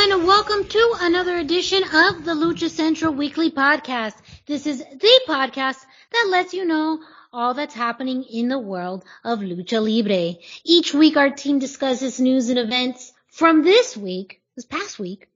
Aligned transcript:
And 0.00 0.24
welcome 0.24 0.64
to 0.64 0.94
another 1.00 1.36
edition 1.38 1.82
of 1.82 2.24
the 2.24 2.32
Lucha 2.32 2.70
Central 2.70 3.12
Weekly 3.12 3.50
Podcast. 3.50 4.14
This 4.46 4.64
is 4.64 4.78
the 4.78 5.20
podcast 5.28 5.84
that 6.12 6.28
lets 6.30 6.54
you 6.54 6.64
know 6.64 7.00
all 7.32 7.52
that's 7.52 7.74
happening 7.74 8.22
in 8.22 8.46
the 8.46 8.60
world 8.60 9.04
of 9.24 9.40
Lucha 9.40 9.82
Libre. 9.84 10.40
Each 10.62 10.94
week 10.94 11.16
our 11.16 11.30
team 11.30 11.58
discusses 11.58 12.20
news 12.20 12.48
and 12.48 12.60
events 12.60 13.12
from 13.26 13.64
this 13.64 13.96
week, 13.96 14.40
this 14.54 14.64
past 14.64 15.00
week, 15.00 15.28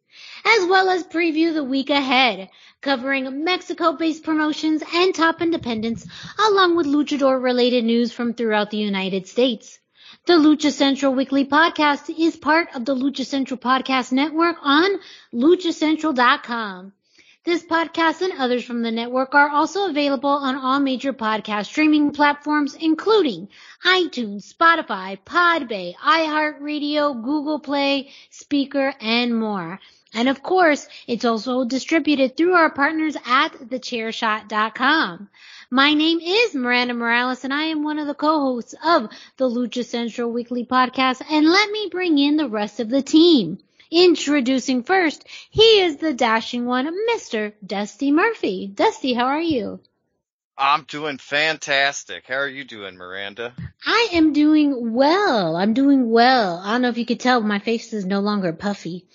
as 0.45 0.65
well 0.67 0.91
as 0.91 1.03
preview 1.03 1.53
the 1.53 1.65
week 1.65 1.91
ahead, 1.91 2.49
covering 2.81 3.43
Mexico-based 3.43 4.23
promotions 4.23 4.85
and 4.95 5.13
top 5.13 5.43
independents, 5.43 6.07
along 6.39 6.77
with 6.77 6.87
luchador 6.87 7.43
related 7.43 7.85
news 7.85 8.13
from 8.13 8.33
throughout 8.33 8.71
the 8.71 8.79
United 8.79 9.27
States. 9.27 9.81
The 10.25 10.35
Lucha 10.35 10.71
Central 10.71 11.15
Weekly 11.17 11.45
Podcast 11.45 12.09
is 12.17 12.37
part 12.37 12.69
of 12.77 12.85
the 12.85 12.95
Lucha 12.95 13.27
Central 13.27 13.59
Podcast 13.59 14.13
Network 14.13 14.55
on 14.63 15.01
luchacentral.com. 15.35 16.93
This 17.43 17.65
podcast 17.65 18.23
and 18.23 18.35
others 18.39 18.63
from 18.63 18.83
the 18.83 18.93
network 18.93 19.35
are 19.35 19.49
also 19.49 19.91
available 19.91 20.31
on 20.31 20.55
all 20.55 20.79
major 20.79 21.13
podcast 21.13 21.67
streaming 21.67 22.13
platforms, 22.13 22.77
including 22.77 23.49
iTunes, 23.85 24.55
Spotify, 24.55 25.19
Podbay, 25.27 25.97
iHeartRadio, 25.97 27.21
Google 27.21 27.59
Play, 27.59 28.13
Spreaker, 28.31 28.95
and 29.01 29.37
more. 29.37 29.81
And 30.15 30.29
of 30.29 30.41
course, 30.41 30.87
it's 31.09 31.25
also 31.25 31.65
distributed 31.65 32.37
through 32.37 32.53
our 32.53 32.71
partners 32.71 33.17
at 33.27 33.55
thechairshot.com. 33.55 35.29
My 35.75 35.95
name 35.95 36.21
is 36.21 36.55
Miranda 36.55 36.93
Morales 36.93 37.45
and 37.45 37.55
I 37.55 37.69
am 37.69 37.83
one 37.83 37.99
of 37.99 38.07
the 38.07 38.13
co-hosts 38.13 38.75
of 38.85 39.09
the 39.39 39.49
Lucha 39.49 39.83
Central 39.83 40.31
Weekly 40.31 40.67
Podcast 40.67 41.23
and 41.31 41.47
let 41.47 41.71
me 41.71 41.89
bring 41.91 42.19
in 42.19 42.37
the 42.37 42.47
rest 42.47 42.79
of 42.79 42.91
the 42.91 43.01
team. 43.01 43.57
Introducing 43.91 44.83
first, 44.83 45.25
he 45.49 45.81
is 45.81 45.97
the 45.97 46.13
dashing 46.13 46.67
one, 46.67 46.95
Mr. 47.11 47.55
Dusty 47.65 48.13
Murphy. 48.13 48.67
Dusty, 48.67 49.15
how 49.15 49.25
are 49.25 49.41
you? 49.41 49.81
I'm 50.59 50.85
doing 50.85 51.17
fantastic. 51.17 52.25
How 52.29 52.35
are 52.35 52.49
you 52.49 52.65
doing, 52.65 52.99
Miranda? 52.99 53.55
I 53.87 54.09
am 54.13 54.35
doing 54.35 54.93
well. 54.93 55.57
I'm 55.57 55.73
doing 55.73 56.11
well. 56.11 56.59
I 56.63 56.73
don't 56.73 56.83
know 56.83 56.91
if 56.91 56.99
you 56.99 57.07
could 57.07 57.21
tell, 57.21 57.41
but 57.41 57.47
my 57.47 57.61
face 57.61 57.95
is 57.95 58.05
no 58.05 58.21
longer 58.21 58.53
puffy. 58.53 59.07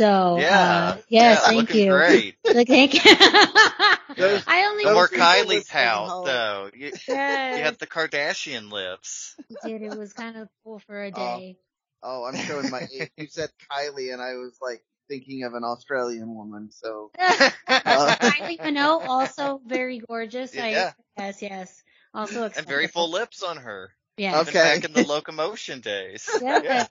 So, 0.00 0.38
yeah, 0.40 0.94
uh, 0.96 0.96
yes, 1.08 1.40
yeah, 1.42 1.48
thank 1.50 1.74
you. 1.74 1.90
Great. 1.90 2.36
Look, 2.46 2.66
thank 2.68 2.94
you. 2.94 3.00
Those- 4.16 4.44
I 4.46 4.64
only 4.70 4.84
No 4.86 4.94
more 4.94 5.08
people 5.08 5.26
Kylie 5.26 5.46
listening 5.48 5.64
pout, 5.68 6.08
home. 6.08 6.24
though. 6.24 6.70
You, 6.74 6.86
you 6.86 6.92
Yes, 7.08 7.60
had 7.60 7.78
the 7.78 7.86
Kardashian 7.86 8.72
lips. 8.72 9.36
did. 9.62 9.82
It 9.82 9.98
was 9.98 10.14
kind 10.14 10.38
of 10.38 10.48
cool 10.64 10.78
for 10.86 11.04
a 11.04 11.08
Oh. 11.08 11.10
day. 11.10 11.58
Oh, 12.02 12.24
I'm 12.24 12.34
showing 12.34 12.70
my 12.70 12.86
age. 12.90 13.10
You 13.18 13.26
said 13.26 13.50
Kylie, 13.70 14.10
and 14.14 14.22
I 14.22 14.36
was 14.36 14.56
like 14.62 14.82
thinking 15.10 15.42
of 15.44 15.52
an 15.52 15.64
Australian 15.64 16.34
woman. 16.34 16.70
So 16.72 17.10
Kylie 17.18 18.58
Minogue, 18.58 19.06
also 19.06 19.60
very 19.66 19.98
gorgeous. 19.98 20.56
I, 20.56 20.94
yes, 21.18 21.42
yes. 21.42 21.82
Also 22.14 22.44
and 22.56 22.66
very 22.66 22.86
full 22.86 23.10
lips 23.10 23.42
on 23.42 23.58
her. 23.58 23.90
Yeah. 24.16 24.40
Okay. 24.40 24.50
Even 24.50 24.62
back 24.62 24.84
in 24.84 24.92
the 24.92 25.06
locomotion 25.06 25.80
days. 25.80 26.28
Yeah. 26.42 26.86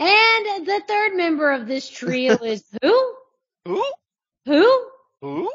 And 0.00 0.66
the 0.66 0.80
third 0.86 1.16
member 1.16 1.50
of 1.50 1.66
this 1.66 1.88
trio 1.90 2.34
is 2.44 2.64
who? 2.82 3.14
Who? 3.64 3.84
Who? 4.46 4.86
Who? 5.20 5.50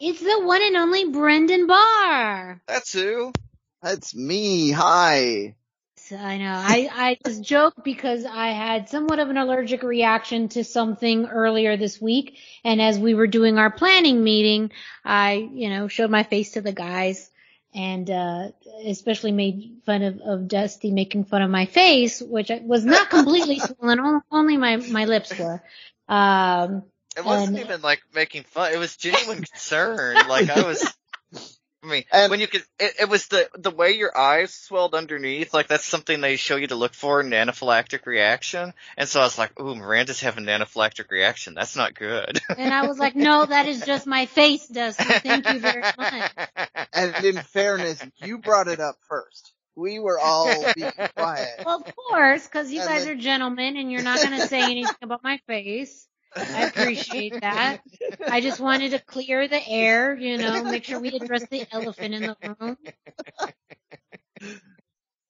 It's 0.00 0.20
the 0.20 0.40
one 0.44 0.60
and 0.62 0.76
only 0.76 1.08
Brendan 1.10 1.66
Barr. 1.66 2.60
That's 2.66 2.92
who. 2.92 3.32
that's 3.80 4.14
me. 4.14 4.72
Hi. 4.72 5.54
I 6.12 6.38
know. 6.38 6.52
I, 6.52 6.88
I 6.92 7.18
just 7.26 7.42
joke 7.42 7.74
because 7.82 8.24
I 8.24 8.48
had 8.48 8.88
somewhat 8.88 9.18
of 9.18 9.28
an 9.28 9.36
allergic 9.36 9.82
reaction 9.82 10.48
to 10.50 10.62
something 10.62 11.26
earlier 11.26 11.76
this 11.76 12.00
week. 12.00 12.38
And 12.64 12.80
as 12.80 12.98
we 12.98 13.14
were 13.14 13.26
doing 13.26 13.58
our 13.58 13.70
planning 13.70 14.22
meeting, 14.22 14.70
I, 15.04 15.48
you 15.52 15.68
know, 15.68 15.88
showed 15.88 16.10
my 16.10 16.22
face 16.22 16.52
to 16.52 16.60
the 16.60 16.72
guys 16.72 17.28
and, 17.76 18.10
uh, 18.10 18.48
especially 18.86 19.32
made 19.32 19.82
fun 19.84 20.02
of, 20.02 20.20
of 20.20 20.48
Dusty 20.48 20.90
making 20.90 21.24
fun 21.24 21.42
of 21.42 21.50
my 21.50 21.66
face, 21.66 22.20
which 22.22 22.50
I- 22.50 22.62
was 22.64 22.84
not 22.84 23.10
completely 23.10 23.58
swollen. 23.60 24.22
Only 24.32 24.56
my, 24.56 24.76
my 24.78 25.04
lips 25.04 25.38
were. 25.38 25.62
Um, 26.08 26.82
It 27.16 27.24
wasn't 27.24 27.56
And- 27.58 27.66
even 27.66 27.82
like 27.82 28.02
making 28.14 28.44
fun. 28.44 28.72
It 28.72 28.78
was 28.78 28.96
genuine 28.96 29.42
concern. 29.42 30.14
Like 30.28 30.50
I 30.50 30.62
was. 30.62 30.82
I 31.86 31.88
mean, 31.90 32.04
And- 32.12 32.30
when 32.30 32.40
you 32.40 32.48
could, 32.48 32.64
it, 32.80 32.94
it 33.02 33.08
was 33.08 33.28
the 33.28 33.48
the 33.56 33.70
way 33.70 33.92
your 33.92 34.16
eyes 34.16 34.52
swelled 34.52 34.94
underneath. 34.94 35.54
Like 35.54 35.68
that's 35.68 35.84
something 35.84 36.20
they 36.20 36.36
show 36.36 36.56
you 36.56 36.66
to 36.66 36.74
look 36.74 36.94
for 36.94 37.20
in 37.20 37.32
an 37.32 37.48
anaphylactic 37.48 38.06
reaction. 38.06 38.72
And 38.96 39.08
so 39.08 39.20
I 39.20 39.24
was 39.24 39.38
like, 39.38 39.58
"Ooh, 39.60 39.74
Miranda's 39.76 40.20
having 40.20 40.48
an 40.48 40.60
anaphylactic 40.60 41.10
reaction. 41.10 41.54
That's 41.54 41.76
not 41.76 41.94
good." 41.94 42.40
and 42.58 42.74
I 42.74 42.86
was 42.86 42.98
like, 42.98 43.14
no, 43.14 43.46
that 43.46 43.66
is 43.66 43.82
just 43.86 44.06
my 44.06 44.26
face, 44.26 44.66
Dusty. 44.66 45.04
Thank 45.04 45.48
you 45.52 45.60
very 45.60 45.82
much. 45.96 46.30
And 46.92 47.24
in 47.24 47.36
fairness, 47.36 48.02
you 48.16 48.38
brought 48.38 48.68
it 48.68 48.80
up 48.80 48.96
first. 49.08 49.52
We 49.76 49.98
were 49.98 50.18
all 50.18 50.46
being 50.74 50.90
quiet. 51.16 51.62
Well, 51.64 51.82
of 51.86 51.94
course, 51.94 52.46
because 52.46 52.72
you 52.72 52.80
And 52.80 52.88
guys 52.88 53.04
then- 53.04 53.16
are 53.18 53.20
gentlemen 53.20 53.76
and 53.76 53.92
you're 53.92 54.02
not 54.02 54.18
going 54.18 54.40
to 54.40 54.46
say 54.46 54.62
anything 54.62 54.94
about 55.02 55.22
my 55.22 55.38
face. 55.46 56.05
I 56.34 56.64
appreciate 56.64 57.34
that. 57.40 57.78
I 58.28 58.40
just 58.40 58.60
wanted 58.60 58.92
to 58.92 58.98
clear 58.98 59.48
the 59.48 59.60
air, 59.68 60.16
you 60.16 60.38
know, 60.38 60.64
make 60.64 60.84
sure 60.84 61.00
we 61.00 61.10
address 61.10 61.44
the 61.50 61.64
elephant 61.72 62.14
in 62.14 62.26
the 62.26 62.36
room. 62.44 62.76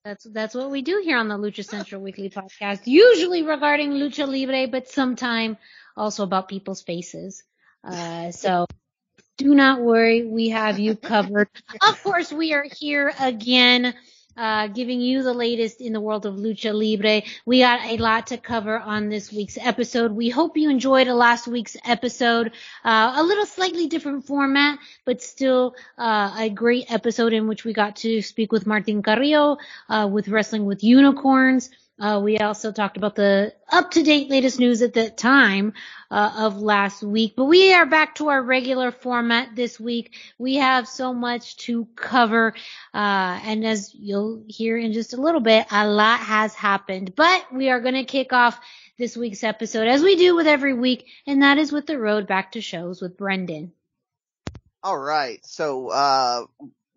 That's 0.05 0.25
that's 0.25 0.55
what 0.55 0.71
we 0.71 0.83
do 0.83 1.03
here 1.05 1.19
on 1.19 1.29
the 1.29 1.37
Lucha 1.37 1.65
Central 1.65 2.01
Weekly 2.01 2.31
Podcast. 2.31 2.83
Usually 2.87 3.43
regarding 3.43 3.91
lucha 3.91 4.27
libre, 4.27 4.69
but 4.69 4.89
sometime 4.89 5.59
also 5.97 6.23
about 6.23 6.49
people's 6.49 6.83
faces. 6.83 7.43
Uh, 7.85 8.31
so 8.31 8.67
do 9.39 9.55
not 9.55 9.81
worry, 9.83 10.25
we 10.25 10.51
have 10.51 10.79
you 10.79 10.97
covered. 10.97 11.49
Of 11.83 12.03
course, 12.03 12.33
we 12.33 12.53
are 12.55 12.67
here 12.79 13.13
again, 13.19 13.95
uh, 14.37 14.69
giving 14.69 15.01
you 15.01 15.23
the 15.23 15.33
latest 15.33 15.81
in 15.81 15.93
the 15.93 16.01
world 16.01 16.27
of 16.27 16.35
lucha 16.35 16.73
libre. 16.73 17.23
We 17.45 17.61
got 17.61 17.85
a 17.85 17.97
lot 17.97 18.29
to 18.29 18.37
cover 18.37 18.79
on 18.79 19.09
this 19.09 19.33
week's 19.33 19.59
episode. 19.59 20.13
We 20.13 20.29
hope 20.29 20.57
you 20.57 20.71
enjoyed 20.71 21.09
last 21.09 21.47
week's 21.47 21.77
episode. 21.85 22.53
Uh, 22.85 23.15
a 23.17 23.23
little 23.23 23.47
slightly 23.47 23.87
different 23.87 24.27
format, 24.27 24.79
but 25.05 25.23
still 25.23 25.75
uh, 25.99 26.35
a 26.39 26.51
great 26.51 26.91
episode 26.93 27.33
in 27.33 27.49
which 27.49 27.65
we 27.65 27.73
got 27.73 27.97
to 27.97 28.23
speak 28.23 28.53
with 28.53 28.67
Martin 28.67 29.03
Carrillo 29.03 29.59
uh, 29.89 30.09
with 30.11 30.29
Wrestling 30.29 30.65
with 30.65 30.85
Unicorns. 30.85 31.71
Uh, 31.99 32.21
we 32.23 32.37
also 32.39 32.73
talked 32.73 32.99
about 32.99 33.15
the 33.15 33.55
up-to-date 33.71 34.29
latest 34.29 34.59
news 34.59 34.83
at 34.83 34.93
the 34.93 35.09
time 35.09 35.73
uh, 36.11 36.33
of 36.37 36.61
last 36.61 37.03
week, 37.03 37.33
but 37.37 37.47
we 37.47 37.73
are 37.73 37.87
back 37.87 38.15
to 38.15 38.29
our 38.29 38.43
regular 38.43 38.91
format 38.91 39.57
this 39.57 39.81
week. 39.81 40.15
We 40.37 40.57
have 40.57 40.87
so 40.87 41.15
much 41.15 41.57
to 41.59 41.87
cover, 41.97 42.53
uh, 42.93 43.41
and 43.43 43.65
as 43.65 43.95
you'll 43.95 44.45
hear 44.47 44.77
in 44.77 44.93
just 44.93 45.15
a 45.15 45.21
little 45.21 45.41
bit, 45.41 45.67
a 45.71 45.89
lot 45.89 46.21
has 46.21 46.55
happened. 46.55 47.15
But 47.17 47.51
we 47.51 47.71
are 47.71 47.81
going 47.81 47.95
to 47.95 48.05
kick 48.05 48.33
off 48.35 48.61
this 48.99 49.17
week's 49.17 49.43
episode 49.43 49.89
as 49.89 50.03
we 50.03 50.17
do 50.17 50.37
with 50.37 50.47
every 50.47 50.75
week, 50.75 51.07
and 51.27 51.43
that 51.43 51.57
is 51.57 51.73
with 51.73 51.87
the 51.87 51.99
road 51.99 52.27
back 52.27 52.53
to 52.53 52.61
shows 52.61 53.01
with 53.01 53.17
Brendan. 53.17 53.73
All 54.83 54.99
right. 54.99 55.45
So, 55.47 55.89
uh, 55.89 56.45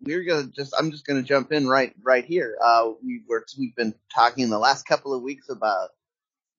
we're 0.02 0.24
gonna 0.24 0.48
just, 0.48 0.74
I'm 0.78 0.90
just 0.90 1.06
gonna 1.06 1.22
jump 1.22 1.52
in 1.52 1.68
right, 1.68 1.94
right 2.02 2.24
here. 2.24 2.56
Uh, 2.62 2.92
we 3.04 3.22
were, 3.28 3.44
we've 3.58 3.74
been 3.74 3.94
talking 4.14 4.48
the 4.48 4.58
last 4.58 4.84
couple 4.86 5.14
of 5.14 5.22
weeks 5.22 5.48
about 5.48 5.90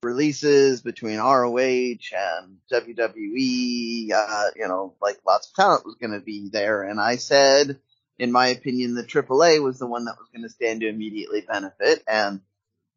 releases 0.03 0.81
between 0.81 1.17
ROH 1.17 1.57
and 1.59 2.57
WWE, 2.71 4.11
uh, 4.11 4.45
you 4.55 4.67
know, 4.67 4.95
like 5.01 5.17
lots 5.25 5.49
of 5.49 5.55
talent 5.55 5.85
was 5.85 5.95
gonna 6.01 6.19
be 6.21 6.49
there. 6.51 6.83
And 6.83 6.99
I 6.99 7.17
said, 7.17 7.79
in 8.17 8.31
my 8.31 8.47
opinion, 8.47 8.95
the 8.95 9.03
AAA 9.03 9.63
was 9.63 9.79
the 9.79 9.87
one 9.87 10.05
that 10.05 10.17
was 10.17 10.29
gonna 10.33 10.49
stand 10.49 10.81
to 10.81 10.87
immediately 10.87 11.41
benefit. 11.41 12.03
And 12.07 12.41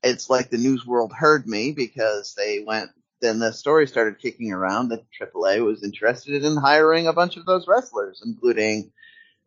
it's 0.02 0.29
like 0.29 0.50
the 0.50 0.58
news 0.58 0.87
world 0.87 1.12
heard 1.12 1.46
me 1.46 1.73
because 1.73 2.35
they 2.37 2.62
went, 2.67 2.91
then 3.20 3.38
the 3.38 3.52
story 3.52 3.87
started 3.87 4.19
kicking 4.19 4.52
around 4.52 4.91
that 4.91 5.06
AAA 5.19 5.64
was 5.64 5.82
interested 5.82 6.44
in 6.44 6.56
hiring 6.56 7.06
a 7.06 7.14
bunch 7.14 7.38
of 7.38 7.46
those 7.46 7.67
wrestlers, 7.67 8.23
including 8.25 8.93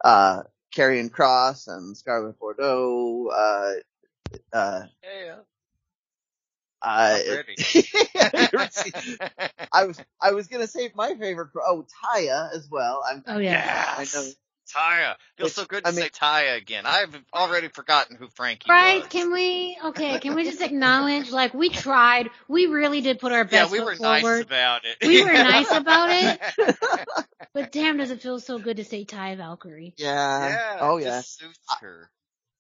uh, 0.04 0.44
Karrion 0.78 1.10
Kross 1.10 1.68
and 1.68 1.98
Scarlett 1.98 2.38
Bordeaux. 2.40 3.30
Uh, 3.34 3.72
uh, 4.54 4.84
Yeah. 5.04 5.38
uh, 6.82 7.20
Already. 7.28 7.56
I 9.74 9.86
was 9.86 10.00
I 10.22 10.32
was 10.32 10.48
gonna 10.48 10.68
say 10.68 10.92
my 10.96 11.16
favorite. 11.16 11.50
Oh, 11.66 11.86
Taya 12.06 12.54
as 12.54 12.70
well. 12.70 13.04
I'm, 13.10 13.24
Oh 13.28 13.40
yeah. 13.40 13.96
Yes. 13.98 14.16
I 14.16 14.20
know. 14.20 14.28
Taya. 14.76 15.16
Feels 15.38 15.52
It's- 15.52 15.54
so 15.56 15.66
good 15.66 15.86
I 15.86 15.90
to 15.92 15.96
mean- 15.96 16.04
say 16.06 16.10
Taya 16.10 16.58
again. 16.58 16.86
I've 16.86 17.16
already 17.34 17.70
forgotten 17.70 18.16
who 18.18 18.28
Frankie 18.36 18.66
is. 18.66 18.70
Right? 18.70 19.00
was. 19.02 19.08
Can 19.08 19.32
we? 19.32 19.78
Okay. 19.86 20.20
Can 20.20 20.36
we 20.36 20.44
just 20.44 20.62
acknowledge, 20.70 21.32
like, 21.32 21.54
we 21.54 21.70
tried. 21.70 22.30
We 22.48 22.66
really 22.68 23.02
did 23.02 23.20
put 23.20 23.32
our 23.32 23.44
best. 23.44 23.54
yeah, 23.54 23.72
we 23.72 23.80
foot 23.80 23.86
were 23.86 23.96
nice 24.04 24.22
forward. 24.22 24.46
about 24.46 24.82
it. 24.86 24.98
We 25.08 25.24
were 25.24 25.34
nice 25.34 25.72
about 25.72 26.10
it. 26.12 26.78
But 27.54 27.72
damn, 27.72 27.98
does 27.98 28.12
it 28.12 28.22
feel 28.22 28.40
so 28.40 28.60
good 28.60 28.78
to 28.78 28.84
say 28.84 29.04
Taya 29.04 29.36
Valkyrie? 29.36 29.96
Yeah. 29.98 30.48
yeah. 30.50 30.78
oh 30.82 30.98
yeah. 30.98 31.18
Just 31.22 31.40
suits 31.40 31.58
her. 31.82 32.12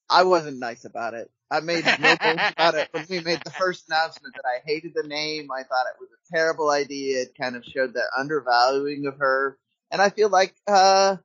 I 0.10 0.24
wasn't 0.24 0.58
nice 0.58 0.86
about 0.86 1.14
it. 1.14 1.30
I 1.52 1.60
made 1.60 1.86
no 1.86 2.16
bones 2.16 2.42
about 2.54 2.74
it 2.76 2.88
when 2.92 3.06
we 3.08 3.20
made 3.20 3.42
the 3.44 3.52
first 3.60 3.84
announcement 3.88 4.34
that 4.36 4.46
I 4.48 4.60
hated 4.66 4.94
the 4.96 5.08
name. 5.08 5.50
I 5.52 5.62
thought 5.64 5.86
it 5.94 6.00
was 6.00 6.10
a 6.10 6.36
terrible 6.36 6.72
idea. 6.72 7.22
It 7.22 7.36
kind 7.40 7.56
of 7.56 7.64
showed 7.64 7.94
that 7.94 8.10
undervaluing 8.18 9.06
of 9.06 9.18
her, 9.20 9.60
and 9.92 10.02
I 10.02 10.10
feel 10.10 10.30
like 10.30 10.56
uh, 10.68 11.18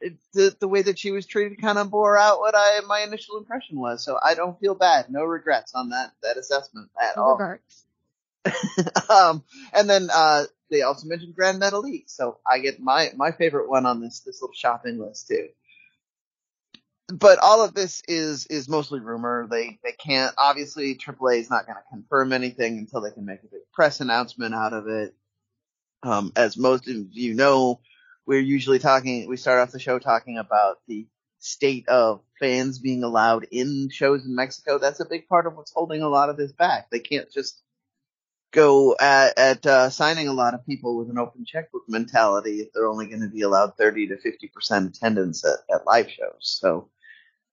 it, 0.00 0.16
the 0.32 0.56
the 0.60 0.68
way 0.68 0.82
that 0.82 0.98
she 0.98 1.10
was 1.10 1.26
treated 1.26 1.60
kind 1.60 1.78
of 1.78 1.90
bore 1.90 2.18
out 2.18 2.38
what 2.38 2.54
I 2.56 2.80
my 2.86 3.00
initial 3.00 3.38
impression 3.38 3.78
was. 3.78 4.04
So 4.04 4.18
I 4.22 4.34
don't 4.34 4.58
feel 4.60 4.74
bad. 4.74 5.10
No 5.10 5.24
regrets 5.24 5.74
on 5.74 5.90
that 5.90 6.12
that 6.22 6.36
assessment 6.36 6.90
at 7.00 7.16
No 7.16 7.22
all. 7.22 7.58
um, 9.10 9.42
and 9.72 9.90
then 9.90 10.08
uh, 10.12 10.44
they 10.70 10.82
also 10.82 11.08
mentioned 11.08 11.34
Gran 11.34 11.58
Metalik, 11.58 12.04
so 12.06 12.38
I 12.46 12.58
get 12.58 12.80
my 12.80 13.10
my 13.16 13.32
favorite 13.32 13.68
one 13.68 13.86
on 13.86 14.00
this 14.00 14.20
this 14.20 14.40
little 14.40 14.54
shopping 14.54 14.98
list 14.98 15.28
too. 15.28 15.48
But 17.08 17.38
all 17.38 17.64
of 17.64 17.74
this 17.74 18.02
is 18.08 18.46
is 18.46 18.68
mostly 18.68 19.00
rumor. 19.00 19.46
They 19.50 19.78
they 19.82 19.92
can't 19.92 20.34
obviously 20.36 20.96
AAA 20.96 21.38
is 21.38 21.50
not 21.50 21.66
going 21.66 21.76
to 21.76 21.88
confirm 21.90 22.32
anything 22.32 22.78
until 22.78 23.00
they 23.00 23.12
can 23.12 23.24
make 23.24 23.42
a 23.42 23.46
big 23.46 23.62
press 23.72 24.00
announcement 24.00 24.54
out 24.54 24.72
of 24.72 24.88
it. 24.88 25.14
Um, 26.02 26.32
as 26.36 26.56
most 26.56 26.88
of 26.88 26.96
you 27.12 27.34
know, 27.34 27.80
we're 28.26 28.40
usually 28.40 28.78
talking. 28.78 29.28
We 29.28 29.36
start 29.36 29.60
off 29.60 29.72
the 29.72 29.78
show 29.78 29.98
talking 29.98 30.38
about 30.38 30.78
the 30.88 31.06
state 31.38 31.88
of 31.88 32.22
fans 32.40 32.78
being 32.78 33.04
allowed 33.04 33.46
in 33.50 33.88
shows 33.90 34.24
in 34.26 34.34
Mexico. 34.34 34.78
That's 34.78 35.00
a 35.00 35.08
big 35.08 35.28
part 35.28 35.46
of 35.46 35.56
what's 35.56 35.72
holding 35.72 36.02
a 36.02 36.08
lot 36.08 36.28
of 36.28 36.36
this 36.36 36.52
back. 36.52 36.90
They 36.90 37.00
can't 37.00 37.30
just 37.30 37.62
go 38.52 38.96
at, 38.98 39.38
at 39.38 39.66
uh, 39.66 39.90
signing 39.90 40.28
a 40.28 40.32
lot 40.32 40.54
of 40.54 40.66
people 40.66 40.96
with 40.96 41.10
an 41.10 41.18
open 41.18 41.44
checkbook 41.44 41.82
mentality 41.88 42.60
if 42.60 42.72
they're 42.72 42.88
only 42.88 43.06
going 43.06 43.20
to 43.20 43.28
be 43.28 43.42
allowed 43.42 43.76
30 43.76 44.08
to 44.08 44.16
50 44.16 44.48
percent 44.48 44.96
attendance 44.96 45.44
at, 45.44 45.58
at 45.72 45.86
live 45.86 46.10
shows. 46.10 46.40
So 46.40 46.88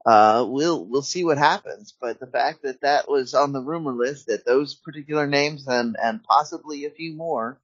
uh, 0.06 0.46
we'll 0.48 0.86
we'll 0.86 1.02
see 1.02 1.24
what 1.24 1.38
happens. 1.38 1.94
But 2.00 2.19
the 2.19 2.28
fact 2.28 2.64
that 2.64 2.81
that 2.81 3.10
was 3.10 3.34
on 3.34 3.54
the 3.54 3.62
rumor 3.62 3.94
list, 3.94 4.28
that 4.28 4.46
those 4.46 4.76
particular 4.76 5.28
names 5.28 5.68
and 5.68 5.96
and 6.02 6.24
possibly 6.24 6.86
a 6.86 6.90
few 6.90 7.14
more 7.16 7.60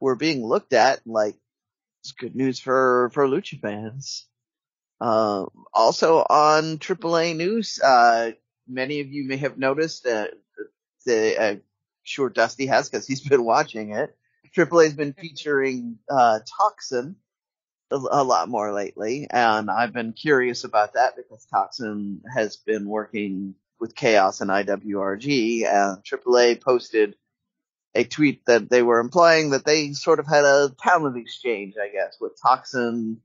were 0.00 0.16
being 0.16 0.44
looked 0.44 0.72
at, 0.72 1.00
like 1.06 1.36
it's 2.02 2.12
good 2.12 2.34
news 2.34 2.58
for 2.58 3.10
for 3.14 3.26
lucha 3.26 3.60
fans. 3.60 4.26
Uh, 5.00 5.46
also 5.72 6.18
on 6.18 6.78
AAA 6.78 7.36
news, 7.36 7.80
uh, 7.82 8.32
many 8.68 9.00
of 9.00 9.08
you 9.08 9.24
may 9.24 9.36
have 9.36 9.56
noticed 9.56 10.04
that 10.04 10.34
the 11.06 11.40
uh, 11.40 11.56
sure 12.02 12.28
Dusty 12.28 12.66
has 12.66 12.88
because 12.88 13.06
he's 13.06 13.20
been 13.28 13.44
watching 13.44 13.92
it. 13.92 14.16
AAA 14.56 14.84
has 14.84 14.94
been 14.94 15.12
featuring 15.12 15.98
uh, 16.10 16.40
Toxin 16.58 17.16
a, 17.92 17.96
a 17.96 18.24
lot 18.24 18.48
more 18.48 18.72
lately, 18.72 19.28
and 19.30 19.70
I've 19.70 19.92
been 19.92 20.12
curious 20.12 20.64
about 20.64 20.94
that 20.94 21.16
because 21.16 21.46
Toxin 21.46 22.22
has 22.34 22.56
been 22.56 22.88
working 22.88 23.54
with 23.78 23.94
Chaos 23.94 24.40
and 24.40 24.50
IWRG, 24.50 25.66
and 25.66 26.02
AAA 26.02 26.60
posted 26.60 27.14
a 27.94 28.04
tweet 28.04 28.44
that 28.46 28.70
they 28.70 28.82
were 28.82 29.00
implying 29.00 29.50
that 29.50 29.64
they 29.64 29.92
sort 29.92 30.18
of 30.18 30.26
had 30.26 30.44
a 30.44 30.74
talent 30.80 31.16
exchange, 31.16 31.74
I 31.80 31.88
guess, 31.88 32.16
with 32.20 32.32
Toxin 32.40 33.20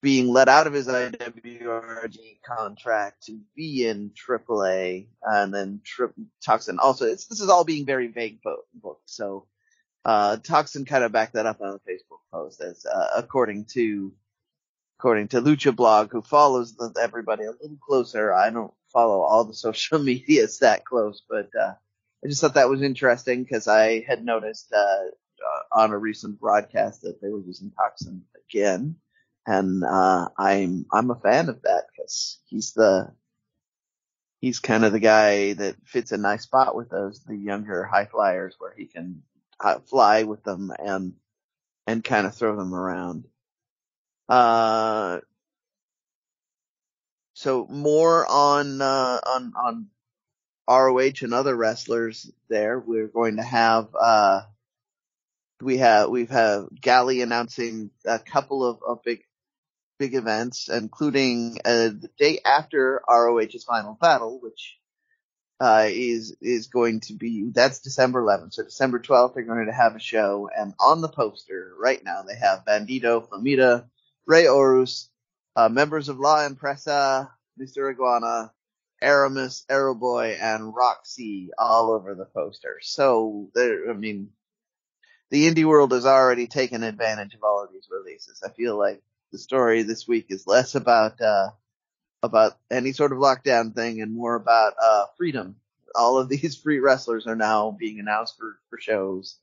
being 0.00 0.28
let 0.28 0.48
out 0.48 0.66
of 0.66 0.72
his 0.72 0.86
IWRG 0.86 2.40
contract 2.46 3.24
to 3.26 3.38
be 3.56 3.86
in 3.86 4.10
AAA, 4.10 5.06
and 5.22 5.52
then 5.52 5.80
Tri- 5.84 6.06
Toxin 6.44 6.78
also. 6.78 7.06
This 7.06 7.30
is 7.30 7.48
all 7.48 7.64
being 7.64 7.84
very 7.84 8.08
vague 8.08 8.40
bo- 8.42 8.64
book, 8.74 9.00
so 9.06 9.46
uh, 10.04 10.36
Toxin 10.38 10.84
kind 10.84 11.04
of 11.04 11.12
backed 11.12 11.34
that 11.34 11.46
up 11.46 11.60
on 11.60 11.68
a 11.74 11.90
Facebook 11.90 12.20
post 12.32 12.60
as 12.60 12.86
uh, 12.86 13.08
according 13.16 13.64
to 13.66 14.12
according 14.98 15.28
to 15.28 15.40
Lucha 15.40 15.74
Blog, 15.74 16.10
who 16.10 16.22
follows 16.22 16.74
the, 16.74 16.92
everybody 17.00 17.44
a 17.44 17.50
little 17.50 17.78
closer. 17.84 18.32
I 18.32 18.50
don't 18.50 18.72
follow 18.92 19.20
all 19.20 19.44
the 19.44 19.54
social 19.66 19.98
medias 19.98 20.58
that 20.60 20.84
close, 20.84 21.22
but 21.28 21.50
uh, 21.60 21.74
I 22.24 22.28
just 22.28 22.40
thought 22.40 22.54
that 22.54 22.68
was 22.68 22.82
interesting 22.82 23.42
because 23.44 23.68
I 23.68 24.00
had 24.00 24.24
noticed 24.24 24.72
uh, 24.72 25.04
on 25.72 25.92
a 25.92 25.98
recent 25.98 26.40
broadcast 26.40 27.02
that 27.02 27.20
they 27.22 27.28
were 27.28 27.40
using 27.40 27.70
Toxin 27.70 28.22
again 28.48 28.96
and 29.48 29.82
uh, 29.82 30.28
I'm 30.36 30.84
I'm 30.92 31.10
a 31.10 31.14
fan 31.14 31.48
of 31.48 31.62
that 31.62 31.84
because 31.90 32.38
he's 32.44 32.74
the 32.74 33.10
he's 34.42 34.60
kind 34.60 34.84
of 34.84 34.92
the 34.92 35.00
guy 35.00 35.54
that 35.54 35.76
fits 35.86 36.12
a 36.12 36.18
nice 36.18 36.42
spot 36.42 36.76
with 36.76 36.90
those 36.90 37.20
the 37.24 37.34
younger 37.34 37.82
high 37.84 38.04
flyers 38.04 38.56
where 38.58 38.74
he 38.76 38.84
can 38.84 39.22
uh, 39.58 39.78
fly 39.78 40.24
with 40.24 40.44
them 40.44 40.70
and 40.78 41.14
and 41.86 42.04
kind 42.04 42.26
of 42.26 42.34
throw 42.34 42.56
them 42.56 42.74
around. 42.74 43.24
Uh, 44.28 45.20
so 47.32 47.66
more 47.70 48.26
on 48.30 48.82
uh, 48.82 49.20
on 49.26 49.54
on 49.56 49.86
ROH 50.68 51.22
and 51.22 51.32
other 51.32 51.56
wrestlers 51.56 52.30
there. 52.48 52.78
We're 52.78 53.08
going 53.08 53.36
to 53.36 53.42
have 53.42 53.88
uh, 53.98 54.42
we 55.62 55.78
have 55.78 56.10
we've 56.10 56.30
had 56.30 56.66
Galli 56.80 57.22
announcing 57.22 57.90
a 58.04 58.18
couple 58.18 58.64
of, 58.64 58.80
of 58.86 59.02
big 59.02 59.22
big 59.98 60.14
events, 60.14 60.68
including 60.68 61.58
uh, 61.64 61.88
the 61.88 62.10
day 62.18 62.40
after 62.44 63.02
ROH's 63.08 63.64
final 63.64 63.96
battle, 64.00 64.38
which 64.40 64.78
uh, 65.58 65.86
is 65.88 66.36
is 66.40 66.66
going 66.68 67.00
to 67.00 67.14
be 67.14 67.50
that's 67.52 67.80
December 67.80 68.22
11th. 68.22 68.54
So 68.54 68.64
December 68.64 69.00
12th, 69.00 69.34
they're 69.34 69.44
going 69.44 69.66
to 69.66 69.72
have 69.72 69.96
a 69.96 70.00
show, 70.00 70.50
and 70.56 70.74
on 70.78 71.00
the 71.00 71.08
poster 71.08 71.72
right 71.78 72.02
now 72.04 72.22
they 72.22 72.36
have 72.36 72.64
Bandito, 72.66 73.26
Flamita, 73.26 73.86
Rey 74.26 74.46
Horus, 74.46 75.08
uh, 75.56 75.68
members 75.68 76.08
of 76.08 76.20
La 76.20 76.44
Empresa, 76.44 77.32
Mr. 77.58 77.90
Iguana, 77.90 78.52
Aramis, 79.00 79.64
Aeroboy, 79.70 80.36
and 80.40 80.74
Roxy 80.74 81.50
all 81.58 81.92
over 81.92 82.14
the 82.14 82.24
poster. 82.24 82.78
So 82.82 83.50
there, 83.54 83.90
I 83.90 83.92
mean, 83.92 84.30
the 85.30 85.46
indie 85.48 85.64
world 85.64 85.92
has 85.92 86.06
already 86.06 86.46
taken 86.46 86.82
advantage 86.82 87.34
of 87.34 87.42
all 87.42 87.62
of 87.62 87.72
these 87.72 87.88
releases. 87.90 88.42
I 88.42 88.50
feel 88.50 88.78
like 88.78 89.02
the 89.32 89.38
story 89.38 89.82
this 89.82 90.08
week 90.08 90.26
is 90.30 90.46
less 90.46 90.74
about 90.74 91.20
uh, 91.20 91.50
about 92.22 92.58
any 92.70 92.92
sort 92.92 93.12
of 93.12 93.18
lockdown 93.18 93.74
thing 93.74 94.00
and 94.00 94.14
more 94.14 94.34
about 94.34 94.74
uh, 94.82 95.04
freedom. 95.16 95.56
All 95.94 96.18
of 96.18 96.28
these 96.30 96.56
free 96.56 96.78
wrestlers 96.78 97.26
are 97.26 97.36
now 97.36 97.76
being 97.78 98.00
announced 98.00 98.36
for 98.38 98.58
for 98.70 98.80
shows. 98.80 99.38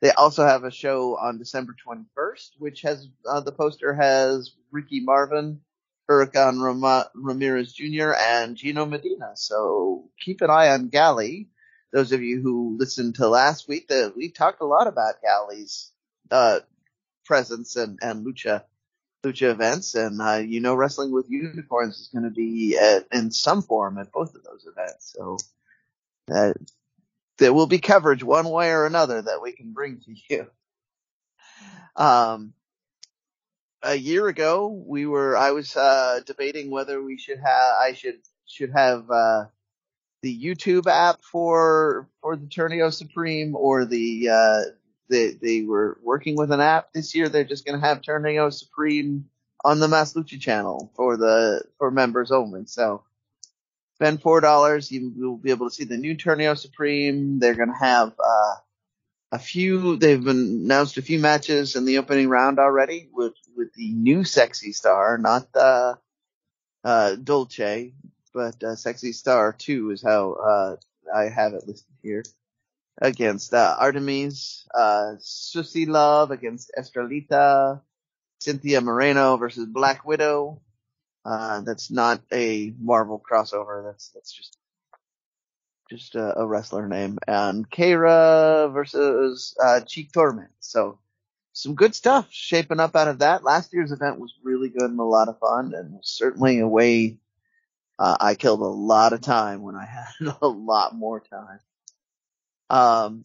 They 0.00 0.12
also 0.12 0.46
have 0.46 0.62
a 0.62 0.70
show 0.70 1.16
on 1.16 1.38
December 1.38 1.74
21st, 1.86 2.50
which 2.58 2.82
has 2.82 3.08
uh, 3.28 3.40
the 3.40 3.52
poster 3.52 3.92
has 3.92 4.52
Ricky 4.70 5.00
Marvin, 5.00 5.60
Huracan 6.08 6.62
Rama- 6.62 7.10
Ramirez 7.14 7.72
Jr. 7.72 8.12
and 8.12 8.56
Gino 8.56 8.86
Medina. 8.86 9.32
So 9.34 10.10
keep 10.18 10.40
an 10.40 10.50
eye 10.50 10.70
on 10.70 10.88
Galli. 10.88 11.48
Those 11.92 12.12
of 12.12 12.22
you 12.22 12.40
who 12.40 12.76
listened 12.78 13.16
to 13.16 13.28
last 13.28 13.68
week, 13.68 13.88
that 13.88 14.14
we 14.16 14.30
talked 14.30 14.60
a 14.60 14.66
lot 14.66 14.86
about 14.86 15.22
Galli's 15.22 15.90
uh, 16.30 16.60
presence 17.24 17.76
and, 17.76 17.98
and 18.02 18.26
lucha 18.26 18.64
lucha 19.24 19.50
events, 19.50 19.94
and 19.94 20.20
uh, 20.20 20.36
you 20.36 20.60
know, 20.60 20.74
wrestling 20.74 21.12
with 21.12 21.30
unicorns 21.30 21.98
is 21.98 22.08
going 22.08 22.24
to 22.24 22.30
be 22.30 22.76
at, 22.78 23.06
in 23.12 23.30
some 23.30 23.62
form 23.62 23.98
at 23.98 24.12
both 24.12 24.34
of 24.34 24.44
those 24.44 24.66
events. 24.66 25.14
So 25.16 25.38
uh, 26.32 26.52
there 27.38 27.52
will 27.52 27.66
be 27.66 27.78
coverage 27.78 28.22
one 28.22 28.48
way 28.48 28.70
or 28.70 28.86
another 28.86 29.22
that 29.22 29.42
we 29.42 29.52
can 29.52 29.72
bring 29.72 30.00
to 30.00 30.14
you. 30.28 30.46
Um, 31.96 32.52
a 33.82 33.94
year 33.94 34.26
ago, 34.28 34.68
we 34.68 35.06
were 35.06 35.36
I 35.36 35.52
was 35.52 35.76
uh, 35.76 36.20
debating 36.26 36.70
whether 36.70 37.02
we 37.02 37.18
should 37.18 37.38
have 37.38 37.74
I 37.80 37.92
should 37.94 38.18
should 38.46 38.72
have 38.72 39.10
uh, 39.10 39.44
the 40.22 40.44
YouTube 40.44 40.86
app 40.86 41.22
for 41.22 42.08
for 42.20 42.36
the 42.36 42.46
Torneo 42.46 42.92
Supreme 42.92 43.54
or 43.54 43.84
the 43.84 44.28
uh, 44.30 44.60
they 45.08 45.32
they 45.32 45.62
were 45.62 45.98
working 46.02 46.36
with 46.36 46.50
an 46.50 46.60
app 46.60 46.92
this 46.92 47.14
year. 47.14 47.28
They're 47.28 47.44
just 47.44 47.64
going 47.64 47.80
to 47.80 47.86
have 47.86 48.02
Torneo 48.02 48.52
Supreme 48.52 49.26
on 49.64 49.80
the 49.80 49.88
Mas 49.88 50.14
Lucha 50.14 50.40
channel 50.40 50.92
for 50.96 51.16
the 51.16 51.62
for 51.78 51.90
members 51.90 52.30
only. 52.32 52.66
So 52.66 53.04
spend 53.94 54.22
four 54.22 54.40
dollars, 54.40 54.90
you 54.90 55.12
will 55.16 55.36
be 55.36 55.50
able 55.50 55.68
to 55.68 55.74
see 55.74 55.84
the 55.84 55.96
new 55.96 56.16
Torneo 56.16 56.56
Supreme. 56.56 57.38
They're 57.38 57.54
going 57.54 57.72
to 57.72 57.84
have 57.84 58.12
uh, 58.18 58.54
a 59.32 59.38
few, 59.38 59.96
they've 59.96 60.26
announced 60.26 60.96
a 60.96 61.02
few 61.02 61.18
matches 61.18 61.76
in 61.76 61.84
the 61.84 61.98
opening 61.98 62.28
round 62.28 62.58
already 62.58 63.08
with, 63.12 63.34
with 63.58 63.74
the 63.74 63.92
new 63.92 64.24
sexy 64.24 64.72
star, 64.72 65.18
not 65.18 65.52
the, 65.52 65.98
uh, 66.84 67.16
Dolce, 67.16 67.92
but, 68.32 68.62
uh, 68.64 68.76
sexy 68.76 69.12
star 69.12 69.52
2 69.52 69.90
is 69.90 70.02
how, 70.02 70.32
uh, 70.34 70.76
I 71.14 71.24
have 71.28 71.54
it 71.54 71.66
listed 71.66 71.94
here. 72.02 72.22
Against, 73.02 73.52
uh, 73.52 73.76
Artemis, 73.78 74.66
uh, 74.74 75.16
Susie 75.18 75.86
Love 75.86 76.30
against 76.30 76.70
Estrellita, 76.78 77.82
Cynthia 78.40 78.80
Moreno 78.80 79.36
versus 79.36 79.66
Black 79.66 80.06
Widow. 80.06 80.62
Uh, 81.24 81.60
that's 81.62 81.90
not 81.90 82.22
a 82.32 82.72
Marvel 82.78 83.20
crossover. 83.20 83.84
That's, 83.84 84.10
that's 84.10 84.32
just 84.32 84.56
just 85.90 86.14
a, 86.14 86.38
a 86.38 86.46
wrestler 86.46 86.86
name, 86.86 87.18
and 87.26 87.68
Keira 87.70 88.72
versus 88.72 89.56
uh, 89.62 89.80
Chik 89.80 90.12
Tormenta. 90.12 90.48
So 90.60 90.98
some 91.58 91.74
good 91.74 91.92
stuff 91.92 92.28
shaping 92.30 92.78
up 92.78 92.94
out 92.94 93.08
of 93.08 93.18
that. 93.18 93.42
Last 93.42 93.72
year's 93.72 93.90
event 93.90 94.20
was 94.20 94.32
really 94.44 94.68
good 94.68 94.90
and 94.90 95.00
a 95.00 95.02
lot 95.02 95.26
of 95.26 95.40
fun, 95.40 95.74
and 95.74 95.98
certainly 96.02 96.60
a 96.60 96.68
way 96.68 97.18
uh, 97.98 98.16
I 98.20 98.36
killed 98.36 98.60
a 98.60 98.64
lot 98.64 99.12
of 99.12 99.22
time 99.22 99.62
when 99.62 99.74
I 99.74 99.84
had 100.20 100.36
a 100.40 100.46
lot 100.46 100.94
more 100.94 101.20
time. 101.20 101.58
Um, 102.70 103.22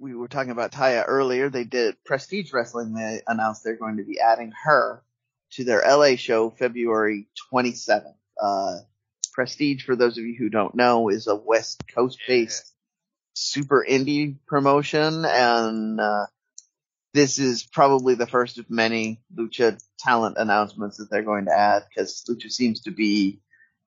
we 0.00 0.16
were 0.16 0.26
talking 0.26 0.50
about 0.50 0.72
Taya 0.72 1.04
earlier. 1.06 1.50
They 1.50 1.62
did 1.62 1.94
Prestige 2.04 2.52
Wrestling. 2.52 2.92
They 2.92 3.22
announced 3.28 3.62
they're 3.62 3.76
going 3.76 3.98
to 3.98 4.04
be 4.04 4.18
adding 4.18 4.52
her 4.64 5.04
to 5.52 5.62
their 5.62 5.84
LA 5.86 6.16
show 6.16 6.50
February 6.50 7.28
27th. 7.52 8.14
Uh, 8.42 8.78
Prestige, 9.32 9.84
for 9.84 9.94
those 9.94 10.18
of 10.18 10.24
you 10.24 10.34
who 10.36 10.48
don't 10.48 10.74
know, 10.74 11.10
is 11.10 11.28
a 11.28 11.36
West 11.36 11.84
Coast 11.94 12.18
based. 12.26 12.72
Super 13.36 13.84
indie 13.88 14.36
promotion 14.46 15.24
and, 15.24 16.00
uh, 16.00 16.26
this 17.16 17.38
is 17.38 17.64
probably 17.64 18.14
the 18.14 18.26
first 18.26 18.58
of 18.58 18.68
many 18.68 19.20
Lucha 19.34 19.82
talent 19.98 20.36
announcements 20.38 20.98
that 20.98 21.10
they're 21.10 21.22
going 21.22 21.46
to 21.46 21.58
add 21.58 21.84
because 21.88 22.22
Lucha 22.28 22.52
seems 22.52 22.82
to 22.82 22.90
be 22.90 23.40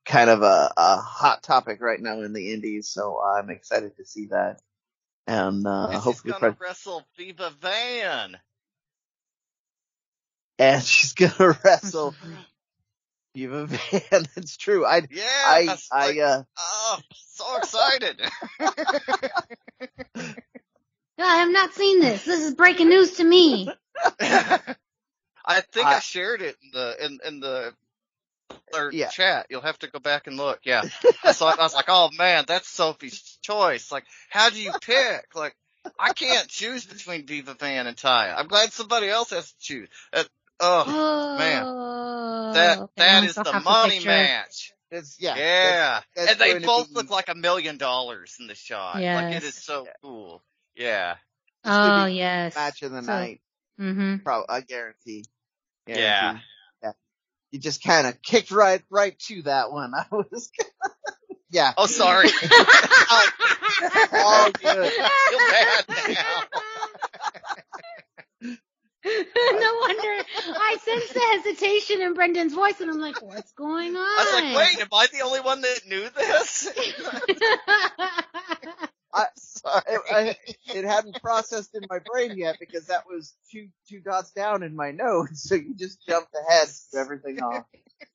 kind 0.04 0.32
of 0.32 0.42
a, 0.42 0.74
a, 0.76 0.96
hot 0.98 1.44
topic 1.44 1.80
right 1.80 2.02
now 2.02 2.22
in 2.22 2.34
the 2.34 2.52
indies. 2.52 2.90
So 2.90 3.22
I'm 3.22 3.52
excited 3.52 3.96
to 3.98 4.06
see 4.06 4.28
that. 4.32 4.60
And, 5.28 5.66
uh, 5.68 6.00
hopefully 6.00 6.34
she's 6.34 6.42
gonna 6.42 6.58
wrestle 6.60 7.04
Viva 7.18 7.52
Van. 7.62 8.38
And 10.58 10.84
she's 10.84 11.14
gonna 11.14 11.56
wrestle 11.64 12.16
Viva 13.36 13.68
Van. 13.68 14.26
That's 14.36 14.58
true. 14.58 14.86
I 14.88 15.04
yeah. 15.12 15.24
I 15.28 15.78
I 15.92 16.20
uh. 16.20 16.44
Oh, 16.58 17.00
so 17.40 17.58
excited. 17.58 18.22
I 21.18 21.36
have 21.38 21.52
not 21.52 21.74
seen 21.74 22.00
this. 22.00 22.24
This 22.26 22.42
is 22.42 22.54
breaking 22.54 22.90
news 22.90 23.14
to 23.14 23.24
me. 23.24 23.70
I 24.20 25.62
think 25.72 25.88
I, 25.88 25.96
I, 25.96 26.00
shared 26.00 26.42
it 26.42 26.56
in 26.62 26.72
the 26.72 27.06
in 27.06 27.20
in 27.26 27.40
the 27.40 27.74
or 28.74 28.92
yeah. 28.94 29.08
chat. 29.08 29.48
You'll 29.50 29.62
have 29.62 29.80
to 29.80 29.88
go 29.88 30.00
back 30.00 30.28
and 30.28 30.38
look. 30.38 30.60
Yeah. 30.64 30.84
I 31.24 31.32
saw 31.32 31.52
it. 31.52 31.60
I 31.60 31.64
was 31.64 31.74
like, 31.74 31.86
oh 31.88 32.10
man, 32.18 32.46
that's 32.48 32.70
Sophie's 32.70 33.38
choice. 33.42 33.92
Like, 33.92 34.06
how 34.30 34.50
do 34.50 34.62
you 34.62 34.72
pick? 34.82 35.36
Like, 35.36 35.56
I 35.98 36.14
can't 36.14 36.48
choose 36.48 36.86
between 36.86 37.26
Viva 37.26 37.56
Van 37.56 37.88
and 37.88 37.98
Taya. 37.98 38.36
I'm 38.38 38.48
glad 38.48 38.72
somebody 38.72 39.10
else 39.10 39.32
has 39.32 39.52
to 39.52 39.60
choose. 39.60 39.90
Uh, 40.14 40.24
Oh, 40.62 40.84
oh 40.86 41.38
man, 41.38 42.54
that 42.54 42.90
that 42.98 43.24
is 43.24 43.36
the 43.36 43.62
money 43.64 44.04
match. 44.04 44.74
It's, 44.92 45.18
yeah, 45.20 45.36
yeah, 45.36 46.02
that's, 46.16 46.38
that's 46.38 46.42
and 46.42 46.64
they 46.64 46.66
both 46.66 46.90
be... 46.90 46.96
look 46.96 47.10
like 47.12 47.30
a 47.30 47.36
million 47.36 47.78
dollars 47.78 48.36
in 48.40 48.48
the 48.48 48.56
shot. 48.56 49.00
Yes. 49.00 49.24
Like 49.24 49.36
it 49.36 49.44
is 49.44 49.56
so 49.56 49.88
cool. 50.02 50.44
Yeah. 50.76 51.16
oh 51.64 52.06
yes. 52.06 52.56
Match 52.56 52.82
of 52.82 52.92
the 52.92 53.04
so, 53.04 53.12
night. 53.12 53.42
Mm-hmm. 53.80 54.18
Probably, 54.18 54.46
I 54.50 54.62
guarantee. 54.62 55.26
guarantee. 55.86 56.04
Yeah. 56.04 56.40
Yeah. 56.84 56.92
You 57.52 57.60
just 57.60 57.84
kind 57.84 58.08
of 58.08 58.22
kicked 58.22 58.52
right, 58.52 58.82
right 58.90 59.18
to 59.28 59.44
that 59.44 59.72
one. 59.72 59.94
I 59.96 60.06
was. 60.12 60.52
yeah. 61.52 61.74
Oh, 61.78 61.86
sorry. 61.86 62.28
All 64.12 64.52
good. 64.52 64.92
I 65.02 65.84
feel 65.86 65.96
bad 65.96 66.16
now. 66.16 66.66
No 69.06 69.74
wonder 69.82 70.24
I 70.38 70.78
sense 70.84 71.14
the 71.14 71.22
hesitation 71.34 72.02
in 72.02 72.14
Brendan's 72.14 72.54
voice, 72.54 72.82
and 72.82 72.92
I'm 72.92 73.00
like, 73.00 73.22
"What's 73.22 73.54
going 73.54 73.96
on?" 73.96 74.04
I 74.04 74.26
was 74.26 74.34
like, 74.34 74.54
"Wait, 74.58 74.78
am 74.82 74.90
I 74.92 75.08
the 75.08 75.22
only 75.22 75.40
one 75.40 75.62
that 75.62 75.88
knew 75.88 76.10
this?" 76.10 76.68
I, 79.12 79.26
sorry, 79.38 79.84
I, 80.12 80.36
it 80.76 80.86
hadn't 80.86 81.20
processed 81.22 81.74
in 81.74 81.82
my 81.90 81.98
brain 82.00 82.38
yet 82.38 82.58
because 82.60 82.86
that 82.88 83.06
was 83.08 83.34
two 83.52 83.70
two 83.88 84.02
dots 84.02 84.32
down 84.32 84.64
in 84.64 84.76
my 84.76 84.92
notes. 84.92 85.44
So 85.44 85.56
you 85.56 85.74
just 85.76 86.06
jumped 86.06 86.36
ahead 86.48 86.68
to 86.92 87.00
everything 87.00 87.42
off. 87.42 87.66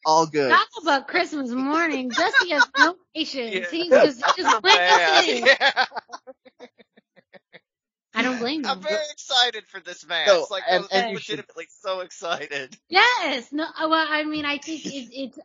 All 0.07 0.26
good. 0.26 0.50
Talk 0.50 0.69
about 0.83 1.09
Christmas 1.09 1.50
morning. 1.50 2.11
Dusty 2.11 2.50
has 2.50 2.67
no 2.79 2.95
patience. 3.14 3.55
Yeah. 3.55 3.71
He's 3.71 3.91
just, 3.91 4.25
just 4.37 4.38
went 4.62 5.47
yeah. 5.47 5.87
I 8.25 8.31
don't 8.31 8.38
blame 8.38 8.62
you. 8.62 8.69
I'm 8.69 8.81
very 8.81 9.04
excited 9.12 9.64
for 9.66 9.81
this 9.81 10.07
match. 10.07 10.28
No, 10.28 10.47
like, 10.50 10.62
and, 10.69 10.85
I'm 10.85 10.88
and 11.04 11.14
legitimately 11.14 11.64
should... 11.64 11.73
so 11.73 12.00
excited. 12.00 12.76
Yes. 12.88 13.52
No. 13.52 13.64
Uh, 13.64 13.88
well, 13.88 14.07
I 14.09 14.25
mean, 14.25 14.45
I 14.45 14.59
think 14.59 14.87
it, 14.87 15.09
it's. 15.12 15.38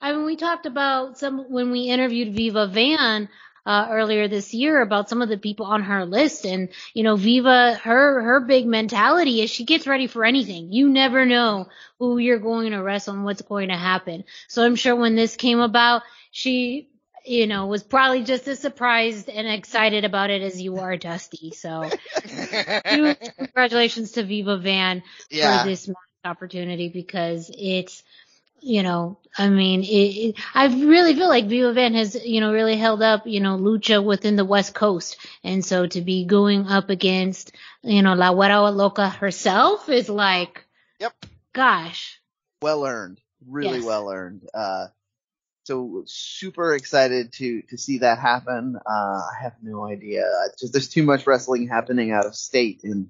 I 0.00 0.12
mean, 0.12 0.24
we 0.24 0.36
talked 0.36 0.66
about 0.66 1.18
some 1.18 1.50
when 1.50 1.70
we 1.70 1.88
interviewed 1.88 2.34
Viva 2.34 2.66
Van 2.66 3.28
uh, 3.66 3.88
earlier 3.90 4.28
this 4.28 4.52
year 4.52 4.82
about 4.82 5.08
some 5.08 5.22
of 5.22 5.28
the 5.28 5.38
people 5.38 5.66
on 5.66 5.82
her 5.82 6.04
list, 6.04 6.44
and 6.44 6.68
you 6.92 7.02
know, 7.02 7.16
Viva, 7.16 7.74
her 7.82 8.22
her 8.22 8.40
big 8.40 8.66
mentality 8.66 9.40
is 9.40 9.50
she 9.50 9.64
gets 9.64 9.86
ready 9.86 10.06
for 10.06 10.24
anything. 10.24 10.72
You 10.72 10.88
never 10.88 11.24
know 11.24 11.68
who 11.98 12.18
you're 12.18 12.38
going 12.38 12.72
to 12.72 12.82
wrestle 12.82 13.14
and 13.14 13.24
what's 13.24 13.42
going 13.42 13.68
to 13.68 13.76
happen. 13.76 14.24
So 14.48 14.64
I'm 14.64 14.76
sure 14.76 14.94
when 14.94 15.16
this 15.16 15.36
came 15.36 15.60
about, 15.60 16.02
she 16.30 16.88
you 17.24 17.46
know, 17.46 17.66
was 17.66 17.82
probably 17.82 18.22
just 18.22 18.46
as 18.48 18.60
surprised 18.60 19.28
and 19.28 19.48
excited 19.48 20.04
about 20.04 20.30
it 20.30 20.42
as 20.42 20.60
you 20.60 20.78
are, 20.78 20.96
Dusty. 20.96 21.52
So, 21.52 21.90
congratulations 23.36 24.12
to 24.12 24.24
Viva 24.24 24.58
Van 24.58 25.02
yeah. 25.30 25.62
for 25.62 25.68
this 25.68 25.90
opportunity 26.24 26.88
because 26.88 27.50
it's, 27.56 28.02
you 28.60 28.82
know, 28.82 29.18
I 29.36 29.48
mean, 29.48 29.82
it, 29.82 29.86
it, 29.86 30.36
I 30.54 30.66
really 30.66 31.14
feel 31.14 31.28
like 31.28 31.46
Viva 31.46 31.72
Van 31.72 31.94
has, 31.94 32.14
you 32.24 32.40
know, 32.40 32.52
really 32.52 32.76
held 32.76 33.02
up, 33.02 33.26
you 33.26 33.40
know, 33.40 33.56
lucha 33.56 34.02
within 34.04 34.36
the 34.36 34.44
West 34.44 34.74
Coast. 34.74 35.16
And 35.42 35.64
so 35.64 35.86
to 35.86 36.00
be 36.00 36.24
going 36.24 36.66
up 36.66 36.90
against, 36.90 37.52
you 37.82 38.02
know, 38.02 38.14
La 38.14 38.32
Güera 38.32 38.74
Loca 38.74 39.08
herself 39.08 39.88
is 39.88 40.08
like, 40.08 40.66
yep. 40.98 41.12
Gosh. 41.54 42.20
Well 42.60 42.84
earned. 42.84 43.20
Really 43.46 43.78
yes. 43.78 43.86
well 43.86 44.10
earned. 44.10 44.48
Uh, 44.52 44.88
so 45.64 46.04
super 46.06 46.74
excited 46.74 47.32
to 47.34 47.62
to 47.70 47.78
see 47.78 47.98
that 47.98 48.18
happen. 48.18 48.76
Uh, 48.76 48.90
I 48.90 49.42
have 49.42 49.54
no 49.62 49.86
idea. 49.86 50.24
Just 50.58 50.72
there's 50.72 50.88
too 50.88 51.02
much 51.02 51.26
wrestling 51.26 51.68
happening 51.68 52.12
out 52.12 52.26
of 52.26 52.36
state, 52.36 52.82
and 52.84 53.08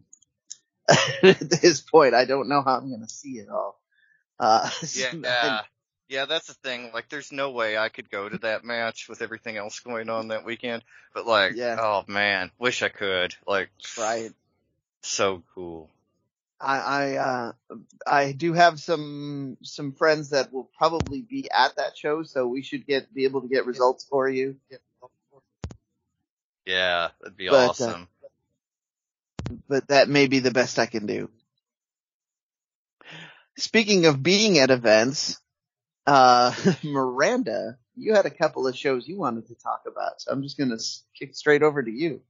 at 1.23 1.51
this 1.51 1.81
point, 1.81 2.15
I 2.15 2.25
don't 2.25 2.49
know 2.49 2.63
how 2.63 2.77
I'm 2.77 2.89
going 2.89 3.07
to 3.07 3.13
see 3.13 3.39
it 3.39 3.49
all. 3.49 3.81
Uh, 4.39 4.71
yeah, 4.95 5.61
yeah, 6.09 6.27
that's 6.27 6.47
the 6.47 6.55
thing. 6.55 6.91
Like, 6.93 7.09
there's 7.09 7.33
no 7.33 7.51
way 7.51 7.79
I 7.79 7.89
could 7.89 8.11
go 8.11 8.29
to 8.29 8.39
that 8.39 8.65
match 8.65 9.09
with 9.09 9.23
everything 9.23 9.57
else 9.57 9.81
going 9.81 10.11
on 10.11 10.29
that 10.29 10.45
weekend. 10.45 10.85
But 11.15 11.27
like, 11.27 11.55
yeah. 11.57 11.77
oh 11.81 12.05
man, 12.07 12.51
wish 12.59 12.83
I 12.83 12.89
could. 12.89 13.35
Like, 13.47 13.71
right. 13.99 14.31
So 15.03 15.43
cool. 15.55 15.91
I 16.61 16.79
I, 16.79 17.15
uh, 17.17 17.53
I 18.07 18.33
do 18.33 18.53
have 18.53 18.81
some 18.81 19.57
some 19.63 19.93
friends 19.93 20.31
that 20.31 20.53
will 20.53 20.71
probably 20.77 21.23
be 21.23 21.51
at 21.51 21.77
that 21.77 21.97
show, 21.97 22.23
so 22.23 22.47
we 22.47 22.63
should 22.63 22.87
get 22.87 23.13
be 23.13 23.25
able 23.25 23.43
to 23.43 23.49
get 23.49 23.67
results 23.67 24.05
for 24.05 24.29
you. 24.29 24.57
Yeah, 26.65 27.09
that'd 27.21 27.37
be 27.37 27.49
but, 27.49 27.55
uh, 27.55 27.69
awesome. 27.69 28.09
Uh, 28.23 28.29
but 29.69 29.89
that 29.89 30.09
may 30.09 30.27
be 30.27 30.39
the 30.39 30.51
best 30.51 30.79
I 30.79 30.87
can 30.87 31.07
do. 31.07 31.29
Speaking 33.57 34.07
of 34.07 34.23
being 34.23 34.59
at 34.59 34.71
events, 34.71 35.41
uh, 36.07 36.55
Miranda, 36.83 37.79
you 37.97 38.15
had 38.15 38.27
a 38.27 38.31
couple 38.31 38.67
of 38.67 38.77
shows 38.77 39.07
you 39.07 39.19
wanted 39.19 39.47
to 39.49 39.55
talk 39.55 39.83
about, 39.87 40.21
so 40.21 40.33
I'm 40.33 40.43
just 40.43 40.59
gonna 40.59 40.79
kick 41.19 41.35
straight 41.35 41.63
over 41.63 41.83
to 41.83 41.91
you. 41.91 42.23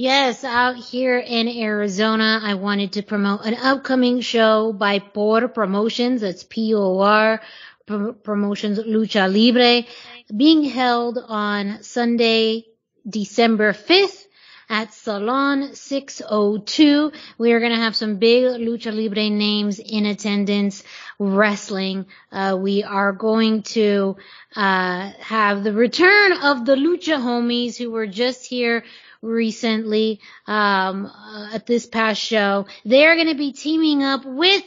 Yes, 0.00 0.44
out 0.44 0.76
here 0.76 1.18
in 1.18 1.48
Arizona, 1.48 2.40
I 2.40 2.54
wanted 2.54 2.92
to 2.92 3.02
promote 3.02 3.44
an 3.44 3.54
upcoming 3.54 4.20
show 4.20 4.72
by 4.72 5.00
Por 5.00 5.48
Promotions. 5.48 6.20
That's 6.20 6.44
P-O-R 6.44 7.40
Promotions 7.84 8.78
Lucha 8.78 9.26
Libre 9.26 9.88
being 10.36 10.62
held 10.62 11.18
on 11.18 11.82
Sunday, 11.82 12.66
December 13.08 13.72
5th 13.72 14.26
at 14.68 14.94
Salon 14.94 15.74
602. 15.74 17.10
We 17.38 17.52
are 17.52 17.58
going 17.58 17.72
to 17.72 17.78
have 17.78 17.96
some 17.96 18.18
big 18.18 18.44
Lucha 18.44 18.94
Libre 18.94 19.30
names 19.30 19.80
in 19.80 20.06
attendance 20.06 20.84
wrestling. 21.18 22.06
Uh, 22.30 22.56
we 22.60 22.84
are 22.84 23.12
going 23.12 23.62
to 23.62 24.16
uh, 24.54 25.10
have 25.18 25.64
the 25.64 25.72
return 25.72 26.34
of 26.34 26.64
the 26.64 26.76
Lucha 26.76 27.16
homies 27.16 27.76
who 27.76 27.90
were 27.90 28.06
just 28.06 28.46
here 28.46 28.84
recently 29.22 30.20
um, 30.46 31.06
uh, 31.06 31.50
at 31.54 31.66
this 31.66 31.86
past 31.86 32.20
show. 32.20 32.66
They 32.84 33.06
are 33.06 33.14
going 33.14 33.28
to 33.28 33.34
be 33.34 33.52
teaming 33.52 34.02
up 34.02 34.24
with 34.24 34.64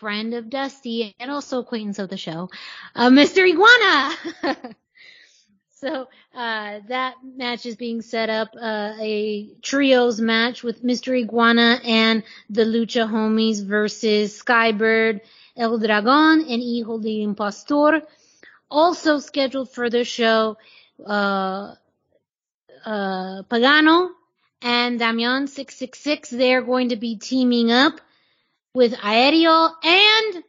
friend 0.00 0.32
of 0.32 0.48
Dusty 0.48 1.14
and 1.20 1.30
also 1.30 1.58
acquaintance 1.58 1.98
of 1.98 2.08
the 2.08 2.16
show, 2.16 2.48
uh, 2.94 3.10
Mr. 3.10 3.46
Iguana. 3.46 4.74
so 5.72 6.08
uh, 6.34 6.80
that 6.88 7.16
match 7.22 7.66
is 7.66 7.76
being 7.76 8.00
set 8.00 8.30
up, 8.30 8.48
uh, 8.54 8.94
a 8.98 9.50
trios 9.60 10.18
match 10.18 10.62
with 10.62 10.82
Mr. 10.82 11.18
Iguana 11.18 11.80
and 11.84 12.22
the 12.48 12.64
Lucha 12.64 13.08
Homies 13.10 13.62
versus 13.62 14.42
Skybird, 14.42 15.20
El 15.54 15.78
Dragon, 15.78 16.46
and 16.48 16.62
Hijo 16.62 16.98
de 16.98 17.22
Impostor. 17.22 18.02
Also 18.70 19.18
scheduled 19.18 19.70
for 19.70 19.90
the 19.90 20.04
show, 20.04 20.56
uh, 21.04 21.74
uh, 22.84 23.42
Pagano 23.42 24.10
and 24.62 24.98
Damian 24.98 25.46
666. 25.46 26.30
They're 26.30 26.62
going 26.62 26.90
to 26.90 26.96
be 26.96 27.16
teaming 27.16 27.70
up 27.70 28.00
with 28.74 28.94
Aéreo 28.94 29.72
and 29.82 30.44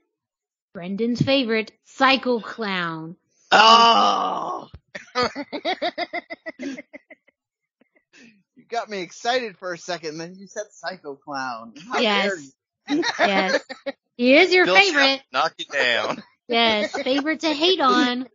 Brendan's 0.73 1.21
favorite, 1.21 1.71
Psycho 1.85 2.39
Clown. 2.39 3.15
Oh! 3.51 4.69
you 6.65 6.75
got 8.69 8.89
me 8.89 9.01
excited 9.01 9.57
for 9.57 9.73
a 9.73 9.77
second, 9.77 10.17
then 10.17 10.35
you 10.35 10.47
said 10.47 10.63
Psycho 10.71 11.15
Clown. 11.15 11.73
How 11.91 12.00
yes. 12.00 12.51
yes. 12.88 13.61
He 14.17 14.35
is 14.35 14.53
your 14.53 14.65
Bill 14.65 14.75
favorite. 14.75 15.21
Knock 15.33 15.53
it 15.57 15.69
down. 15.69 16.23
Yes, 16.47 16.91
favorite 16.91 17.39
to 17.41 17.53
hate 17.53 17.79
on. 17.79 18.27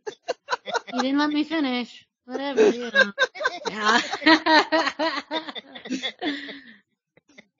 You 0.93 1.01
didn't 1.01 1.19
let 1.19 1.29
me 1.29 1.43
finish. 1.43 2.06
Whatever, 2.27 2.69
you 2.69 2.91
know. 2.91 3.13
Yeah. 3.65 3.99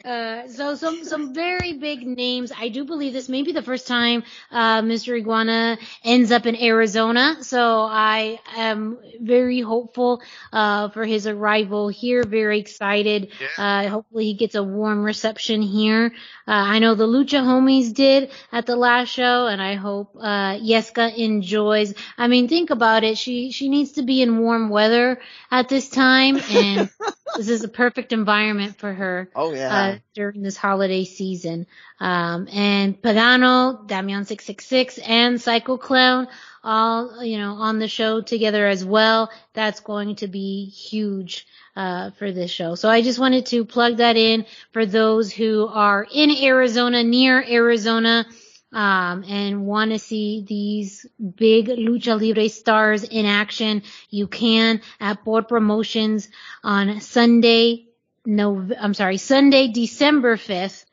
Uh, 0.08 0.48
so 0.48 0.76
some 0.76 1.04
some 1.04 1.34
very 1.34 1.74
big 1.74 2.08
names. 2.08 2.54
I 2.58 2.70
do 2.70 2.86
believe 2.86 3.12
this 3.12 3.28
may 3.28 3.44
be 3.44 3.52
the 3.52 3.62
first 3.62 3.88
time 3.88 4.24
uh, 4.52 4.82
Mr. 4.82 5.18
Iguana 5.18 5.78
ends 6.02 6.32
up 6.32 6.46
in 6.46 6.56
Arizona. 6.56 7.38
So 7.42 7.82
I 7.82 8.40
am 8.56 9.00
very 9.20 9.60
hopeful 9.60 10.22
uh, 10.54 10.88
for 10.90 11.04
his 11.04 11.28
arrival 11.28 11.90
here. 11.90 12.24
Very 12.24 12.60
excited. 12.60 13.32
Yeah. 13.42 13.64
Uh, 13.86 13.90
hopefully 13.90 14.26
he 14.26 14.34
gets 14.36 14.56
a 14.56 14.64
warm 14.64 15.04
reception 15.04 15.62
here. 15.62 16.14
Uh, 16.48 16.52
I 16.52 16.80
know 16.80 16.96
the 16.96 17.08
Lucha 17.08 17.42
homies 17.44 17.94
did 17.94 18.32
at 18.54 18.66
the 18.66 18.78
last 18.78 19.10
show, 19.10 19.48
and 19.48 19.62
I 19.62 19.76
hope 19.76 20.16
uh, 20.16 20.56
Yeska 20.56 21.18
enjoys. 21.18 21.94
I 22.18 22.28
mean, 22.28 22.48
think 22.48 22.70
about 22.70 23.04
it. 23.04 23.18
She 23.18 23.52
she 23.52 23.68
needs 23.68 23.94
to 23.94 24.04
be 24.04 24.22
in 24.22 24.40
warm 24.40 24.70
weather 24.70 25.20
at 25.52 25.68
this 25.68 25.90
time, 25.90 26.38
and 26.50 26.90
this 27.36 27.50
is 27.50 27.64
a 27.66 27.68
perfect 27.68 28.14
environment 28.14 28.78
for 28.78 28.94
her. 28.94 29.30
Oh 29.36 29.54
yeah. 29.54 29.97
During 30.14 30.42
this 30.42 30.58
holiday 30.58 31.04
season. 31.04 31.68
Um, 32.00 32.48
and 32.52 33.02
Pagano, 33.02 33.88
Damian 33.88 34.26
666, 34.26 35.00
and 35.00 35.42
Psycho 35.42 35.78
Clown 35.78 36.28
all, 36.64 37.24
you 37.24 37.38
know, 37.38 37.54
on 37.54 37.80
the 37.80 37.88
show 37.88 38.22
together 38.22 38.68
as 38.68 38.84
well. 38.84 39.32
That's 39.54 39.80
going 39.80 40.16
to 40.18 40.28
be 40.28 40.66
huge. 40.66 41.48
Uh, 41.76 42.10
for 42.18 42.32
this 42.32 42.50
show. 42.50 42.74
So 42.74 42.90
I 42.90 43.04
just 43.04 43.20
wanted 43.20 43.46
to 43.48 43.64
plug 43.64 43.98
that 43.98 44.18
in 44.18 44.48
for 44.72 44.88
those 44.88 45.32
who 45.32 45.68
are 45.68 46.08
in 46.12 46.32
Arizona, 46.32 47.04
near 47.04 47.40
Arizona, 47.48 48.26
um, 48.74 49.24
and 49.28 49.66
want 49.66 49.92
to 49.92 50.00
see 50.00 50.44
these 50.48 51.06
big 51.36 51.68
lucha 51.68 52.20
libre 52.20 52.50
stars 52.50 53.04
in 53.04 53.26
action, 53.26 53.84
you 54.10 54.28
can 54.28 54.82
at 55.00 55.24
Por 55.24 55.44
Promotions 55.44 56.30
on 56.64 57.00
Sunday, 57.00 57.87
no, 58.28 58.68
I'm 58.78 58.94
sorry, 58.94 59.18
Sunday, 59.18 59.70
December 59.70 60.36
5th. 60.36 60.84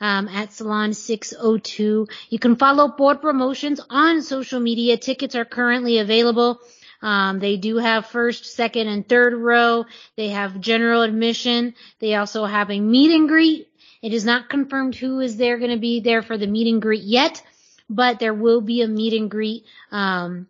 Um, 0.00 0.28
at 0.28 0.52
Salon 0.52 0.92
602. 0.92 2.08
You 2.28 2.38
can 2.38 2.56
follow 2.56 2.88
Por 2.88 3.14
Promotions 3.14 3.80
on 3.88 4.20
social 4.22 4.60
media. 4.60 4.98
Tickets 4.98 5.34
are 5.34 5.46
currently 5.46 5.98
available. 5.98 6.58
Um, 7.00 7.38
they 7.38 7.56
do 7.56 7.78
have 7.78 8.06
first, 8.06 8.44
second, 8.44 8.88
and 8.88 9.08
third 9.08 9.34
row. 9.34 9.86
They 10.16 10.30
have 10.30 10.60
general 10.60 11.02
admission. 11.02 11.74
They 12.00 12.16
also 12.16 12.44
have 12.44 12.70
a 12.70 12.80
meet 12.80 13.12
and 13.12 13.28
greet. 13.28 13.68
It 14.02 14.12
is 14.12 14.24
not 14.24 14.50
confirmed 14.50 14.94
who 14.96 15.20
is 15.20 15.36
there 15.38 15.58
going 15.58 15.70
to 15.70 15.78
be 15.78 16.00
there 16.00 16.22
for 16.22 16.36
the 16.36 16.48
meet 16.48 16.70
and 16.70 16.82
greet 16.82 17.04
yet, 17.04 17.42
but 17.88 18.18
there 18.18 18.34
will 18.34 18.60
be 18.60 18.82
a 18.82 18.88
meet 18.88 19.14
and 19.14 19.30
greet. 19.30 19.64
Um, 19.90 20.48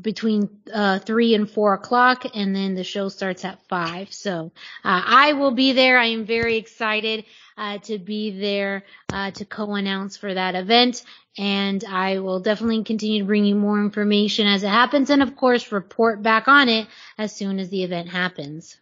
between 0.00 0.48
uh, 0.72 0.98
three 0.98 1.34
and 1.34 1.50
four 1.50 1.74
o'clock, 1.74 2.24
and 2.34 2.54
then 2.54 2.74
the 2.74 2.84
show 2.84 3.08
starts 3.08 3.44
at 3.44 3.62
five. 3.68 4.12
So 4.12 4.52
uh, 4.84 5.02
I 5.04 5.32
will 5.34 5.52
be 5.52 5.72
there. 5.72 5.98
I 5.98 6.06
am 6.06 6.24
very 6.24 6.56
excited 6.56 7.24
uh, 7.56 7.78
to 7.78 7.98
be 7.98 8.38
there 8.38 8.84
uh, 9.12 9.30
to 9.32 9.44
co-announce 9.44 10.16
for 10.16 10.32
that 10.32 10.54
event, 10.54 11.04
and 11.36 11.82
I 11.84 12.20
will 12.20 12.40
definitely 12.40 12.84
continue 12.84 13.20
to 13.20 13.26
bring 13.26 13.44
you 13.44 13.54
more 13.54 13.80
information 13.80 14.46
as 14.46 14.62
it 14.62 14.68
happens, 14.68 15.10
and 15.10 15.22
of 15.22 15.36
course 15.36 15.72
report 15.72 16.22
back 16.22 16.48
on 16.48 16.68
it 16.68 16.86
as 17.16 17.34
soon 17.34 17.58
as 17.58 17.68
the 17.70 17.84
event 17.84 18.08
happens. 18.08 18.76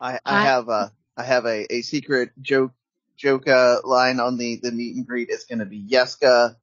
I, 0.00 0.18
I 0.24 0.44
have 0.44 0.68
a 0.68 0.92
I 1.16 1.24
have 1.24 1.44
a, 1.44 1.72
a 1.72 1.82
secret 1.82 2.30
joke 2.40 2.72
joke 3.16 3.46
uh, 3.48 3.80
line 3.84 4.18
on 4.20 4.38
the 4.38 4.56
the 4.62 4.72
meet 4.72 4.96
and 4.96 5.06
greet. 5.06 5.28
It's 5.30 5.44
going 5.44 5.58
to 5.58 5.66
be 5.66 5.82
Yeska 5.82 6.56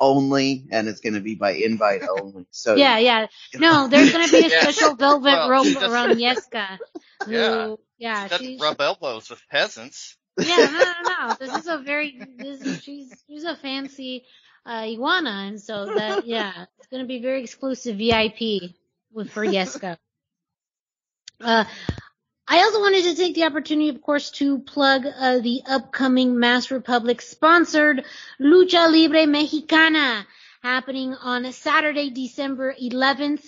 only, 0.00 0.66
and 0.70 0.88
it's 0.88 1.00
going 1.00 1.14
to 1.14 1.20
be 1.20 1.34
by 1.34 1.52
invite 1.52 2.02
only. 2.08 2.46
So 2.50 2.74
yeah, 2.76 2.98
yeah. 2.98 3.26
No, 3.54 3.88
there's 3.88 4.10
going 4.12 4.26
to 4.26 4.30
be 4.32 4.44
a 4.44 4.48
Yeah. 4.50 4.60
special 4.62 4.94
velvet 4.96 5.24
Well, 5.32 5.48
rope 5.50 5.64
she 5.64 5.76
around 5.76 6.16
Yeska. 6.18 6.78
Who, 7.24 7.32
Yeah. 7.32 7.74
yeah, 7.98 8.28
Doesn't 8.28 8.46
she, 8.46 8.58
rub 8.60 8.80
elbows 8.80 9.30
with 9.30 9.40
peasants. 9.50 10.16
yeah, 10.38 10.70
no, 10.70 10.82
no, 10.82 11.28
no. 11.28 11.34
This 11.40 11.54
is 11.54 11.66
a 11.66 11.78
very, 11.78 12.18
this 12.40 12.60
is, 12.60 12.82
she's, 12.82 13.24
she's 13.26 13.44
a 13.44 13.56
fancy, 13.56 14.24
uh, 14.66 14.84
iguana. 14.86 15.46
And 15.48 15.60
so 15.60 15.86
that, 15.94 16.26
yeah, 16.26 16.66
it's 16.78 16.88
going 16.88 17.02
to 17.02 17.08
be 17.08 17.20
very 17.20 17.42
exclusive 17.42 17.96
VIP 17.96 18.72
with, 19.12 19.30
for 19.30 19.44
Yeska. 19.46 19.96
Uh, 21.40 21.64
I 22.46 22.58
also 22.58 22.80
wanted 22.80 23.04
to 23.04 23.14
take 23.14 23.34
the 23.34 23.44
opportunity, 23.44 23.88
of 23.88 24.02
course, 24.02 24.30
to 24.32 24.58
plug 24.58 25.06
uh, 25.06 25.38
the 25.38 25.62
upcoming 25.66 26.38
Mass 26.38 26.70
Republic 26.70 27.22
sponsored 27.22 28.04
Lucha 28.38 28.90
Libre 28.92 29.26
Mexicana 29.26 30.26
happening 30.62 31.14
on 31.14 31.50
Saturday, 31.52 32.10
December 32.10 32.74
11th. 32.74 33.44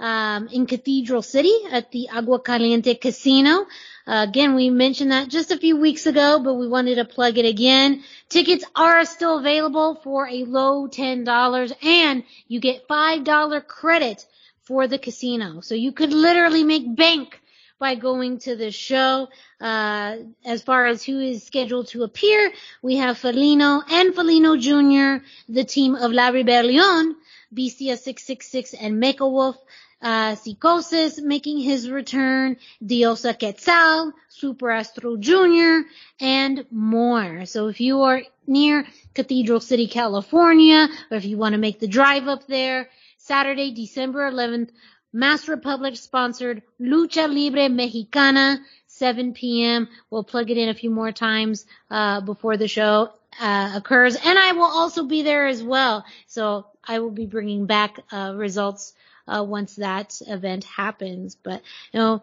Um, 0.00 0.46
in 0.52 0.66
Cathedral 0.66 1.22
City 1.22 1.52
at 1.72 1.90
the 1.90 2.10
Agua 2.10 2.38
Caliente 2.38 2.94
Casino. 2.94 3.66
Uh, 4.06 4.24
again, 4.28 4.54
we 4.54 4.70
mentioned 4.70 5.10
that 5.10 5.28
just 5.28 5.50
a 5.50 5.58
few 5.58 5.76
weeks 5.76 6.06
ago, 6.06 6.38
but 6.38 6.54
we 6.54 6.68
wanted 6.68 6.94
to 6.94 7.04
plug 7.04 7.36
it 7.36 7.44
again. 7.44 8.04
Tickets 8.28 8.64
are 8.76 9.04
still 9.04 9.40
available 9.40 9.96
for 9.96 10.28
a 10.28 10.44
low 10.44 10.86
$10 10.86 11.84
and 11.84 12.22
you 12.46 12.60
get 12.60 12.86
$5 12.86 13.66
credit 13.66 14.24
for 14.62 14.86
the 14.86 15.00
casino. 15.00 15.62
So 15.62 15.74
you 15.74 15.90
could 15.90 16.12
literally 16.12 16.62
make 16.62 16.94
bank 16.94 17.40
by 17.78 17.94
going 17.94 18.38
to 18.40 18.56
the 18.56 18.70
show. 18.70 19.28
Uh, 19.60 20.16
as 20.44 20.62
far 20.62 20.86
as 20.86 21.04
who 21.04 21.20
is 21.20 21.44
scheduled 21.44 21.88
to 21.88 22.02
appear, 22.02 22.52
we 22.82 22.96
have 22.96 23.18
Felino 23.18 23.82
and 23.90 24.14
Felino 24.14 24.58
Jr., 24.58 25.24
the 25.48 25.64
team 25.64 25.94
of 25.94 26.12
La 26.12 26.28
Rebellion, 26.28 27.16
Bestia 27.52 27.96
666 27.96 28.74
and 28.74 29.02
Mecha 29.02 29.30
Wolf, 29.30 29.56
uh, 30.00 30.34
Psicosis 30.36 31.20
making 31.20 31.58
his 31.58 31.90
return, 31.90 32.56
Diosa 32.84 33.36
Quetzal, 33.36 34.12
Super 34.28 34.70
Astro 34.70 35.16
Jr., 35.16 35.88
and 36.20 36.64
more. 36.70 37.46
So 37.46 37.68
if 37.68 37.80
you 37.80 38.02
are 38.02 38.22
near 38.46 38.86
Cathedral 39.14 39.60
City, 39.60 39.88
California, 39.88 40.88
or 41.10 41.16
if 41.16 41.24
you 41.24 41.36
want 41.36 41.54
to 41.54 41.58
make 41.58 41.80
the 41.80 41.88
drive 41.88 42.28
up 42.28 42.46
there, 42.46 42.90
Saturday, 43.16 43.72
December 43.72 44.30
11th, 44.30 44.70
Mass 45.18 45.48
Republic 45.48 45.96
sponsored 45.96 46.62
Lucha 46.80 47.26
Libre 47.26 47.68
Mexicana, 47.68 48.60
7 48.86 49.32
p.m. 49.32 49.88
We'll 50.10 50.22
plug 50.22 50.48
it 50.48 50.56
in 50.56 50.68
a 50.68 50.74
few 50.74 50.90
more 50.90 51.10
times 51.10 51.66
uh, 51.90 52.20
before 52.20 52.56
the 52.56 52.68
show 52.68 53.10
uh, 53.40 53.72
occurs, 53.74 54.14
and 54.14 54.38
I 54.38 54.52
will 54.52 54.70
also 54.70 55.02
be 55.06 55.22
there 55.22 55.48
as 55.48 55.60
well. 55.60 56.04
So 56.28 56.66
I 56.86 57.00
will 57.00 57.10
be 57.10 57.26
bringing 57.26 57.66
back 57.66 57.98
uh, 58.12 58.34
results 58.36 58.94
uh, 59.26 59.42
once 59.42 59.74
that 59.74 60.20
event 60.24 60.62
happens. 60.62 61.34
But 61.34 61.62
you 61.90 61.98
know, 61.98 62.22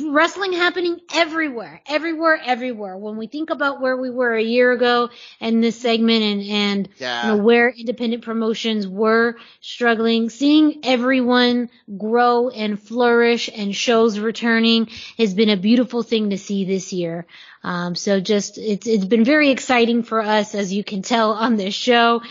wrestling 0.00 0.52
happening 0.52 1.00
everywhere, 1.14 1.80
everywhere, 1.86 2.38
everywhere. 2.44 2.96
When 2.96 3.16
we 3.16 3.26
think 3.26 3.48
about 3.50 3.80
where 3.80 3.96
we 3.96 4.10
were 4.10 4.34
a 4.34 4.42
year 4.42 4.72
ago 4.72 5.08
and 5.40 5.64
this 5.64 5.80
segment 5.80 6.22
and, 6.22 6.42
and 6.42 6.88
yeah. 6.98 7.22
you 7.22 7.36
know, 7.36 7.42
where 7.42 7.70
independent 7.70 8.22
promotions 8.22 8.86
were 8.86 9.36
struggling, 9.60 10.28
seeing 10.28 10.80
everyone 10.84 11.70
grow 11.96 12.50
and 12.50 12.80
flourish 12.80 13.48
and 13.54 13.74
shows 13.74 14.18
returning 14.18 14.88
has 15.16 15.32
been 15.32 15.48
a 15.48 15.56
beautiful 15.56 16.02
thing 16.02 16.30
to 16.30 16.38
see 16.38 16.64
this 16.64 16.92
year. 16.92 17.26
Um, 17.64 17.94
so 17.94 18.20
just, 18.20 18.58
it's, 18.58 18.86
it's 18.86 19.06
been 19.06 19.24
very 19.24 19.50
exciting 19.50 20.02
for 20.02 20.20
us, 20.20 20.54
as 20.54 20.72
you 20.72 20.84
can 20.84 21.02
tell 21.02 21.32
on 21.32 21.56
this 21.56 21.74
show. 21.74 22.22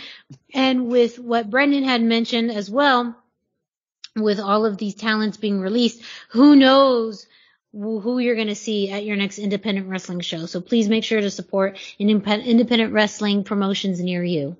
And 0.53 0.87
with 0.87 1.17
what 1.17 1.49
Brendan 1.49 1.83
had 1.83 2.01
mentioned 2.03 2.51
as 2.51 2.69
well, 2.69 3.15
with 4.15 4.39
all 4.39 4.65
of 4.65 4.77
these 4.77 4.95
talents 4.95 5.37
being 5.37 5.59
released, 5.59 6.01
who 6.29 6.55
knows 6.55 7.27
who 7.77 8.19
you're 8.19 8.35
going 8.35 8.47
to 8.47 8.55
see 8.55 8.89
at 8.89 9.05
your 9.05 9.15
next 9.15 9.37
independent 9.37 9.87
wrestling 9.87 10.21
show. 10.21 10.45
So 10.45 10.61
please 10.61 10.89
make 10.89 11.03
sure 11.03 11.21
to 11.21 11.29
support 11.29 11.77
independent 11.99 12.93
wrestling 12.93 13.43
promotions 13.43 13.99
near 13.99 14.23
you. 14.23 14.57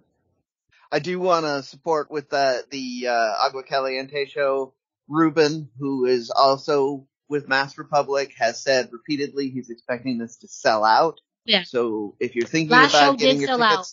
I 0.92 1.00
do 1.00 1.20
want 1.20 1.46
to 1.46 1.64
support 1.64 2.12
with 2.12 2.30
the, 2.30 2.64
the 2.70 3.08
uh, 3.08 3.46
Agua 3.46 3.64
Caliente 3.64 4.26
show. 4.26 4.74
Ruben, 5.10 5.70
who 5.80 6.06
is 6.06 6.30
also 6.30 7.08
with 7.30 7.48
Mass 7.48 7.78
Republic, 7.78 8.34
has 8.38 8.62
said 8.62 8.90
repeatedly 8.92 9.50
he's 9.50 9.70
expecting 9.70 10.18
this 10.18 10.38
to 10.38 10.48
sell 10.48 10.84
out. 10.84 11.20
Yeah. 11.46 11.64
So 11.64 12.16
if 12.20 12.36
you're 12.36 12.46
thinking 12.46 12.72
Last 12.72 12.94
about 12.94 13.18
getting 13.18 13.40
your 13.40 13.58
tickets, 13.58 13.64
out. 13.64 13.88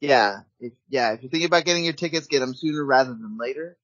yeah, 0.00 0.40
if, 0.58 0.72
yeah, 0.88 1.12
if 1.12 1.22
you're 1.22 1.30
thinking 1.30 1.46
about 1.46 1.66
getting 1.66 1.84
your 1.84 1.92
tickets, 1.92 2.26
get 2.26 2.40
them 2.40 2.54
sooner 2.54 2.82
rather 2.82 3.10
than 3.10 3.36
later. 3.38 3.76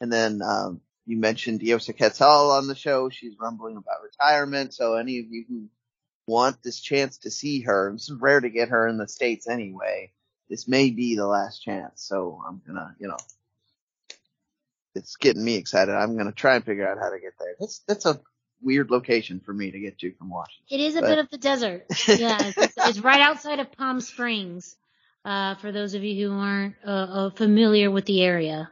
And 0.00 0.12
then 0.12 0.40
um, 0.42 0.80
you 1.08 1.16
mentioned 1.16 1.60
Diosa 1.60 1.96
Quetzal 1.96 2.50
on 2.50 2.68
the 2.68 2.74
show. 2.74 3.08
She's 3.08 3.32
rumbling 3.40 3.78
about 3.78 4.02
retirement. 4.02 4.74
So 4.74 4.96
any 4.96 5.20
of 5.20 5.26
you 5.30 5.46
who 5.48 5.68
want 6.26 6.62
this 6.62 6.80
chance 6.80 7.16
to 7.20 7.30
see 7.30 7.62
her, 7.62 7.90
this 7.94 8.10
is 8.10 8.20
rare 8.20 8.40
to 8.40 8.50
get 8.50 8.68
her 8.68 8.86
in 8.86 8.98
the 8.98 9.08
States 9.08 9.48
anyway. 9.48 10.12
This 10.50 10.68
may 10.68 10.90
be 10.90 11.16
the 11.16 11.26
last 11.26 11.60
chance. 11.60 12.02
So 12.02 12.42
I'm 12.46 12.60
gonna, 12.66 12.94
you 13.00 13.08
know, 13.08 13.16
it's 14.94 15.16
getting 15.16 15.42
me 15.42 15.54
excited. 15.54 15.94
I'm 15.94 16.14
gonna 16.14 16.30
try 16.30 16.56
and 16.56 16.64
figure 16.64 16.86
out 16.86 16.98
how 16.98 17.08
to 17.08 17.18
get 17.18 17.32
there. 17.40 17.54
That's, 17.58 17.78
that's 17.88 18.04
a 18.04 18.20
weird 18.60 18.90
location 18.90 19.40
for 19.40 19.54
me 19.54 19.70
to 19.70 19.80
get 19.80 19.98
to 20.00 20.12
from 20.12 20.28
Washington. 20.28 20.66
It 20.78 20.80
is 20.80 20.94
a 20.94 21.00
but... 21.00 21.06
bit 21.06 21.18
of 21.20 21.30
the 21.30 21.38
desert. 21.38 21.86
Yeah. 22.06 22.52
It's, 22.54 22.74
it's, 22.76 23.00
right 23.00 23.22
outside 23.22 23.60
of 23.60 23.72
Palm 23.72 24.02
Springs. 24.02 24.76
Uh, 25.24 25.54
for 25.56 25.72
those 25.72 25.94
of 25.94 26.04
you 26.04 26.28
who 26.28 26.38
aren't 26.38 26.74
uh, 26.86 26.90
uh, 26.90 27.30
familiar 27.30 27.90
with 27.90 28.04
the 28.04 28.22
area. 28.22 28.70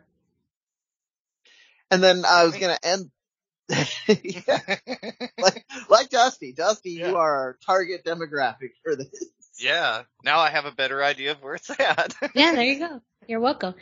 And 1.90 2.02
then 2.02 2.24
I 2.24 2.44
was 2.44 2.56
gonna 2.56 2.78
end. 2.82 3.10
like, 5.38 5.64
like 5.88 6.10
Dusty, 6.10 6.52
Dusty, 6.52 6.92
yeah. 6.92 7.08
you 7.08 7.16
are 7.16 7.34
our 7.36 7.58
target 7.66 8.04
demographic 8.04 8.70
for 8.84 8.94
this. 8.94 9.10
Yeah. 9.58 10.02
Now 10.24 10.40
I 10.40 10.50
have 10.50 10.66
a 10.66 10.72
better 10.72 11.02
idea 11.02 11.32
of 11.32 11.42
where 11.42 11.54
it's 11.54 11.70
at. 11.70 12.14
yeah, 12.34 12.52
there 12.52 12.64
you 12.64 12.78
go. 12.78 13.00
You're 13.26 13.40
welcome. 13.40 13.74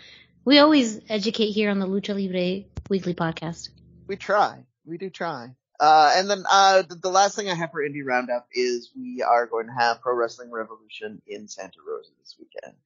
We 0.45 0.59
always 0.59 1.01
educate 1.09 1.51
here 1.51 1.71
on 1.71 1.79
the 1.79 1.87
Lucha 1.87 2.15
Libre 2.15 2.69
Weekly 2.89 3.15
Podcast. 3.15 3.71
We 4.07 4.17
try. 4.17 4.65
We 4.85 4.99
do 4.99 5.11
try. 5.11 5.51
Uh, 5.81 6.13
and 6.15 6.31
then 6.31 6.45
uh, 6.51 6.83
the, 6.83 6.95
the, 6.95 7.09
last 7.09 7.35
thing 7.35 7.51
I 7.51 7.55
have 7.55 7.73
for 7.73 7.83
Indie 7.83 8.05
Roundup 8.05 8.47
is 8.53 8.91
we 8.95 9.23
are 9.23 9.47
going 9.47 9.67
to 9.67 9.73
have 9.73 10.01
Pro 10.01 10.15
Wrestling 10.15 10.53
Revolution 10.53 11.21
in 11.27 11.49
Santa 11.49 11.79
Rosa 11.87 12.11
this 12.21 12.37
weekend. 12.39 12.77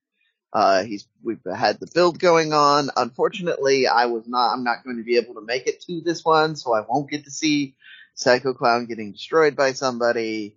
Uh, 0.53 0.83
he's, 0.85 1.07
we've 1.23 1.41
had 1.45 1.79
the 1.79 1.89
build 1.95 2.19
going 2.19 2.53
on. 2.53 2.91
Unfortunately, 2.97 3.87
I 3.87 4.07
was 4.07 4.27
not, 4.27 4.53
I'm 4.53 4.65
not 4.65 4.85
going 4.85 4.97
to 4.97 5.05
be 5.05 5.17
able 5.17 5.35
to 5.35 5.45
make 5.45 5.67
it 5.67 5.83
to 5.83 6.01
this 6.01 6.25
one, 6.25 6.57
so 6.57 6.73
I 6.75 6.85
won't 6.89 7.11
get 7.11 7.25
to 7.25 7.31
see 7.31 7.75
Psycho 8.15 8.55
Clown 8.55 8.87
getting 8.87 9.13
destroyed 9.13 9.57
by 9.57 9.73
somebody. 9.73 10.57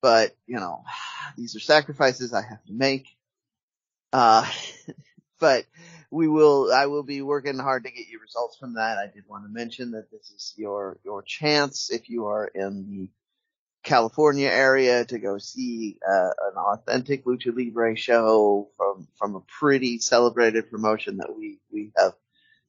But, 0.00 0.34
you 0.46 0.56
know, 0.56 0.84
these 1.36 1.56
are 1.56 1.60
sacrifices 1.60 2.32
I 2.32 2.42
have 2.42 2.64
to 2.64 2.72
make. 2.72 3.06
Uh, 4.12 4.50
but 5.40 5.66
we 6.10 6.26
will, 6.26 6.72
I 6.72 6.86
will 6.86 7.02
be 7.02 7.20
working 7.20 7.58
hard 7.58 7.84
to 7.84 7.90
get 7.90 8.08
you 8.08 8.20
results 8.20 8.56
from 8.56 8.74
that. 8.74 8.96
I 8.96 9.12
did 9.12 9.24
want 9.28 9.44
to 9.44 9.50
mention 9.50 9.90
that 9.90 10.10
this 10.10 10.30
is 10.30 10.54
your, 10.56 10.98
your 11.04 11.22
chance 11.22 11.90
if 11.92 12.08
you 12.08 12.26
are 12.26 12.46
in 12.46 12.88
the 12.88 13.10
California 13.82 14.48
area 14.48 15.04
to 15.04 15.18
go 15.18 15.38
see 15.38 15.98
uh, 16.06 16.30
an 16.50 16.56
authentic 16.56 17.24
lucha 17.24 17.54
libre 17.56 17.96
show 17.96 18.68
from 18.76 19.08
from 19.16 19.36
a 19.36 19.40
pretty 19.40 19.98
celebrated 19.98 20.70
promotion 20.70 21.18
that 21.18 21.36
we 21.36 21.58
we 21.72 21.92
have 21.96 22.14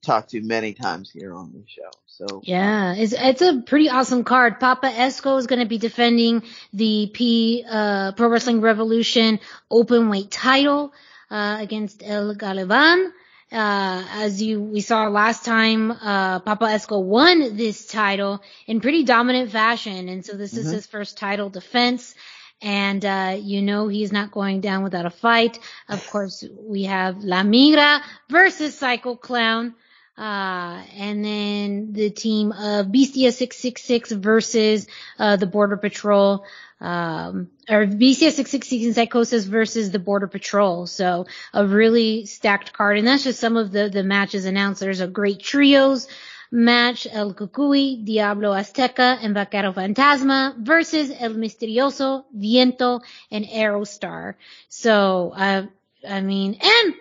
talked 0.02 0.30
to 0.30 0.42
many 0.42 0.74
times 0.74 1.10
here 1.12 1.34
on 1.34 1.52
the 1.52 1.64
show. 1.68 1.90
So 2.06 2.42
yeah, 2.44 2.94
it's 2.96 3.14
it's 3.14 3.42
a 3.42 3.62
pretty 3.62 3.90
awesome 3.90 4.24
card. 4.24 4.60
Papa 4.60 4.88
Esco 4.88 5.40
is 5.40 5.48
going 5.48 5.60
to 5.60 5.68
be 5.68 5.78
defending 5.78 6.44
the 6.74 7.10
P 7.14 7.66
uh, 7.70 8.12
Pro 8.14 8.30
Wrestling 8.30 8.62
Revolution 8.62 9.40
open 9.70 10.10
weight 10.10 10.32
title 10.32 10.94
uh, 11.32 11.58
against 11.60 12.04
El 12.04 12.36
Galavan. 12.36 13.12
Uh, 13.52 14.06
as 14.12 14.42
you, 14.42 14.62
we 14.62 14.82
saw 14.82 15.08
last 15.08 15.44
time, 15.44 15.92
uh, 15.92 16.40
Papa 16.40 16.66
Esco 16.66 17.02
won 17.02 17.58
this 17.58 17.88
title 17.88 18.44
in 18.68 18.80
pretty 18.80 19.04
dominant 19.04 19.52
fashion. 19.52 20.08
And 20.08 20.24
so 20.24 20.38
this 20.38 20.54
mm-hmm. 20.54 20.68
is 20.68 20.72
his 20.72 20.86
first 20.86 21.18
title 21.18 21.50
defense. 21.50 22.14
And, 22.62 23.04
uh, 23.04 23.38
you 23.40 23.62
know, 23.62 23.88
he's 23.88 24.12
not 24.12 24.32
going 24.32 24.62
down 24.62 24.84
without 24.84 25.06
a 25.06 25.10
fight. 25.10 25.60
Of 25.88 26.08
course, 26.12 26.44
we 26.60 26.84
have 26.84 27.24
La 27.24 27.42
Migra 27.42 28.02
versus 28.30 28.78
Psycho 28.78 29.16
Clown. 29.16 29.74
Uh, 30.16 30.84
and 30.98 31.24
then 31.24 31.94
the 31.94 32.10
team 32.10 32.52
of 32.52 32.92
Bestia 32.92 33.32
666 33.32 34.12
versus, 34.12 34.86
uh, 35.18 35.38
the 35.38 35.48
Border 35.48 35.78
Patrol 35.78 36.44
um, 36.82 37.50
or 37.70 37.86
Bestia 37.86 38.32
616 38.32 38.94
Psychosis 38.94 39.46
versus 39.46 39.92
the 39.92 40.00
Border 40.00 40.28
Patrol. 40.28 40.88
So 40.88 41.28
a 41.54 41.66
really 41.66 42.26
stacked 42.26 42.74
card. 42.74 42.98
And 42.98 43.08
that's 43.08 43.24
just 43.24 43.40
some 43.40 43.58
of 43.58 43.72
the, 43.72 43.90
the 43.90 44.04
matches 44.04 44.46
announced. 44.46 44.80
There's 44.80 45.02
a 45.02 45.08
great 45.08 45.40
trios 45.40 46.08
match, 46.52 47.08
El 47.12 47.34
Cucuy, 47.34 48.04
Diablo 48.04 48.52
Azteca, 48.54 49.20
and 49.22 49.34
Vaquero 49.34 49.72
Fantasma 49.72 50.58
versus 50.58 51.12
El 51.18 51.34
Misterioso, 51.36 52.26
Viento, 52.34 53.02
and 53.30 53.46
Aerostar. 53.46 54.36
So, 54.68 55.32
uh, 55.36 55.66
I 56.08 56.22
mean, 56.22 56.60
and 56.62 56.96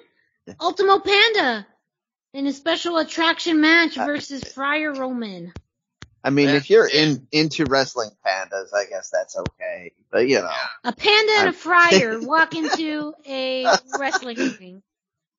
Ultimo 0.61 0.99
Panda 0.99 1.67
in 2.35 2.47
a 2.47 2.53
special 2.53 2.99
attraction 2.99 3.61
match 3.61 3.97
uh, 3.97 4.05
versus 4.05 4.45
Friar 4.45 4.93
Roman. 4.93 5.53
I 6.25 6.31
mean, 6.31 6.49
if 6.49 6.69
you're 6.69 6.89
in 6.89 7.27
into 7.31 7.65
wrestling 7.65 8.11
pandas, 8.27 8.75
I 8.75 8.85
guess 8.89 9.11
that's 9.11 9.37
okay. 9.37 9.93
But 10.11 10.29
you 10.29 10.41
know, 10.41 10.51
a 10.85 10.93
panda 10.93 11.33
and 11.39 11.49
a 11.51 11.53
friar 11.53 12.21
walk 12.27 12.55
into 12.55 13.15
a 13.27 13.67
wrestling 13.99 14.39
ring. 14.59 14.83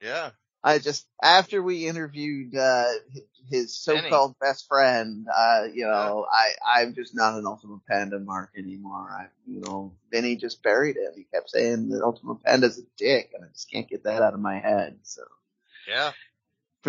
Yeah. 0.02 0.32
I 0.62 0.80
just 0.80 1.08
after 1.24 1.64
we 1.64 1.88
interviewed 1.88 2.56
uh 2.56 2.86
his 3.50 3.76
so-called 3.76 4.36
Benny. 4.40 4.52
best 4.52 4.68
friend, 4.68 5.26
uh, 5.36 5.64
you 5.74 5.86
know, 5.86 6.28
yeah. 6.32 6.76
I 6.76 6.82
I'm 6.82 6.94
just 6.94 7.16
not 7.16 7.36
an 7.36 7.48
Ultimate 7.48 7.80
Panda 7.90 8.20
mark 8.20 8.52
anymore. 8.58 9.10
I, 9.10 9.28
you 9.48 9.62
know, 9.62 9.94
Benny 10.12 10.36
just 10.36 10.62
buried 10.62 10.98
it. 10.98 11.14
He 11.16 11.24
kept 11.34 11.50
saying 11.50 11.90
that 11.90 12.04
Ultimate 12.04 12.44
Panda's 12.44 12.78
a 12.78 12.84
dick, 12.98 13.32
and 13.34 13.44
I 13.44 13.48
just 13.48 13.72
can't 13.72 13.90
get 13.90 14.04
that 14.04 14.22
out 14.22 14.34
of 14.34 14.40
my 14.40 14.60
head. 14.60 15.00
So. 15.04 15.24
Yeah 15.88 16.12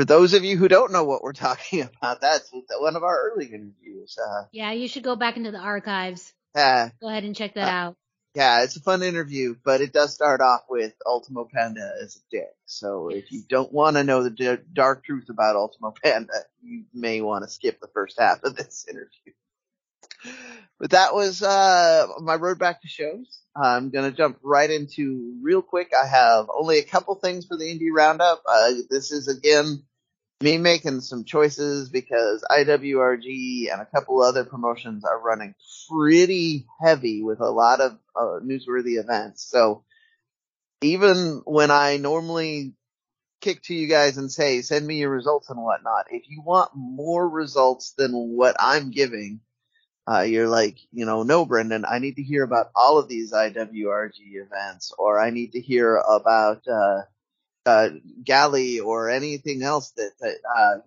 for 0.01 0.07
those 0.07 0.33
of 0.33 0.45
you 0.45 0.57
who 0.57 0.67
don't 0.67 0.93
know 0.93 1.05
what 1.05 1.23
we're 1.23 1.33
talking 1.35 1.83
about, 1.83 2.23
that's 2.23 2.51
one 2.79 2.97
of 2.97 3.05
our 3.05 3.31
early 3.31 3.45
interviews. 3.45 4.17
Uh, 4.19 4.45
yeah, 4.51 4.73
you 4.73 4.89
should 4.89 5.03
go 5.03 5.15
back 5.15 5.37
into 5.37 5.51
the 5.51 5.59
archives. 5.59 6.33
Uh, 6.55 6.89
go 7.03 7.09
ahead 7.11 7.25
and 7.25 7.37
check 7.37 7.53
that 7.55 7.69
uh, 7.69 7.71
out. 7.71 7.97
Yeah, 8.35 8.63
it's 8.63 8.77
a 8.77 8.81
fun 8.81 9.03
interview, 9.03 9.57
but 9.63 9.83
it 9.83 9.93
does 9.93 10.15
start 10.15 10.41
off 10.41 10.63
with 10.71 10.95
Ultimo 11.05 11.47
Panda 11.53 11.93
as 12.03 12.17
a 12.17 12.21
dick. 12.31 12.55
So 12.65 13.11
yes. 13.11 13.25
if 13.25 13.33
you 13.33 13.43
don't 13.47 13.73
want 13.75 13.97
to 13.97 14.05
know 14.05 14.23
the 14.23 14.31
d- 14.31 14.63
dark 14.73 15.05
truth 15.05 15.29
about 15.29 15.57
Ultimo 15.57 15.93
Panda, 16.03 16.33
you 16.63 16.85
may 16.95 17.21
want 17.21 17.45
to 17.45 17.51
skip 17.51 17.79
the 17.79 17.89
first 17.89 18.19
half 18.19 18.43
of 18.43 18.57
this 18.57 18.87
interview. 18.89 19.35
But 20.79 20.93
that 20.93 21.13
was 21.13 21.43
uh, 21.43 22.07
my 22.21 22.37
road 22.37 22.59
back 22.59 22.81
to 22.81 22.89
shows. 22.89 23.43
I'm 23.55 23.91
gonna 23.91 24.13
jump 24.13 24.39
right 24.43 24.71
into 24.71 25.37
real 25.43 25.61
quick. 25.61 25.93
I 25.95 26.07
have 26.07 26.47
only 26.57 26.79
a 26.79 26.85
couple 26.85 27.17
things 27.17 27.47
for 27.47 27.57
the 27.59 27.65
indie 27.65 27.93
roundup. 27.93 28.43
Uh, 28.49 28.73
this 28.89 29.13
is 29.13 29.29
again 29.29 29.83
me 30.41 30.57
making 30.57 31.03
some 31.03 31.25
choices 31.25 31.91
because 31.91 32.43
IWRG 32.51 33.71
and 33.71 33.83
a 33.83 33.87
couple 33.87 34.23
other 34.23 34.45
promotions 34.45 35.05
are 35.05 35.21
running 35.21 35.55
pretty 35.91 36.67
heavy 36.83 37.23
with 37.23 37.41
a 37.41 37.51
lot 37.51 37.81
of 37.81 37.99
uh, 38.17 38.41
newsworthy 38.43 38.99
events. 38.99 39.45
So 39.45 39.85
even 40.81 41.43
when 41.45 41.71
I 41.71 41.99
normally 41.99 42.73
kick 43.43 43.63
to 43.65 43.75
you 43.75 43.87
guys 43.87 44.17
and 44.17 44.33
say, 44.33 44.63
send 44.63 44.87
me 44.87 44.97
your 44.97 45.11
results 45.11 45.51
and 45.51 45.63
whatnot, 45.63 46.07
if 46.11 46.23
you 46.29 46.41
want 46.43 46.71
more 46.75 47.29
results 47.29 47.93
than 47.99 48.13
what 48.13 48.57
I'm 48.59 48.91
giving, 48.91 49.41
uh, 50.11 50.23
you're 50.23 50.49
like, 50.49 50.79
you 50.91 51.05
know, 51.05 51.23
no, 51.23 51.45
Brendan, 51.45 51.85
I 51.85 51.99
need 51.99 52.17
to 52.17 52.23
hear 52.23 52.45
about 52.45 52.71
all 52.75 52.99
of 52.99 53.09
these 53.09 53.33
IWRG 53.33 54.15
events, 54.33 54.93
or 54.99 55.21
I 55.21 55.31
need 55.31 55.53
to 55.53 55.61
hear 55.61 55.97
about, 55.97 56.67
uh, 56.67 57.03
uh, 57.67 57.91
Galli 58.25 58.81
or 58.81 59.11
anything 59.11 59.63
else 59.63 59.91
that, 59.93 60.13
that, 60.21 60.37
uh, 60.57 60.79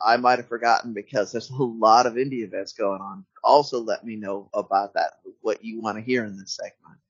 I 0.00 0.16
might 0.18 0.38
have 0.38 0.48
forgotten 0.48 0.92
because 0.92 1.32
there's 1.32 1.50
a 1.50 1.62
lot 1.62 2.06
of 2.06 2.14
indie 2.14 2.44
events 2.44 2.72
going 2.72 3.00
on. 3.00 3.24
Also, 3.42 3.80
let 3.80 4.04
me 4.04 4.16
know 4.16 4.50
about 4.52 4.94
that, 4.94 5.12
what 5.40 5.64
you 5.64 5.80
want 5.80 5.96
to 5.96 6.02
hear 6.02 6.24
in 6.24 6.36
this 6.36 6.56
segment. 6.56 7.00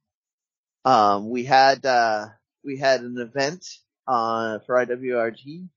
Um, 0.84 1.30
we 1.30 1.44
had, 1.44 1.84
uh, 1.84 2.26
we 2.64 2.78
had 2.78 3.00
an 3.00 3.18
event, 3.18 3.66
uh, 4.06 4.60
for 4.60 4.76
IWRG 4.86 5.68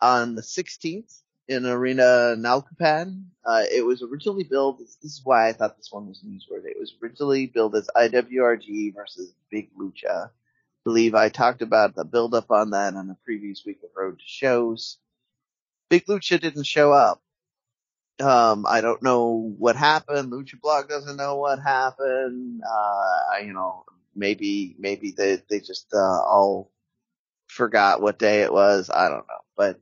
on 0.00 0.34
the 0.34 0.42
16th 0.42 1.20
in 1.46 1.66
Arena 1.66 2.34
Naucalpan. 2.36 3.24
Uh, 3.44 3.62
it 3.70 3.84
was 3.84 4.02
originally 4.02 4.44
billed, 4.44 4.78
this 4.78 4.96
is 5.02 5.20
why 5.22 5.48
I 5.48 5.52
thought 5.52 5.76
this 5.76 5.92
one 5.92 6.08
was 6.08 6.24
newsworthy. 6.26 6.70
It 6.70 6.80
was 6.80 6.94
originally 7.02 7.46
billed 7.46 7.76
as 7.76 7.88
IWRG 7.94 8.94
versus 8.94 9.32
Big 9.50 9.70
Lucha. 9.76 10.30
Believe 10.84 11.14
I 11.14 11.28
talked 11.28 11.62
about 11.62 11.94
the 11.94 12.04
build 12.04 12.34
up 12.34 12.50
on 12.50 12.70
that 12.70 12.94
on 12.94 13.08
the 13.08 13.16
previous 13.24 13.64
week 13.64 13.80
of 13.84 13.90
Road 13.94 14.18
to 14.18 14.24
Shows. 14.26 14.98
Big 15.90 16.06
Lucha 16.06 16.40
didn't 16.40 16.64
show 16.64 16.92
up. 16.92 17.20
Um, 18.20 18.66
I 18.68 18.80
don't 18.80 19.02
know 19.02 19.54
what 19.58 19.76
happened. 19.76 20.32
Lucha 20.32 20.60
Blog 20.60 20.88
doesn't 20.88 21.16
know 21.16 21.36
what 21.36 21.58
happened. 21.58 22.62
Uh, 22.62 23.38
you 23.44 23.52
know, 23.52 23.84
maybe, 24.14 24.76
maybe 24.78 25.12
they, 25.16 25.42
they 25.48 25.60
just, 25.60 25.88
uh, 25.92 25.98
all 25.98 26.70
forgot 27.48 28.00
what 28.00 28.18
day 28.18 28.42
it 28.42 28.52
was. 28.52 28.90
I 28.90 29.08
don't 29.08 29.26
know, 29.26 29.44
but 29.56 29.80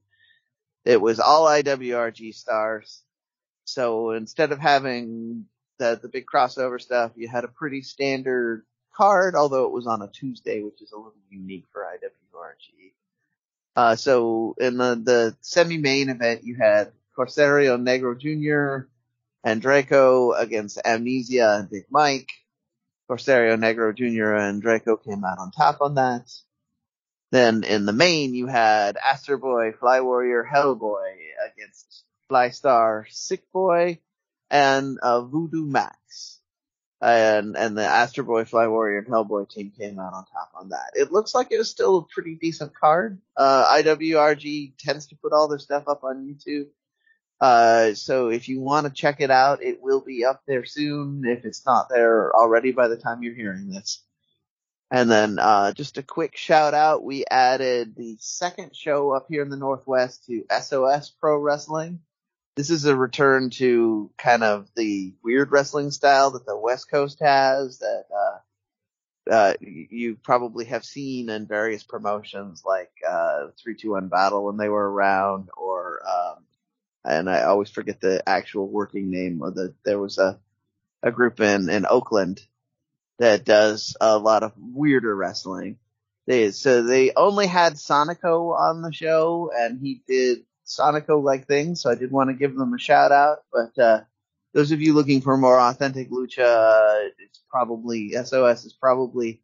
it 0.84 1.00
was 1.00 1.20
all 1.20 1.46
IWRG 1.46 2.34
stars. 2.34 3.02
So 3.64 4.12
instead 4.12 4.52
of 4.52 4.58
having 4.58 5.44
the, 5.78 5.98
the 6.00 6.08
big 6.08 6.24
crossover 6.26 6.80
stuff, 6.80 7.12
you 7.16 7.28
had 7.28 7.44
a 7.44 7.48
pretty 7.48 7.82
standard 7.82 8.64
card, 8.98 9.36
although 9.36 9.64
it 9.64 9.72
was 9.72 9.86
on 9.86 10.02
a 10.02 10.08
Tuesday, 10.08 10.60
which 10.60 10.82
is 10.82 10.90
a 10.90 10.96
little 10.96 11.14
unique 11.30 11.64
for 11.72 11.82
IWRG. 11.82 12.92
Uh, 13.76 13.94
so 13.94 14.56
in 14.58 14.76
the, 14.76 15.00
the 15.02 15.36
semi-main 15.40 16.10
event, 16.10 16.42
you 16.42 16.56
had 16.56 16.90
Corsario 17.14 17.76
Negro 17.76 18.18
Jr. 18.18 18.88
and 19.44 19.62
Draco 19.62 20.32
against 20.32 20.80
Amnesia 20.84 21.58
and 21.60 21.70
Big 21.70 21.84
Mike. 21.90 22.28
Corsario 23.06 23.56
Negro 23.56 23.94
Jr. 23.94 24.34
and 24.34 24.60
Draco 24.60 24.96
came 24.96 25.24
out 25.24 25.38
on 25.38 25.52
top 25.52 25.80
on 25.80 25.94
that. 25.94 26.28
Then 27.30 27.62
in 27.62 27.86
the 27.86 27.92
main, 27.92 28.34
you 28.34 28.48
had 28.48 28.96
Astro 28.96 29.38
Boy, 29.38 29.72
Fly 29.78 30.00
Warrior, 30.00 30.46
Hellboy 30.50 31.14
against 31.52 32.04
Fly 32.28 32.50
Star, 32.50 33.06
Sick 33.10 33.44
Boy, 33.52 34.00
and 34.50 34.98
uh, 35.00 35.22
Voodoo 35.22 35.66
Max. 35.66 35.97
And 37.00 37.56
and 37.56 37.78
the 37.78 37.84
Astro 37.84 38.24
Boy, 38.24 38.44
Fly 38.44 38.66
Warrior, 38.66 38.98
and 38.98 39.06
Hellboy 39.06 39.48
team 39.48 39.72
came 39.78 40.00
out 40.00 40.14
on 40.14 40.24
top 40.26 40.50
on 40.54 40.70
that. 40.70 40.90
It 40.94 41.12
looks 41.12 41.32
like 41.32 41.52
it 41.52 41.58
was 41.58 41.70
still 41.70 41.98
a 41.98 42.12
pretty 42.12 42.34
decent 42.34 42.74
card. 42.74 43.20
Uh, 43.36 43.66
IWRG 43.76 44.72
tends 44.78 45.06
to 45.06 45.16
put 45.16 45.32
all 45.32 45.46
their 45.46 45.60
stuff 45.60 45.84
up 45.86 46.02
on 46.02 46.26
YouTube. 46.26 46.66
Uh, 47.40 47.94
so 47.94 48.30
if 48.30 48.48
you 48.48 48.60
want 48.60 48.86
to 48.86 48.92
check 48.92 49.20
it 49.20 49.30
out, 49.30 49.62
it 49.62 49.80
will 49.80 50.00
be 50.00 50.24
up 50.24 50.42
there 50.46 50.64
soon 50.64 51.22
if 51.24 51.44
it's 51.44 51.64
not 51.64 51.88
there 51.88 52.34
already 52.34 52.72
by 52.72 52.88
the 52.88 52.96
time 52.96 53.22
you're 53.22 53.34
hearing 53.34 53.70
this. 53.70 54.02
And 54.90 55.10
then 55.10 55.38
uh, 55.38 55.72
just 55.72 55.98
a 55.98 56.02
quick 56.02 56.36
shout 56.36 56.72
out, 56.72 57.04
we 57.04 57.24
added 57.30 57.94
the 57.94 58.16
second 58.20 58.74
show 58.74 59.12
up 59.12 59.26
here 59.28 59.42
in 59.42 59.50
the 59.50 59.56
Northwest 59.56 60.24
to 60.26 60.44
SOS 60.60 61.10
Pro 61.10 61.38
Wrestling. 61.38 62.00
This 62.58 62.70
is 62.70 62.86
a 62.86 62.96
return 62.96 63.50
to 63.50 64.10
kind 64.18 64.42
of 64.42 64.68
the 64.74 65.14
weird 65.22 65.52
wrestling 65.52 65.92
style 65.92 66.32
that 66.32 66.44
the 66.44 66.58
West 66.58 66.90
Coast 66.90 67.20
has 67.20 67.78
that 67.78 68.04
uh, 68.12 69.30
uh, 69.30 69.54
you 69.60 70.16
probably 70.16 70.64
have 70.64 70.84
seen 70.84 71.30
in 71.30 71.46
various 71.46 71.84
promotions 71.84 72.64
like 72.66 72.90
uh, 73.08 73.54
321 73.62 74.08
Battle 74.08 74.44
when 74.44 74.56
they 74.56 74.68
were 74.68 74.90
around 74.90 75.50
or 75.56 76.00
um, 76.04 76.42
and 77.04 77.30
I 77.30 77.42
always 77.44 77.70
forget 77.70 78.00
the 78.00 78.28
actual 78.28 78.66
working 78.66 79.08
name 79.08 79.40
of 79.40 79.54
the 79.54 79.74
there 79.84 80.00
was 80.00 80.18
a 80.18 80.40
a 81.04 81.12
group 81.12 81.38
in 81.38 81.68
in 81.68 81.86
Oakland 81.88 82.40
that 83.20 83.44
does 83.44 83.96
a 84.00 84.18
lot 84.18 84.42
of 84.42 84.52
weirder 84.58 85.14
wrestling. 85.14 85.78
They, 86.26 86.50
so 86.50 86.82
they 86.82 87.12
only 87.14 87.46
had 87.46 87.74
Sonico 87.74 88.58
on 88.58 88.82
the 88.82 88.92
show 88.92 89.52
and 89.56 89.78
he 89.80 90.02
did 90.08 90.42
Sonico 90.68 91.22
like 91.22 91.46
things. 91.46 91.82
So 91.82 91.90
I 91.90 91.94
did 91.94 92.10
want 92.10 92.30
to 92.30 92.34
give 92.34 92.54
them 92.54 92.74
a 92.74 92.78
shout 92.78 93.12
out, 93.12 93.38
but, 93.52 93.78
uh, 93.82 94.00
those 94.54 94.72
of 94.72 94.80
you 94.80 94.94
looking 94.94 95.20
for 95.20 95.36
more 95.36 95.60
authentic 95.60 96.10
lucha, 96.10 97.10
it's 97.18 97.40
probably, 97.50 98.12
SOS 98.12 98.64
is 98.64 98.72
probably 98.72 99.42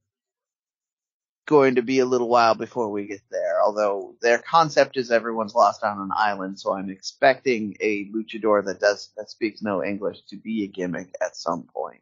going 1.46 1.74
to 1.74 1.82
be 1.82 1.98
a 1.98 2.06
little 2.06 2.28
while 2.28 2.54
before 2.54 2.90
we 2.90 3.06
get 3.06 3.20
there. 3.30 3.62
Although 3.62 4.16
their 4.22 4.38
concept 4.38 4.96
is 4.96 5.10
everyone's 5.10 5.54
lost 5.54 5.82
on 5.82 6.00
an 6.00 6.10
island, 6.14 6.58
so 6.58 6.72
I'm 6.72 6.90
expecting 6.90 7.76
a 7.80 8.06
luchador 8.10 8.64
that 8.64 8.80
does 8.80 9.10
that 9.16 9.30
speaks 9.30 9.62
no 9.62 9.84
English 9.84 10.22
to 10.30 10.36
be 10.36 10.64
a 10.64 10.68
gimmick 10.68 11.14
at 11.20 11.36
some 11.36 11.64
point. 11.64 12.00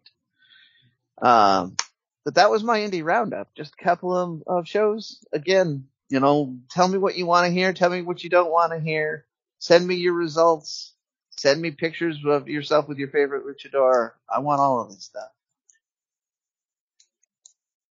Um, 1.21 1.77
but 2.25 2.37
that 2.37 2.51
was 2.51 2.63
my 2.63 2.81
indie 2.81 3.05
roundup. 3.05 3.55
Just 3.55 3.75
a 3.79 3.85
couple 3.85 4.17
of, 4.17 4.43
of 4.47 4.69
shows. 4.69 5.25
Again, 5.33 5.89
you 6.13 6.21
know, 6.21 6.55
tell 6.69 6.87
me 6.89 6.99
what 6.99 7.17
you 7.17 7.25
want 7.25 7.47
to 7.47 7.53
hear. 7.53 7.73
Tell 7.73 7.89
me 7.89 8.03
what 8.03 8.23
you 8.23 8.29
don't 8.29 8.51
want 8.53 8.73
to 8.73 8.79
hear. 8.79 9.25
Send 9.61 9.87
me 9.87 9.95
your 9.95 10.13
results. 10.13 10.93
Send 11.39 11.63
me 11.63 11.71
pictures 11.71 12.19
of 12.27 12.49
yourself 12.49 12.87
with 12.87 12.99
your 12.99 13.09
favorite 13.09 13.45
luchador. 13.47 14.11
I 14.29 14.41
want 14.41 14.61
all 14.61 14.83
of 14.83 14.91
this 14.91 15.05
stuff. 15.05 15.31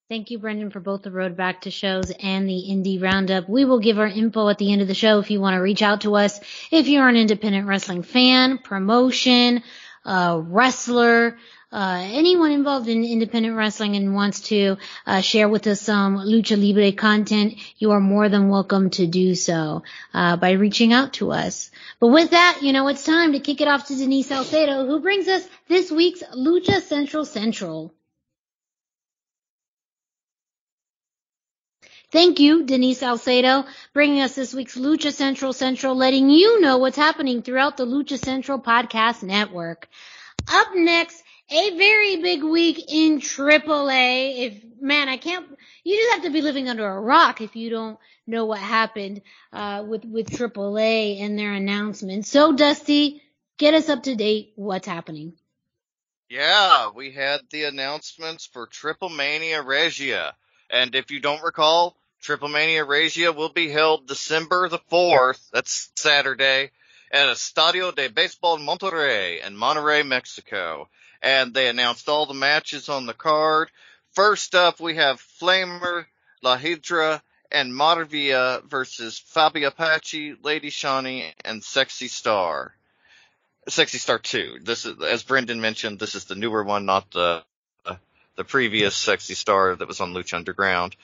Thank 0.07 0.29
you, 0.29 0.37
Brendan, 0.37 0.69
for 0.69 0.79
both 0.79 1.01
the 1.01 1.09
road 1.09 1.35
back 1.35 1.61
to 1.61 1.71
shows 1.71 2.11
and 2.11 2.47
the 2.47 2.65
indie 2.69 3.01
roundup. 3.01 3.49
We 3.49 3.65
will 3.65 3.79
give 3.79 3.97
our 3.97 4.05
info 4.05 4.49
at 4.49 4.59
the 4.59 4.71
end 4.71 4.83
of 4.83 4.87
the 4.87 4.93
show 4.93 5.17
if 5.17 5.31
you 5.31 5.41
want 5.41 5.55
to 5.55 5.61
reach 5.61 5.81
out 5.81 6.01
to 6.01 6.15
us. 6.15 6.39
If 6.69 6.87
you're 6.87 7.07
an 7.07 7.15
independent 7.15 7.65
wrestling 7.65 8.03
fan, 8.03 8.59
promotion, 8.59 9.63
wrestler, 10.05 11.37
uh, 11.71 12.01
anyone 12.03 12.51
involved 12.51 12.89
in 12.89 13.03
independent 13.05 13.55
wrestling 13.55 13.95
and 13.95 14.13
wants 14.13 14.41
to 14.41 14.77
uh, 15.07 15.21
share 15.21 15.47
with 15.47 15.65
us 15.67 15.81
some 15.81 16.17
lucha 16.17 16.57
libre 16.57 16.91
content, 16.91 17.55
you 17.77 17.91
are 17.91 17.99
more 17.99 18.27
than 18.27 18.49
welcome 18.49 18.89
to 18.89 19.07
do 19.07 19.35
so 19.35 19.83
uh, 20.13 20.35
by 20.35 20.51
reaching 20.51 20.91
out 20.91 21.13
to 21.13 21.31
us. 21.31 21.71
But 21.99 22.07
with 22.07 22.31
that, 22.31 22.59
you 22.61 22.73
know, 22.73 22.87
it's 22.89 23.05
time 23.05 23.31
to 23.33 23.39
kick 23.39 23.61
it 23.61 23.67
off 23.67 23.87
to 23.87 23.95
Denise 23.95 24.27
Salcedo, 24.27 24.85
who 24.85 24.99
brings 24.99 25.27
us 25.27 25.47
this 25.67 25.91
week's 25.91 26.23
Lucha 26.35 26.81
Central 26.81 27.23
Central. 27.25 27.93
Thank 32.11 32.41
you, 32.41 32.65
Denise 32.65 32.99
Salcedo, 32.99 33.63
bringing 33.93 34.19
us 34.19 34.35
this 34.35 34.53
week's 34.53 34.75
Lucha 34.75 35.13
Central 35.13 35.53
Central, 35.53 35.95
letting 35.95 36.29
you 36.29 36.59
know 36.59 36.77
what's 36.77 36.97
happening 36.97 37.41
throughout 37.41 37.77
the 37.77 37.85
Lucha 37.85 38.19
Central 38.19 38.59
Podcast 38.59 39.23
Network. 39.23 39.87
Up 40.51 40.75
next, 40.75 41.23
a 41.51 41.77
very 41.77 42.17
big 42.17 42.43
week 42.43 42.85
in 42.87 43.19
AAA. 43.19 44.47
If 44.47 44.81
man, 44.81 45.09
I 45.09 45.17
can't. 45.17 45.45
You 45.83 45.97
just 45.97 46.13
have 46.13 46.23
to 46.23 46.29
be 46.29 46.41
living 46.41 46.69
under 46.69 46.87
a 46.87 46.99
rock 46.99 47.41
if 47.41 47.55
you 47.55 47.69
don't 47.69 47.99
know 48.25 48.45
what 48.45 48.59
happened 48.59 49.21
uh, 49.51 49.83
with 49.87 50.05
with 50.05 50.29
AAA 50.29 51.21
and 51.21 51.37
their 51.37 51.53
announcement. 51.53 52.25
So, 52.25 52.53
Dusty, 52.53 53.21
get 53.57 53.73
us 53.73 53.89
up 53.89 54.03
to 54.03 54.15
date. 54.15 54.53
What's 54.55 54.87
happening? 54.87 55.33
Yeah, 56.29 56.91
we 56.95 57.11
had 57.11 57.41
the 57.49 57.65
announcements 57.65 58.45
for 58.45 58.65
Triple 58.65 59.09
Mania 59.09 59.61
Regia, 59.61 60.33
and 60.69 60.95
if 60.95 61.11
you 61.11 61.19
don't 61.19 61.43
recall, 61.43 61.97
Triple 62.21 62.47
Mania 62.47 62.85
Regia 62.85 63.33
will 63.33 63.51
be 63.51 63.69
held 63.69 64.07
December 64.07 64.69
the 64.69 64.79
fourth. 64.87 65.49
That's 65.51 65.91
Saturday 65.97 66.71
at 67.11 67.27
Estadio 67.27 67.93
de 67.93 68.07
Baseball 68.07 68.59
Monterrey 68.59 69.45
in 69.45 69.57
Monterrey, 69.57 70.07
Mexico 70.07 70.87
and 71.21 71.53
they 71.53 71.67
announced 71.67 72.09
all 72.09 72.25
the 72.25 72.33
matches 72.33 72.89
on 72.89 73.05
the 73.05 73.13
card. 73.13 73.69
First 74.13 74.55
up, 74.55 74.79
we 74.79 74.95
have 74.95 75.21
Flamer, 75.39 76.05
La 76.41 76.57
Hiedra, 76.57 77.21
and 77.51 77.71
Maravilla 77.71 78.63
versus 78.67 79.21
Fabi 79.33 79.65
Apache, 79.65 80.35
Lady 80.41 80.69
Shani, 80.69 81.31
and 81.45 81.63
Sexy 81.63 82.07
Star. 82.07 82.73
Sexy 83.67 83.99
Star 83.99 84.19
2. 84.19 84.59
This 84.63 84.85
is, 84.85 85.01
as 85.03 85.23
Brendan 85.23 85.61
mentioned, 85.61 85.99
this 85.99 86.15
is 86.15 86.25
the 86.25 86.35
newer 86.35 86.63
one, 86.63 86.85
not 86.85 87.11
the, 87.11 87.43
the 88.35 88.43
previous 88.43 88.95
Sexy 88.95 89.35
Star 89.35 89.75
that 89.75 89.87
was 89.87 90.01
on 90.01 90.13
Lucha 90.13 90.35
Underground. 90.35 90.95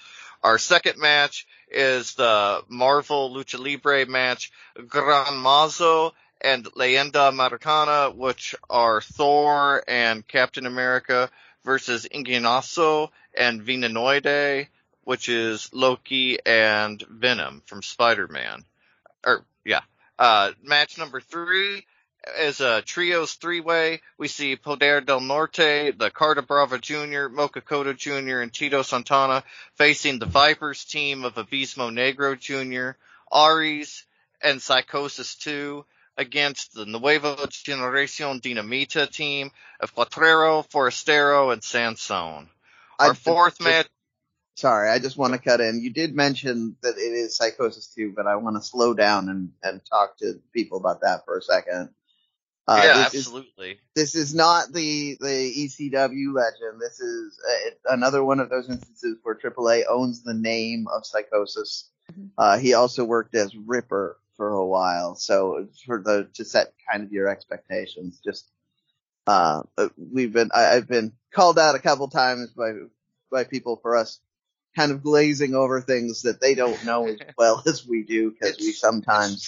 Our 0.43 0.57
second 0.57 0.99
match 0.99 1.47
is 1.69 2.15
the 2.15 2.63
Marvel 2.67 3.33
Lucha 3.35 3.59
Libre 3.59 4.05
match, 4.05 4.51
Gran 4.87 5.33
Mazo 5.33 6.13
and 6.41 6.65
Leyenda 6.75 7.29
Americana, 7.29 8.11
which 8.11 8.55
are 8.69 9.01
Thor 9.01 9.83
and 9.87 10.27
Captain 10.27 10.65
America 10.65 11.29
versus 11.63 12.07
Ingenioso 12.11 13.09
and 13.35 13.61
Venenoide, 13.61 14.67
which 15.03 15.29
is 15.29 15.69
Loki 15.73 16.37
and 16.45 17.01
Venom 17.09 17.61
from 17.65 17.81
Spider-Man. 17.81 18.63
Or, 19.25 19.45
yeah. 19.65 19.81
Uh, 20.19 20.51
match 20.63 20.97
number 20.97 21.19
three 21.21 21.85
is 22.39 22.59
a 22.61 22.81
trios 22.81 23.33
three-way. 23.33 24.01
We 24.17 24.27
see 24.27 24.55
Poder 24.55 25.01
del 25.01 25.21
Norte, 25.21 25.97
the 25.97 26.11
Carta 26.13 26.41
Brava 26.41 26.77
Jr., 26.79 27.27
Mocho 27.29 27.61
Cota 27.61 27.93
Jr., 27.93 28.39
and 28.39 28.53
Tito 28.53 28.81
Santana 28.81 29.43
facing 29.75 30.19
the 30.19 30.25
Vipers 30.25 30.85
team 30.85 31.23
of 31.23 31.35
Abismo 31.35 31.91
Negro 31.91 32.37
Jr., 32.37 32.97
Aries, 33.33 34.05
and 34.41 34.61
Psychosis 34.61 35.35
2 35.35 35.85
against 36.17 36.73
the 36.73 36.85
Nueva 36.85 37.35
Generacion 37.47 38.41
Dinamita 38.41 39.09
team 39.09 39.51
of 39.79 39.95
Cuatrero, 39.95 40.67
Forastero, 40.69 41.53
and 41.53 41.61
Sansón. 41.61 42.47
Our 42.99 43.11
I 43.11 43.13
fourth 43.13 43.61
match. 43.61 43.87
Sorry, 44.55 44.89
I 44.89 44.97
just 44.97 45.17
want 45.17 45.33
to 45.33 45.39
cut 45.39 45.61
in. 45.61 45.81
You 45.81 45.91
did 45.91 46.15
mention 46.15 46.77
that 46.81 46.97
it 46.97 47.13
is 47.13 47.37
Psychosis 47.37 47.93
2, 47.93 48.13
but 48.15 48.25
I 48.25 48.37
want 48.37 48.55
to 48.55 48.63
slow 48.63 48.95
down 48.95 49.29
and, 49.29 49.51
and 49.61 49.81
talk 49.85 50.17
to 50.17 50.39
people 50.51 50.79
about 50.79 51.01
that 51.01 51.25
for 51.25 51.37
a 51.37 51.41
second. 51.43 51.89
Uh, 52.67 52.81
yeah, 52.83 52.93
this 53.09 53.27
absolutely. 53.27 53.71
Is, 53.71 53.77
this 53.95 54.15
is 54.15 54.35
not 54.35 54.73
the 54.73 55.15
the 55.21 55.27
ECW 55.27 56.33
legend. 56.33 56.81
This 56.81 56.99
is 56.99 57.39
uh, 57.49 57.93
another 57.93 58.21
one 58.21 58.41
of 58.41 58.49
those 58.49 58.67
instances 58.67 59.17
where 59.23 59.35
AAA 59.35 59.83
owns 59.89 60.23
the 60.23 60.33
name 60.33 60.87
of 60.93 61.05
Psychosis. 61.05 61.89
Mm-hmm. 62.11 62.25
Uh, 62.37 62.57
he 62.57 62.73
also 62.73 63.05
worked 63.05 63.35
as 63.35 63.55
Ripper 63.55 64.17
for 64.37 64.49
a 64.49 64.65
while, 64.65 65.15
so 65.15 65.67
for 65.85 66.01
the 66.01 66.29
to 66.35 66.45
set 66.45 66.73
kind 66.89 67.03
of 67.03 67.11
your 67.11 67.27
expectations. 67.27 68.21
Just 68.23 68.49
uh, 69.25 69.63
we've 69.97 70.31
been 70.31 70.51
I, 70.53 70.75
I've 70.75 70.87
been 70.87 71.13
called 71.33 71.59
out 71.59 71.75
a 71.75 71.79
couple 71.79 72.07
times 72.07 72.51
by 72.51 72.71
by 73.29 73.43
people 73.43 73.77
for 73.81 73.97
us 73.97 74.19
kind 74.77 74.91
of 74.91 75.03
glazing 75.03 75.55
over 75.55 75.81
things 75.81 76.21
that 76.21 76.39
they 76.39 76.53
don't 76.53 76.85
know 76.85 77.07
as 77.07 77.17
well 77.37 77.63
as 77.65 77.85
we 77.85 78.03
do 78.03 78.31
because 78.31 78.57
we 78.59 78.71
sometimes 78.71 79.45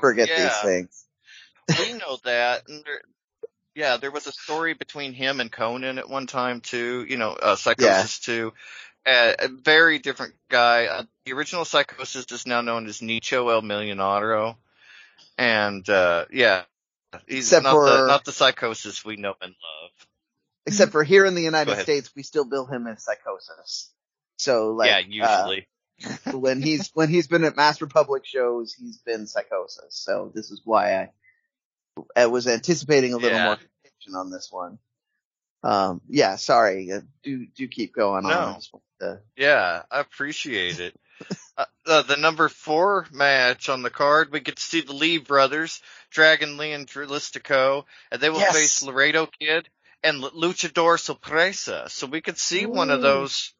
forget 0.00 0.28
yeah. 0.28 0.42
these 0.42 0.58
things. 0.58 1.04
we 1.78 1.98
know 1.98 2.18
that. 2.24 2.68
And 2.68 2.82
there, 2.84 3.00
yeah, 3.74 3.96
there 3.96 4.10
was 4.10 4.26
a 4.26 4.32
story 4.32 4.74
between 4.74 5.12
him 5.12 5.40
and 5.40 5.52
Konnan 5.52 5.98
at 5.98 6.08
one 6.08 6.26
time 6.26 6.60
too. 6.60 7.06
You 7.08 7.16
know, 7.16 7.30
uh, 7.30 7.56
Psychosis 7.56 8.20
yeah. 8.26 8.34
too. 8.34 8.52
Uh, 9.06 9.34
a 9.38 9.48
very 9.48 10.00
different 10.00 10.34
guy. 10.48 10.86
Uh, 10.86 11.04
the 11.24 11.32
original 11.32 11.64
Psychosis 11.64 12.30
is 12.32 12.46
now 12.46 12.60
known 12.60 12.86
as 12.86 13.00
Nicho 13.00 13.52
El 13.52 13.62
Millonario. 13.62 14.56
And, 15.38 15.88
uh, 15.88 16.24
yeah, 16.32 16.64
he's 17.28 17.46
Except 17.46 17.64
not, 17.64 17.72
for, 17.72 17.88
the, 17.88 18.06
not 18.06 18.24
the 18.24 18.32
Psychosis 18.32 19.04
we 19.04 19.16
know 19.16 19.34
and 19.40 19.50
love. 19.52 19.90
Except 20.66 20.90
for 20.90 21.04
here 21.04 21.24
in 21.24 21.36
the 21.36 21.42
United 21.42 21.78
States, 21.78 22.10
we 22.16 22.24
still 22.24 22.44
bill 22.44 22.66
him 22.66 22.88
as 22.88 23.04
Psychosis. 23.04 23.92
So 24.38 24.72
like, 24.72 25.06
yeah, 25.08 25.24
uh, 25.24 25.46
usually. 25.46 25.68
When 26.34 26.60
he's, 26.60 26.90
when 26.92 27.08
he's 27.08 27.26
been 27.26 27.44
at 27.44 27.56
Mask 27.56 27.80
Republic 27.80 28.26
shows, 28.26 28.74
he's 28.74 28.98
been 28.98 29.26
Psychosis. 29.26 29.94
So 29.94 30.30
this 30.34 30.50
is 30.50 30.60
why 30.62 30.94
I, 30.94 31.10
I 32.14 32.26
was 32.26 32.46
anticipating 32.46 33.14
a 33.14 33.16
little 33.16 33.38
yeah. 33.38 33.46
more 33.46 33.58
on 34.20 34.30
this 34.30 34.48
one. 34.50 34.78
Um, 35.66 36.00
yeah, 36.08 36.36
sorry. 36.36 36.92
Uh, 36.92 37.00
do 37.24 37.46
do 37.56 37.66
keep 37.66 37.92
going 37.92 38.22
no. 38.22 38.30
on. 38.30 38.60
Uh, 39.00 39.16
yeah, 39.36 39.82
I 39.90 39.98
appreciate 40.00 40.78
it. 40.78 40.94
uh, 41.58 41.64
uh, 41.86 42.02
the 42.02 42.16
number 42.16 42.48
four 42.48 43.06
match 43.10 43.68
on 43.68 43.82
the 43.82 43.90
card, 43.90 44.30
we 44.30 44.38
get 44.38 44.56
to 44.56 44.62
see 44.62 44.82
the 44.82 44.92
Lee 44.92 45.18
brothers, 45.18 45.82
Dragon 46.10 46.56
Lee 46.56 46.72
and 46.72 46.86
Dralistico, 46.86 47.84
and 48.12 48.20
they 48.20 48.30
will 48.30 48.38
yes. 48.38 48.54
face 48.54 48.82
Laredo 48.84 49.26
Kid 49.26 49.68
and 50.04 50.22
Luchador 50.22 51.00
Sorpresa. 51.00 51.86
So 51.88 52.06
we 52.06 52.20
could 52.20 52.38
see 52.38 52.64
Ooh. 52.64 52.70
one 52.70 52.90
of 52.90 53.02
those, 53.02 53.52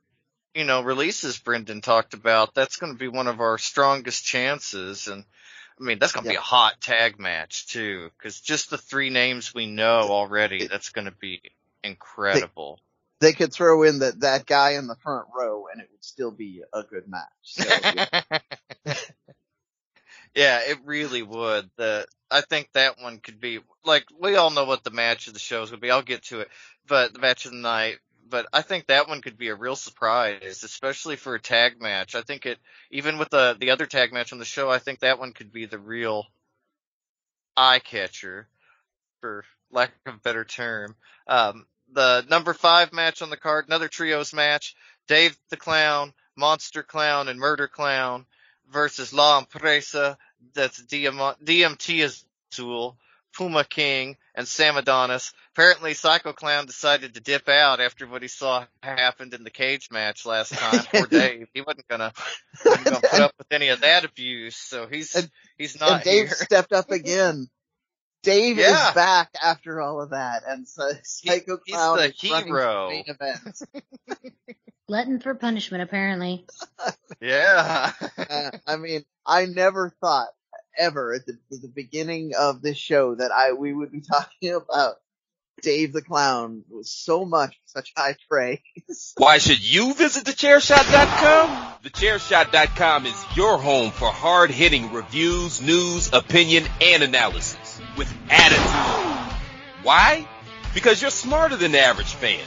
you 0.55 0.65
know, 0.65 0.83
releases 0.83 1.39
Brendan 1.39 1.81
talked 1.81 2.15
about. 2.15 2.55
That's 2.55 2.77
going 2.77 2.93
to 2.93 2.99
be 2.99 3.09
one 3.09 3.27
of 3.27 3.41
our 3.41 3.59
strongest 3.59 4.25
chances. 4.25 5.09
And 5.09 5.25
I 5.81 5.85
mean, 5.85 5.99
that's 5.99 6.13
going 6.13 6.25
to 6.25 6.31
yeah. 6.31 6.35
be 6.35 6.39
a 6.39 6.53
hot 6.55 6.81
tag 6.81 7.19
match 7.19 7.67
too, 7.67 8.11
because 8.17 8.41
just 8.41 8.71
the 8.71 8.79
three 8.79 9.11
names 9.11 9.53
we 9.53 9.67
know 9.67 10.03
already, 10.03 10.69
that's 10.69 10.91
going 10.91 11.07
to 11.07 11.15
be 11.21 11.41
incredible. 11.87 12.81
They, 13.21 13.29
they, 13.29 13.33
could 13.33 13.53
throw 13.53 13.83
in 13.83 14.01
that 14.01 14.21
that 14.21 14.47
guy 14.47 14.73
in 14.73 14.87
the 14.87 14.97
front 14.97 15.29
row, 15.35 15.67
and 15.73 15.81
it 15.81 15.89
would 15.91 16.05
still 16.05 16.31
be 16.31 16.63
a 16.73 16.83
good 16.83 17.05
match. 17.09 17.23
So, 17.43 17.65
yeah. 17.95 18.97
yeah, 20.35 20.61
it 20.67 20.79
really 20.85 21.23
would. 21.23 21.71
The 21.77 22.07
I 22.31 22.43
think 22.43 22.69
that 22.73 23.01
one 23.01 23.19
could 23.19 23.41
be 23.41 23.61
like 23.85 24.05
we 24.19 24.37
all 24.37 24.51
know 24.51 24.65
what 24.65 24.85
the 24.85 24.91
match 24.91 25.29
of 25.29 25.33
the 25.35 25.41
show 25.41 25.63
is 25.63 25.71
going 25.71 25.81
to 25.81 25.87
be. 25.87 25.91
I'll 25.91 26.03
get 26.03 26.25
to 26.25 26.41
it, 26.41 26.49
but 26.87 27.15
the 27.15 27.21
match 27.21 27.47
of 27.47 27.53
the 27.53 27.59
night 27.59 27.99
but 28.29 28.47
I 28.53 28.63
think 28.63 28.87
that 28.87 29.09
one 29.09 29.23
could 29.23 29.39
be 29.39 29.49
a 29.49 29.55
real 29.55 29.77
surprise, 29.77 30.63
especially 30.63 31.17
for 31.17 31.35
a 31.35 31.41
tag 31.41 31.81
match. 31.81 32.15
I 32.15 32.23
think 32.23 32.47
it, 32.47 32.59
even 32.91 33.19
with 33.19 33.31
the 33.31 33.57
the 33.59 33.71
other 33.71 33.87
tag 33.87 34.13
match 34.13 34.33
on 34.33 34.39
the 34.39 34.45
show, 34.45 34.71
I 34.71 34.79
think 34.79 35.01
that 35.01 35.19
one 35.19 35.33
could 35.33 35.53
be 35.53 35.67
the 35.67 35.79
real 35.79 36.27
eye 37.57 37.79
catcher, 37.79 38.49
for 39.21 39.45
lack 39.71 39.93
of 40.07 40.15
a 40.15 40.19
better 40.19 40.45
term. 40.45 40.95
Um, 41.27 41.67
the 41.93 42.25
number 42.29 42.55
five 42.55 42.93
match 42.93 43.23
on 43.23 43.31
the 43.31 43.37
card, 43.37 43.67
another 43.67 43.89
trios 43.89 44.33
match: 44.33 44.75
Dave 45.09 45.37
the 45.51 45.57
Clown, 45.57 46.13
Monster 46.37 46.83
Clown, 46.83 47.29
and 47.29 47.39
Murder 47.39 47.69
Clown 47.69 48.27
versus 48.71 49.13
La 49.13 49.39
Empresa. 49.39 50.19
That's 50.55 50.83
DM, 50.83 51.37
DMT 51.43 52.23
Azul 52.53 52.97
Puma 53.37 53.65
King, 53.65 54.17
and 54.35 54.49
Sam 54.49 54.77
Adonis. 54.77 55.33
Apparently, 55.53 55.95
Psycho 55.95 56.33
Clown 56.33 56.67
decided 56.67 57.15
to 57.15 57.21
dip 57.21 57.49
out 57.49 57.81
after 57.81 58.07
what 58.07 58.23
he 58.23 58.29
saw 58.29 58.65
happened 58.83 59.35
in 59.35 59.45
the 59.45 59.51
cage 59.51 59.91
match 59.91 60.25
last 60.25 60.53
time. 60.55 60.83
Poor 60.93 61.07
Dave. 61.11 61.49
He 61.53 61.61
wasn't 61.61 61.87
gonna, 61.89 62.13
wasn't 62.65 62.85
gonna 62.85 63.01
put 63.01 63.21
up 63.21 63.33
with 63.37 63.47
any 63.51 63.69
of 63.69 63.81
that 63.81 64.05
abuse, 64.05 64.57
so 64.57 64.87
he's 64.87 65.15
and, 65.15 65.31
he's 65.59 65.79
not. 65.79 65.93
And 65.93 66.05
Dave 66.05 66.27
here. 66.27 66.35
stepped 66.35 66.73
up 66.73 66.91
again. 66.91 67.49
Dave 68.27 68.59
yeah. 68.59 68.89
is 68.89 68.95
back 68.95 69.31
after 69.41 69.81
all 69.81 70.03
of 70.03 70.11
that, 70.11 70.43
and 70.47 70.67
so 70.67 70.91
Psycho 71.05 71.59
he, 71.65 71.73
Clown 71.73 71.99
he's 72.15 72.31
the 72.31 72.43
hero. 72.43 72.89
Main 72.91 73.05
event. 73.07 73.63
Glutton 74.89 75.21
for 75.21 75.35
punishment, 75.37 75.83
apparently. 75.85 76.45
yeah. 77.21 77.93
uh, 78.19 78.51
I 78.67 78.77
mean, 78.77 79.05
I 79.25 79.47
never 79.47 79.95
thought 80.01 80.29
ever 80.77 81.15
at 81.15 81.27
the, 81.27 81.39
at 81.53 81.63
the 81.63 81.69
beginning 81.69 82.33
of 82.39 82.63
this 82.63 82.77
show 82.77 83.15
that 83.15 83.31
I 83.31 83.53
we 83.53 83.73
would 83.73 83.93
be 83.93 84.01
talking 84.13 84.55
about 84.55 84.97
Dave 85.63 85.93
the 85.93 86.03
Clown 86.03 86.63
with 86.69 86.87
so 86.87 87.25
much 87.25 87.59
such 87.67 87.93
high 87.97 88.17
praise. 88.29 88.61
Why 89.17 89.39
should 89.39 89.63
you 89.63 89.95
visit 89.95 90.25
thechairshot.com? 90.25 91.75
Thechairshot.com 91.85 93.07
is 93.07 93.25
your 93.35 93.59
home 93.59 93.91
for 93.91 94.09
hard-hitting 94.09 94.93
reviews, 94.93 95.61
news, 95.61 96.13
opinion, 96.13 96.65
and 96.81 97.03
analysis 97.03 97.81
with 97.97 98.13
attitude. 98.31 99.37
Why? 99.83 100.29
Because 100.75 101.01
you're 101.01 101.11
smarter 101.11 101.57
than 101.57 101.73
the 101.73 101.81
average 101.81 102.15
fan. 102.15 102.45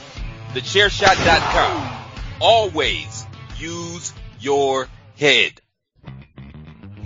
Thechairshot.com. 0.54 2.06
Always 2.42 3.26
use 3.58 4.14
your 4.40 4.88
head. 5.18 5.60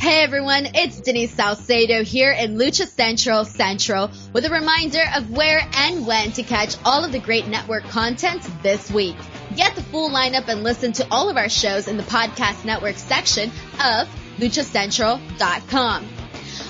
Hey 0.03 0.21
everyone, 0.21 0.67
it's 0.73 0.99
Denise 0.99 1.33
Salcedo 1.33 2.03
here 2.03 2.33
in 2.33 2.57
Lucha 2.57 2.89
Central 2.89 3.45
Central 3.45 4.11
with 4.33 4.43
a 4.43 4.49
reminder 4.49 5.01
of 5.15 5.31
where 5.31 5.65
and 5.75 6.05
when 6.05 6.33
to 6.33 6.43
catch 6.43 6.75
all 6.83 7.05
of 7.05 7.13
the 7.13 7.19
great 7.19 7.47
network 7.47 7.85
content 7.85 8.45
this 8.63 8.91
week. 8.91 9.15
Get 9.55 9.75
the 9.75 9.81
full 9.81 10.09
lineup 10.09 10.49
and 10.49 10.61
listen 10.61 10.91
to 10.91 11.07
all 11.09 11.29
of 11.29 11.37
our 11.37 11.47
shows 11.47 11.87
in 11.87 11.95
the 11.95 12.03
podcast 12.03 12.65
network 12.65 12.97
section 12.97 13.49
of 13.81 14.09
luchacentral.com. 14.39 16.09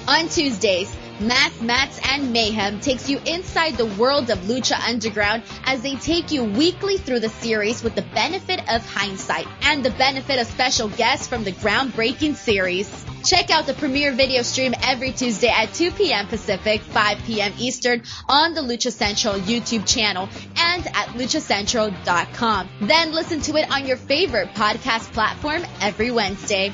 On 0.08 0.30
Tuesdays, 0.30 0.96
Masks 1.20 1.60
Mats 1.60 2.00
and 2.08 2.34
Mayhem 2.34 2.82
takes 2.82 3.10
you 3.10 3.20
inside 3.26 3.78
the 3.78 3.88
world 3.98 4.30
of 4.30 4.38
Lucha 4.42 4.80
Underground 4.88 5.42
as 5.66 5.82
they 5.82 5.96
take 5.96 6.32
you 6.32 6.44
weekly 6.44 6.98
through 6.98 7.22
the 7.22 7.30
series 7.30 7.82
with 7.82 7.96
the 7.96 8.04
benefit 8.14 8.60
of 8.72 8.86
hindsight 8.86 9.48
and 9.64 9.84
the 9.84 9.92
benefit 9.92 10.40
of 10.40 10.46
special 10.46 10.88
guests 10.90 11.26
from 11.26 11.44
the 11.44 11.52
groundbreaking 11.52 12.36
series. 12.36 13.04
Check 13.24 13.50
out 13.52 13.66
the 13.66 13.74
premiere 13.74 14.12
video 14.12 14.42
stream 14.42 14.74
every 14.84 15.12
Tuesday 15.12 15.48
at 15.48 15.74
2 15.74 15.92
p.m. 15.92 16.28
Pacific, 16.28 16.82
5 16.82 17.18
p.m. 17.24 17.54
Eastern 17.58 18.04
on 18.28 18.54
the 18.54 18.62
Lucha 18.62 18.92
Central 18.92 19.36
YouTube 19.36 19.88
channel 19.88 20.28
and 20.58 20.86
at 20.88 21.08
luchacentral.com. 21.16 22.70
Then 22.82 23.14
listen 23.14 23.40
to 23.42 23.56
it 23.56 23.72
on 23.72 23.86
your 23.86 23.98
favorite 23.98 24.50
podcast 24.50 25.12
platform 25.14 25.64
every 25.82 26.12
Wednesday. 26.12 26.74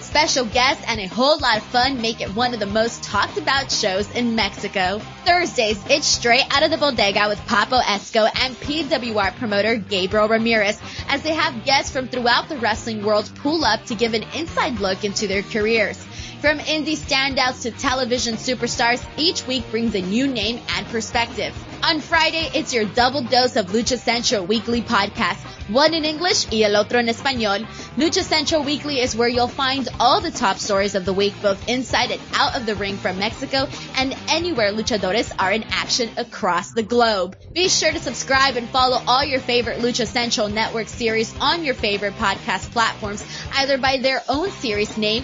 Special 0.11 0.43
guests 0.43 0.83
and 0.87 0.99
a 0.99 1.07
whole 1.07 1.39
lot 1.39 1.55
of 1.55 1.63
fun 1.63 2.01
make 2.01 2.19
it 2.19 2.35
one 2.35 2.53
of 2.53 2.59
the 2.59 2.65
most 2.65 3.01
talked 3.01 3.37
about 3.37 3.71
shows 3.71 4.11
in 4.11 4.35
Mexico. 4.35 4.99
Thursdays, 5.23 5.81
it's 5.89 6.05
straight 6.05 6.43
out 6.51 6.63
of 6.63 6.69
the 6.69 6.75
bodega 6.75 7.29
with 7.29 7.39
Papo 7.47 7.81
Esco 7.81 8.29
and 8.35 8.53
PWR 8.57 9.33
promoter 9.37 9.77
Gabriel 9.77 10.27
Ramirez 10.27 10.77
as 11.07 11.21
they 11.21 11.33
have 11.33 11.63
guests 11.63 11.93
from 11.93 12.09
throughout 12.09 12.49
the 12.49 12.57
wrestling 12.57 13.05
world 13.05 13.31
pull 13.35 13.63
up 13.63 13.85
to 13.85 13.95
give 13.95 14.13
an 14.13 14.25
inside 14.35 14.81
look 14.81 15.05
into 15.05 15.27
their 15.27 15.43
careers. 15.43 16.05
From 16.41 16.57
indie 16.57 16.97
standouts 16.97 17.61
to 17.61 17.71
television 17.71 18.33
superstars, 18.33 19.05
each 19.15 19.45
week 19.45 19.69
brings 19.69 19.93
a 19.93 20.01
new 20.01 20.25
name 20.25 20.59
and 20.69 20.87
perspective. 20.87 21.55
On 21.83 21.99
Friday, 21.99 22.49
it's 22.55 22.73
your 22.73 22.85
double 22.85 23.21
dose 23.21 23.55
of 23.57 23.67
Lucha 23.67 23.99
Central 23.99 24.43
weekly 24.47 24.81
podcast, 24.81 25.37
one 25.69 25.93
in 25.93 26.03
English 26.03 26.51
y 26.51 26.63
el 26.63 26.75
otro 26.75 26.97
en 26.97 27.09
español. 27.09 27.67
Lucha 27.95 28.23
Central 28.23 28.63
Weekly 28.63 28.99
is 28.99 29.15
where 29.15 29.27
you'll 29.27 29.47
find 29.47 29.87
all 29.99 30.19
the 30.19 30.31
top 30.31 30.57
stories 30.57 30.95
of 30.95 31.05
the 31.05 31.13
week, 31.13 31.35
both 31.43 31.69
inside 31.69 32.09
and 32.09 32.21
out 32.33 32.57
of 32.57 32.65
the 32.65 32.73
ring 32.73 32.97
from 32.97 33.19
Mexico 33.19 33.67
and 33.95 34.15
anywhere 34.27 34.71
luchadores 34.73 35.31
are 35.37 35.51
in 35.51 35.63
action 35.69 36.09
across 36.17 36.71
the 36.71 36.81
globe. 36.81 37.35
Be 37.53 37.69
sure 37.69 37.91
to 37.91 37.99
subscribe 37.99 38.57
and 38.57 38.67
follow 38.69 38.99
all 39.05 39.23
your 39.23 39.39
favorite 39.39 39.79
Lucha 39.79 40.07
Central 40.07 40.49
Network 40.49 40.87
series 40.87 41.31
on 41.39 41.63
your 41.63 41.75
favorite 41.75 42.15
podcast 42.15 42.71
platforms, 42.71 43.23
either 43.53 43.77
by 43.77 43.97
their 43.97 44.23
own 44.27 44.49
series 44.49 44.97
name 44.97 45.23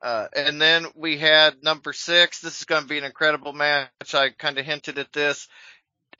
Uh, 0.00 0.28
and 0.34 0.60
then 0.60 0.86
we 0.94 1.18
had 1.18 1.62
number 1.62 1.92
six. 1.92 2.40
This 2.40 2.58
is 2.58 2.64
going 2.64 2.82
to 2.82 2.88
be 2.88 2.98
an 2.98 3.04
incredible 3.04 3.52
match. 3.52 4.14
I 4.14 4.30
kind 4.30 4.58
of 4.58 4.64
hinted 4.64 4.98
at 4.98 5.12
this. 5.12 5.48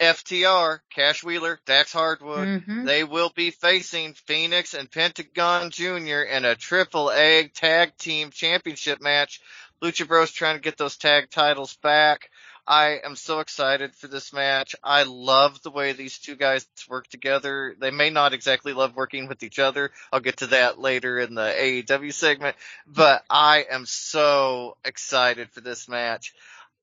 FTR, 0.00 0.78
Cash 0.94 1.24
Wheeler, 1.24 1.58
Dax 1.66 1.92
Harwood. 1.92 2.46
mm-hmm. 2.46 2.84
they 2.84 3.02
will 3.02 3.32
be 3.34 3.50
facing 3.50 4.14
Fénix 4.14 4.78
and 4.78 4.90
Pentagon 4.90 5.70
Jr. 5.70 6.22
in 6.22 6.44
a 6.44 6.54
triple 6.54 7.10
A 7.10 7.48
tag 7.48 7.96
team 7.98 8.30
championship 8.30 9.00
match. 9.00 9.40
Lucha 9.82 10.06
Bros 10.06 10.32
trying 10.32 10.56
to 10.56 10.62
get 10.62 10.76
those 10.76 10.96
tag 10.96 11.30
titles 11.30 11.76
back. 11.82 12.30
I 12.68 13.00
am 13.02 13.16
so 13.16 13.40
excited 13.40 13.94
for 13.94 14.08
this 14.08 14.30
match. 14.30 14.76
I 14.84 15.04
love 15.04 15.62
the 15.62 15.70
way 15.70 15.92
these 15.92 16.18
two 16.18 16.36
guys 16.36 16.66
work 16.86 17.08
together. 17.08 17.74
They 17.80 17.90
may 17.90 18.10
not 18.10 18.34
exactly 18.34 18.74
love 18.74 18.94
working 18.94 19.26
with 19.26 19.42
each 19.42 19.58
other. 19.58 19.90
I'll 20.12 20.20
get 20.20 20.36
to 20.38 20.48
that 20.48 20.78
later 20.78 21.18
in 21.18 21.34
the 21.34 21.50
AEW 21.58 22.12
segment, 22.12 22.56
but 22.86 23.24
I 23.30 23.64
am 23.70 23.86
so 23.86 24.76
excited 24.84 25.48
for 25.50 25.62
this 25.62 25.88
match. 25.88 26.34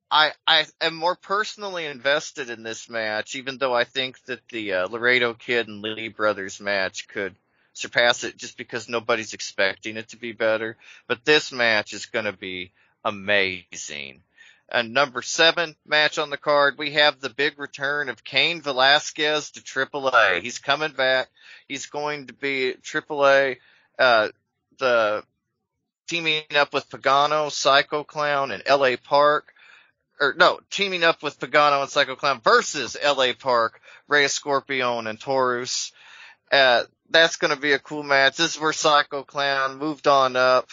I, 0.10 0.32
I 0.48 0.66
am 0.82 0.96
more 0.96 1.16
personally 1.16 1.86
invested 1.86 2.50
in 2.50 2.64
this 2.64 2.90
match, 2.90 3.36
even 3.36 3.60
though 3.60 3.76
I 3.76 3.84
think 3.84 4.20
that 4.26 4.40
the 4.50 4.74
uh, 4.74 4.88
Laredo 4.88 5.36
Kid 5.36 5.68
and 5.68 5.84
Lee 5.84 6.08
Brothers 6.08 6.60
match 6.60 7.08
could 7.08 7.36
surpass 7.74 8.24
it 8.24 8.38
just 8.38 8.58
because 8.58 8.90
nobody's 8.90 9.34
expecting 9.34 9.98
it 9.98 10.10
to 10.10 10.18
be 10.18 10.32
better. 10.32 10.78
But 11.08 11.26
this 11.26 11.52
match 11.52 11.94
is 11.94 12.08
going 12.08 12.26
to 12.26 12.34
be 12.34 12.72
amazing. 13.04 14.22
And 14.70 14.94
number 14.94 15.22
seven 15.22 15.76
match 15.86 16.18
on 16.18 16.32
the 16.32 16.38
card, 16.38 16.78
we 16.78 16.92
have 16.92 17.20
the 17.20 17.30
big 17.30 17.60
return 17.60 18.10
of 18.10 18.24
Cain 18.24 18.62
Velasquez 18.62 19.52
to 19.52 19.62
AAA. 19.62 20.42
He's 20.42 20.58
coming 20.58 20.92
back. 20.92 21.30
He's 21.68 21.86
going 21.86 22.28
to 22.28 22.34
be 22.34 22.76
AAA, 22.82 23.58
uh, 24.00 24.30
the 24.80 25.24
teaming 26.08 26.44
up 26.56 26.74
with 26.74 26.90
Pagano, 26.90 27.52
Psycho 27.52 28.04
Clown, 28.04 28.52
and 28.52 28.64
LA 28.68 28.96
Park. 29.02 29.54
Or 30.20 30.34
no, 30.38 30.60
teaming 30.70 31.04
up 31.04 31.22
with 31.22 31.40
Pagano 31.40 31.82
and 31.82 31.92
Psycho 31.92 32.16
Clown 32.16 32.42
versus 32.42 32.98
LA 33.04 33.34
Park, 33.38 33.82
Rey 34.08 34.28
Scorpion 34.28 35.08
and 35.08 35.20
Taurus. 35.20 35.92
Uh, 36.52 36.84
that's 37.10 37.36
gonna 37.36 37.56
be 37.56 37.74
a 37.74 37.80
cool 37.80 38.04
match. 38.04 38.38
This 38.38 38.56
is 38.56 38.62
where 38.62 38.74
Psycho 38.74 39.24
Clown 39.24 39.78
moved 39.78 40.08
on 40.08 40.36
up 40.36 40.70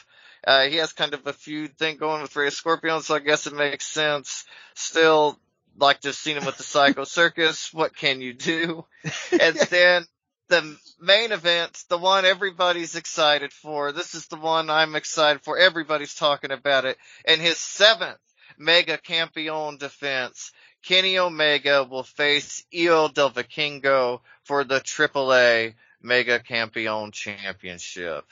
uh, 0.47 0.63
he 0.63 0.77
has 0.77 0.93
kind 0.93 1.15
of 1.15 1.27
a 1.27 1.33
feud 1.33 1.77
thing 1.77 1.97
going 1.97 2.23
with 2.23 2.35
Rey 2.35 2.51
Scorpion, 2.51 3.03
so 3.03 3.15
I 3.15 3.21
guess 3.21 3.47
it 3.47 3.55
makes 3.55 3.87
sense. 3.87 4.45
Still, 4.75 5.39
like 5.79 6.01
to 6.01 6.09
have 6.09 6.17
seen 6.17 6.37
him 6.37 6.45
with 6.45 6.57
the 6.57 6.63
Psycho 6.63 7.05
Circus. 7.05 7.73
What 7.73 7.97
can 7.97 8.21
you 8.21 8.35
do? 8.35 8.85
And 9.41 9.57
then 9.71 10.05
the 10.49 10.77
main 11.01 11.33
event, 11.33 11.85
the 11.89 11.99
one 11.99 12.25
everybody's 12.25 12.97
excited 12.97 13.53
for. 13.53 13.93
This 13.93 14.15
is 14.15 14.27
the 14.27 14.37
one 14.37 14.69
I'm 14.69 14.95
excited 14.95 15.43
for. 15.43 15.59
Everybody's 15.59 16.15
talking 16.15 16.51
about 16.51 16.85
it. 16.85 16.99
And 17.25 17.41
his 17.41 17.59
seventh 17.59 18.19
Mega 18.59 18.99
Campeon 18.99 19.79
defense. 19.79 20.53
Kenny 20.83 21.19
Omega 21.19 21.85
will 21.85 22.03
face 22.03 22.65
Hijo 22.73 23.09
del 23.09 23.31
Vikingo 23.31 24.21
for 24.45 24.65
the 24.65 24.81
AAA 24.81 25.75
Mega 26.03 26.41
Campeon 26.41 27.13
Championship. 27.13 28.25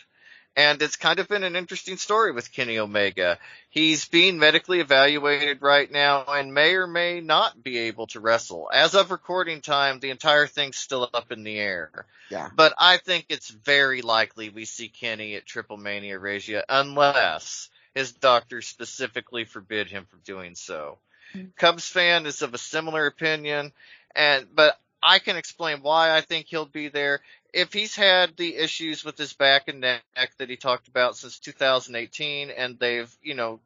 And 0.56 0.82
it's 0.82 0.96
kind 0.96 1.20
of 1.20 1.28
been 1.28 1.44
an 1.44 1.54
interesting 1.54 1.96
story 1.96 2.32
with 2.32 2.52
Kenny 2.52 2.78
Omega. 2.78 3.38
He's 3.70 4.06
being 4.06 4.38
medically 4.38 4.80
evaluated 4.80 5.62
right 5.62 5.90
now 5.90 6.24
and 6.26 6.52
may 6.52 6.74
or 6.74 6.86
may 6.86 7.20
not 7.20 7.62
be 7.62 7.78
able 7.78 8.08
to 8.08 8.20
wrestle. 8.20 8.68
As 8.72 8.94
of 8.94 9.10
recording 9.10 9.60
time, 9.60 10.00
the 10.00 10.10
entire 10.10 10.48
thing's 10.48 10.76
still 10.76 11.08
up 11.14 11.30
in 11.30 11.44
the 11.44 11.58
air. 11.58 12.04
Yeah. 12.30 12.48
But 12.54 12.74
I 12.78 12.96
think 12.96 13.26
it's 13.28 13.48
very 13.48 14.02
likely 14.02 14.48
we 14.48 14.64
see 14.64 14.88
Kenny 14.88 15.36
at 15.36 15.46
Triple 15.46 15.76
Mania 15.76 16.18
Regia 16.18 16.64
unless 16.68 17.68
his 17.94 18.12
doctors 18.12 18.66
specifically 18.66 19.44
forbid 19.44 19.88
him 19.88 20.06
from 20.06 20.20
doing 20.24 20.56
so. 20.56 20.98
Mm-hmm. 21.34 21.48
Cubs 21.56 21.88
fan 21.88 22.26
is 22.26 22.42
of 22.42 22.54
a 22.54 22.58
similar 22.58 23.06
opinion 23.06 23.72
and, 24.16 24.46
but 24.54 24.78
I 25.02 25.18
can 25.18 25.36
explain 25.36 25.78
why 25.82 26.16
I 26.16 26.20
think 26.20 26.46
he'll 26.48 26.66
be 26.66 26.88
there 26.88 27.20
if 27.52 27.72
he's 27.72 27.96
had 27.96 28.36
the 28.36 28.56
issues 28.56 29.04
with 29.04 29.18
his 29.18 29.32
back 29.32 29.68
and 29.68 29.80
neck 29.80 30.02
that 30.38 30.48
he 30.48 30.56
talked 30.56 30.88
about 30.88 31.16
since 31.16 31.38
2018 31.38 32.50
and 32.50 32.78
they've, 32.78 33.14
you 33.22 33.34
know, 33.34 33.60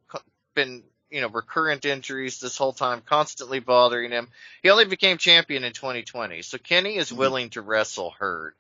been, 0.54 0.82
you 1.10 1.20
know, 1.20 1.28
recurrent 1.28 1.84
injuries 1.84 2.40
this 2.40 2.56
whole 2.56 2.72
time 2.72 3.02
constantly 3.04 3.60
bothering 3.60 4.10
him, 4.10 4.28
he 4.62 4.70
only 4.70 4.84
became 4.84 5.18
champion 5.18 5.64
in 5.64 5.72
2020. 5.72 6.42
So 6.42 6.58
Kenny 6.58 6.96
is 6.96 7.08
mm-hmm. 7.08 7.18
willing 7.18 7.50
to 7.50 7.62
wrestle 7.62 8.10
hurt. 8.10 8.56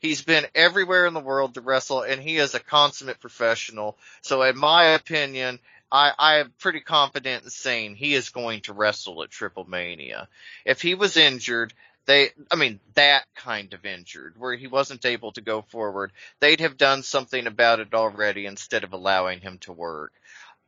He's 0.00 0.22
been 0.22 0.46
everywhere 0.54 1.06
in 1.06 1.14
the 1.14 1.20
world 1.20 1.54
to 1.54 1.60
wrestle 1.60 2.02
and 2.02 2.20
he 2.20 2.38
is 2.38 2.54
a 2.54 2.60
consummate 2.60 3.20
professional. 3.20 3.96
So 4.22 4.42
in 4.42 4.58
my 4.58 4.84
opinion, 4.84 5.60
I, 5.92 6.12
I 6.18 6.36
am 6.38 6.52
pretty 6.58 6.80
confident 6.80 7.44
in 7.44 7.50
saying 7.50 7.96
he 7.96 8.14
is 8.14 8.30
going 8.30 8.62
to 8.62 8.72
wrestle 8.72 9.22
at 9.22 9.30
Triple 9.30 9.68
Mania. 9.68 10.26
If 10.64 10.80
he 10.80 10.94
was 10.94 11.18
injured, 11.18 11.74
they, 12.06 12.30
I 12.50 12.56
mean, 12.56 12.80
that 12.94 13.24
kind 13.36 13.72
of 13.74 13.84
injured 13.84 14.34
where 14.36 14.56
he 14.56 14.66
wasn't 14.66 15.04
able 15.04 15.32
to 15.32 15.40
go 15.40 15.62
forward. 15.62 16.12
They'd 16.40 16.60
have 16.60 16.76
done 16.76 17.02
something 17.02 17.46
about 17.46 17.80
it 17.80 17.94
already 17.94 18.46
instead 18.46 18.84
of 18.84 18.92
allowing 18.92 19.40
him 19.40 19.58
to 19.58 19.72
work. 19.72 20.12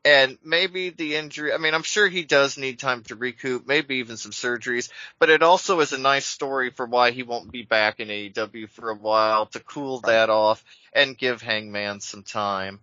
And 0.07 0.39
maybe 0.45 0.91
the 0.91 1.17
injury, 1.17 1.55
I 1.55 1.57
mean, 1.57 1.73
I'm 1.73 1.83
sure 1.83 2.09
he 2.09 2.25
does 2.25 2.59
need 2.59 2.79
time 2.79 3.03
to 3.05 3.15
recoup, 3.15 3.67
maybe 3.67 3.97
even 3.97 4.19
some 4.19 4.33
surgeries, 4.33 4.91
but 5.19 5.31
it 5.31 5.43
also 5.43 5.81
is 5.81 5.95
a 5.95 5.99
nice 5.99 6.27
story 6.27 6.71
for 6.71 6.85
why 6.85 7.11
he 7.11 7.23
won't 7.23 7.51
be 7.51 7.63
back 7.63 8.01
in 8.01 8.09
AEW 8.09 8.69
for 8.69 8.91
a 8.91 8.95
while 8.95 9.47
to 9.47 9.61
cool 9.61 10.01
that 10.01 10.29
off 10.29 10.63
and 10.93 11.17
give 11.17 11.41
Hangman 11.41 12.01
some 12.01 12.23
time. 12.23 12.81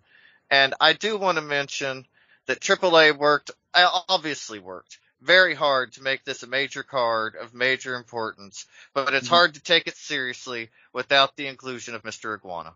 And 0.50 0.74
I 0.82 0.94
do 0.94 1.16
want 1.16 1.38
to 1.38 1.44
mention 1.44 2.08
that 2.48 2.60
AAA 2.60 3.16
worked, 3.16 3.52
uh, 3.76 4.02
obviously 4.10 4.58
worked 4.58 4.98
very 5.22 5.54
hard 5.54 5.94
to 5.94 6.04
make 6.04 6.24
this 6.24 6.44
a 6.44 6.48
major 6.48 6.84
card 6.84 7.36
of 7.36 7.54
major 7.54 7.96
importance, 7.96 8.66
but 8.94 9.14
it's 9.14 9.28
mm-hmm. 9.28 9.36
hard 9.36 9.54
to 9.54 9.64
take 9.64 9.88
it 9.88 9.96
seriously 9.96 10.70
without 10.94 11.36
the 11.36 11.48
inclusion 11.48 11.96
of 11.96 12.04
Mr. 12.04 12.36
Iguana. 12.36 12.74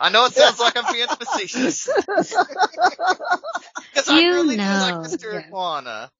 I 0.00 0.10
know 0.10 0.24
it 0.24 0.32
sounds 0.32 0.58
like 0.58 0.76
I'm 0.76 0.92
being 0.92 1.06
facetious. 1.18 1.88
Because 3.94 4.08
I 4.08 4.24
really 4.24 4.56
know. 4.56 4.64
do 4.64 4.96
like 4.96 5.08
Mr. 5.08 5.32
Yeah. 5.32 5.46
Iguana. 5.46 6.10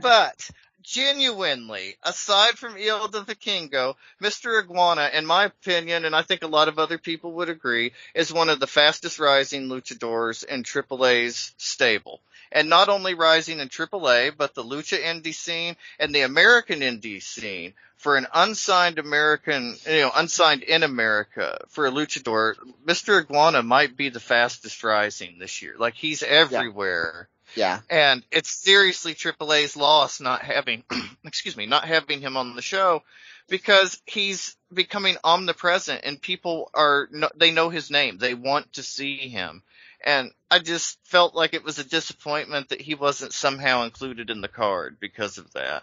But 0.00 0.50
genuinely, 0.82 1.96
aside 2.02 2.58
from 2.58 2.76
Il 2.76 3.08
Vikingo, 3.08 3.94
Mr. 4.22 4.62
Iguana, 4.62 5.10
in 5.12 5.26
my 5.26 5.44
opinion, 5.44 6.04
and 6.04 6.14
I 6.14 6.22
think 6.22 6.42
a 6.42 6.48
lot 6.48 6.68
of 6.68 6.78
other 6.78 6.98
people 6.98 7.32
would 7.32 7.48
agree, 7.48 7.92
is 8.14 8.32
one 8.32 8.48
of 8.48 8.60
the 8.60 8.66
fastest 8.66 9.18
rising 9.18 9.68
luchadors 9.68 10.44
in 10.44 10.62
AAA's 10.62 11.54
stable. 11.58 12.20
And 12.50 12.70
not 12.70 12.88
only 12.88 13.14
rising 13.14 13.60
in 13.60 13.68
AAA, 13.68 14.32
but 14.36 14.54
the 14.54 14.64
lucha 14.64 14.98
indie 14.98 15.34
scene 15.34 15.76
and 15.98 16.14
the 16.14 16.22
American 16.22 16.80
indie 16.80 17.22
scene 17.22 17.74
for 17.96 18.16
an 18.16 18.26
unsigned 18.32 18.98
American, 18.98 19.76
you 19.86 20.00
know, 20.00 20.12
unsigned 20.14 20.62
in 20.62 20.82
America 20.82 21.58
for 21.68 21.86
a 21.86 21.90
luchador, 21.90 22.54
Mr. 22.86 23.20
Iguana 23.20 23.62
might 23.62 23.96
be 23.96 24.08
the 24.08 24.20
fastest 24.20 24.82
rising 24.82 25.38
this 25.38 25.60
year. 25.60 25.74
Like 25.78 25.94
he's 25.94 26.22
everywhere. 26.22 27.28
Yeah 27.30 27.34
yeah. 27.54 27.80
And 27.88 28.24
it's 28.30 28.50
seriously 28.50 29.14
AAA's 29.14 29.76
loss 29.76 30.20
not 30.20 30.42
having, 30.42 30.84
excuse 31.24 31.56
me, 31.56 31.66
not 31.66 31.84
having 31.84 32.20
him 32.20 32.36
on 32.36 32.54
the 32.54 32.62
show 32.62 33.02
because 33.48 34.00
he's 34.06 34.56
becoming 34.72 35.16
omnipresent 35.24 36.02
and 36.04 36.20
people 36.20 36.70
are, 36.74 37.08
they 37.36 37.50
know 37.50 37.70
his 37.70 37.90
name. 37.90 38.18
They 38.18 38.34
want 38.34 38.74
to 38.74 38.82
see 38.82 39.16
him. 39.16 39.62
And 40.04 40.30
I 40.50 40.60
just 40.60 40.98
felt 41.04 41.34
like 41.34 41.54
it 41.54 41.64
was 41.64 41.78
a 41.78 41.88
disappointment 41.88 42.68
that 42.68 42.80
he 42.80 42.94
wasn't 42.94 43.32
somehow 43.32 43.82
included 43.82 44.30
in 44.30 44.40
the 44.40 44.48
card 44.48 44.98
because 45.00 45.38
of 45.38 45.52
that. 45.54 45.82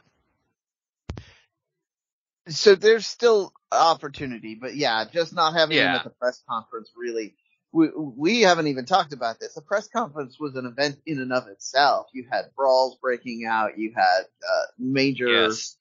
So 2.48 2.76
there's 2.76 3.08
still 3.08 3.52
opportunity, 3.72 4.56
but 4.56 4.76
yeah, 4.76 5.04
just 5.12 5.34
not 5.34 5.54
having 5.54 5.78
yeah. 5.78 5.90
him 5.90 5.96
at 5.96 6.04
the 6.04 6.10
press 6.12 6.42
conference 6.48 6.92
really 6.96 7.36
we, 7.76 7.90
we 7.94 8.42
haven't 8.42 8.68
even 8.68 8.86
talked 8.86 9.12
about 9.12 9.38
this. 9.38 9.54
The 9.54 9.62
press 9.62 9.90
conference 9.90 10.40
was 10.40 10.56
an 10.56 10.66
event 10.66 10.98
in 11.06 11.20
and 11.20 11.34
of 11.34 11.48
itself. 11.48 12.08
You 12.14 12.26
had 12.32 12.56
brawls 12.56 12.98
breaking 13.02 13.46
out. 13.46 13.78
You 13.78 13.92
had 13.94 14.22
uh, 14.22 14.66
major, 14.80 15.28
yes. 15.28 15.76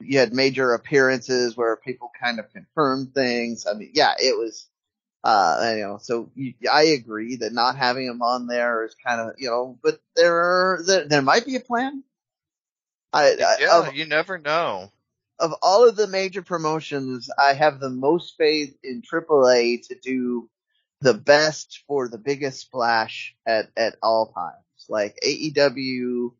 you 0.00 0.20
had 0.20 0.32
major 0.32 0.74
appearances 0.74 1.56
where 1.56 1.74
people 1.74 2.12
kind 2.22 2.38
of 2.38 2.52
confirmed 2.52 3.14
things. 3.14 3.66
I 3.66 3.74
mean, 3.74 3.90
yeah, 3.94 4.12
it 4.16 4.38
was, 4.38 4.68
uh, 5.24 5.72
you 5.74 5.82
know, 5.82 5.98
so 6.00 6.30
you, 6.36 6.54
I 6.72 6.84
agree 6.84 7.36
that 7.38 7.52
not 7.52 7.76
having 7.76 8.06
him 8.06 8.22
on 8.22 8.46
there 8.46 8.84
is 8.84 8.94
kind 9.04 9.20
of, 9.20 9.34
you 9.36 9.48
know, 9.48 9.76
but 9.82 10.00
there, 10.14 10.36
are, 10.36 10.82
there, 10.86 11.08
there 11.08 11.22
might 11.22 11.46
be 11.46 11.56
a 11.56 11.60
plan. 11.60 12.04
I, 13.12 13.34
yeah, 13.36 13.80
of, 13.80 13.94
you 13.96 14.06
never 14.06 14.38
know. 14.38 14.92
Of 15.40 15.52
all 15.62 15.88
of 15.88 15.96
the 15.96 16.06
major 16.06 16.42
promotions, 16.42 17.28
I 17.36 17.54
have 17.54 17.80
the 17.80 17.90
most 17.90 18.36
faith 18.38 18.76
in 18.84 19.02
AAA 19.02 19.88
to 19.88 19.96
do 20.00 20.48
the 21.00 21.14
best 21.14 21.82
for 21.86 22.08
the 22.08 22.18
biggest 22.18 22.60
splash 22.60 23.34
at, 23.46 23.70
at 23.76 23.96
all 24.02 24.32
times. 24.32 24.86
Like 24.88 25.18
AEW 25.24 26.32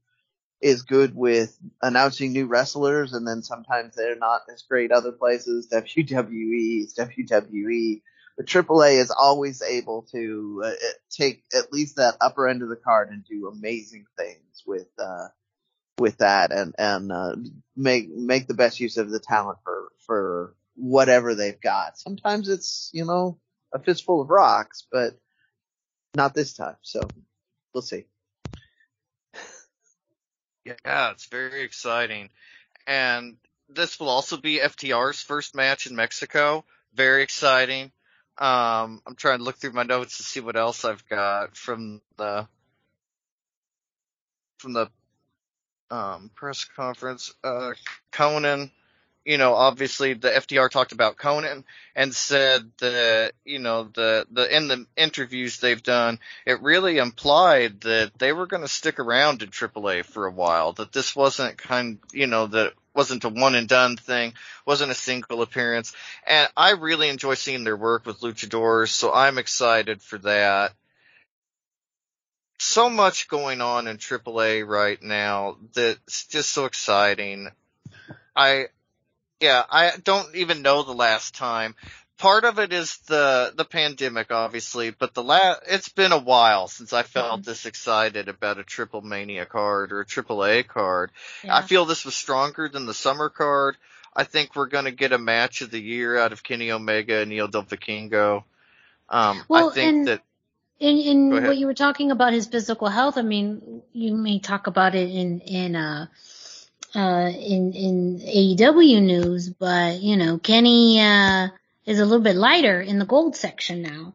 is 0.61 0.82
good 0.82 1.14
with 1.14 1.56
announcing 1.80 2.32
new 2.32 2.46
wrestlers 2.46 3.14
and 3.14 3.26
then 3.26 3.42
sometimes 3.42 3.94
they're 3.94 4.16
not 4.16 4.42
as 4.52 4.62
great 4.62 4.92
other 4.92 5.12
places. 5.12 5.68
WWE 5.72 6.84
is 6.84 6.94
WWE. 6.94 8.02
But 8.36 8.46
AAA 8.46 9.00
is 9.00 9.11
always 9.11 9.62
able 9.62 10.02
to 10.12 10.62
uh, 10.64 10.72
take 11.11 11.42
at 11.54 11.72
least 11.72 11.96
that 11.96 12.16
upper 12.20 12.48
end 12.48 12.62
of 12.62 12.68
the 12.68 12.76
card 12.76 13.11
and 13.11 13.24
do 13.24 13.48
amazing 13.48 14.06
things 14.16 14.62
with, 14.66 14.88
uh, 14.98 15.28
with 15.98 16.18
that 16.18 16.52
and, 16.52 16.74
and, 16.78 17.12
uh, 17.12 17.36
make, 17.76 18.08
make 18.11 18.46
the 18.46 18.54
best 18.54 18.80
use 18.80 18.96
of 18.96 19.11
the 19.11 19.20
talent 19.20 19.58
for, 19.64 19.88
for 20.06 20.54
whatever 20.74 21.34
they've 21.34 21.61
got. 21.61 21.98
Sometimes 21.98 22.48
it's, 22.48 22.90
you 22.94 23.04
know, 23.04 23.38
a 23.72 23.78
fistful 23.78 24.22
of 24.22 24.30
rocks, 24.30 24.86
but 24.90 25.18
not 26.14 26.34
this 26.34 26.54
time. 26.54 26.76
So 26.82 27.00
we'll 27.72 27.82
see. 27.82 28.06
Yeah, 30.64 31.10
it's 31.12 31.26
very 31.26 31.62
exciting. 31.62 32.30
And 32.86 33.36
this 33.68 33.98
will 33.98 34.08
also 34.08 34.36
be 34.36 34.58
FTR's 34.58 35.20
first 35.20 35.54
match 35.54 35.86
in 35.86 35.96
Mexico. 35.96 36.64
Very 36.94 37.22
exciting. 37.22 37.92
Um, 38.38 39.00
I'm 39.06 39.16
trying 39.16 39.38
to 39.38 39.44
look 39.44 39.58
through 39.58 39.72
my 39.72 39.82
notes 39.82 40.16
to 40.16 40.22
see 40.22 40.40
what 40.40 40.56
else 40.56 40.84
I've 40.84 41.06
got 41.08 41.56
from 41.56 42.00
the 42.16 42.46
from 44.58 44.72
the 44.74 44.90
um, 45.90 46.30
press 46.34 46.64
conference. 46.64 47.32
Uh, 47.42 47.72
Konnan 48.12 48.70
you 49.24 49.36
know, 49.36 49.54
obviously 49.54 50.14
the 50.14 50.30
FTR 50.30 50.70
talked 50.70 50.92
about 50.92 51.16
Konnan 51.16 51.64
and 51.94 52.14
said 52.14 52.70
that, 52.78 53.32
you 53.44 53.58
know, 53.58 53.84
the, 53.84 54.26
the, 54.30 54.56
in 54.56 54.68
the 54.68 54.86
interviews 54.96 55.58
they've 55.58 55.82
done, 55.82 56.18
it 56.46 56.62
really 56.62 56.98
implied 56.98 57.82
that 57.82 58.12
they 58.18 58.32
were 58.32 58.46
going 58.46 58.62
to 58.62 58.68
stick 58.68 58.98
around 58.98 59.42
in 59.42 59.50
AAA 59.50 60.04
for 60.04 60.26
a 60.26 60.32
while, 60.32 60.72
that 60.72 60.92
this 60.92 61.14
wasn't 61.14 61.58
kind, 61.58 61.98
you 62.12 62.26
know, 62.26 62.46
that 62.46 62.72
wasn't 62.94 63.24
a 63.24 63.28
one 63.28 63.54
and 63.54 63.68
done 63.68 63.96
thing, 63.96 64.32
wasn't 64.66 64.90
a 64.90 64.94
single 64.94 65.42
appearance. 65.42 65.92
And 66.26 66.48
I 66.56 66.72
really 66.72 67.08
enjoy 67.08 67.34
seeing 67.34 67.64
their 67.64 67.76
work 67.76 68.06
with 68.06 68.20
luchadors, 68.20 68.88
so 68.88 69.12
I'm 69.12 69.38
excited 69.38 70.00
for 70.00 70.18
that. 70.18 70.72
So 72.58 72.90
much 72.90 73.28
going 73.28 73.60
on 73.60 73.86
in 73.86 73.98
AAA 73.98 74.66
right 74.66 75.02
now 75.02 75.56
that's 75.74 76.26
just 76.26 76.50
so 76.50 76.64
exciting. 76.66 77.48
I, 78.34 78.66
yeah, 79.41 79.64
I 79.70 79.93
don't 80.03 80.34
even 80.36 80.62
know 80.62 80.82
the 80.82 80.93
last 80.93 81.34
time. 81.34 81.74
Part 82.18 82.45
of 82.45 82.59
it 82.59 82.72
is 82.72 82.99
the 83.07 83.53
the 83.57 83.64
pandemic, 83.64 84.30
obviously, 84.30 84.91
but 84.91 85.14
the 85.14 85.22
last 85.22 85.62
it's 85.66 85.88
been 85.88 86.12
a 86.12 86.18
while 86.18 86.68
since 86.68 86.93
I 86.93 87.03
felt 87.03 87.41
mm-hmm. 87.41 87.51
this 87.51 87.64
excited 87.64 88.28
about 88.28 88.59
a 88.59 88.64
Triple 88.64 89.01
Mania 89.01 89.47
card 89.47 89.93
or 89.93 90.01
a 90.01 90.07
Triple 90.07 90.45
A 90.45 90.62
card. 90.62 91.12
Yeah. 91.43 91.57
I 91.57 91.62
feel 91.62 91.86
this 91.86 92.05
was 92.05 92.14
stronger 92.14 92.68
than 92.68 92.84
the 92.84 92.93
summer 92.93 93.30
card. 93.30 93.76
I 94.14 94.24
think 94.24 94.55
we're 94.55 94.66
going 94.66 94.84
to 94.84 94.91
get 94.91 95.12
a 95.12 95.18
match 95.18 95.62
of 95.62 95.70
the 95.70 95.80
year 95.80 96.18
out 96.18 96.32
of 96.32 96.43
Kenny 96.43 96.70
Omega 96.70 97.20
and 97.20 97.30
Neil 97.30 97.49
Del 97.49 97.62
Vikingo. 97.62 98.45
Um, 99.09 99.43
well, 99.49 99.70
I 99.70 99.74
think 99.74 99.88
and, 99.88 100.09
that. 100.09 100.22
In, 100.78 100.97
in 100.97 101.45
what 101.45 101.59
you 101.59 101.66
were 101.66 101.74
talking 101.74 102.11
about 102.11 102.32
his 102.32 102.47
physical 102.47 102.88
health, 102.88 103.18
I 103.18 103.22
mean, 103.22 103.82
you 103.93 104.14
may 104.14 104.38
talk 104.41 104.66
about 104.66 104.95
it 104.95 105.11
in 105.11 105.41
in 105.41 105.76
uh 105.76 106.07
uh, 106.95 107.30
in 107.32 107.72
in 107.72 108.20
AEW 108.20 109.03
news, 109.03 109.49
but 109.49 110.01
you 110.01 110.16
know 110.16 110.38
Kenny 110.38 111.01
uh, 111.01 111.49
is 111.86 112.01
a 112.01 112.05
little 112.05 112.22
bit 112.22 112.36
lighter 112.36 112.80
in 112.80 112.99
the 112.99 113.05
gold 113.05 113.36
section 113.36 113.82
now, 113.82 114.14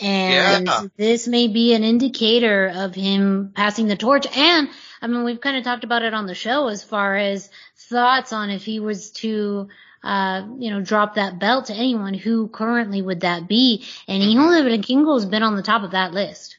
and 0.00 0.66
yeah. 0.66 0.82
this 0.96 1.26
may 1.26 1.48
be 1.48 1.74
an 1.74 1.82
indicator 1.84 2.72
of 2.74 2.94
him 2.94 3.52
passing 3.54 3.86
the 3.88 3.96
torch. 3.96 4.26
And 4.36 4.68
I 5.02 5.06
mean, 5.06 5.24
we've 5.24 5.40
kind 5.40 5.56
of 5.56 5.64
talked 5.64 5.84
about 5.84 6.02
it 6.02 6.14
on 6.14 6.26
the 6.26 6.34
show 6.34 6.68
as 6.68 6.84
far 6.84 7.16
as 7.16 7.50
thoughts 7.76 8.32
on 8.32 8.50
if 8.50 8.64
he 8.64 8.80
was 8.80 9.10
to. 9.12 9.68
Uh, 10.04 10.46
you 10.60 10.70
know, 10.70 10.80
drop 10.80 11.16
that 11.16 11.40
belt 11.40 11.66
to 11.66 11.74
anyone, 11.74 12.14
who 12.14 12.46
currently 12.46 13.02
would 13.02 13.20
that 13.20 13.48
be? 13.48 13.84
And 14.06 14.22
mm-hmm. 14.22 14.80
Kingo 14.80 15.14
has 15.14 15.26
been 15.26 15.42
on 15.42 15.56
the 15.56 15.64
top 15.64 15.82
of 15.82 15.92
that 15.92 16.12
list. 16.12 16.55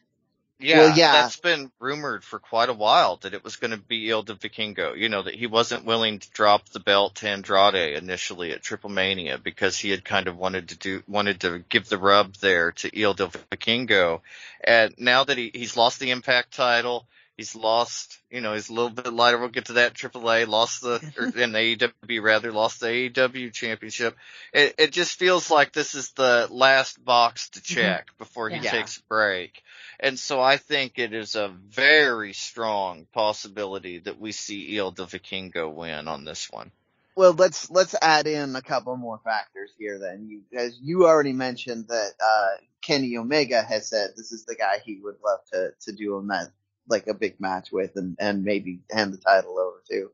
Yeah, 0.60 0.78
well, 0.80 0.98
yeah, 0.98 1.12
that's 1.12 1.38
been 1.38 1.72
rumored 1.80 2.24
for 2.24 2.40
quite 2.40 2.70
a 2.70 2.74
while 2.74 3.18
that 3.18 3.36
it 3.36 3.44
was 3.44 3.58
going 3.58 3.72
to 3.72 3.78
be 3.78 4.10
Il 4.10 4.24
Vikingo. 4.24 4.98
You 4.98 5.08
know 5.08 5.22
that 5.22 5.36
he 5.36 5.46
wasn't 5.46 5.86
willing 5.86 6.18
to 6.18 6.30
drop 6.32 6.68
the 6.70 6.80
belt 6.80 7.16
to 7.16 7.30
Andrade 7.30 7.96
initially 7.96 8.52
at 8.52 8.64
Triple 8.64 8.90
Mania 8.90 9.38
because 9.38 9.78
he 9.78 9.92
had 9.92 10.04
kind 10.04 10.28
of 10.28 10.36
wanted 10.36 10.70
to 10.70 10.78
do 10.78 11.04
wanted 11.08 11.42
to 11.42 11.60
give 11.70 11.88
the 11.90 12.00
rub 12.00 12.34
there 12.38 12.72
to 12.72 13.00
Il 13.00 13.14
Vikingo, 13.14 14.22
and 14.64 14.96
now 14.98 15.24
that 15.24 15.38
he 15.38 15.52
he's 15.54 15.78
lost 15.78 16.00
the 16.00 16.10
Impact 16.10 16.56
title, 16.56 17.08
he's 17.38 17.56
lost. 17.56 18.20
You 18.30 18.42
know, 18.42 18.54
he's 18.54 18.70
a 18.70 18.74
little 18.74 18.90
bit 18.90 19.14
lighter. 19.14 19.38
We'll 19.38 19.50
get 19.50 19.66
to 19.66 19.74
that. 19.74 19.94
AAA 19.94 20.48
lost 20.48 20.82
the 20.82 20.96
or 21.18 21.26
in 21.26 21.52
AEW 21.52 22.22
rather 22.22 22.52
lost 22.52 22.80
the 22.80 22.88
AEW 22.88 23.54
championship. 23.54 24.18
It 24.52 24.76
it 24.78 24.92
just 24.92 25.18
feels 25.18 25.50
like 25.50 25.72
this 25.72 25.96
is 25.96 26.12
the 26.12 26.48
last 26.50 27.04
box 27.04 27.50
to 27.52 27.60
mm-hmm. 27.60 27.76
check 27.76 28.08
mm-hmm. 28.08 28.18
before 28.18 28.50
he 28.50 28.58
yeah. 28.58 28.72
takes 28.72 28.98
a 28.98 29.04
break. 29.04 29.62
And 30.00 30.20
so 30.20 30.42
I 30.42 30.58
think 30.58 31.00
it 31.00 31.14
is 31.14 31.36
a 31.36 31.48
very 31.70 32.34
strong 32.34 33.08
possibility 33.14 34.00
that 34.00 34.20
we 34.20 34.32
see 34.32 34.76
Il 34.76 34.92
Vikingo 34.92 35.74
win 35.74 36.08
on 36.08 36.26
this 36.26 36.52
one. 36.52 36.72
Well, 37.16 37.34
let's 37.34 37.72
let's 37.72 37.96
add 38.00 38.28
in 38.28 38.56
a 38.56 38.62
couple 38.62 38.96
more 38.96 39.20
factors 39.24 39.72
here. 39.80 39.98
Then, 39.98 40.28
you, 40.30 40.42
as 40.56 40.78
you 40.80 41.08
already 41.08 41.34
mentioned, 41.34 41.88
that 41.88 42.12
uh, 42.20 42.62
Kenny 42.84 43.18
Omega 43.18 43.64
has 43.64 43.90
said 43.90 44.12
this 44.16 44.32
is 44.32 44.46
the 44.46 44.54
guy 44.54 44.78
he 44.86 45.00
would 45.02 45.16
love 45.26 45.40
to 45.52 45.72
to 45.82 45.94
do 45.94 46.16
a 46.18 46.22
match, 46.22 46.50
like 46.88 47.08
a 47.08 47.14
big 47.14 47.40
match 47.40 47.72
with, 47.72 47.96
and 47.96 48.16
and 48.20 48.44
maybe 48.44 48.82
hand 48.92 49.14
the 49.14 49.18
title 49.18 49.60
over 49.60 49.84
to. 49.92 50.12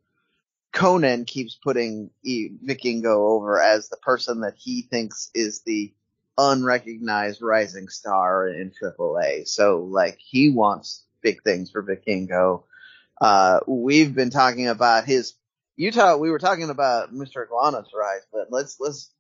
Konnan 0.74 1.28
keeps 1.28 1.56
putting 1.56 2.10
e- 2.24 2.50
Vikingo 2.66 3.32
over 3.32 3.62
as 3.62 3.90
the 3.90 3.98
person 3.98 4.42
that 4.42 4.56
he 4.58 4.82
thinks 4.82 5.30
is 5.36 5.62
the 5.62 5.94
unrecognized 6.38 7.42
rising 7.42 7.90
star 7.90 8.48
in 8.48 8.72
AAA. 8.72 9.48
So 9.48 9.82
like 9.82 10.18
he 10.20 10.50
wants 10.50 11.06
big 11.22 11.44
things 11.44 11.72
for 11.72 11.84
Vikingo. 11.84 12.64
Uh, 13.22 13.60
we've 13.68 14.16
been 14.16 14.32
talking 14.32 14.68
about 14.68 15.06
his 15.06 15.36
Utah. 15.76 16.18
We 16.18 16.32
were 16.32 16.40
talking 16.40 16.70
about 16.70 17.14
Mr. 17.14 17.48
Iguana's 17.48 17.92
rise, 17.94 18.26
but 18.32 18.48
let's 18.52 18.80
let's 18.80 19.12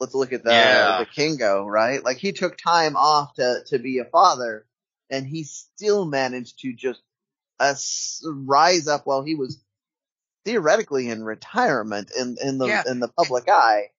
let's 0.00 0.14
look 0.14 0.32
at 0.32 0.44
the 0.44 0.50
yeah. 0.50 1.04
Vikingo, 1.04 1.66
right? 1.66 2.04
Like 2.04 2.18
he 2.18 2.32
took 2.32 2.56
time 2.56 2.96
off 2.96 3.34
to 3.34 3.60
to 3.68 3.78
be 3.78 3.98
a 3.98 4.04
father, 4.04 4.66
and 5.10 5.26
he 5.26 5.44
still 5.44 6.04
managed 6.06 6.60
to 6.60 6.72
just 6.72 7.00
uh, 7.60 7.74
rise 8.24 8.88
up 8.88 9.06
while 9.06 9.22
he 9.22 9.34
was 9.34 9.58
theoretically 10.44 11.08
in 11.08 11.24
retirement 11.24 12.10
in 12.16 12.36
in 12.40 12.58
the 12.58 12.66
Yeah. 12.66 12.82
in 12.86 13.00
the 13.00 13.08
public 13.08 13.48
eye. 13.48 13.90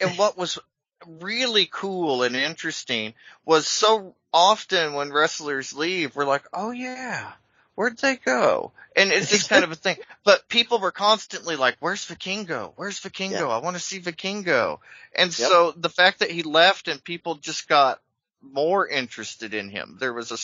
and 0.00 0.18
what 0.18 0.36
was 0.36 0.58
really 1.06 1.68
cool 1.70 2.22
and 2.22 2.34
interesting 2.34 3.14
was 3.44 3.66
so 3.66 4.14
often 4.32 4.94
when 4.94 5.12
wrestlers 5.12 5.72
leave, 5.74 6.16
we're 6.16 6.24
like, 6.24 6.44
oh 6.52 6.70
yeah, 6.70 7.32
where'd 7.74 7.98
they 7.98 8.16
go? 8.16 8.72
And 8.96 9.12
it's 9.12 9.28
just 9.30 9.48
kind 9.50 9.64
of 9.64 9.70
a 9.72 9.76
thing. 9.76 9.96
But 10.24 10.48
people 10.48 10.78
were 10.78 10.90
constantly 10.92 11.56
like, 11.56 11.76
where's 11.80 12.04
Vikingo? 12.06 12.72
Where's 12.76 13.00
Vikingo? 13.00 13.32
Yeah. 13.32 13.46
I 13.48 13.58
want 13.58 13.76
to 13.76 13.82
see 13.82 14.00
Vikingo. 14.00 14.78
And 15.14 15.36
Yep. 15.38 15.48
so 15.50 15.72
the 15.76 15.88
fact 15.90 16.20
that 16.20 16.30
he 16.30 16.42
left 16.42 16.88
and 16.88 17.02
people 17.04 17.34
just 17.36 17.68
got 17.68 18.00
more 18.52 18.86
interested 18.86 19.54
in 19.54 19.68
him, 19.68 19.96
there 20.00 20.12
was 20.12 20.30
a 20.30 20.38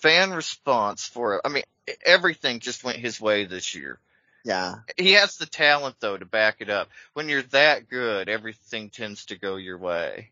fan 0.00 0.32
response 0.32 1.04
for 1.06 1.36
it. 1.36 1.40
I 1.44 1.48
mean, 1.48 1.62
everything 2.04 2.60
just 2.60 2.84
went 2.84 2.98
his 2.98 3.20
way 3.20 3.44
this 3.44 3.74
year. 3.74 4.00
Yeah. 4.44 4.76
He 4.96 5.12
has 5.12 5.36
the 5.36 5.46
talent 5.46 5.96
though 6.00 6.16
to 6.16 6.24
back 6.24 6.56
it 6.60 6.70
up. 6.70 6.88
When 7.14 7.28
you're 7.28 7.42
that 7.42 7.88
good, 7.88 8.28
everything 8.28 8.90
tends 8.90 9.26
to 9.26 9.38
go 9.38 9.56
your 9.56 9.78
way. 9.78 10.30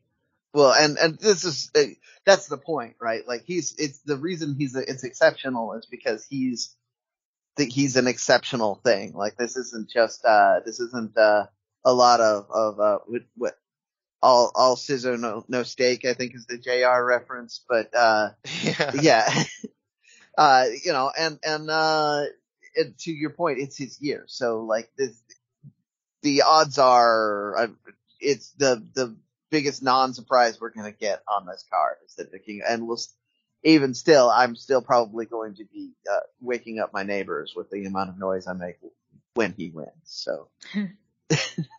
Well, 0.52 0.72
and 0.72 0.96
and 0.98 1.18
this 1.18 1.44
is 1.44 1.70
uh, 1.74 1.82
that's 2.24 2.46
the 2.46 2.56
point, 2.56 2.94
right? 3.00 3.26
Like 3.26 3.42
he's 3.44 3.74
it's 3.76 3.98
the 4.00 4.16
reason 4.16 4.54
he's 4.56 4.76
it's 4.76 5.02
exceptional 5.02 5.72
is 5.72 5.86
because 5.86 6.24
he's 6.24 6.76
think 7.56 7.72
he's 7.72 7.96
an 7.96 8.06
exceptional 8.06 8.76
thing. 8.84 9.14
Like 9.14 9.36
this 9.36 9.56
isn't 9.56 9.90
just 9.90 10.24
uh 10.24 10.60
this 10.64 10.78
isn't 10.78 11.16
uh 11.16 11.46
a 11.84 11.92
lot 11.92 12.20
of 12.20 12.46
of 12.50 12.78
uh 12.78 12.98
what 13.36 13.58
all 14.24 14.50
all 14.54 14.74
scissor 14.74 15.18
no 15.18 15.44
no 15.48 15.62
steak 15.62 16.04
I 16.04 16.14
think 16.14 16.34
is 16.34 16.46
the 16.46 16.58
JR 16.58 17.04
reference, 17.04 17.62
but 17.68 17.94
uh 17.94 18.30
Yeah. 18.62 18.92
yeah. 19.00 19.44
uh, 20.38 20.64
you 20.84 20.92
know, 20.92 21.10
and, 21.16 21.38
and, 21.44 21.70
uh, 21.70 22.24
it, 22.74 22.98
to 23.00 23.12
your 23.12 23.30
point, 23.30 23.58
it's 23.58 23.76
his 23.78 24.00
year. 24.00 24.24
So 24.26 24.62
like 24.62 24.90
this, 24.98 25.16
the 26.22 26.42
odds 26.42 26.78
are, 26.78 27.56
uh, 27.56 27.66
it's 28.20 28.50
the, 28.52 28.84
the 28.94 29.16
biggest 29.50 29.82
non-surprise 29.82 30.60
we're 30.60 30.70
going 30.70 30.90
to 30.90 30.98
get 30.98 31.22
on 31.28 31.46
this 31.46 31.64
card 31.70 31.96
is 32.06 32.16
that 32.16 32.32
the 32.32 32.38
king, 32.38 32.62
and 32.66 32.88
we'll, 32.88 32.98
even 33.62 33.94
still, 33.94 34.28
I'm 34.28 34.56
still 34.56 34.82
probably 34.82 35.26
going 35.26 35.54
to 35.56 35.64
be, 35.64 35.92
uh, 36.10 36.20
waking 36.40 36.80
up 36.80 36.92
my 36.92 37.04
neighbors 37.04 37.52
with 37.54 37.70
the 37.70 37.84
amount 37.84 38.10
of 38.10 38.18
noise 38.18 38.46
I 38.46 38.54
make 38.54 38.78
when 39.34 39.54
he 39.56 39.70
wins. 39.70 39.90
So 40.04 40.48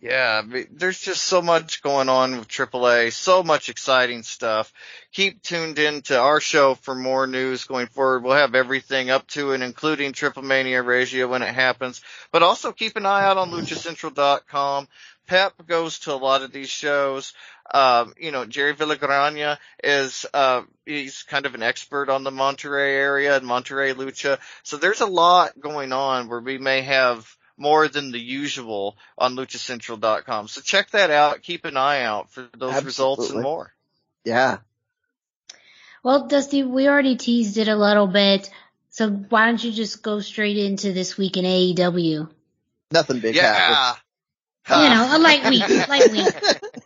Yeah, 0.00 0.42
there's 0.70 1.00
just 1.00 1.24
so 1.24 1.42
much 1.42 1.82
going 1.82 2.08
on 2.08 2.38
with 2.38 2.46
AAA, 2.46 3.12
so 3.12 3.42
much 3.42 3.68
exciting 3.68 4.22
stuff. 4.22 4.72
Keep 5.12 5.42
tuned 5.42 5.80
in 5.80 6.02
to 6.02 6.16
our 6.16 6.38
show 6.38 6.76
for 6.76 6.94
more 6.94 7.26
news 7.26 7.64
going 7.64 7.88
forward. 7.88 8.22
We'll 8.22 8.36
have 8.36 8.54
everything 8.54 9.10
up 9.10 9.26
to 9.28 9.52
and 9.52 9.62
including 9.62 10.12
Triple 10.12 10.44
Mania 10.44 10.84
Regia 10.84 11.26
when 11.26 11.42
it 11.42 11.52
happens, 11.52 12.00
but 12.30 12.44
also 12.44 12.70
keep 12.70 12.96
an 12.96 13.06
eye 13.06 13.24
out 13.24 13.38
on 13.38 13.50
luchacentral.com. 13.50 14.86
Pep 15.26 15.54
goes 15.66 15.98
to 16.00 16.12
a 16.12 16.14
lot 16.14 16.42
of 16.42 16.52
these 16.52 16.70
shows. 16.70 17.32
Um, 17.74 18.14
you 18.20 18.30
know, 18.30 18.46
Jerry 18.46 18.74
Villagrana 18.74 19.58
is, 19.82 20.24
uh, 20.32 20.62
he's 20.86 21.24
kind 21.24 21.44
of 21.44 21.56
an 21.56 21.62
expert 21.64 22.08
on 22.08 22.22
the 22.22 22.30
Monterrey 22.30 22.94
area 22.94 23.36
and 23.36 23.44
Monterrey 23.44 23.94
Lucha. 23.94 24.38
So 24.62 24.76
there's 24.76 25.00
a 25.00 25.06
lot 25.06 25.58
going 25.58 25.92
on 25.92 26.28
where 26.28 26.40
we 26.40 26.56
may 26.56 26.82
have 26.82 27.36
more 27.58 27.88
than 27.88 28.12
the 28.12 28.20
usual 28.20 28.96
on 29.16 29.34
luchacentral.com. 29.36 30.48
So 30.48 30.60
check 30.60 30.90
that 30.90 31.10
out. 31.10 31.42
Keep 31.42 31.64
an 31.64 31.76
eye 31.76 32.02
out 32.02 32.30
for 32.30 32.48
those 32.56 32.84
results 32.84 33.30
and 33.30 33.42
more. 33.42 33.72
yeah. 34.24 34.58
Well, 36.02 36.28
Dusty, 36.28 36.62
we 36.62 36.88
already 36.88 37.16
teased 37.16 37.58
it 37.58 37.66
a 37.68 37.76
little 37.76 38.06
bit, 38.06 38.50
so 38.90 39.10
why 39.10 39.46
don't 39.46 39.62
you 39.62 39.72
just 39.72 40.02
go 40.02 40.20
straight 40.20 40.56
into 40.56 40.92
this 40.92 41.18
week 41.18 41.36
in 41.36 41.44
AEW? 41.44 42.30
Nothing 42.90 43.20
big 43.20 43.36
happened. 43.36 44.00
Yeah. 44.68 44.82
You 44.82 44.88
know, 44.90 45.16
a 45.16 45.18
light 45.18 45.48
week, 45.50 45.88
light 45.88 46.12
week. 46.12 46.72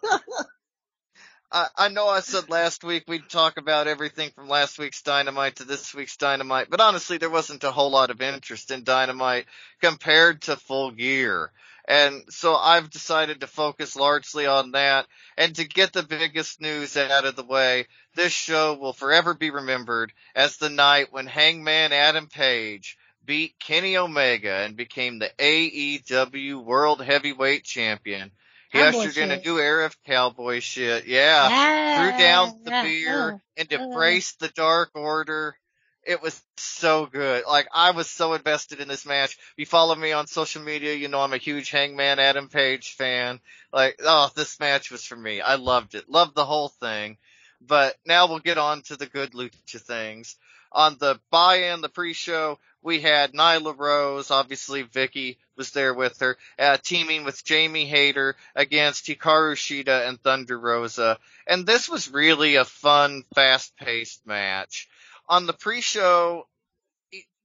I, 1.54 1.68
I 1.76 1.88
know 1.88 2.08
I 2.08 2.20
said 2.20 2.48
last 2.48 2.82
week 2.82 3.04
we'd 3.06 3.28
talk 3.28 3.58
about 3.58 3.86
everything 3.86 4.30
from 4.30 4.48
last 4.48 4.78
week's 4.78 5.02
Dynamite 5.02 5.56
to 5.56 5.64
this 5.64 5.94
week's 5.94 6.16
Dynamite, 6.16 6.70
but 6.70 6.80
honestly, 6.80 7.18
there 7.18 7.28
wasn't 7.28 7.62
a 7.62 7.70
whole 7.70 7.90
lot 7.90 8.10
of 8.10 8.22
interest 8.22 8.70
in 8.70 8.84
Dynamite 8.84 9.44
compared 9.82 10.40
to 10.42 10.56
Full 10.56 10.92
Gear. 10.92 11.52
And 11.86 12.22
so 12.30 12.54
I've 12.54 12.88
decided 12.88 13.40
to 13.40 13.46
focus 13.46 13.96
largely 13.96 14.46
on 14.46 14.70
that. 14.70 15.06
And 15.36 15.54
to 15.56 15.64
get 15.64 15.92
the 15.92 16.02
biggest 16.02 16.60
news 16.60 16.96
out 16.96 17.26
of 17.26 17.36
the 17.36 17.44
way, 17.44 17.86
this 18.14 18.32
show 18.32 18.74
will 18.74 18.94
forever 18.94 19.34
be 19.34 19.50
remembered 19.50 20.12
as 20.34 20.56
the 20.56 20.70
night 20.70 21.12
when 21.12 21.26
Hangman 21.26 21.92
Adam 21.92 22.28
Page 22.28 22.96
beat 23.26 23.58
Kenny 23.58 23.98
Omega 23.98 24.54
and 24.64 24.74
became 24.74 25.18
the 25.18 25.30
AEW 25.38 26.64
World 26.64 27.02
Heavyweight 27.02 27.64
Champion. 27.64 28.30
He 28.72 28.78
you're 28.78 28.90
in 28.94 29.30
a 29.30 29.34
shit. 29.34 29.44
new 29.44 29.58
era 29.58 29.86
of 29.86 30.02
cowboy 30.04 30.60
shit. 30.60 31.06
Yeah 31.06 31.82
threw 32.02 32.18
down 32.18 32.60
the 32.64 32.70
beer 32.70 33.42
and 33.56 33.72
embraced 33.72 34.40
the 34.40 34.48
Dark 34.48 34.90
Order. 34.94 35.56
It 36.04 36.20
was 36.20 36.40
so 36.56 37.06
good. 37.06 37.44
Like 37.46 37.68
I 37.72 37.92
was 37.92 38.10
so 38.10 38.32
invested 38.34 38.80
in 38.80 38.88
this 38.88 39.06
match. 39.06 39.34
If 39.34 39.54
you 39.56 39.66
follow 39.66 39.94
me 39.94 40.12
on 40.12 40.26
social 40.26 40.62
media, 40.62 40.94
you 40.94 41.08
know 41.08 41.20
I'm 41.20 41.32
a 41.32 41.38
huge 41.38 41.70
Hangman 41.70 42.18
Adam 42.18 42.48
Page 42.48 42.94
fan. 42.94 43.40
Like, 43.72 44.00
oh, 44.04 44.30
this 44.34 44.58
match 44.58 44.90
was 44.90 45.04
for 45.04 45.16
me. 45.16 45.40
I 45.40 45.54
loved 45.54 45.94
it. 45.94 46.08
Loved 46.08 46.34
the 46.34 46.44
whole 46.44 46.68
thing. 46.68 47.18
But 47.60 47.94
now 48.04 48.26
we'll 48.26 48.40
get 48.40 48.58
on 48.58 48.82
to 48.82 48.96
the 48.96 49.06
good 49.06 49.32
lucha 49.32 49.80
things. 49.80 50.36
On 50.72 50.96
the 50.98 51.20
buy-in, 51.30 51.82
the 51.82 51.88
pre-show, 51.88 52.58
we 52.82 53.00
had 53.00 53.32
Nyla 53.32 53.76
Rose, 53.76 54.30
obviously 54.30 54.84
Vickie 54.84 55.36
was 55.56 55.70
there 55.70 55.94
with 55.94 56.18
her, 56.20 56.36
uh, 56.58 56.76
teaming 56.82 57.24
with 57.24 57.44
Jamie 57.44 57.86
Hayter 57.86 58.36
against 58.54 59.06
Hikaru 59.06 59.54
Shida 59.54 60.08
and 60.08 60.20
Thunder 60.20 60.58
Rosa. 60.58 61.18
And 61.46 61.66
this 61.66 61.88
was 61.88 62.10
really 62.10 62.56
a 62.56 62.64
fun, 62.64 63.24
fast-paced 63.34 64.26
match. 64.26 64.88
On 65.28 65.46
the 65.46 65.52
pre-show, 65.52 66.46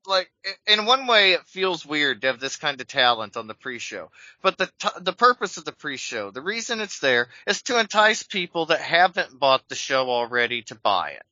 like, 0.07 0.31
in 0.65 0.85
one 0.85 1.05
way 1.05 1.33
it 1.33 1.45
feels 1.47 1.85
weird 1.85 2.21
to 2.21 2.27
have 2.27 2.39
this 2.39 2.55
kind 2.55 2.79
of 2.79 2.87
talent 2.87 3.37
on 3.37 3.47
the 3.47 3.53
pre-show. 3.53 4.09
But 4.41 4.57
the, 4.57 4.69
t- 4.79 4.87
the 5.01 5.13
purpose 5.13 5.57
of 5.57 5.65
the 5.65 5.73
pre-show, 5.73 6.31
the 6.31 6.41
reason 6.41 6.79
it's 6.79 6.99
there 6.99 7.27
is 7.45 7.61
to 7.63 7.79
entice 7.79 8.23
people 8.23 8.67
that 8.67 8.79
haven't 8.79 9.37
bought 9.37 9.67
the 9.67 9.75
show 9.75 10.09
already 10.09 10.61
to 10.63 10.75
buy 10.75 11.11
it. 11.11 11.23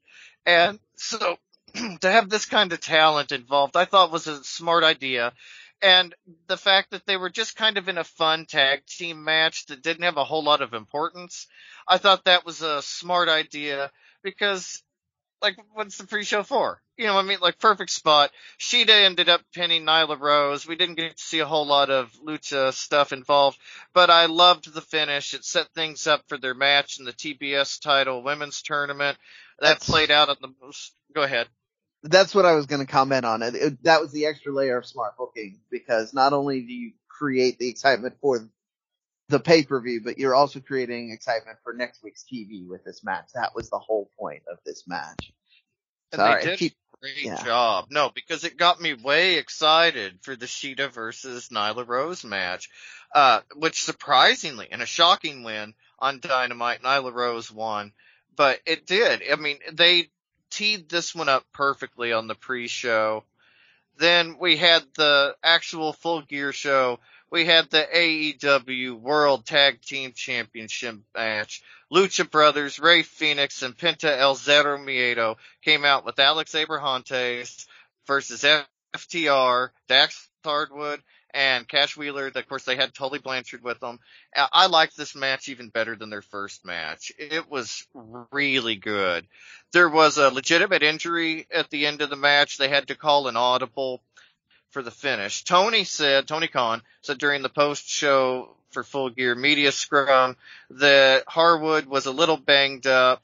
And 0.45 0.79
so, 0.95 1.37
to 2.01 2.11
have 2.11 2.29
this 2.29 2.45
kind 2.45 2.71
of 2.73 2.79
talent 2.79 3.31
involved, 3.31 3.75
I 3.75 3.85
thought 3.85 4.11
was 4.11 4.27
a 4.27 4.43
smart 4.43 4.83
idea. 4.83 5.33
And 5.81 6.15
the 6.47 6.57
fact 6.57 6.91
that 6.91 7.05
they 7.05 7.17
were 7.17 7.29
just 7.29 7.55
kind 7.55 7.77
of 7.77 7.89
in 7.89 7.97
a 7.97 8.03
fun 8.03 8.45
tag 8.45 8.85
team 8.85 9.23
match 9.23 9.65
that 9.67 9.81
didn't 9.83 10.03
have 10.03 10.17
a 10.17 10.23
whole 10.23 10.43
lot 10.43 10.61
of 10.61 10.73
importance, 10.73 11.47
I 11.87 11.97
thought 11.97 12.25
that 12.25 12.45
was 12.45 12.61
a 12.61 12.81
smart 12.81 13.27
idea 13.29 13.91
because, 14.23 14.81
like, 15.41 15.57
what's 15.73 15.97
the 15.97 16.07
pre-show 16.07 16.43
for? 16.43 16.81
You 16.97 17.07
know, 17.07 17.15
what 17.15 17.25
I 17.25 17.27
mean, 17.27 17.39
like, 17.41 17.59
perfect 17.59 17.91
spot. 17.91 18.31
Shida 18.57 19.05
ended 19.05 19.27
up 19.27 19.41
pinning 19.53 19.83
Nyla 19.83 20.17
Rose. 20.17 20.65
We 20.65 20.77
didn't 20.77 20.95
get 20.95 21.17
to 21.17 21.23
see 21.23 21.39
a 21.39 21.45
whole 21.45 21.67
lot 21.67 21.89
of 21.89 22.11
lucha 22.25 22.73
stuff 22.73 23.11
involved, 23.11 23.59
but 23.93 24.09
I 24.09 24.27
loved 24.27 24.73
the 24.73 24.81
finish. 24.81 25.33
It 25.33 25.43
set 25.43 25.67
things 25.75 26.07
up 26.07 26.23
for 26.29 26.37
their 26.37 26.53
match 26.55 26.99
in 26.99 27.05
the 27.05 27.11
TBS 27.11 27.81
title 27.81 28.23
women's 28.23 28.61
tournament. 28.61 29.17
That 29.59 29.67
That's- 29.67 29.89
played 29.89 30.09
out 30.09 30.29
on 30.29 30.37
the 30.41 30.53
most. 30.61 30.93
Go 31.13 31.21
ahead. 31.21 31.47
That's 32.07 32.35
what 32.35 32.45
I 32.45 32.53
was 32.53 32.67
going 32.67 32.85
to 32.85 32.91
comment 32.91 33.25
on. 33.25 33.41
It, 33.41 33.55
it- 33.55 33.83
that 33.83 33.99
was 34.01 34.11
the 34.11 34.27
extra 34.27 34.53
layer 34.53 34.77
of 34.77 34.85
smart 34.85 35.17
booking 35.17 35.59
because 35.71 36.13
not 36.13 36.33
only 36.33 36.61
do 36.61 36.73
you 36.73 36.93
create 37.09 37.57
the 37.59 37.69
excitement 37.69 38.15
for 38.21 38.47
the 39.29 39.39
pay 39.39 39.63
per 39.63 39.81
view, 39.81 40.01
but 40.03 40.19
you're 40.19 40.35
also 40.35 40.59
creating 40.59 41.11
excitement 41.11 41.57
for 41.63 41.73
next 41.73 42.03
week's 42.03 42.23
TV 42.23 42.67
with 42.67 42.83
this 42.83 43.03
match. 43.03 43.29
That 43.33 43.55
was 43.55 43.69
the 43.69 43.79
whole 43.79 44.11
point 44.19 44.43
of 44.51 44.59
this 44.65 44.83
match. 44.87 45.31
And 46.11 46.19
Sorry, 46.19 46.43
they 46.43 46.49
did 46.51 46.59
keep- 46.59 46.73
a 46.73 46.97
great 47.01 47.25
yeah. 47.25 47.43
job. 47.43 47.87
No, 47.89 48.09
because 48.13 48.43
it 48.43 48.55
got 48.57 48.79
me 48.79 48.93
way 48.93 49.35
excited 49.35 50.19
for 50.21 50.35
the 50.35 50.45
Shida 50.45 50.91
versus 50.91 51.49
Nyla 51.49 51.87
Rose 51.87 52.23
match, 52.23 52.69
uh, 53.13 53.41
which 53.55 53.81
surprisingly, 53.83 54.67
and 54.71 54.81
a 54.81 54.85
shocking 54.85 55.43
win 55.43 55.73
on 55.99 56.19
Dynamite, 56.19 56.83
Nyla 56.83 57.11
Rose 57.13 57.51
won. 57.51 57.93
But 58.35 58.59
it 58.65 58.85
did. 58.85 59.23
I 59.31 59.35
mean, 59.37 59.59
they 59.73 60.09
teed 60.55 60.87
this 60.87 61.13
one 61.13 61.27
up 61.27 61.45
perfectly 61.51 62.13
on 62.13 62.27
the 62.27 62.35
pre-show. 62.35 63.23
Then 63.97 64.37
we 64.39 64.57
had 64.57 64.83
the 64.95 65.35
actual 65.43 65.93
full 65.93 66.21
gear 66.21 66.53
show. 66.53 66.99
We 67.29 67.45
had 67.45 67.69
the 67.69 67.85
AEW 67.93 68.99
World 68.99 69.45
Tag 69.45 69.81
Team 69.81 70.13
Championship 70.15 70.97
match. 71.13 71.61
Lucha 71.93 72.29
Brothers, 72.29 72.79
Rey 72.79 73.03
Fénix, 73.03 73.63
and 73.63 73.77
Penta 73.77 74.17
El 74.17 74.35
Zero 74.35 74.77
Miedo 74.77 75.35
came 75.61 75.85
out 75.85 76.05
with 76.05 76.19
Alex 76.19 76.53
Abrahantes 76.53 77.67
versus 78.07 78.45
FTR, 78.95 79.69
Dax 79.87 80.29
Harwood, 80.43 81.01
and 81.35 81.67
Cash 81.67 81.97
Wheeler. 81.97 82.31
Of 82.33 82.49
course, 82.49 82.63
they 82.63 82.77
had 82.77 82.93
Tully 82.93 83.19
Blanchard 83.19 83.61
with 83.61 83.79
them. 83.81 83.99
I 84.33 84.67
liked 84.67 84.95
this 84.95 85.15
match 85.15 85.49
even 85.49 85.69
better 85.69 85.95
than 85.95 86.09
their 86.09 86.21
first 86.21 86.65
match. 86.65 87.11
It 87.19 87.49
was 87.51 87.85
really 88.31 88.75
good. 88.77 89.27
There 89.73 89.89
was 89.89 90.17
a 90.17 90.29
legitimate 90.29 90.81
injury 90.81 91.45
at 91.53 91.69
the 91.69 91.85
end 91.85 92.01
of 92.01 92.09
the 92.09 92.15
match. 92.15 92.57
They 92.57 92.69
had 92.69 92.87
to 92.87 92.95
call 92.95 93.27
an 93.27 93.35
audible 93.35 94.01
for 94.69 94.81
the 94.81 94.91
finish. 94.91 95.43
Tony 95.43 95.83
said, 95.83 96.27
Tony 96.27 96.47
Khan 96.47 96.81
said 97.01 97.17
during 97.17 97.41
the 97.41 97.49
post 97.49 97.87
show 97.87 98.55
for 98.71 98.83
Full 98.83 99.09
Gear 99.09 99.35
Media 99.35 99.71
Scrum 99.71 100.37
that 100.69 101.25
Harwood 101.27 101.85
was 101.85 102.05
a 102.05 102.11
little 102.11 102.37
banged 102.37 102.87
up. 102.87 103.23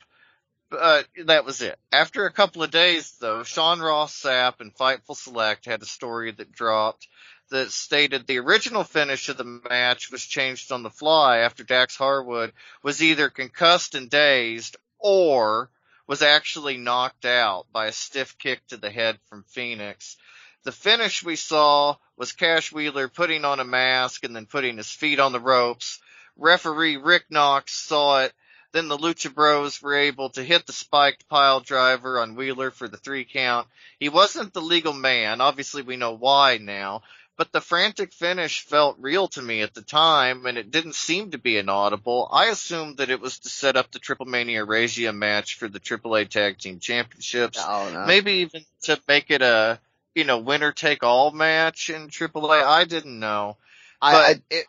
But 0.70 1.08
that 1.26 1.44
was 1.44 1.62
it. 1.62 1.78
After 1.92 2.26
a 2.26 2.32
couple 2.32 2.64
of 2.64 2.72
days 2.72 3.18
though, 3.20 3.44
Sean 3.44 3.82
Ross 3.82 4.22
Sapp 4.24 4.62
and 4.62 4.74
Fightful 4.74 5.18
Select 5.18 5.66
had 5.66 5.82
a 5.82 5.86
story 5.86 6.32
that 6.32 6.54
dropped 6.54 7.10
that 7.52 7.72
stated 7.72 8.26
the 8.26 8.40
original 8.40 8.84
finish 8.84 9.30
of 9.30 9.38
the 9.38 9.62
match 9.70 10.12
was 10.12 10.26
changed 10.26 10.72
on 10.72 10.84
the 10.84 10.90
fly 10.90 11.40
after 11.40 11.64
Dax 11.64 11.96
Harwood 11.96 12.54
was 12.82 13.04
either 13.04 13.30
concussed 13.30 13.94
and 13.94 14.10
dazed 14.10 14.78
or 15.00 15.70
was 16.08 16.22
actually 16.22 16.78
knocked 16.78 17.26
out 17.26 17.68
by 17.72 17.86
a 17.86 17.92
stiff 17.92 18.38
kick 18.38 18.66
to 18.68 18.78
the 18.78 18.90
head 18.90 19.20
from 19.30 19.46
Fénix. 19.56 20.16
The 20.64 20.72
finish 20.72 21.24
we 21.24 21.36
saw 21.36 21.96
was 22.18 22.34
Cash 22.34 22.72
Wheeler 22.72 23.08
putting 23.08 23.46
on 23.46 23.60
a 23.60 23.66
mask 23.66 24.24
and 24.24 24.36
then 24.36 24.46
putting 24.46 24.78
his 24.78 24.92
feet 24.92 25.20
on 25.20 25.32
the 25.32 25.40
ropes. 25.40 26.00
Referee 26.38 26.98
Rick 26.98 27.26
Knox 27.30 27.74
saw 27.74 28.22
it. 28.22 28.34
Then 28.72 28.88
the 28.88 28.98
Lucha 28.98 29.34
Bros 29.34 29.82
were 29.82 29.96
able 29.96 30.30
to 30.32 30.44
hit 30.44 30.66
the 30.66 30.72
spiked 30.72 31.28
pile 31.28 31.60
driver 31.60 32.20
on 32.20 32.36
Wheeler 32.36 32.72
for 32.72 32.88
the 32.88 32.98
three 32.98 33.26
count. 33.26 33.68
He 34.00 34.08
wasn't 34.08 34.54
the 34.54 34.62
legal 34.62 34.94
man. 34.94 35.42
Obviously 35.42 35.82
we 35.82 35.98
know 35.98 36.14
why 36.14 36.58
now, 36.58 37.02
but 37.42 37.52
the 37.52 37.60
frantic 37.60 38.14
finish 38.14 38.64
felt 38.68 38.98
real 39.00 39.28
to 39.28 39.42
me 39.42 39.62
at 39.62 39.74
the 39.74 39.82
time 39.82 40.46
and 40.46 40.60
it 40.60 40.70
didn't 40.70 40.94
seem 40.94 41.32
to 41.32 41.40
be 41.40 41.58
inaudible. 41.58 42.30
I 42.32 42.50
assumed 42.50 42.98
that 42.98 43.10
it 43.10 43.20
was 43.20 43.40
to 43.40 43.50
set 43.50 43.76
up 43.76 43.90
the 43.90 43.98
Triple 43.98 44.28
Mania 44.28 44.64
Regia 44.64 45.12
match 45.12 45.56
for 45.56 45.68
the 45.68 45.80
AAA 45.80 46.30
Tag 46.30 46.60
Team 46.60 46.78
Championships. 46.80 47.58
Oh, 47.60 47.90
no. 47.92 48.06
Maybe 48.06 48.32
even 48.34 48.64
to 48.84 49.02
make 49.08 49.32
it 49.32 49.42
a, 49.42 49.80
you 50.14 50.24
know, 50.24 50.38
winner 50.38 50.72
take 50.72 51.02
all 51.02 51.32
match 51.32 51.90
in 51.90 52.10
AAA. 52.10 52.64
I 52.64 52.84
didn't 52.84 53.20
know. 53.20 53.58
I, 54.00 54.12
But 54.12 54.20
I, 54.20 54.42
it, 54.52 54.66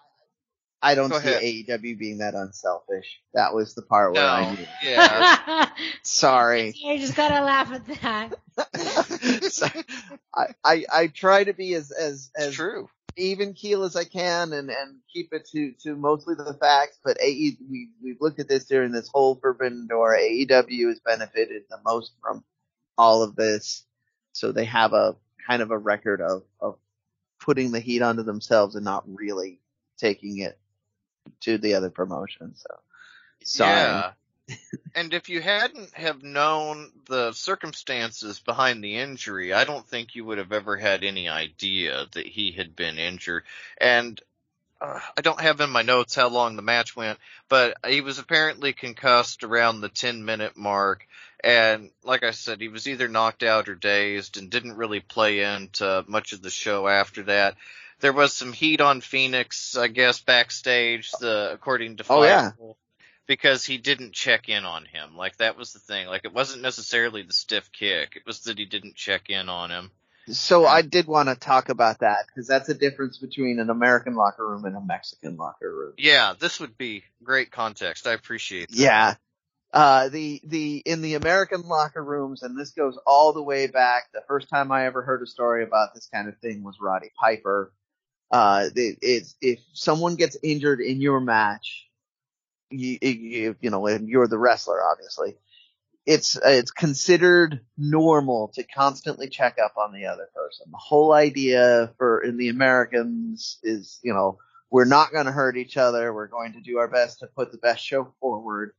I 0.82 0.96
don't 0.96 1.10
Go 1.10 1.20
see 1.20 1.28
ahead. 1.28 1.42
AEW 1.42 1.96
being 1.96 2.18
that 2.18 2.34
unselfish. 2.34 3.20
That 3.34 3.54
was 3.54 3.74
the 3.74 3.82
part 3.82 4.14
where 4.14 4.26
I 4.26 4.44
no, 4.46 4.52
knew. 4.54 4.66
yeah. 4.82 5.68
Sorry. 6.02 6.74
I 6.86 6.98
just 6.98 7.14
gotta 7.14 7.44
laugh 7.44 7.72
at 7.72 7.86
that. 8.02 8.34
So, 9.52 9.66
I, 10.34 10.46
I, 10.64 10.84
I 10.92 11.06
try 11.06 11.44
to 11.44 11.52
be 11.52 11.74
as, 11.74 11.92
as, 11.92 12.30
as 12.36 12.54
true. 12.54 12.88
even 13.16 13.54
keel 13.54 13.84
as 13.84 13.94
I 13.94 14.04
can 14.04 14.52
and, 14.52 14.70
and 14.70 14.96
keep 15.12 15.32
it 15.32 15.48
to, 15.52 15.72
to 15.84 15.94
mostly 15.94 16.34
the 16.34 16.54
facts, 16.60 16.98
but 17.04 17.20
AE, 17.20 17.56
we, 17.70 17.90
we've 18.02 18.20
looked 18.20 18.40
at 18.40 18.48
this 18.48 18.64
during 18.64 18.90
this 18.90 19.08
whole 19.08 19.36
Forbidden 19.36 19.86
Door. 19.86 20.16
AEW 20.16 20.88
has 20.88 21.00
benefited 21.00 21.62
the 21.70 21.78
most 21.84 22.12
from 22.20 22.42
all 22.98 23.22
of 23.22 23.36
this. 23.36 23.84
So 24.32 24.50
they 24.50 24.64
have 24.64 24.92
a 24.92 25.16
kind 25.46 25.62
of 25.62 25.70
a 25.70 25.78
record 25.78 26.20
of, 26.20 26.42
of 26.60 26.76
putting 27.40 27.70
the 27.70 27.80
heat 27.80 28.02
onto 28.02 28.22
themselves 28.22 28.74
and 28.74 28.84
not 28.84 29.04
really 29.06 29.60
taking 29.98 30.38
it 30.38 30.58
to 31.42 31.58
the 31.58 31.74
other 31.74 31.90
promotion. 31.90 32.54
So 32.56 32.78
sorry. 33.44 33.70
Yeah. 33.70 34.12
and 34.94 35.14
if 35.14 35.28
you 35.28 35.40
hadn't 35.40 35.92
have 35.94 36.22
known 36.22 36.90
the 37.06 37.32
circumstances 37.32 38.40
behind 38.40 38.82
the 38.82 38.98
injury, 38.98 39.52
I 39.52 39.64
don't 39.64 39.86
think 39.86 40.14
you 40.14 40.24
would 40.24 40.38
have 40.38 40.52
ever 40.52 40.76
had 40.76 41.04
any 41.04 41.28
idea 41.28 42.06
that 42.12 42.26
he 42.26 42.52
had 42.52 42.74
been 42.74 42.98
injured. 42.98 43.44
And 43.78 44.20
uh, 44.80 44.98
I 45.16 45.20
don't 45.20 45.40
have 45.40 45.60
in 45.60 45.70
my 45.70 45.82
notes 45.82 46.14
how 46.14 46.28
long 46.28 46.56
the 46.56 46.62
match 46.62 46.96
went, 46.96 47.18
but 47.48 47.76
he 47.86 48.00
was 48.00 48.18
apparently 48.18 48.72
concussed 48.72 49.44
around 49.44 49.80
the 49.80 49.88
10 49.88 50.24
minute 50.24 50.56
mark. 50.56 51.06
And 51.44 51.90
like 52.04 52.22
I 52.22 52.32
said, 52.32 52.60
he 52.60 52.68
was 52.68 52.88
either 52.88 53.08
knocked 53.08 53.42
out 53.42 53.68
or 53.68 53.74
dazed 53.74 54.36
and 54.36 54.50
didn't 54.50 54.76
really 54.76 55.00
play 55.00 55.40
into 55.40 56.04
much 56.06 56.32
of 56.32 56.42
the 56.42 56.50
show 56.50 56.86
after 56.86 57.24
that. 57.24 57.56
There 58.02 58.12
was 58.12 58.32
some 58.32 58.52
heat 58.52 58.80
on 58.80 59.00
Fénix, 59.00 59.78
I 59.78 59.86
guess, 59.86 60.20
backstage, 60.20 61.10
the, 61.20 61.50
according 61.52 61.98
to 61.98 62.04
Oh, 62.10 62.24
yeah. 62.24 62.50
Because 63.28 63.64
he 63.64 63.78
didn't 63.78 64.12
check 64.12 64.48
in 64.48 64.64
on 64.64 64.84
him. 64.84 65.16
Like 65.16 65.36
that 65.36 65.56
was 65.56 65.72
the 65.72 65.78
thing. 65.78 66.08
Like 66.08 66.24
it 66.24 66.34
wasn't 66.34 66.62
necessarily 66.62 67.22
the 67.22 67.32
stiff 67.32 67.70
kick. 67.70 68.16
It 68.16 68.26
was 68.26 68.40
that 68.40 68.58
he 68.58 68.64
didn't 68.66 68.96
check 68.96 69.30
in 69.30 69.48
on 69.48 69.70
him. 69.70 69.92
So 70.26 70.66
I 70.66 70.82
did 70.82 71.06
want 71.06 71.28
to 71.28 71.36
talk 71.36 71.68
about 71.68 72.00
that 72.00 72.26
because 72.26 72.48
that's 72.48 72.68
a 72.68 72.74
difference 72.74 73.18
between 73.18 73.60
an 73.60 73.70
American 73.70 74.14
locker 74.14 74.48
room 74.48 74.64
and 74.64 74.76
a 74.76 74.80
Mexican 74.80 75.36
locker 75.36 75.72
room. 75.72 75.94
Yeah, 75.96 76.34
this 76.38 76.60
would 76.60 76.76
be 76.76 77.04
great 77.22 77.50
context. 77.52 78.06
I 78.06 78.12
appreciate 78.12 78.68
that. 78.70 78.76
Yeah. 78.76 79.14
Uh, 79.72 80.08
the, 80.08 80.40
the, 80.44 80.82
in 80.84 81.02
the 81.02 81.14
American 81.14 81.62
locker 81.62 82.02
rooms, 82.04 82.42
and 82.42 82.58
this 82.58 82.70
goes 82.70 82.98
all 83.06 83.32
the 83.32 83.42
way 83.42 83.68
back, 83.68 84.08
the 84.12 84.22
first 84.28 84.48
time 84.48 84.70
I 84.70 84.86
ever 84.86 85.02
heard 85.02 85.22
a 85.22 85.26
story 85.26 85.64
about 85.64 85.94
this 85.94 86.08
kind 86.12 86.28
of 86.28 86.36
thing 86.38 86.62
was 86.62 86.76
Roddy 86.80 87.10
Piper. 87.18 87.72
Uh, 88.32 88.70
it, 88.74 88.98
it's, 89.02 89.36
if 89.42 89.60
someone 89.74 90.16
gets 90.16 90.38
injured 90.42 90.80
in 90.80 91.02
your 91.02 91.20
match, 91.20 91.86
you, 92.70 92.98
you, 93.02 93.56
you 93.60 93.70
know, 93.70 93.86
and 93.86 94.08
you're 94.08 94.26
the 94.26 94.38
wrestler, 94.38 94.80
obviously, 94.82 95.36
it's, 96.06 96.38
it's 96.42 96.70
considered 96.70 97.60
normal 97.76 98.48
to 98.54 98.64
constantly 98.64 99.28
check 99.28 99.58
up 99.62 99.74
on 99.76 99.92
the 99.92 100.06
other 100.06 100.28
person. 100.34 100.66
The 100.70 100.78
whole 100.78 101.12
idea 101.12 101.92
for, 101.98 102.22
in 102.22 102.38
the 102.38 102.48
Americans 102.48 103.58
is, 103.62 104.00
you 104.02 104.14
know, 104.14 104.38
we're 104.70 104.86
not 104.86 105.12
going 105.12 105.26
to 105.26 105.32
hurt 105.32 105.58
each 105.58 105.76
other. 105.76 106.14
We're 106.14 106.28
going 106.28 106.54
to 106.54 106.62
do 106.62 106.78
our 106.78 106.88
best 106.88 107.20
to 107.20 107.26
put 107.26 107.52
the 107.52 107.58
best 107.58 107.84
show 107.84 108.14
forward. 108.18 108.72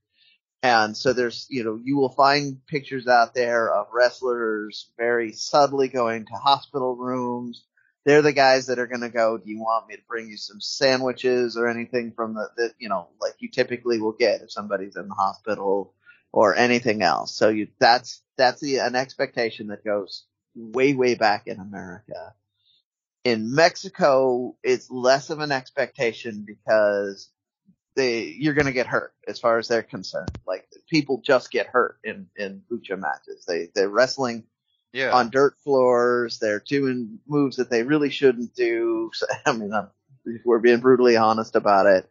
And 0.63 0.97
so 0.97 1.13
there's, 1.13 1.45
you 1.49 1.63
know, 1.63 1.79
you 1.81 1.97
will 1.97 2.09
find 2.09 2.65
pictures 2.65 3.07
out 3.07 3.35
there 3.35 3.71
of 3.71 3.87
wrestlers 3.93 4.89
very 4.97 5.33
subtly 5.33 5.89
going 5.89 6.25
to 6.25 6.33
hospital 6.33 6.95
rooms. 6.95 7.63
They're 8.05 8.21
the 8.21 8.33
guys 8.33 8.67
that 8.67 8.79
are 8.79 8.87
going 8.87 9.01
to 9.01 9.09
go, 9.09 9.37
do 9.37 9.49
you 9.49 9.59
want 9.59 9.87
me 9.87 9.95
to 9.95 10.01
bring 10.07 10.27
you 10.27 10.37
some 10.37 10.59
sandwiches 10.59 11.55
or 11.55 11.67
anything 11.67 12.11
from 12.11 12.33
the, 12.33 12.49
the, 12.57 12.73
you 12.77 12.89
know, 12.89 13.07
like 13.21 13.35
you 13.39 13.49
typically 13.49 13.99
will 13.99 14.11
get 14.11 14.41
if 14.41 14.51
somebody's 14.51 14.97
in 14.97 15.07
the 15.07 15.13
hospital 15.13 15.93
or 16.31 16.55
anything 16.55 17.01
else. 17.01 17.35
So 17.35 17.49
you, 17.49 17.67
that's, 17.79 18.21
that's 18.37 18.59
the, 18.59 18.79
an 18.79 18.95
expectation 18.95 19.67
that 19.67 19.85
goes 19.85 20.25
way, 20.55 20.93
way 20.93 21.15
back 21.15 21.47
in 21.47 21.59
America. 21.59 22.33
In 23.23 23.55
Mexico, 23.55 24.57
it's 24.63 24.91
less 24.91 25.29
of 25.29 25.39
an 25.39 25.53
expectation 25.53 26.43
because 26.45 27.29
they 27.95 28.23
you're 28.23 28.53
going 28.53 28.65
to 28.65 28.73
get 28.73 28.87
hurt 28.87 29.13
as 29.27 29.39
far 29.39 29.57
as 29.57 29.67
they're 29.67 29.83
concerned. 29.83 30.37
Like 30.45 30.67
people 30.89 31.21
just 31.23 31.51
get 31.51 31.67
hurt 31.67 31.97
in 32.03 32.27
in 32.35 32.63
lucha 32.71 32.99
matches. 32.99 33.45
They 33.47 33.69
they're 33.73 33.89
wrestling 33.89 34.43
Yeah. 34.93 35.11
on 35.13 35.29
dirt 35.29 35.57
floors. 35.63 36.39
They're 36.39 36.59
doing 36.65 37.19
moves 37.27 37.57
that 37.57 37.69
they 37.69 37.83
really 37.83 38.09
shouldn't 38.09 38.55
do. 38.55 39.11
So, 39.13 39.25
I 39.45 39.51
mean, 39.53 39.73
I'm, 39.73 39.89
we're 40.45 40.59
being 40.59 40.79
brutally 40.79 41.17
honest 41.17 41.55
about 41.55 41.85
it. 41.87 42.09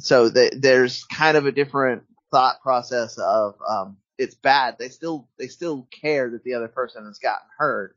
So 0.00 0.28
they, 0.28 0.50
there's 0.50 1.04
kind 1.04 1.36
of 1.36 1.46
a 1.46 1.52
different 1.52 2.02
thought 2.32 2.60
process 2.62 3.16
of 3.18 3.54
um, 3.68 3.98
it's 4.18 4.34
bad. 4.34 4.76
They 4.78 4.88
still 4.88 5.28
they 5.38 5.46
still 5.48 5.88
care 6.00 6.30
that 6.30 6.42
the 6.44 6.54
other 6.54 6.68
person 6.68 7.06
has 7.06 7.18
gotten 7.18 7.46
hurt. 7.58 7.96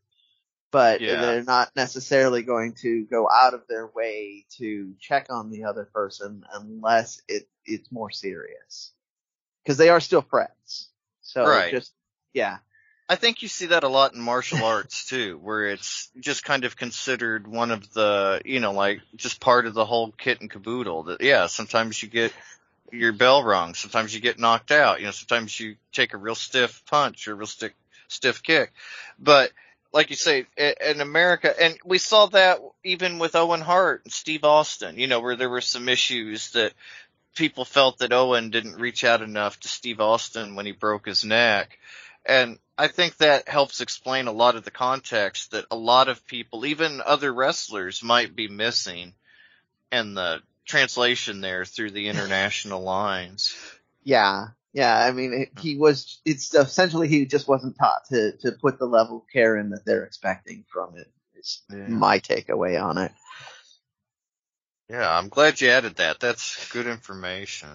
But 0.70 1.02
Yeah. 1.02 1.16
they're 1.22 1.44
not 1.44 1.76
necessarily 1.76 2.44
going 2.44 2.74
to 2.82 3.06
go 3.10 3.28
out 3.30 3.54
of 3.54 3.64
their 3.68 3.88
way 3.88 4.46
to 4.58 4.94
check 5.00 5.28
on 5.32 5.50
the 5.50 5.64
other 5.64 5.86
person 5.86 6.44
unless 6.54 7.22
it 7.28 7.48
it's 7.66 7.92
more 7.92 8.12
serious. 8.12 8.92
Because 9.64 9.78
they 9.78 9.90
are 9.90 10.00
still 10.00 10.22
friends. 10.22 10.90
So 11.22 11.46
Right. 11.48 11.72
just 11.72 11.94
yeah. 12.34 12.58
I 13.10 13.16
think 13.16 13.42
you 13.42 13.48
see 13.48 13.68
that 13.68 13.84
a 13.84 13.88
lot 13.88 14.14
in 14.14 14.22
martial 14.22 14.64
arts 14.64 15.06
too, 15.06 15.40
where 15.42 15.68
it's 15.68 16.10
just 16.20 16.44
kind 16.44 16.66
of 16.66 16.76
considered 16.76 17.48
one 17.48 17.72
of 17.72 17.94
the, 17.94 18.42
you 18.46 18.60
know, 18.60 18.74
like 18.74 19.02
just 19.16 19.40
part 19.40 19.66
of 19.66 19.74
the 19.74 19.86
whole 19.86 20.12
kit 20.12 20.42
and 20.42 20.50
caboodle. 20.50 21.04
That 21.04 21.22
yeah, 21.22 21.48
sometimes 21.48 22.02
you 22.02 22.10
get 22.10 22.34
your 22.92 23.14
bell 23.14 23.44
rung, 23.44 23.74
sometimes 23.74 24.14
you 24.14 24.22
get 24.22 24.40
knocked 24.40 24.72
out, 24.72 25.00
you 25.00 25.06
know, 25.06 25.12
sometimes 25.12 25.58
you 25.60 25.76
take 25.92 26.14
a 26.14 26.18
real 26.18 26.36
stiff 26.36 26.84
punch 26.86 27.28
or 27.28 27.34
a 27.34 27.36
real 27.36 27.48
stiff 27.48 27.74
stiff 28.08 28.42
kick, 28.42 28.72
but 29.20 29.52
like 29.94 30.10
you 30.10 30.16
say, 30.16 30.46
in 30.58 31.02
America, 31.02 31.54
and 31.60 31.78
we 31.86 31.98
saw 31.98 32.28
that 32.28 32.60
even 32.84 33.20
with 33.20 33.36
Owen 33.36 33.62
Hart 33.62 34.02
and 34.04 34.14
Steve 34.14 34.44
Austin, 34.44 35.00
you 35.00 35.08
know, 35.08 35.22
where 35.22 35.36
there 35.36 35.50
were 35.50 35.62
some 35.62 35.90
issues 35.90 36.52
that 36.52 36.74
people 37.36 37.66
felt 37.66 38.00
that 38.00 38.12
Owen 38.12 38.50
didn't 38.50 38.76
reach 38.76 39.04
out 39.04 39.22
enough 39.22 39.60
to 39.60 39.68
Steve 39.68 40.02
Austin 40.02 40.56
when 40.56 40.66
he 40.66 40.72
broke 40.72 41.06
his 41.06 41.24
neck. 41.24 41.78
And 42.28 42.60
I 42.78 42.90
think 42.90 43.18
that 43.18 43.48
helps 43.48 43.82
explain 43.82 44.28
a 44.28 44.34
lot 44.34 44.56
of 44.56 44.66
the 44.66 44.72
context 44.72 45.52
that 45.52 45.66
a 45.72 45.78
lot 45.78 46.10
of 46.10 46.28
people, 46.28 46.66
even 46.66 47.02
other 47.04 47.34
wrestlers, 47.34 48.04
might 48.04 48.36
be 48.36 48.50
missing 48.50 49.14
in 49.92 50.14
the 50.14 50.42
translation 50.66 51.40
there 51.42 51.64
through 51.66 51.92
the 51.92 52.08
international 52.10 52.84
lines. 52.84 53.56
Yeah, 54.04 54.48
yeah. 54.74 54.96
I 54.96 55.12
mean, 55.12 55.48
he 55.60 55.78
was. 55.78 56.20
It's 56.26 56.54
essentially 56.54 57.08
he 57.08 57.26
just 57.26 57.48
wasn't 57.48 57.78
taught 57.78 58.06
to 58.10 58.34
to 58.38 58.52
put 58.52 58.78
the 58.78 58.86
level 58.86 59.20
of 59.20 59.30
care 59.32 59.58
in 59.58 59.70
that 59.70 59.86
they're 59.86 60.04
expecting 60.04 60.66
from 60.68 60.98
it. 60.98 61.10
Is 61.36 61.62
Yeah. 61.72 61.88
my 61.88 62.20
takeaway 62.20 62.82
on 62.82 62.98
it. 62.98 63.12
Yeah, 64.90 65.10
I'm 65.18 65.30
glad 65.30 65.60
you 65.62 65.70
added 65.70 65.96
that. 65.98 66.20
That's 66.20 66.70
good 66.72 66.88
information. 66.88 67.70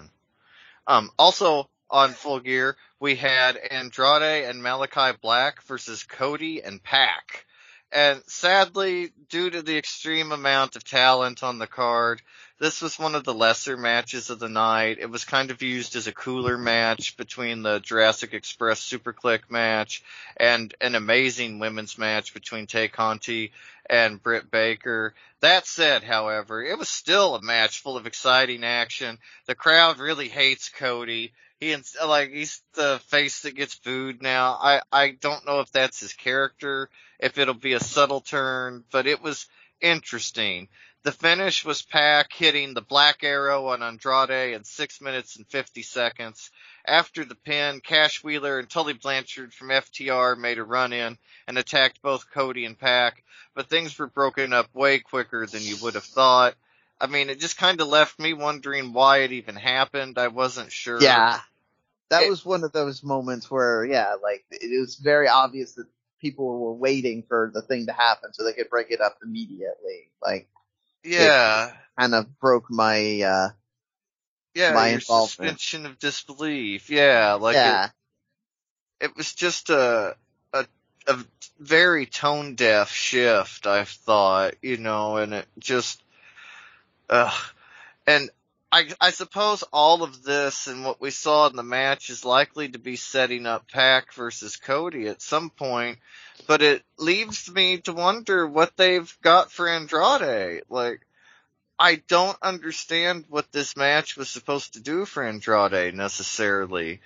Um, 0.87 1.11
also 1.17 1.69
on 1.89 2.11
Full 2.13 2.39
Gear, 2.39 2.75
we 3.03 3.15
had 3.15 3.57
Andrade 3.57 4.45
and 4.45 4.63
Malachi 4.63 5.17
Black 5.21 5.61
versus 5.63 6.03
Cody 6.03 6.63
and 6.63 6.81
Pac. 6.81 7.45
And 7.91 8.23
sadly, 8.27 9.11
due 9.27 9.49
to 9.49 9.61
the 9.61 9.77
extreme 9.77 10.31
amount 10.31 10.77
of 10.77 10.85
talent 10.85 11.43
on 11.43 11.59
the 11.59 11.67
card, 11.67 12.21
this 12.59 12.81
was 12.81 12.97
one 12.97 13.13
of 13.13 13.25
the 13.25 13.33
lesser 13.33 13.75
matches 13.75 14.29
of 14.29 14.39
the 14.39 14.47
night. 14.47 14.99
It 15.01 15.09
was 15.09 15.25
kind 15.25 15.51
of 15.51 15.61
used 15.61 15.97
as 15.97 16.07
a 16.07 16.13
cooler 16.13 16.57
match 16.57 17.17
between 17.17 17.61
the 17.61 17.79
Jurassic 17.79 18.33
Express 18.33 18.79
Super 18.79 19.11
Kliq 19.11 19.41
match 19.49 20.01
and 20.37 20.73
an 20.79 20.95
amazing 20.95 21.59
women's 21.59 21.97
match 21.97 22.33
between 22.33 22.67
Tay 22.67 22.87
Conti 22.87 23.51
and 23.89 24.23
Britt 24.23 24.49
Baker. 24.49 25.13
That 25.41 25.67
said, 25.67 26.03
however, 26.03 26.63
it 26.63 26.79
was 26.79 26.87
still 26.87 27.35
a 27.35 27.41
match 27.41 27.81
full 27.81 27.97
of 27.97 28.07
exciting 28.07 28.63
action. 28.63 29.19
The 29.45 29.55
crowd 29.55 29.99
really 29.99 30.29
hates 30.29 30.69
Cody. 30.69 31.33
He 31.63 31.75
like 32.05 32.31
he's 32.31 32.61
the 32.73 32.99
face 33.07 33.41
that 33.41 33.55
gets 33.55 33.75
booed 33.75 34.21
now. 34.21 34.57
I 34.61 34.81
I 34.91 35.11
don't 35.11 35.45
know 35.45 35.61
if 35.61 35.71
that's 35.71 36.01
his 36.01 36.11
character 36.11 36.89
if 37.19 37.37
it'll 37.37 37.53
be 37.53 37.71
a 37.71 37.79
subtle 37.79 38.19
turn, 38.19 38.83
but 38.91 39.07
it 39.07 39.21
was 39.21 39.47
interesting. 39.79 40.67
The 41.03 41.13
finish 41.13 41.63
was 41.63 41.81
Pac 41.81 42.33
hitting 42.33 42.73
the 42.73 42.81
black 42.81 43.23
arrow 43.23 43.67
on 43.67 43.81
Andrade 43.81 44.53
in 44.53 44.63
6 44.65 45.01
minutes 45.01 45.37
and 45.37 45.47
50 45.47 45.83
seconds. 45.83 46.51
After 46.85 47.23
the 47.23 47.35
pin, 47.35 47.79
Cash 47.81 48.23
Wheeler 48.23 48.59
and 48.59 48.69
Tully 48.69 48.93
Blanchard 48.93 49.53
from 49.53 49.69
FTR 49.69 50.37
made 50.37 50.59
a 50.59 50.63
run 50.63 50.91
in 50.91 51.17
and 51.47 51.57
attacked 51.57 52.01
both 52.01 52.29
Cody 52.31 52.65
and 52.65 52.77
Pac, 52.77 53.23
but 53.53 53.69
things 53.69 53.97
were 53.97 54.07
broken 54.07 54.51
up 54.51 54.73
way 54.73 54.99
quicker 54.99 55.45
than 55.45 55.61
you 55.61 55.77
would 55.81 55.95
have 55.95 56.03
thought. 56.03 56.55
I 56.99 57.07
mean, 57.07 57.29
it 57.29 57.39
just 57.39 57.57
kind 57.57 57.81
of 57.81 57.87
left 57.87 58.17
me 58.19 58.33
wondering 58.33 58.93
why 58.93 59.19
it 59.19 59.33
even 59.33 59.55
happened. 59.55 60.17
I 60.17 60.29
wasn't 60.29 60.71
sure. 60.71 61.01
Yeah. 61.01 61.39
That 62.09 62.23
it, 62.23 62.29
was 62.29 62.45
one 62.45 62.63
of 62.63 62.71
those 62.71 63.03
moments 63.03 63.49
where, 63.49 63.85
yeah, 63.85 64.15
like, 64.21 64.45
it 64.51 64.79
was 64.79 64.95
very 64.95 65.27
obvious 65.27 65.73
that 65.73 65.87
people 66.19 66.59
were 66.59 66.73
waiting 66.73 67.23
for 67.27 67.51
the 67.53 67.61
thing 67.61 67.87
to 67.87 67.93
happen 67.93 68.33
so 68.33 68.43
they 68.43 68.53
could 68.53 68.69
break 68.69 68.91
it 68.91 69.01
up 69.01 69.17
immediately. 69.23 70.11
Like, 70.21 70.47
yeah, 71.03 71.71
kind 71.97 72.13
of 72.13 72.39
broke 72.39 72.69
my, 72.69 73.21
uh, 73.21 73.49
yeah, 74.53 74.73
my 74.73 74.91
your 74.91 74.99
suspension 74.99 75.85
of 75.85 75.99
disbelief. 75.99 76.89
Yeah, 76.89 77.33
like 77.33 77.55
yeah. 77.55 77.85
It, 78.99 79.07
it 79.07 79.17
was 79.17 79.33
just 79.33 79.69
a, 79.69 80.15
a, 80.53 80.65
a 81.07 81.17
very 81.59 82.05
tone 82.05 82.55
deaf 82.55 82.91
shift, 82.91 83.67
I 83.67 83.83
thought, 83.83 84.53
you 84.61 84.77
know, 84.77 85.17
and 85.17 85.33
it 85.33 85.47
just, 85.59 86.01
uh, 87.09 87.35
and 88.07 88.29
I, 88.73 88.87
I 88.99 89.11
suppose 89.11 89.61
all 89.71 90.01
of 90.01 90.23
this 90.23 90.65
and 90.65 90.83
what 90.83 90.99
we 90.99 91.11
saw 91.11 91.45
in 91.45 91.55
the 91.55 91.61
match 91.61 92.09
is 92.09 92.25
likely 92.25 92.69
to 92.69 92.79
be 92.79 92.95
setting 92.95 93.45
up 93.45 93.69
Pac 93.69 94.11
versus 94.15 94.55
Cody 94.55 95.07
at 95.09 95.21
some 95.21 95.51
point, 95.51 95.99
but 96.47 96.63
it 96.63 96.81
leaves 96.97 97.51
me 97.51 97.77
to 97.81 97.93
wonder 97.93 98.47
what 98.47 98.75
they've 98.75 99.15
got 99.21 99.51
for 99.51 99.69
Andrade. 99.69 100.63
Like, 100.71 101.05
I 101.77 102.01
don't 102.07 102.35
understand 102.41 103.25
what 103.29 103.51
this 103.51 103.77
match 103.77 104.17
was 104.17 104.29
supposed 104.29 104.73
to 104.73 104.79
do 104.79 105.05
for 105.05 105.21
Andrade 105.21 105.93
necessarily. 105.93 106.99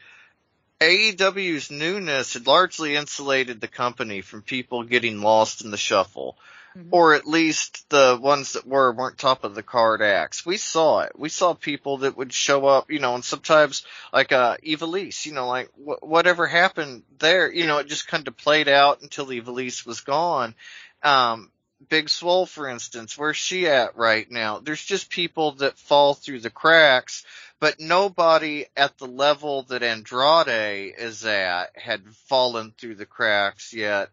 AEW's 0.79 1.69
newness 1.69 2.35
had 2.35 2.47
largely 2.47 2.95
insulated 2.95 3.59
the 3.59 3.67
company 3.67 4.21
from 4.21 4.41
people 4.41 4.83
getting 4.83 5.19
lost 5.19 5.65
in 5.65 5.71
the 5.71 5.75
shuffle 5.75 6.37
mm-hmm. 6.77 6.89
or 6.91 7.13
at 7.13 7.27
least 7.27 7.89
the 7.89 8.17
ones 8.21 8.53
that 8.53 8.67
were 8.67 8.93
weren't 8.93 9.17
top 9.17 9.43
of 9.43 9.55
the 9.55 9.63
card 9.63 10.01
acts. 10.01 10.45
We 10.45 10.57
saw 10.57 10.99
it. 11.01 11.17
We 11.17 11.29
saw 11.29 11.53
people 11.53 11.99
that 11.99 12.17
would 12.17 12.33
show 12.33 12.65
up, 12.65 12.91
you 12.91 12.99
know, 12.99 13.15
and 13.15 13.23
sometimes 13.23 13.85
like 14.13 14.31
uh 14.31 14.57
Ivelisse, 14.57 15.25
you 15.25 15.33
know, 15.33 15.47
like 15.47 15.69
wh- 15.75 16.03
whatever 16.03 16.45
happened 16.45 17.03
there, 17.19 17.51
you 17.51 17.67
know, 17.67 17.79
it 17.79 17.87
just 17.87 18.07
kind 18.07 18.27
of 18.27 18.37
played 18.37 18.67
out 18.67 19.01
until 19.01 19.27
Ivelisse 19.27 19.85
was 19.85 20.01
gone. 20.01 20.55
Um, 21.03 21.51
Big 21.89 22.09
Swole, 22.09 22.47
for 22.47 22.67
instance, 22.67 23.17
where's 23.17 23.37
she 23.37 23.67
at 23.67 23.95
right 23.95 24.29
now? 24.31 24.59
There's 24.59 24.83
just 24.83 25.11
people 25.11 25.53
that 25.53 25.77
fall 25.77 26.15
through 26.15 26.39
the 26.39 26.49
cracks, 26.49 27.23
but 27.59 27.79
nobody 27.79 28.65
at 28.75 28.97
the 28.97 29.05
level 29.05 29.63
that 29.63 29.83
Andrade 29.83 30.95
is 30.97 31.23
at 31.23 31.77
had 31.77 32.03
fallen 32.27 32.73
through 32.77 32.95
the 32.95 33.05
cracks 33.05 33.73
yet 33.73 34.09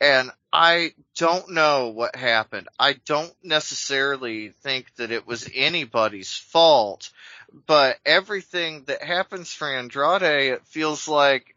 and 0.00 0.30
I 0.52 0.94
don't 1.16 1.50
know 1.50 1.88
what 1.88 2.16
happened. 2.16 2.68
I 2.78 2.94
don't 3.04 3.32
necessarily 3.42 4.48
think 4.48 4.86
that 4.96 5.10
it 5.12 5.26
was 5.26 5.48
anybody's 5.54 6.32
fault, 6.32 7.10
but 7.66 7.98
everything 8.04 8.84
that 8.86 9.02
happens 9.02 9.52
for 9.52 9.68
Andrade, 9.68 10.52
it 10.52 10.66
feels 10.66 11.06
like 11.06 11.54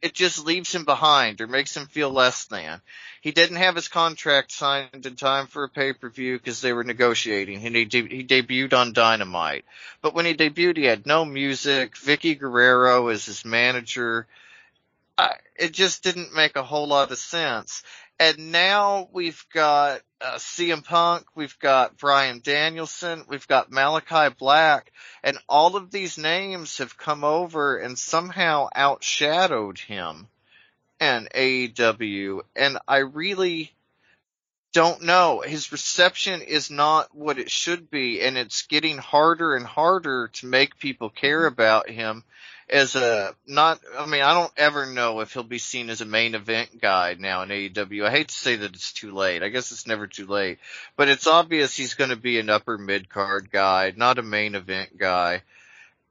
it 0.00 0.14
just 0.14 0.44
leaves 0.44 0.74
him 0.74 0.84
behind 0.84 1.40
or 1.40 1.46
makes 1.46 1.76
him 1.76 1.86
feel 1.86 2.10
less 2.10 2.44
than. 2.46 2.80
He 3.20 3.32
didn't 3.32 3.56
have 3.56 3.74
his 3.74 3.88
contract 3.88 4.52
signed 4.52 5.04
in 5.04 5.16
time 5.16 5.46
for 5.46 5.64
a 5.64 5.68
pay-per-view 5.68 6.38
because 6.38 6.60
they 6.60 6.72
were 6.72 6.84
negotiating. 6.84 7.60
He, 7.60 7.84
de- 7.84 8.08
he 8.08 8.24
debuted 8.24 8.74
on 8.74 8.92
Dynamite. 8.92 9.64
But 10.02 10.14
when 10.14 10.26
he 10.26 10.34
debuted, 10.34 10.76
he 10.76 10.84
had 10.84 11.06
no 11.06 11.24
music. 11.24 11.96
Vickie 11.96 12.38
Guerrero 12.38 13.08
is 13.08 13.26
his 13.26 13.44
manager. 13.44 14.26
I, 15.18 15.36
it 15.56 15.72
just 15.72 16.02
didn't 16.02 16.34
make 16.34 16.56
a 16.56 16.62
whole 16.62 16.88
lot 16.88 17.10
of 17.10 17.18
sense. 17.18 17.82
And 18.18 18.52
now 18.52 19.08
we've 19.12 19.44
got 19.52 20.00
uh, 20.20 20.36
CM 20.36 20.84
Punk, 20.84 21.26
we've 21.34 21.58
got 21.58 21.98
Bryan 21.98 22.40
Danielson, 22.42 23.24
we've 23.28 23.46
got 23.46 23.70
Malachi 23.70 24.34
Black, 24.38 24.92
and 25.22 25.38
all 25.48 25.76
of 25.76 25.90
these 25.90 26.16
names 26.16 26.78
have 26.78 26.96
come 26.96 27.24
over 27.24 27.76
and 27.76 27.98
somehow 27.98 28.68
outshadowed 28.74 29.78
him 29.78 30.28
and 30.98 31.28
AEW. 31.30 32.40
And 32.54 32.78
I 32.88 32.98
really 32.98 33.72
don't 34.72 35.02
know. 35.02 35.40
His 35.40 35.72
reception 35.72 36.42
is 36.42 36.70
not 36.70 37.14
what 37.14 37.38
it 37.38 37.50
should 37.50 37.90
be, 37.90 38.22
and 38.22 38.36
it's 38.36 38.62
getting 38.62 38.98
harder 38.98 39.54
and 39.56 39.66
harder 39.66 40.28
to 40.34 40.46
make 40.46 40.78
people 40.78 41.10
care 41.10 41.46
about 41.46 41.88
him 41.88 42.24
as 42.68 42.96
a 42.96 43.34
not 43.46 43.80
I 43.96 44.06
mean 44.06 44.22
I 44.22 44.34
don't 44.34 44.52
ever 44.56 44.86
know 44.86 45.20
if 45.20 45.32
he'll 45.32 45.42
be 45.42 45.58
seen 45.58 45.88
as 45.88 46.00
a 46.00 46.06
main 46.06 46.34
event 46.34 46.80
guy 46.80 47.16
now 47.18 47.42
in 47.42 47.48
AEW. 47.48 48.06
I 48.06 48.10
hate 48.10 48.28
to 48.28 48.34
say 48.34 48.56
that 48.56 48.74
it's 48.74 48.92
too 48.92 49.12
late. 49.12 49.42
I 49.42 49.48
guess 49.48 49.70
it's 49.70 49.86
never 49.86 50.06
too 50.06 50.26
late. 50.26 50.58
But 50.96 51.08
it's 51.08 51.26
obvious 51.26 51.76
he's 51.76 51.94
going 51.94 52.10
to 52.10 52.16
be 52.16 52.38
an 52.38 52.50
upper 52.50 52.76
mid 52.76 53.08
card 53.08 53.50
guy, 53.50 53.92
not 53.96 54.18
a 54.18 54.22
main 54.22 54.54
event 54.54 54.98
guy. 54.98 55.42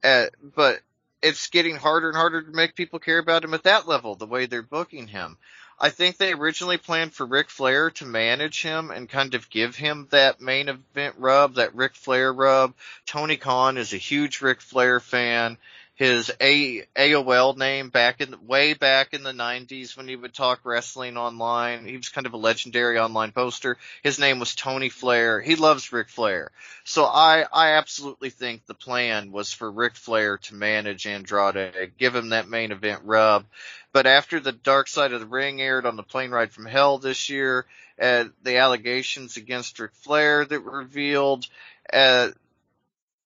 Uh, 0.04 0.28
but 0.56 0.80
it's 1.22 1.48
getting 1.48 1.76
harder 1.76 2.10
and 2.10 2.18
harder 2.18 2.42
to 2.44 2.52
make 2.52 2.76
people 2.76 3.00
care 3.00 3.18
about 3.18 3.44
him 3.44 3.54
at 3.54 3.64
that 3.64 3.88
level, 3.88 4.16
the 4.16 4.28
way 4.28 4.46
they're 4.46 4.62
booking 4.62 5.08
him. 5.08 5.38
I 5.78 5.90
think 5.90 6.16
they 6.16 6.32
originally 6.32 6.78
planned 6.78 7.14
for 7.14 7.26
Ric 7.26 7.50
Flair 7.50 7.90
to 7.92 8.06
manage 8.06 8.62
him 8.62 8.92
and 8.92 9.10
kind 9.10 9.34
of 9.34 9.50
give 9.50 9.76
him 9.76 10.08
that 10.12 10.40
main 10.40 10.70
event 10.70 11.16
rub, 11.18 11.56
that 11.56 11.76
Ric 11.76 11.96
Flair 11.96 12.32
rub. 12.32 12.74
Tony 13.06 13.36
Khan 13.36 13.78
is 13.78 13.92
a 13.92 13.98
huge 13.98 14.40
Ric 14.40 14.62
Flair 14.62 15.02
fan 15.02 15.58
his 15.96 16.30
A- 16.42 16.86
AOL 16.98 17.58
name 17.58 17.90
back 17.90 18.20
in 18.20 18.48
way 18.48 18.74
back 18.74 19.14
in 19.14 19.24
the 19.24 19.32
90s 19.32 19.96
when 19.96 20.10
he 20.10 20.16
would 20.16 20.34
talk 20.34 20.60
wrestling 20.64 21.16
online. 21.16 21.86
He 21.86 21.96
was 21.96 22.10
kind 22.10 22.28
of 22.28 22.34
a 22.34 22.38
legendary 22.38 23.00
online 23.00 23.32
poster. 23.32 23.78
His 24.04 24.20
name 24.20 24.40
was 24.40 24.56
Tony 24.56 24.90
Flair. 24.90 25.40
He 25.40 25.56
loves 25.56 25.94
Ric 25.94 26.10
Flair. 26.10 26.52
So 26.84 27.06
I 27.06 27.46
I 27.52 27.70
absolutely 27.78 28.30
think 28.30 28.66
the 28.66 28.74
plan 28.74 29.32
was 29.32 29.54
for 29.54 29.72
Ric 29.72 29.96
Flair 29.96 30.38
to 30.40 30.56
manage 30.56 31.08
Andrade, 31.08 31.94
give 31.98 32.14
him 32.14 32.30
that 32.30 32.50
main 32.50 32.74
event 32.74 33.02
rub. 33.06 33.46
But 33.94 34.06
after 34.06 34.42
the 34.42 34.52
Dark 34.52 34.90
Side 34.90 35.14
of 35.14 35.22
the 35.22 35.26
Ring 35.26 35.62
aired 35.62 35.86
on 35.86 35.96
the 35.96 36.04
plane 36.04 36.32
ride 36.32 36.52
from 36.52 36.66
hell 36.66 36.98
this 36.98 37.30
year, 37.30 37.66
uh, 38.02 38.26
the 38.44 38.58
allegations 38.58 39.38
against 39.38 39.80
Ric 39.80 39.94
Flair 39.94 40.44
that 40.44 40.62
were 40.62 40.80
revealed, 40.80 41.48
uh, 41.94 42.32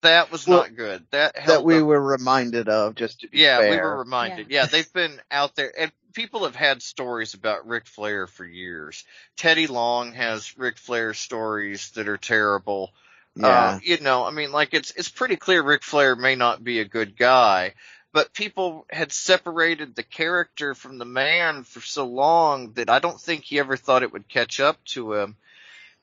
that 0.01 0.31
was 0.31 0.47
well, 0.47 0.59
not 0.59 0.75
good. 0.75 1.05
That 1.11 1.35
that 1.45 1.63
we 1.63 1.79
up. 1.79 1.85
were 1.85 2.01
reminded 2.01 2.69
of, 2.69 2.95
just 2.95 3.21
to 3.21 3.27
be 3.27 3.39
yeah, 3.39 3.57
fair. 3.57 3.71
we 3.71 3.77
were 3.77 3.97
reminded. 3.97 4.49
Yeah. 4.49 4.61
yeah, 4.61 4.65
they've 4.67 4.93
been 4.93 5.19
out 5.29 5.55
there, 5.55 5.71
and 5.77 5.91
people 6.13 6.43
have 6.43 6.55
had 6.55 6.81
stories 6.81 7.33
about 7.33 7.67
Ric 7.67 7.85
Flair 7.85 8.27
for 8.27 8.45
years. 8.45 9.03
Teddy 9.37 9.67
Long 9.67 10.13
has 10.13 10.57
Ric 10.57 10.77
Flair 10.77 11.13
stories 11.13 11.91
that 11.91 12.07
are 12.07 12.17
terrible. 12.17 12.91
Yeah. 13.35 13.47
Uh, 13.47 13.79
you 13.83 13.99
know, 13.99 14.25
I 14.25 14.31
mean, 14.31 14.51
like 14.51 14.73
it's 14.73 14.91
it's 14.91 15.09
pretty 15.09 15.35
clear 15.35 15.61
Ric 15.61 15.83
Flair 15.83 16.15
may 16.15 16.35
not 16.35 16.63
be 16.63 16.79
a 16.79 16.85
good 16.85 17.17
guy, 17.17 17.73
but 18.11 18.33
people 18.33 18.85
had 18.89 19.11
separated 19.11 19.95
the 19.95 20.03
character 20.03 20.73
from 20.73 20.97
the 20.97 21.05
man 21.05 21.63
for 21.63 21.81
so 21.81 22.05
long 22.05 22.73
that 22.73 22.89
I 22.89 22.99
don't 22.99 23.19
think 23.19 23.43
he 23.43 23.59
ever 23.59 23.77
thought 23.77 24.03
it 24.03 24.13
would 24.13 24.27
catch 24.27 24.59
up 24.59 24.83
to 24.85 25.13
him. 25.13 25.35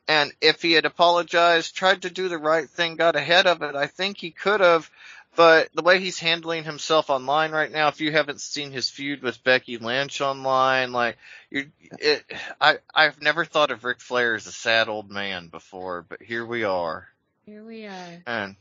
And 0.09 0.33
if 0.41 0.63
he 0.63 0.73
had 0.73 0.85
apologized, 0.85 1.75
tried 1.75 2.03
to 2.03 2.11
do 2.11 2.29
the 2.29 2.39
right 2.39 2.69
thing, 2.69 2.97
got 2.97 3.17
ahead 3.17 3.47
of 3.47 3.63
it, 3.63 3.75
I 3.75 3.87
think 3.87 4.19
he 4.19 4.31
could 4.31 4.61
have. 4.61 4.91
But 5.35 5.69
the 5.75 5.83
way 5.83 6.01
he's 6.01 6.19
handling 6.19 6.65
himself 6.65 7.11
online 7.11 7.53
right 7.53 7.71
now, 7.71 7.89
if 7.89 8.01
you 8.01 8.11
haven't 8.11 8.41
seen 8.41 8.73
his 8.73 8.89
feud 8.89 9.23
with 9.23 9.45
Becky 9.45 9.77
Lynch 9.77 10.23
online, 10.23 10.93
like 10.93 11.19
you, 11.51 11.71
it, 11.99 12.25
I, 12.59 12.79
I've 12.95 13.21
never 13.21 13.45
thought 13.45 13.71
of 13.71 13.85
Ric 13.85 14.01
Flair 14.01 14.35
as 14.35 14.47
a 14.47 14.53
sad 14.53 14.89
old 14.89 15.11
man 15.11 15.49
before, 15.49 16.07
but 16.09 16.23
here 16.23 16.47
we 16.47 16.65
are. 16.65 17.07
Here 17.45 17.63
we 17.63 17.85
are. 17.85 18.23
And 18.27 18.57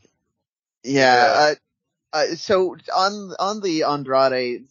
yeah, 0.84 1.54
uh, 2.12 2.16
uh, 2.16 2.34
so 2.34 2.76
on 2.94 3.32
on 3.38 3.60
the 3.62 3.84
Andrade, 3.84 4.66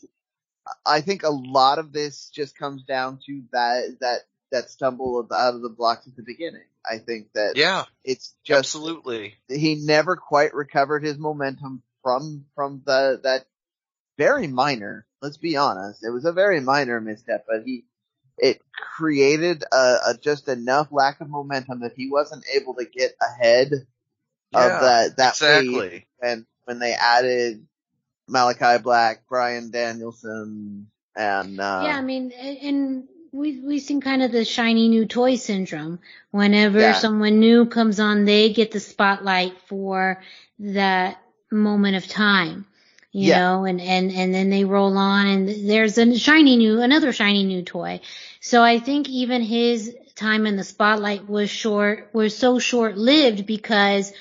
I 0.86 1.02
think 1.02 1.24
a 1.24 1.30
lot 1.30 1.80
of 1.80 1.92
this 1.92 2.30
just 2.30 2.56
comes 2.56 2.84
down 2.84 3.20
to 3.26 3.42
that 3.52 3.98
that 4.02 4.20
that 4.56 4.70
stumble 4.70 5.28
out 5.34 5.54
of 5.54 5.62
the 5.62 5.70
blocks 5.70 6.08
at 6.08 6.16
the 6.16 6.24
beginning. 6.24 6.64
I 6.90 6.98
think 6.98 7.34
that 7.34 7.54
yeah, 7.56 7.84
it's 8.04 8.34
just 8.44 8.60
absolutely 8.60 9.36
he 9.50 9.76
never 9.76 10.16
quite 10.16 10.54
recovered 10.54 11.04
his 11.04 11.18
momentum 11.18 11.84
from 12.02 12.46
from 12.56 12.82
the 12.86 13.20
that 13.24 13.46
very 14.18 14.48
minor. 14.48 15.06
Let's 15.22 15.38
be 15.38 15.58
honest, 15.58 16.04
it 16.04 16.12
was 16.12 16.26
a 16.26 16.32
very 16.32 16.60
minor 16.60 17.02
misstep, 17.02 17.46
but 17.48 17.64
he 17.66 17.86
it 18.38 18.62
created 18.98 19.64
a, 19.72 19.98
a 20.08 20.18
just 20.20 20.48
enough 20.48 20.88
lack 20.92 21.22
of 21.22 21.30
momentum 21.30 21.82
that 21.82 21.94
he 21.96 22.10
wasn't 22.10 22.46
able 22.54 22.76
to 22.76 22.86
get 22.86 23.14
ahead 23.22 23.72
yeah, 24.52 24.66
of 24.66 24.82
that 24.82 25.18
that 25.18 25.34
exactly. 25.34 25.78
wave. 25.78 26.04
And 26.22 26.46
when 26.66 26.80
they 26.80 26.94
added 26.94 27.66
Malachi 28.28 28.82
Black, 28.82 29.28
Bryan 29.28 29.72
Danielson, 29.72 30.88
and 31.16 31.60
uh, 31.60 31.82
yeah, 31.86 31.98
I 31.98 32.02
mean, 32.02 32.32
and 32.32 33.08
we 33.36 33.60
we've 33.60 33.82
seen 33.82 34.02
kind 34.02 34.24
of 34.24 34.32
the 34.32 34.46
shiny 34.46 34.88
new 34.88 35.06
toy 35.06 35.36
syndrome. 35.36 36.00
Whenever 36.32 36.80
Yeah. 36.80 36.94
someone 36.94 37.40
new 37.40 37.66
comes 37.66 38.00
on, 38.00 38.26
they 38.26 38.54
get 38.54 38.72
the 38.72 38.80
spotlight 38.80 39.54
for 39.68 40.22
that 40.60 41.18
moment 41.52 41.98
of 41.98 42.08
time. 42.08 42.66
You 43.12 43.30
Yeah. 43.30 43.36
know, 43.40 43.64
and, 43.66 43.80
and, 43.80 44.12
and 44.12 44.34
then 44.34 44.50
they 44.50 44.66
roll 44.66 44.98
on 44.98 45.28
and 45.28 45.70
there's 45.70 45.98
a 45.98 46.18
shiny 46.18 46.58
new, 46.58 46.82
another 46.82 47.14
shiny 47.14 47.46
new 47.46 47.62
toy. 47.62 48.02
So 48.42 48.62
I 48.62 48.80
think 48.80 49.08
even 49.08 49.42
his 49.42 49.96
time 50.16 50.46
in 50.46 50.58
the 50.58 50.66
spotlight 50.66 51.30
was 51.30 51.50
short, 51.50 52.10
was 52.12 52.36
so 52.38 52.60
short 52.60 52.98
lived 52.98 53.46
because, 53.46 54.12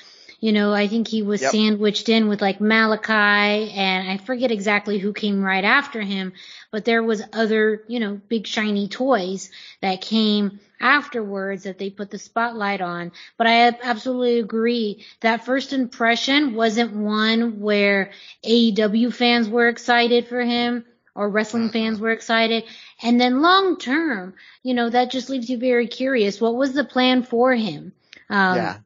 you 0.44 0.52
know, 0.52 0.74
I 0.74 0.88
think 0.88 1.08
he 1.08 1.22
was 1.22 1.40
Yep. 1.40 1.52
sandwiched 1.52 2.10
in 2.10 2.28
with 2.28 2.42
like 2.42 2.60
Malachi 2.60 3.70
and 3.72 4.10
I 4.10 4.18
forget 4.18 4.50
exactly 4.50 4.98
who 4.98 5.14
came 5.14 5.42
right 5.42 5.64
after 5.64 6.02
him, 6.02 6.34
but 6.70 6.84
there 6.84 7.02
was 7.02 7.22
other, 7.32 7.82
you 7.88 7.98
know, 7.98 8.20
big 8.28 8.46
shiny 8.46 8.86
toys 8.88 9.50
that 9.80 10.02
came 10.02 10.60
afterwards 10.78 11.62
that 11.62 11.78
they 11.78 11.88
put 11.88 12.10
the 12.10 12.18
spotlight 12.18 12.82
on. 12.82 13.12
But 13.38 13.46
I 13.46 13.68
absolutely 13.82 14.38
agree 14.38 15.06
that 15.20 15.46
first 15.46 15.72
impression 15.72 16.54
wasn't 16.54 16.94
one 16.94 17.60
where 17.60 18.10
AEW 18.44 19.14
fans 19.14 19.48
were 19.48 19.68
excited 19.68 20.28
for 20.28 20.42
him 20.42 20.84
or 21.14 21.30
wrestling 21.30 21.70
fans 21.70 21.98
were 22.00 22.12
excited. 22.12 22.64
And 23.02 23.18
then 23.18 23.40
long 23.40 23.78
term, 23.78 24.34
you 24.62 24.74
know, 24.74 24.90
that 24.90 25.10
just 25.10 25.30
leaves 25.30 25.48
you 25.48 25.56
very 25.56 25.86
curious. 25.86 26.38
What 26.38 26.54
was 26.54 26.74
the 26.74 26.84
plan 26.84 27.22
for 27.22 27.54
him? 27.54 27.94
Um, 28.28 28.56
yeah, 28.56 28.78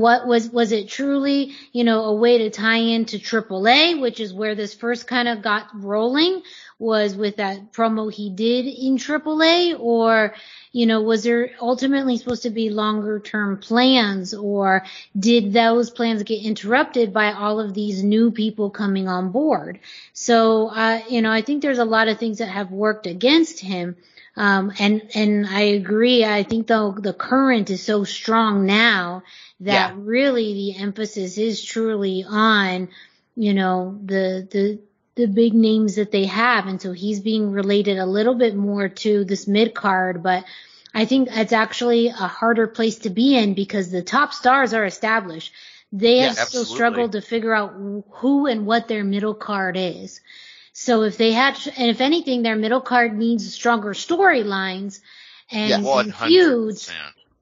what 0.00 0.26
was 0.26 0.50
was 0.50 0.72
it 0.72 0.88
truly 0.88 1.54
you 1.72 1.84
know 1.84 2.04
a 2.04 2.14
way 2.14 2.38
to 2.38 2.50
tie 2.50 2.76
into 2.78 3.18
AAA, 3.18 4.00
which 4.00 4.20
is 4.20 4.34
where 4.34 4.54
this 4.54 4.74
first 4.74 5.06
kind 5.06 5.28
of 5.28 5.42
got 5.42 5.66
rolling, 5.74 6.42
was 6.78 7.14
with 7.16 7.36
that 7.36 7.72
promo 7.72 8.12
he 8.12 8.30
did 8.30 8.66
in 8.66 8.96
AAA, 8.96 9.78
or 9.78 10.34
you 10.72 10.86
know 10.86 11.02
was 11.02 11.24
there 11.24 11.50
ultimately 11.60 12.16
supposed 12.16 12.42
to 12.44 12.50
be 12.50 12.70
longer 12.70 13.20
term 13.20 13.58
plans, 13.58 14.34
or 14.34 14.84
did 15.18 15.52
those 15.52 15.90
plans 15.90 16.22
get 16.24 16.42
interrupted 16.44 17.12
by 17.12 17.32
all 17.32 17.60
of 17.60 17.74
these 17.74 18.02
new 18.02 18.30
people 18.30 18.70
coming 18.70 19.08
on 19.08 19.30
board? 19.32 19.80
So 20.12 20.68
uh, 20.68 21.00
you 21.08 21.22
know 21.22 21.30
I 21.32 21.42
think 21.42 21.62
there's 21.62 21.78
a 21.78 21.84
lot 21.84 22.08
of 22.08 22.18
things 22.18 22.38
that 22.38 22.48
have 22.48 22.70
worked 22.70 23.06
against 23.06 23.60
him. 23.60 23.96
Um, 24.36 24.72
and, 24.78 25.02
and 25.14 25.46
I 25.46 25.60
agree. 25.60 26.24
I 26.24 26.42
think 26.42 26.66
though 26.66 26.92
the 26.92 27.12
current 27.12 27.70
is 27.70 27.82
so 27.82 28.04
strong 28.04 28.66
now 28.66 29.22
that 29.60 29.90
Yeah. 29.90 29.94
really 29.94 30.54
the 30.54 30.76
emphasis 30.80 31.38
is 31.38 31.62
truly 31.64 32.24
on, 32.28 32.88
you 33.36 33.54
know, 33.54 33.98
the, 34.04 34.46
the, 34.50 34.80
the 35.16 35.26
big 35.26 35.54
names 35.54 35.96
that 35.96 36.10
they 36.12 36.26
have. 36.26 36.66
And 36.66 36.80
so 36.80 36.92
he's 36.92 37.20
being 37.20 37.50
related 37.52 37.98
a 37.98 38.06
little 38.06 38.34
bit 38.34 38.54
more 38.56 38.88
to 38.88 39.24
this 39.24 39.46
mid 39.46 39.74
card, 39.74 40.22
but 40.22 40.44
I 40.94 41.04
think 41.04 41.28
it's 41.30 41.52
actually 41.52 42.08
a 42.08 42.12
harder 42.12 42.66
place 42.66 42.98
to 43.00 43.10
be 43.10 43.36
in 43.36 43.54
because 43.54 43.90
the 43.90 44.02
top 44.02 44.32
stars 44.32 44.72
are 44.74 44.84
established. 44.84 45.52
They 45.92 46.20
Yeah, 46.20 46.30
have 46.34 46.38
still 46.38 46.64
struggled 46.64 47.12
to 47.12 47.20
figure 47.20 47.52
out 47.54 47.72
who 48.10 48.46
and 48.46 48.66
what 48.66 48.88
their 48.88 49.04
middle 49.04 49.34
card 49.34 49.76
is. 49.76 50.20
So 50.72 51.02
if 51.02 51.16
they 51.18 51.32
had, 51.32 51.58
and 51.76 51.90
if 51.90 52.00
anything, 52.00 52.42
their 52.42 52.56
middle 52.56 52.80
card 52.80 53.16
needs 53.16 53.52
stronger 53.52 53.90
storylines 53.90 55.00
and, 55.50 55.84
Yeah, 55.84 56.00
and 56.00 56.14
feuds 56.14 56.92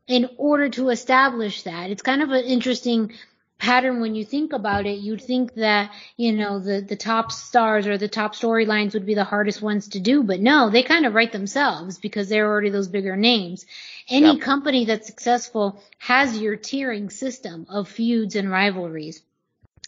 in 0.09 0.29
order 0.37 0.69
to 0.71 0.89
establish 0.89 1.63
that. 1.63 1.91
It's 1.91 2.03
kind 2.03 2.23
of 2.23 2.31
an 2.31 2.45
interesting 2.45 3.13
pattern 3.59 4.01
when 4.01 4.15
you 4.15 4.25
think 4.25 4.53
about 4.53 4.87
it. 4.87 4.99
You'd 4.99 5.23
think 5.23 5.55
that, 5.55 5.93
you 6.17 6.33
know, 6.33 6.59
the, 6.59 6.81
the 6.81 6.97
top 6.97 7.31
stars 7.31 7.87
or 7.87 7.99
the 7.99 8.09
top 8.09 8.35
storylines 8.35 8.95
would 8.95 9.07
be 9.07 9.15
the 9.15 9.25
hardest 9.25 9.63
ones 9.63 9.89
to 9.89 10.01
do, 10.01 10.23
but 10.25 10.41
no, 10.41 10.71
they 10.71 10.83
kind 10.83 11.07
of 11.07 11.15
write 11.15 11.31
themselves 11.33 11.99
because 11.99 12.29
they're 12.29 12.49
already 12.49 12.71
those 12.71 12.89
bigger 12.89 13.17
names. 13.17 13.67
Any 14.09 14.37
Yep. 14.37 14.41
company 14.41 14.87
that's 14.87 15.07
successful 15.07 15.83
has 15.99 16.41
your 16.41 16.57
tiering 16.57 17.13
system 17.13 17.67
of 17.69 17.89
feuds 17.89 18.35
and 18.35 18.51
rivalries. 18.51 19.23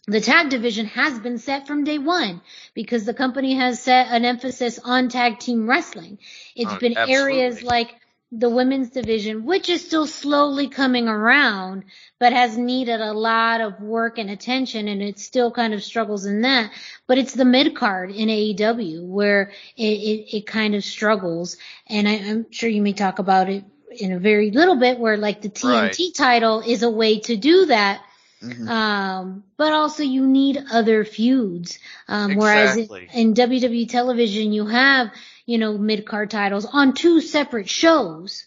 The 0.09 0.21
tag 0.21 0.49
division 0.49 0.87
has 0.87 1.19
been 1.21 1.39
set 1.39 1.67
from 1.67 1.85
day 1.85 1.99
one 1.99 2.41
because 2.75 3.05
the 3.05 3.15
company 3.15 3.55
has 3.55 3.81
set 3.81 4.09
an 4.11 4.25
emphasis 4.25 4.81
on 4.83 5.09
tag 5.09 5.39
team 5.39 5.69
wrestling. 5.69 6.19
It's 6.57 6.73
Oh, 6.73 6.79
been 6.79 6.99
areas 6.99 7.63
like 7.63 7.95
the 8.33 8.49
women's 8.49 8.91
division, 8.91 9.45
which 9.45 9.69
is 9.69 9.85
still 9.85 10.07
slowly 10.07 10.69
coming 10.69 11.07
around, 11.07 11.85
but 12.19 12.33
has 12.33 12.57
needed 12.57 13.01
a 13.01 13.13
lot 13.13 13.61
of 13.61 13.81
work 13.81 14.19
and 14.19 14.31
attention 14.31 14.89
and 14.89 15.03
it 15.03 15.19
still 15.21 15.53
kind 15.53 15.75
of 15.75 15.85
struggles 15.85 16.25
in 16.27 16.41
that. 16.43 16.73
But 17.07 17.19
it's 17.19 17.35
the 17.35 17.45
mid 17.45 17.77
card 17.77 18.11
in 18.11 18.29
AEW 18.29 19.07
where 19.07 19.53
it, 19.77 19.83
it, 19.85 20.37
it 20.39 20.47
kind 20.47 20.75
of 20.75 20.83
struggles. 20.83 21.59
And 21.87 22.09
I, 22.09 22.15
I'm 22.15 22.51
sure 22.51 22.69
you 22.71 22.83
may 22.83 22.95
talk 22.95 23.19
about 23.21 23.51
it 23.51 23.65
in 23.99 24.13
a 24.13 24.19
very 24.19 24.51
little 24.51 24.77
bit 24.77 24.99
where 24.99 25.17
like 25.19 25.43
the 25.43 25.49
TNT 25.51 26.13
title 26.15 26.61
is 26.61 26.83
a 26.83 26.91
way 26.91 27.21
to 27.21 27.37
do 27.37 27.67
that. 27.67 28.03
Mhm. 28.43 28.69
Um, 28.69 29.45
but 29.57 29.73
also 29.73 30.03
you 30.03 30.27
need 30.27 30.59
other 30.71 31.05
feuds. 31.05 31.79
Um, 32.09 32.35
whereas 32.37 32.77
in, 32.77 32.89
in 33.15 33.35
WWE 33.35 33.89
television, 33.89 34.53
you 34.53 34.67
have, 34.67 35.11
you 35.47 35.59
know, 35.59 35.79
mid-card 35.79 36.31
titles 36.31 36.67
on 36.67 36.95
two 36.95 37.21
separate 37.21 37.69
shows. 37.69 38.45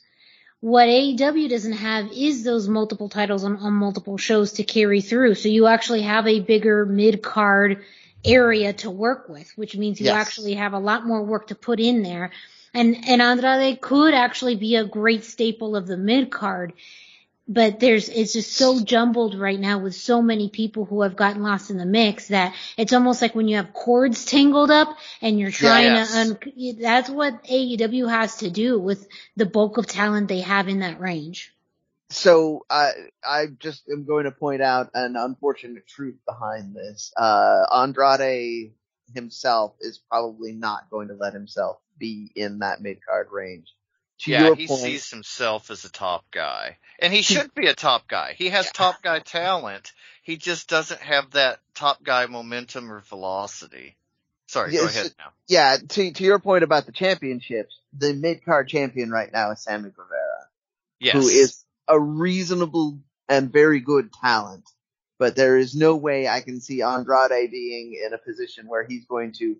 What 0.60 0.88
AEW 0.88 1.50
doesn't 1.50 1.74
have 1.74 2.12
is 2.12 2.44
those 2.44 2.68
multiple 2.68 3.08
titles 3.08 3.44
on, 3.44 3.58
on 3.58 3.74
multiple 3.74 4.18
shows 4.18 4.54
to 4.54 4.64
carry 4.64 5.02
through. 5.02 5.36
So 5.36 5.48
you 5.50 5.68
actually 5.68 6.02
have 6.02 6.28
a 6.28 6.40
bigger 6.40 6.86
mid-card 6.86 7.84
area 8.24 8.74
to 8.74 8.90
work 8.90 9.30
with, 9.30 9.52
which 9.56 9.78
means 9.78 10.00
you 10.00 10.08
Yes. 10.08 10.16
actually 10.28 10.56
have 10.56 10.74
a 10.74 10.80
lot 10.80 11.06
more 11.06 11.24
work 11.24 11.48
to 11.48 11.56
put 11.56 11.80
in 11.80 12.02
there. 12.02 12.32
And, 12.74 13.08
and 13.08 13.22
Andrade 13.22 13.80
could 13.80 14.14
actually 14.14 14.56
be 14.56 14.76
a 14.76 14.84
great 14.84 15.24
staple 15.24 15.76
of 15.76 15.88
the 15.88 15.98
mid-card 15.98 16.74
but 17.48 17.80
there's 17.80 18.10
it's 18.10 18.34
just 18.34 18.54
so 18.54 18.82
jumbled 18.84 19.38
right 19.38 19.60
now 19.60 19.80
with 19.80 19.96
so 19.96 20.22
many 20.22 20.50
people 20.50 20.86
who 20.86 21.02
have 21.04 21.16
gotten 21.16 21.44
lost 21.44 21.70
in 21.70 21.78
the 21.78 21.86
mix 21.86 22.30
that 22.30 22.56
it's 22.78 22.94
almost 22.94 23.22
like 23.22 23.36
when 23.36 23.48
you 23.48 23.58
have 23.58 23.74
cords 23.74 24.26
tangled 24.26 24.72
up 24.72 24.98
and 25.22 25.40
you're 25.40 25.52
trying 25.52 25.94
Yes. 25.94 26.12
to 26.12 26.20
un- 26.20 26.78
that's 26.82 27.10
what 27.10 27.44
AEW 27.46 28.10
has 28.10 28.38
to 28.38 28.50
do 28.50 28.80
with 28.80 29.08
the 29.36 29.46
bulk 29.46 29.78
of 29.78 29.88
talent 29.88 30.28
they 30.28 30.42
have 30.42 30.68
in 30.68 30.80
that 30.80 31.00
range. 31.00 31.54
So 32.12 32.66
I 32.70 32.92
I 33.24 33.48
just 33.60 33.90
am 33.90 34.06
going 34.06 34.26
to 34.26 34.32
point 34.32 34.62
out 34.62 34.92
an 34.94 35.16
unfortunate 35.16 35.88
truth 35.88 36.18
behind 36.28 36.76
this. 36.76 37.12
Uh, 37.18 37.66
Andrade 37.76 38.74
himself 39.14 39.76
is 39.82 40.00
probably 40.10 40.54
not 40.54 40.90
going 40.90 41.10
to 41.10 41.16
let 41.16 41.34
himself 41.34 41.78
be 41.98 42.32
in 42.36 42.60
that 42.60 42.82
mid 42.82 43.00
card 43.06 43.28
range. 43.32 43.74
To 44.20 44.32
Yeah, 44.32 44.56
he 44.56 44.68
point, 44.68 44.82
sees 44.82 45.10
himself 45.10 45.70
as 45.72 45.84
a 45.84 45.92
top 45.92 46.26
guy. 46.32 46.78
And 47.00 47.12
he 47.12 47.22
should 47.22 47.54
be 47.54 47.68
a 47.68 47.74
top 47.76 48.08
guy. 48.08 48.34
He 48.38 48.50
has 48.50 48.72
top 48.72 49.02
guy 49.02 49.20
talent. 49.20 49.92
He 50.24 50.38
just 50.38 50.70
doesn't 50.70 51.02
have 51.02 51.32
that 51.32 51.60
top 51.74 52.02
guy 52.04 52.26
momentum 52.26 52.92
or 52.92 53.02
velocity. 53.02 53.98
Sorry, 54.48 54.72
go 54.72 54.86
ahead 54.86 55.14
now. 55.18 55.32
yeah, 55.48 55.78
to 55.90 56.12
to 56.12 56.24
your 56.24 56.40
point 56.40 56.64
about 56.64 56.86
the 56.86 56.92
championships, 56.92 57.80
the 57.98 58.14
mid 58.14 58.46
card 58.46 58.70
champion 58.70 59.10
right 59.10 59.32
now 59.32 59.52
is 59.52 59.62
Sammy 59.64 59.90
Guevara, 59.90 60.48
Yes. 61.00 61.14
who 61.14 61.28
is 61.28 61.66
a 61.88 62.00
reasonable 62.00 63.00
and 63.28 63.52
very 63.52 63.80
good 63.80 64.14
talent. 64.14 64.64
But 65.18 65.36
there 65.36 65.58
is 65.58 65.76
no 65.76 65.96
way 65.96 66.28
I 66.28 66.42
can 66.42 66.62
see 66.62 66.82
Andrade 66.82 67.52
being 67.52 68.00
in 68.06 68.14
a 68.14 68.18
position 68.18 68.68
where 68.68 68.86
he's 68.86 69.06
going 69.06 69.34
to 69.40 69.58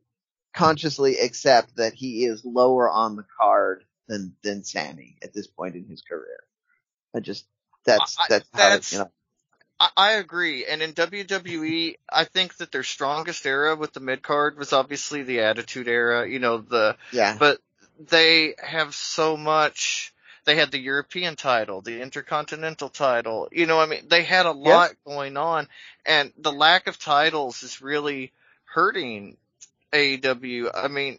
consciously 0.54 1.18
accept 1.18 1.78
that 1.78 1.94
he 1.94 2.26
is 2.26 2.44
lower 2.46 2.90
on 2.90 3.16
the 3.16 3.26
card 3.40 3.84
than 4.08 4.36
than 4.44 4.64
Sammy 4.64 5.18
at 5.24 5.34
this 5.34 5.48
point 5.48 5.76
in 5.76 5.86
his 5.86 6.02
career. 6.02 6.40
I 7.16 7.20
just 7.20 7.46
that's 7.86 8.18
I- 8.20 8.26
that's 8.30 8.50
how 8.54 8.60
that's- 8.60 8.92
you 8.94 9.00
know. 9.00 9.12
I, 9.78 9.90
I 9.98 10.12
agree. 10.14 10.66
And 10.66 10.82
in 10.82 10.94
WWE, 10.94 11.96
I 12.10 12.24
think 12.24 12.56
that 12.58 12.72
their 12.72 12.84
strongest 12.84 13.46
era 13.46 13.76
with 13.76 13.92
the 13.92 14.00
mid 14.00 14.22
card 14.22 14.58
was 14.58 14.72
obviously 14.72 15.24
the 15.24 15.42
Attitude 15.42 15.90
Era. 15.90 16.26
You 16.30 16.40
know, 16.40 16.60
the 16.60 16.96
Yeah. 17.12 17.36
but 17.38 17.60
they 18.00 18.56
have 18.64 18.96
so 18.96 19.36
much 19.38 20.14
They 20.46 20.56
had 20.56 20.72
the 20.72 20.80
European 20.80 21.36
title, 21.36 21.82
the 21.82 22.02
Intercontinental 22.02 22.90
title. 22.90 23.50
You 23.52 23.66
know, 23.66 23.80
I 23.80 23.88
mean, 23.88 24.08
they 24.08 24.24
had 24.24 24.46
a 24.46 24.52
lot 24.52 24.92
yep. 24.92 24.98
going 25.04 25.38
on, 25.38 25.68
and 26.06 26.32
the 26.38 26.52
lack 26.54 26.86
of 26.88 27.00
titles 27.00 27.64
is 27.64 27.82
really 27.82 28.32
hurting 28.66 29.38
AEW. 29.92 30.70
I 30.72 30.88
mean, 30.88 31.18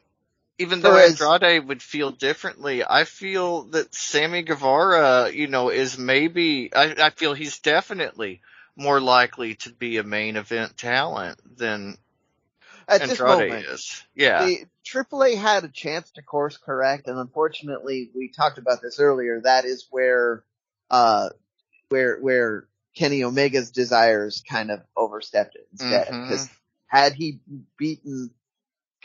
even 0.58 0.80
though 0.80 0.96
Andrade 0.96 1.66
would 1.66 1.82
feel 1.82 2.10
differently, 2.10 2.82
I 2.84 3.04
feel 3.04 3.64
that 3.64 3.94
Sammy 3.94 4.42
Guevara, 4.42 5.30
you 5.30 5.48
know, 5.48 5.68
is 5.68 5.98
maybe, 5.98 6.74
I, 6.74 6.94
I 6.98 7.10
feel 7.10 7.34
he's 7.34 7.58
definitely 7.58 8.40
more 8.74 9.00
likely 9.00 9.56
to 9.56 9.70
be 9.70 9.98
a 9.98 10.02
main 10.02 10.36
event 10.36 10.76
talent 10.76 11.38
than 11.58 11.98
At 12.88 13.02
Andrade 13.02 13.50
moment, 13.50 13.66
is. 13.66 14.02
Yeah. 14.14 14.46
The 14.46 14.66
AAA 14.84 15.36
had 15.36 15.64
a 15.64 15.68
chance 15.68 16.10
to 16.12 16.22
course 16.22 16.56
correct, 16.56 17.06
and 17.06 17.18
unfortunately, 17.18 18.10
we 18.14 18.28
talked 18.28 18.58
about 18.58 18.80
this 18.80 18.98
earlier. 18.98 19.40
That 19.42 19.66
is 19.66 19.86
where, 19.90 20.42
uh, 20.90 21.30
where, 21.90 22.18
where 22.18 22.66
Kenny 22.94 23.24
Omega's 23.24 23.72
desires 23.72 24.42
kind 24.48 24.70
of 24.70 24.80
overstepped 24.96 25.54
it 25.54 25.68
instead. 25.72 26.06
Because 26.06 26.46
mm-hmm. 26.46 26.54
had 26.86 27.12
he 27.12 27.40
beaten 27.76 28.30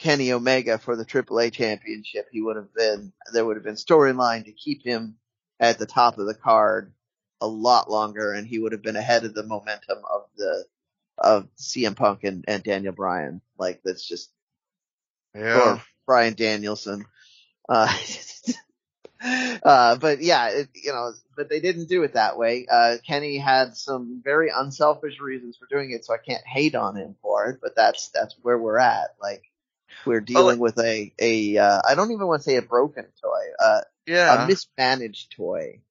Kenny 0.02 0.32
Omega 0.32 0.80
for 0.80 0.96
the 0.96 1.06
AAA 1.06 1.54
championship, 1.54 2.28
he 2.32 2.42
would 2.42 2.56
have 2.56 2.74
been, 2.74 3.14
there 3.34 3.46
would 3.46 3.56
have 3.56 3.64
been 3.64 3.76
storyline 3.76 4.46
to 4.46 4.52
keep 4.52 4.84
him 4.84 5.16
at 5.60 5.78
the 5.78 5.86
top 5.86 6.18
of 6.18 6.26
the 6.26 6.34
card 6.34 6.92
a 7.40 7.48
lot 7.48 7.90
longer 7.90 8.34
and 8.34 8.48
he 8.48 8.58
would 8.58 8.72
have 8.72 8.82
been 8.82 8.96
ahead 8.96 9.26
of 9.26 9.36
the 9.36 9.44
momentum 9.44 10.00
of 10.12 10.24
the, 10.36 10.66
of 11.20 11.48
CM 11.56 11.96
Punk 11.96 12.24
and, 12.24 12.44
and 12.48 12.64
Daniel 12.64 12.94
Bryan. 12.94 13.42
Like 13.60 13.82
that's 13.86 14.04
just, 14.04 14.32
yeah. 15.36 15.74
or 15.74 15.84
Bryan 16.08 16.34
Danielson. 16.34 17.06
Uh, 17.70 17.96
uh, 19.64 19.98
but 19.98 20.22
yeah, 20.24 20.50
it, 20.50 20.70
you 20.74 20.94
know, 20.94 21.12
but 21.38 21.48
they 21.48 21.60
didn't 21.60 21.90
do 21.90 22.02
it 22.02 22.14
that 22.14 22.40
way. 22.40 22.66
Uh, 22.68 22.98
Kenny 23.06 23.38
had 23.38 23.78
some 23.78 24.20
very 24.24 24.50
unselfish 24.50 25.20
reasons 25.20 25.58
for 25.58 25.68
doing 25.70 25.92
it, 25.92 26.06
so 26.06 26.16
I 26.16 26.18
can't 26.18 26.46
hate 26.48 26.74
on 26.74 26.96
him 26.96 27.16
for 27.22 27.52
it, 27.52 27.60
but 27.62 27.76
that's, 27.76 28.10
that's 28.10 28.36
where 28.42 28.58
we're 28.58 28.80
at. 28.80 29.16
Like, 29.22 29.44
we're 30.06 30.22
dealing 30.22 30.60
well, 30.60 30.74
with 30.74 30.80
a 30.80 31.14
a 31.20 31.58
uh, 31.58 31.82
I 31.88 31.96
don't 31.96 32.12
even 32.12 32.28
want 32.28 32.42
to 32.42 32.50
say 32.50 32.56
a 32.58 32.62
broken 32.62 33.06
toy, 33.22 33.44
uh, 33.60 33.82
yeah, 34.06 34.44
a 34.44 34.48
mismanaged 34.48 35.32
toy. 35.32 35.82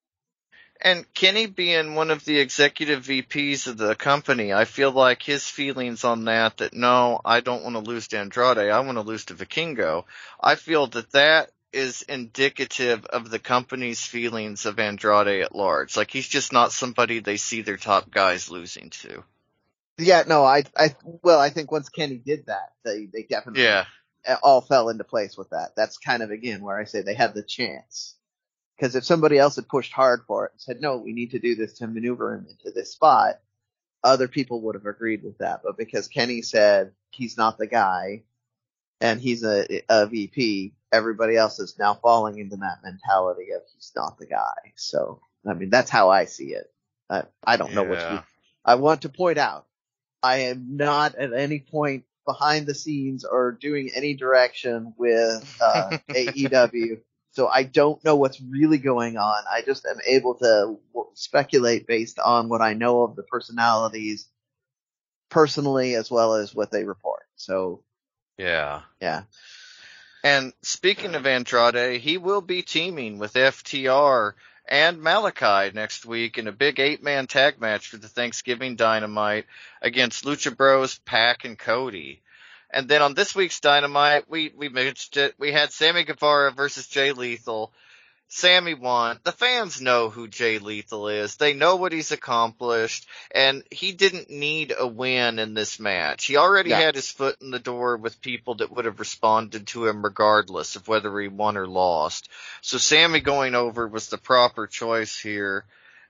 And 0.82 1.12
Kenny 1.12 1.46
being 1.46 1.94
one 1.94 2.10
of 2.10 2.24
the 2.24 2.38
executive 2.38 3.04
VPs 3.04 3.66
of 3.66 3.76
the 3.76 3.94
company, 3.94 4.54
I 4.54 4.64
feel 4.64 4.90
like 4.90 5.22
his 5.22 5.46
feelings 5.46 6.04
on 6.04 6.24
that, 6.24 6.56
that 6.56 6.72
no, 6.72 7.20
I 7.22 7.40
don't 7.40 7.62
want 7.62 7.76
to 7.76 7.80
lose 7.80 8.08
to 8.08 8.18
Andrade, 8.18 8.70
I 8.70 8.80
want 8.80 8.96
to 8.96 9.02
lose 9.02 9.26
to 9.26 9.34
Vikingo. 9.34 10.04
I 10.40 10.54
feel 10.54 10.86
that 10.86 11.12
that 11.12 11.50
is 11.72 12.02
indicative 12.02 13.04
of 13.04 13.30
the 13.30 13.38
company's 13.38 14.02
feelings 14.02 14.64
of 14.64 14.78
Andrade 14.78 15.42
at 15.42 15.54
large. 15.54 15.96
Like 15.96 16.10
he's 16.10 16.28
just 16.28 16.52
not 16.52 16.72
somebody 16.72 17.20
they 17.20 17.36
see 17.36 17.60
their 17.60 17.76
top 17.76 18.10
guys 18.10 18.50
losing 18.50 18.90
to. 18.90 19.22
Yeah, 20.00 20.24
no, 20.26 20.44
I, 20.44 20.64
I, 20.76 20.94
well, 21.22 21.38
I 21.38 21.50
think 21.50 21.70
once 21.70 21.88
Kenny 21.88 22.16
did 22.16 22.46
that, 22.46 22.72
they, 22.84 23.06
they 23.12 23.22
definitely 23.28 23.64
yeah. 23.64 23.84
all 24.42 24.60
fell 24.60 24.88
into 24.88 25.04
place 25.04 25.36
with 25.36 25.50
that. 25.50 25.70
That's 25.76 25.98
kind 25.98 26.22
of 26.22 26.30
again 26.30 26.62
where 26.62 26.78
I 26.78 26.84
say 26.84 27.02
they 27.02 27.14
had 27.14 27.34
the 27.34 27.42
chance. 27.42 28.16
Because 28.76 28.96
if 28.96 29.04
somebody 29.04 29.36
else 29.36 29.56
had 29.56 29.68
pushed 29.68 29.92
hard 29.92 30.22
for 30.26 30.46
it 30.46 30.52
and 30.52 30.60
said, 30.60 30.80
no, 30.80 30.96
we 30.96 31.12
need 31.12 31.32
to 31.32 31.38
do 31.38 31.54
this 31.54 31.74
to 31.74 31.86
maneuver 31.86 32.34
him 32.34 32.46
into 32.48 32.70
this 32.74 32.92
spot, 32.92 33.40
other 34.02 34.26
people 34.26 34.62
would 34.62 34.74
have 34.74 34.86
agreed 34.86 35.22
with 35.22 35.38
that. 35.38 35.60
But 35.62 35.76
because 35.76 36.08
Kenny 36.08 36.40
said 36.40 36.92
he's 37.10 37.36
not 37.36 37.58
the 37.58 37.66
guy 37.66 38.22
and 39.00 39.20
he's 39.20 39.44
a, 39.44 39.82
a 39.90 40.06
VP, 40.06 40.72
everybody 40.92 41.36
else 41.36 41.58
is 41.58 41.78
now 41.78 41.94
falling 41.94 42.38
into 42.38 42.56
that 42.56 42.82
mentality 42.82 43.52
of 43.52 43.62
he's 43.74 43.92
not 43.94 44.18
the 44.18 44.26
guy. 44.26 44.72
So, 44.76 45.20
I 45.46 45.52
mean, 45.52 45.68
that's 45.68 45.90
how 45.90 46.08
I 46.08 46.24
see 46.24 46.54
it. 46.54 46.72
I, 47.10 47.24
I 47.44 47.56
don't 47.56 47.74
know 47.74 47.82
what 47.82 48.12
you, 48.12 48.20
I 48.64 48.76
want 48.76 49.02
to 49.02 49.08
point 49.08 49.38
out 49.38 49.66
I 50.22 50.38
am 50.38 50.76
not 50.76 51.14
at 51.14 51.32
any 51.32 51.60
point 51.60 52.04
behind 52.26 52.66
the 52.66 52.74
scenes 52.74 53.24
or 53.24 53.52
doing 53.52 53.90
any 53.94 54.14
direction 54.14 54.94
with 54.96 55.58
uh, 55.60 55.98
AEW. 56.08 57.00
So 57.32 57.48
I 57.48 57.62
don't 57.62 58.04
know 58.04 58.16
what's 58.16 58.40
really 58.40 58.78
going 58.78 59.16
on. 59.16 59.44
I 59.50 59.62
just 59.62 59.86
am 59.86 59.98
able 60.06 60.34
to 60.36 60.78
speculate 61.14 61.86
based 61.86 62.18
on 62.18 62.48
what 62.48 62.60
I 62.60 62.74
know 62.74 63.02
of 63.02 63.16
the 63.16 63.22
personalities 63.22 64.28
personally 65.28 65.94
as 65.94 66.10
well 66.10 66.34
as 66.34 66.54
what 66.54 66.70
they 66.70 66.84
report. 66.84 67.22
So 67.36 67.82
yeah. 68.36 68.82
Yeah. 69.00 69.22
And 70.24 70.52
speaking 70.62 71.14
of 71.14 71.26
Andrade, 71.26 72.00
he 72.00 72.18
will 72.18 72.40
be 72.40 72.62
teaming 72.62 73.18
with 73.18 73.34
FTR 73.34 74.32
and 74.66 74.98
Malakai 74.98 75.74
next 75.74 76.04
week 76.04 76.38
in 76.38 76.46
a 76.46 76.52
big 76.52 76.80
eight 76.80 77.02
man 77.02 77.26
tag 77.26 77.60
match 77.60 77.88
for 77.88 77.96
the 77.96 78.08
Thanksgiving 78.08 78.76
Dynamite 78.76 79.46
against 79.82 80.24
Lucha 80.24 80.56
Bros, 80.56 80.98
Pac, 80.98 81.44
and 81.44 81.58
Cody. 81.58 82.22
And 82.72 82.88
then 82.88 83.02
on 83.02 83.14
this 83.14 83.34
week's 83.34 83.60
Dynamite, 83.60 84.30
we, 84.30 84.52
we 84.56 84.68
mentioned 84.68 85.16
it, 85.16 85.34
we 85.38 85.50
had 85.50 85.72
Sammy 85.72 86.04
Guevara 86.04 86.52
versus 86.52 86.86
Jay 86.86 87.12
Lethal. 87.12 87.72
Sammy 88.32 88.74
won. 88.74 89.18
The 89.24 89.32
fans 89.32 89.80
know 89.80 90.08
who 90.08 90.28
Jay 90.28 90.60
Lethal 90.60 91.08
is. 91.08 91.34
They 91.34 91.52
know 91.52 91.74
what 91.74 91.90
he's 91.90 92.12
accomplished, 92.12 93.08
and 93.32 93.64
he 93.72 93.90
didn't 93.90 94.30
need 94.30 94.72
a 94.78 94.86
win 94.86 95.40
in 95.40 95.54
this 95.54 95.80
match. 95.80 96.26
He 96.26 96.36
already 96.36 96.70
yeah. 96.70 96.78
had 96.78 96.94
his 96.94 97.10
foot 97.10 97.42
in 97.42 97.50
the 97.50 97.58
door 97.58 97.96
with 97.96 98.22
people 98.22 98.54
that 98.56 98.70
would 98.70 98.84
have 98.84 99.00
responded 99.00 99.66
to 99.68 99.86
him 99.86 100.02
regardless 100.02 100.76
of 100.76 100.86
whether 100.86 101.18
he 101.18 101.26
won 101.26 101.56
or 101.56 101.66
lost. 101.66 102.28
So 102.60 102.78
Sammy 102.78 103.18
going 103.18 103.56
over 103.56 103.88
was 103.88 104.08
the 104.08 104.18
proper 104.18 104.68
choice 104.68 105.18
here. 105.18 105.64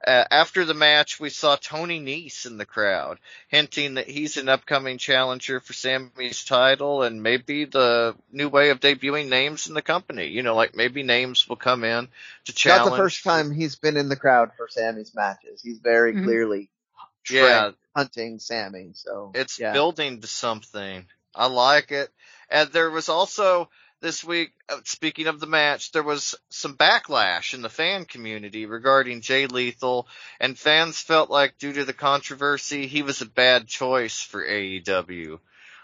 Uh, 0.06 0.24
after 0.30 0.64
the 0.64 0.74
match, 0.74 1.20
we 1.20 1.28
saw 1.28 1.56
Tony 1.56 2.00
Nese 2.00 2.46
in 2.46 2.56
the 2.56 2.64
crowd, 2.64 3.18
hinting 3.48 3.94
that 3.94 4.08
he's 4.08 4.38
an 4.38 4.48
upcoming 4.48 4.96
challenger 4.96 5.60
for 5.60 5.74
Sammy's 5.74 6.42
title 6.44 7.02
and 7.02 7.22
maybe 7.22 7.66
the 7.66 8.16
new 8.32 8.48
way 8.48 8.70
of 8.70 8.80
debuting 8.80 9.28
names 9.28 9.66
in 9.66 9.74
the 9.74 9.82
company. 9.82 10.28
You 10.28 10.42
know, 10.42 10.54
like 10.54 10.74
maybe 10.74 11.02
names 11.02 11.46
will 11.48 11.56
come 11.56 11.84
in 11.84 12.08
to 12.46 12.52
challenge. 12.54 12.86
Not 12.86 12.96
the 12.96 13.02
first 13.02 13.24
time 13.24 13.50
he's 13.50 13.76
been 13.76 13.98
in 13.98 14.08
the 14.08 14.16
crowd 14.16 14.52
for 14.56 14.68
Sammy's 14.68 15.14
matches. 15.14 15.60
He's 15.62 15.78
very 15.78 16.14
mm-hmm. 16.14 16.24
clearly 16.24 16.70
yeah 17.28 17.72
hunting 17.94 18.38
Sammy. 18.38 18.90
So 18.94 19.32
it's 19.34 19.58
yeah. 19.58 19.72
building 19.72 20.20
to 20.20 20.26
something. 20.26 21.06
I 21.34 21.46
like 21.46 21.92
it. 21.92 22.10
And 22.50 22.70
there 22.72 22.90
was 22.90 23.08
also 23.08 23.68
this 24.00 24.24
week, 24.24 24.52
uh, 24.68 24.78
speaking 24.84 25.26
of 25.26 25.40
the 25.40 25.46
match, 25.46 25.92
there 25.92 26.02
was 26.02 26.34
some 26.48 26.76
backlash 26.76 27.54
in 27.54 27.62
the 27.62 27.68
fan 27.68 28.04
community 28.04 28.66
regarding 28.66 29.20
Jay 29.20 29.46
Lethal, 29.46 30.08
and 30.40 30.58
fans 30.58 31.00
felt 31.00 31.30
like 31.30 31.58
due 31.58 31.72
to 31.72 31.84
the 31.84 31.92
controversy, 31.92 32.86
he 32.86 33.02
was 33.02 33.20
a 33.20 33.26
bad 33.26 33.66
choice 33.66 34.20
for 34.20 34.44
AEW. 34.44 35.38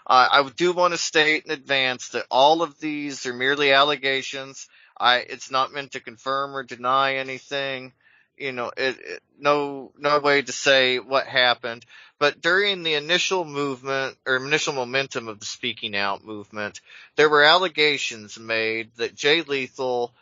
Uh, 0.05 0.27
I 0.31 0.49
do 0.55 0.71
want 0.71 0.93
to 0.93 0.97
state 0.97 1.45
in 1.45 1.51
advance 1.51 2.09
that 2.09 2.25
all 2.31 2.61
of 2.61 2.79
these 2.79 3.25
are 3.25 3.33
merely 3.33 3.73
allegations. 3.73 4.67
I, 4.97 5.17
it's 5.17 5.51
not 5.51 5.73
meant 5.73 5.91
to 5.91 5.99
confirm 5.99 6.55
or 6.55 6.63
deny 6.63 7.15
anything 7.15 7.93
you 8.37 8.51
know, 8.51 8.71
it, 8.77 8.97
it, 8.99 9.23
no, 9.39 9.91
no 9.97 10.19
way 10.19 10.41
to 10.41 10.51
say 10.51 10.99
what 10.99 11.27
happened. 11.27 11.85
But 12.19 12.41
during 12.41 12.83
the 12.83 12.95
initial 12.95 13.45
movement 13.45 14.17
or 14.25 14.37
initial 14.37 14.73
momentum 14.73 15.27
of 15.27 15.39
the 15.39 15.45
speaking 15.45 15.95
out 15.95 16.23
movement, 16.23 16.81
there 17.15 17.29
were 17.29 17.43
allegations 17.43 18.39
made 18.39 18.91
that 18.95 19.15
Jay 19.15 19.41
Lethal, 19.41 20.13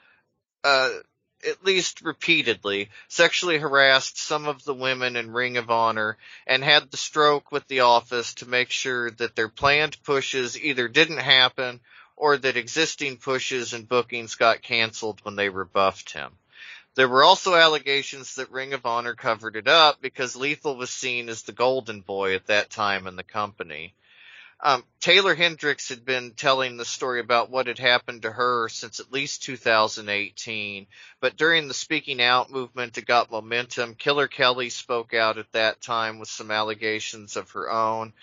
uh, 0.63 0.89
at 1.47 1.63
least 1.63 2.01
repeatedly, 2.01 2.89
sexually 3.07 3.57
harassed 3.57 4.18
some 4.18 4.47
of 4.47 4.63
the 4.63 4.74
women 4.74 5.16
in 5.16 5.32
Ring 5.32 5.57
of 5.57 5.70
Honor 5.70 6.18
and 6.47 6.63
had 6.63 6.89
the 6.89 6.97
stroke 6.97 7.51
with 7.51 7.68
the 7.68 7.82
office 7.82 8.34
to 8.36 8.49
make 8.49 8.72
sure 8.72 9.11
that 9.11 9.36
their 9.36 9.49
planned 9.49 10.01
pushes 10.03 10.59
either 10.59 10.88
didn't 10.88 11.18
happen 11.18 11.80
or 12.16 12.38
that 12.38 12.57
existing 12.57 13.18
pushes 13.18 13.74
and 13.74 13.88
bookings 13.88 14.36
got 14.36 14.61
canceled 14.61 15.20
when 15.24 15.36
they 15.36 15.49
rebuffed 15.49 16.13
him. 16.13 16.32
There 16.96 17.10
were 17.10 17.24
also 17.24 17.56
allegations 17.56 18.36
that 18.36 18.52
Ring 18.52 18.74
of 18.74 18.86
Honor 18.86 19.16
covered 19.16 19.58
it 19.58 19.68
up 19.68 20.02
because 20.02 20.36
Lethal 20.36 20.78
was 20.78 20.89
seen 20.89 21.28
as 21.28 21.43
the 21.43 21.52
golden 21.52 22.00
boy 22.02 22.36
at 22.36 22.48
that 22.48 22.70
time 22.70 23.06
in 23.06 23.18
the 23.18 23.24
company. 23.24 23.93
Um, 24.62 24.86
Taeler 25.02 25.36
Hendrix 25.36 25.89
had 25.89 26.06
been 26.06 26.32
telling 26.32 26.78
the 26.78 26.86
story 26.86 27.20
about 27.20 27.50
what 27.50 27.68
had 27.68 27.78
happened 27.78 28.22
to 28.22 28.32
her 28.32 28.70
since 28.70 29.02
at 29.02 29.12
least 29.12 29.43
2018, 29.43 30.88
but 31.20 31.36
during 31.36 31.68
the 31.68 31.74
speaking 31.74 32.22
out 32.22 32.50
movement 32.50 32.98
it 32.98 33.06
got 33.06 33.30
momentum. 33.30 33.96
Killer 33.96 34.30
Kelly 34.30 34.70
spoke 34.70 35.13
out 35.13 35.38
at 35.38 35.51
that 35.51 35.82
time 35.82 36.17
with 36.17 36.30
some 36.30 36.50
allegations 36.50 37.36
of 37.36 37.51
her 37.51 37.70
own, 37.70 38.13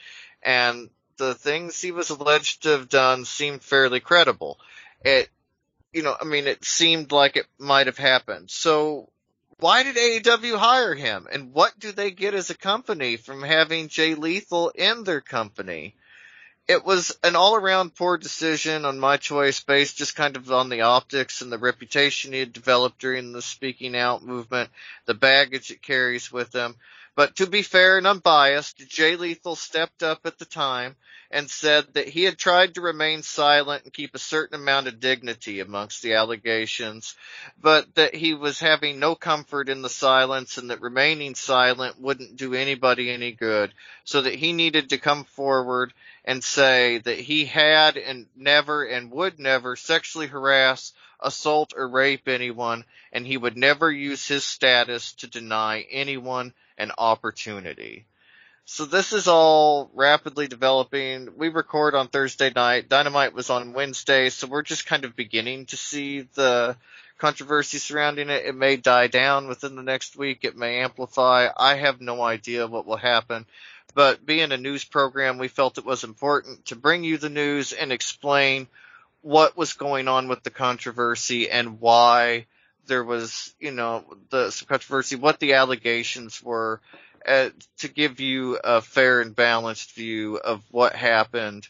and 0.43 0.89
the 1.19 1.35
things 1.35 1.79
he 1.79 1.93
was 1.93 2.09
alleged 2.09 2.63
to 2.63 2.71
have 2.71 2.89
done 2.89 3.27
seemed 3.27 3.63
fairly 3.63 4.01
credible. 4.01 4.59
It 5.05 5.29
you 5.93 6.03
know, 6.03 6.17
I 6.21 6.25
mean, 6.25 6.47
it 6.47 6.65
seemed 6.65 7.13
like 7.13 7.37
it 7.37 7.47
might 7.59 7.87
have 7.87 7.99
happened. 7.99 8.51
So 8.51 9.11
why 9.59 9.83
did 9.83 9.97
AEW 9.97 10.57
hire 10.57 10.95
him? 10.95 11.29
And 11.31 11.53
what 11.53 11.79
do 11.79 11.93
they 11.93 12.11
get 12.11 12.35
as 12.35 12.51
a 12.51 12.57
company 12.57 13.17
from 13.17 13.43
having 13.43 13.89
Jay 13.89 14.15
Lethal 14.15 14.71
in 14.71 15.05
their 15.05 15.21
company? 15.21 15.95
it 16.69 16.85
was 16.85 17.17
an 17.25 17.35
all 17.35 17.57
around 17.57 17.95
poor 17.95 18.17
decision 18.17 18.85
on 18.85 18.99
my 18.99 19.17
choice 19.17 19.61
based 19.61 19.97
just 19.97 20.15
kind 20.15 20.37
of 20.37 20.51
on 20.53 20.69
the 20.69 20.83
optics 20.83 21.43
and 21.43 21.51
the 21.51 21.59
reputation 21.59 22.33
he 22.33 22.39
had 22.39 22.53
developed 22.53 22.99
during 22.99 23.33
the 23.33 23.43
speaking 23.43 23.97
out 23.97 24.25
movement, 24.25 24.71
the 25.07 25.15
baggage 25.15 25.71
it 25.71 25.83
carries 25.83 26.31
with 26.31 26.55
him. 26.55 26.77
But 27.15 27.37
to 27.37 27.47
be 27.47 27.63
fair 27.63 27.99
and 27.99 28.07
unbiased, 28.07 28.79
Jay 28.89 29.17
Lethal 29.17 29.55
stepped 29.55 30.03
up 30.03 30.25
at 30.25 30.39
the 30.39 30.47
time 30.47 30.97
and 31.31 31.51
said 31.51 31.93
that 31.93 32.09
he 32.09 32.25
had 32.25 32.39
tried 32.39 32.75
to 32.75 32.81
remain 32.81 33.23
silent 33.23 33.85
and 33.85 33.93
keep 33.93 34.15
a 34.15 34.19
certain 34.19 34.55
amount 34.55 34.87
of 34.89 34.99
dignity 34.99 35.61
amongst 35.61 36.01
the 36.01 36.15
allegations, 36.15 37.15
but 37.61 37.95
that 37.97 38.15
he 38.15 38.33
was 38.33 38.61
having 38.61 38.99
no 38.99 39.15
comfort 39.15 39.69
in 39.69 39.83
the 39.83 39.91
silence 39.91 40.57
and 40.57 40.71
that 40.71 40.81
remaining 40.81 41.35
silent 41.35 42.01
wouldn't 42.01 42.37
do 42.37 42.55
anybody 42.55 43.11
any 43.11 43.33
good, 43.33 43.75
so 44.05 44.23
that 44.23 44.35
he 44.35 44.55
needed 44.55 44.89
to 44.91 44.99
come 44.99 45.25
forward 45.25 45.93
and 46.25 46.43
say 46.43 46.97
that 46.99 47.19
he 47.19 47.45
had 47.45 47.99
and 47.99 48.27
never 48.35 48.85
and 48.85 49.11
would 49.11 49.39
never 49.39 49.77
sexually 49.77 50.29
harass, 50.29 50.93
assault, 51.21 51.75
or 51.77 51.89
rape 51.89 52.27
anyone, 52.27 52.85
and 53.13 53.27
he 53.27 53.37
would 53.37 53.57
never 53.57 53.91
use 53.93 54.27
his 54.27 54.45
status 54.45 55.13
to 55.15 55.27
deny 55.27 55.81
anyone 55.91 56.55
an 56.79 56.93
opportunity. 56.99 58.07
So 58.65 58.85
this 58.85 59.13
is 59.13 59.27
all 59.27 59.91
rapidly 59.93 60.47
developing. 60.47 61.31
We 61.37 61.49
record 61.49 61.95
on 61.95 62.09
Thursday 62.09 62.53
night. 62.55 62.89
Dynamite 62.89 63.35
was 63.35 63.51
on 63.51 63.73
Wednesday, 63.73 64.31
so 64.31 64.47
we're 64.47 64.63
just 64.63 64.87
kind 64.87 65.05
of 65.05 65.17
beginning 65.17 65.67
to 65.67 65.77
see 65.77 66.23
the 66.35 66.77
controversy 67.19 67.79
surrounding 67.79 68.31
it. 68.31 68.47
It 68.47 68.55
may 68.55 68.77
die 68.77 69.09
down 69.09 69.49
within 69.49 69.75
the 69.75 69.83
next 69.83 70.17
week. 70.17 70.41
It 70.43 70.57
may 70.57 70.81
amplify. 70.81 71.49
I 71.57 71.75
have 71.75 72.01
no 72.01 72.23
idea 72.23 72.67
what 72.67 72.87
will 72.87 72.97
happen. 72.97 73.47
But 73.95 74.25
being 74.25 74.53
a 74.53 74.57
news 74.57 74.85
program, 74.85 75.39
we 75.39 75.49
felt 75.49 75.79
it 75.79 75.85
was 75.85 76.05
important 76.05 76.67
to 76.67 76.77
bring 76.77 77.05
you 77.05 77.19
the 77.19 77.29
news 77.29 77.73
and 77.73 77.93
explain 77.93 78.69
what 79.21 79.57
was 79.57 79.75
going 79.75 80.09
on 80.09 80.29
with 80.29 80.43
the 80.43 80.51
controversy 80.51 81.51
and 81.51 81.81
why 81.81 82.47
there 82.87 83.05
was, 83.05 83.55
you 83.61 83.71
know, 83.71 84.05
the 84.31 84.65
controversy, 84.69 85.17
what 85.17 85.41
the 85.41 85.55
allegations 85.55 86.43
were, 86.43 86.81
uh, 87.27 87.51
to 87.79 87.89
give 87.89 88.21
you 88.21 88.59
a 88.63 88.81
fair 88.81 89.21
and 89.21 89.35
balanced 89.35 89.93
view 89.93 90.37
of 90.37 90.63
what 90.71 90.95
happened 90.95 91.69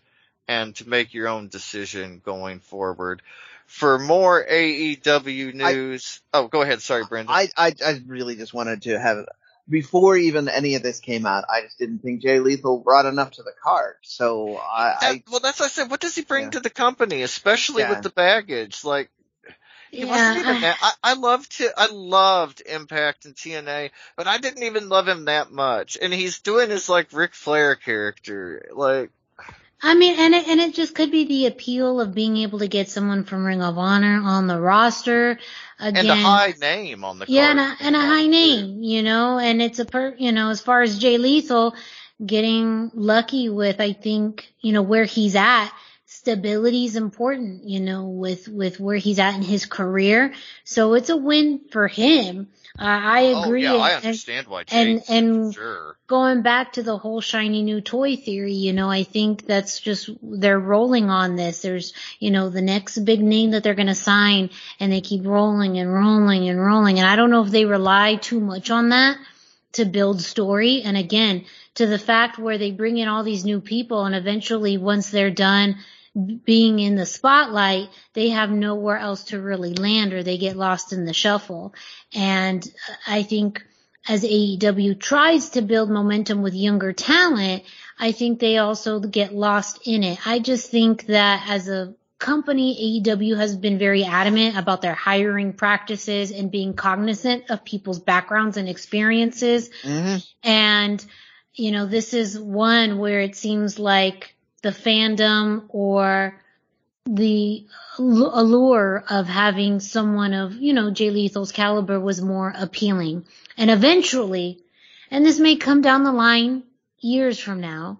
and 0.48 0.74
to 0.76 0.88
make 0.88 1.14
your 1.14 1.28
own 1.28 1.48
decision 1.48 2.20
going 2.24 2.60
forward. 2.60 3.22
For 3.66 3.98
more 3.98 4.44
AEW 4.44 5.54
news, 5.54 6.20
I, 6.32 6.38
oh, 6.38 6.48
go 6.48 6.62
ahead. 6.62 6.82
Sorry, 6.82 7.04
Brendan. 7.08 7.34
I, 7.34 7.48
I, 7.56 7.74
I 7.84 8.00
really 8.06 8.36
just 8.36 8.52
wanted 8.52 8.82
to 8.82 8.98
have 8.98 9.26
before 9.68 10.16
even 10.16 10.48
any 10.48 10.74
of 10.74 10.82
this 10.82 11.00
came 11.00 11.26
out, 11.26 11.44
I 11.48 11.62
just 11.62 11.78
didn't 11.78 12.00
think 12.00 12.20
Jay 12.22 12.40
Lethal 12.40 12.78
brought 12.78 13.06
enough 13.06 13.32
to 13.32 13.42
the 13.42 13.52
card. 13.62 13.94
So 14.02 14.56
I, 14.56 14.96
that, 15.00 15.10
I 15.10 15.22
well, 15.30 15.40
that's 15.40 15.60
what 15.60 15.66
I 15.66 15.68
said. 15.68 15.90
What 15.90 16.00
does 16.00 16.14
he 16.14 16.22
bring 16.22 16.44
yeah. 16.44 16.50
to 16.50 16.60
the 16.60 16.70
company, 16.70 17.22
especially 17.22 17.82
yeah. 17.82 17.90
with 17.90 18.02
the 18.02 18.10
baggage? 18.10 18.84
Like, 18.84 19.10
he 19.92 20.06
yeah, 20.06 20.34
that. 20.34 20.78
I, 20.80 20.92
I 21.04 21.12
loved 21.14 21.58
to, 21.58 21.70
I 21.76 21.88
loved 21.92 22.62
Impact 22.64 23.26
and 23.26 23.34
TNA, 23.34 23.90
but 24.16 24.26
I 24.26 24.38
didn't 24.38 24.62
even 24.62 24.88
love 24.88 25.06
him 25.06 25.26
that 25.26 25.52
much. 25.52 25.98
And 26.00 26.14
he's 26.14 26.40
doing 26.40 26.70
his 26.70 26.88
like 26.88 27.12
Ric 27.12 27.34
Flair 27.34 27.76
character, 27.76 28.70
like. 28.72 29.10
I 29.82 29.94
mean, 29.94 30.18
and 30.18 30.34
it, 30.34 30.48
and 30.48 30.60
it 30.60 30.74
just 30.74 30.94
could 30.94 31.10
be 31.10 31.24
the 31.24 31.46
appeal 31.46 32.00
of 32.00 32.14
being 32.14 32.38
able 32.38 32.60
to 32.60 32.68
get 32.68 32.88
someone 32.88 33.24
from 33.24 33.44
Ring 33.44 33.60
of 33.60 33.76
Honor 33.76 34.22
on 34.24 34.46
the 34.46 34.58
roster. 34.58 35.38
Again, 35.78 36.08
and 36.08 36.08
a 36.08 36.14
high 36.14 36.54
name 36.58 37.04
on 37.04 37.18
the 37.18 37.26
yeah, 37.28 37.50
and 37.50 37.60
a, 37.60 37.76
and 37.80 37.96
a 37.96 38.00
high 38.00 38.28
name, 38.28 38.82
you 38.82 39.02
know, 39.02 39.38
and 39.38 39.60
it's 39.60 39.78
a 39.78 39.84
per, 39.84 40.14
you 40.16 40.32
know, 40.32 40.48
as 40.48 40.62
far 40.62 40.80
as 40.80 40.98
Jay 40.98 41.18
Lethal 41.18 41.74
getting 42.24 42.90
lucky 42.94 43.50
with, 43.50 43.78
I 43.80 43.92
think, 43.92 44.54
you 44.62 44.72
know, 44.72 44.82
where 44.82 45.04
he's 45.04 45.36
at, 45.36 45.70
stability 46.22 46.84
is 46.84 46.94
important, 46.94 47.64
you 47.64 47.80
know, 47.80 48.06
with, 48.06 48.46
with 48.46 48.78
where 48.78 48.96
he's 48.96 49.18
at 49.18 49.34
in 49.34 49.42
his 49.42 49.66
career. 49.66 50.32
So 50.62 50.94
it's 50.94 51.10
a 51.10 51.16
win 51.16 51.62
for 51.72 51.88
him. 51.88 52.46
Uh, 52.78 52.84
I 52.84 53.20
agree. 53.20 53.66
Oh, 53.66 53.76
yeah, 53.76 53.82
I 53.82 53.94
understand 53.94 54.46
why. 54.46 54.62
and 54.70 55.02
and 55.08 55.52
sure. 55.52 55.96
going 56.06 56.42
back 56.42 56.74
to 56.74 56.84
the 56.84 56.96
whole 56.96 57.20
shiny 57.20 57.62
new 57.62 57.80
toy 57.80 58.14
theory, 58.16 58.54
you 58.54 58.72
know, 58.72 58.88
I 58.88 59.02
think 59.02 59.46
that's 59.46 59.80
just 59.80 60.10
they're 60.22 60.60
rolling 60.60 61.10
on 61.10 61.34
this. 61.34 61.60
There's, 61.60 61.92
you 62.20 62.30
know, 62.30 62.48
the 62.50 62.62
next 62.62 62.98
big 63.00 63.20
name 63.20 63.50
that 63.50 63.64
they're 63.64 63.74
going 63.74 63.88
to 63.88 63.94
sign, 63.94 64.50
and 64.78 64.92
they 64.92 65.00
keep 65.00 65.26
rolling 65.26 65.76
and 65.78 65.92
rolling 65.92 66.48
and 66.48 66.58
rolling. 66.58 66.98
And 66.98 67.06
I 67.06 67.16
don't 67.16 67.30
know 67.30 67.44
if 67.44 67.50
they 67.50 67.66
rely 67.66 68.14
too 68.14 68.40
much 68.40 68.70
on 68.70 68.90
that 68.90 69.18
to 69.72 69.84
build 69.84 70.22
story. 70.22 70.82
And 70.82 70.96
again, 70.96 71.44
to 71.74 71.86
the 71.86 71.98
fact 71.98 72.38
where 72.38 72.58
they 72.58 72.70
bring 72.70 72.96
in 72.96 73.08
all 73.08 73.24
these 73.24 73.44
new 73.44 73.60
people, 73.60 74.04
and 74.04 74.14
eventually, 74.14 74.78
once 74.78 75.10
they're 75.10 75.30
done 75.30 75.76
being 76.44 76.78
in 76.78 76.94
the 76.94 77.06
spotlight, 77.06 77.88
they 78.12 78.30
have 78.30 78.50
nowhere 78.50 78.98
else 78.98 79.24
to 79.24 79.40
really 79.40 79.74
land 79.74 80.12
or 80.12 80.22
they 80.22 80.38
get 80.38 80.56
lost 80.56 80.92
in 80.92 81.04
the 81.04 81.14
shuffle. 81.14 81.74
And 82.14 82.66
I 83.06 83.22
think 83.22 83.64
as 84.08 84.24
AEW 84.24 84.98
tries 84.98 85.50
to 85.50 85.62
build 85.62 85.90
momentum 85.90 86.42
with 86.42 86.54
younger 86.54 86.92
talent, 86.92 87.62
I 87.98 88.12
think 88.12 88.40
they 88.40 88.58
also 88.58 89.00
get 89.00 89.32
lost 89.32 89.86
in 89.86 90.02
it. 90.02 90.26
I 90.26 90.38
just 90.40 90.70
think 90.70 91.06
that 91.06 91.48
as 91.48 91.68
a 91.68 91.94
company, 92.18 93.02
AEW 93.02 93.36
has 93.36 93.56
been 93.56 93.78
very 93.78 94.04
adamant 94.04 94.56
about 94.56 94.82
their 94.82 94.94
hiring 94.94 95.52
practices 95.52 96.30
and 96.30 96.50
being 96.50 96.74
cognizant 96.74 97.50
of 97.50 97.64
people's 97.64 98.00
backgrounds 98.00 98.56
and 98.56 98.68
experiences. 98.68 99.70
Mm-hmm. 99.82 100.18
And, 100.42 101.04
you 101.54 101.70
know, 101.70 101.86
this 101.86 102.12
is 102.12 102.38
one 102.38 102.98
where 102.98 103.20
it 103.20 103.34
seems 103.34 103.78
like 103.78 104.34
the 104.62 104.70
fandom 104.70 105.64
or 105.68 106.40
the 107.04 107.66
allure 107.98 109.04
of 109.08 109.26
having 109.26 109.80
someone 109.80 110.34
of, 110.34 110.54
you 110.54 110.72
know, 110.72 110.90
Jay 110.90 111.10
Lethal's 111.10 111.52
caliber 111.52 111.98
was 111.98 112.20
more 112.20 112.52
appealing. 112.56 113.26
And 113.58 113.70
eventually, 113.70 114.60
and 115.10 115.26
this 115.26 115.38
may 115.38 115.56
come 115.56 115.82
down 115.82 116.04
the 116.04 116.12
line 116.12 116.62
years 117.00 117.38
from 117.38 117.60
now, 117.60 117.98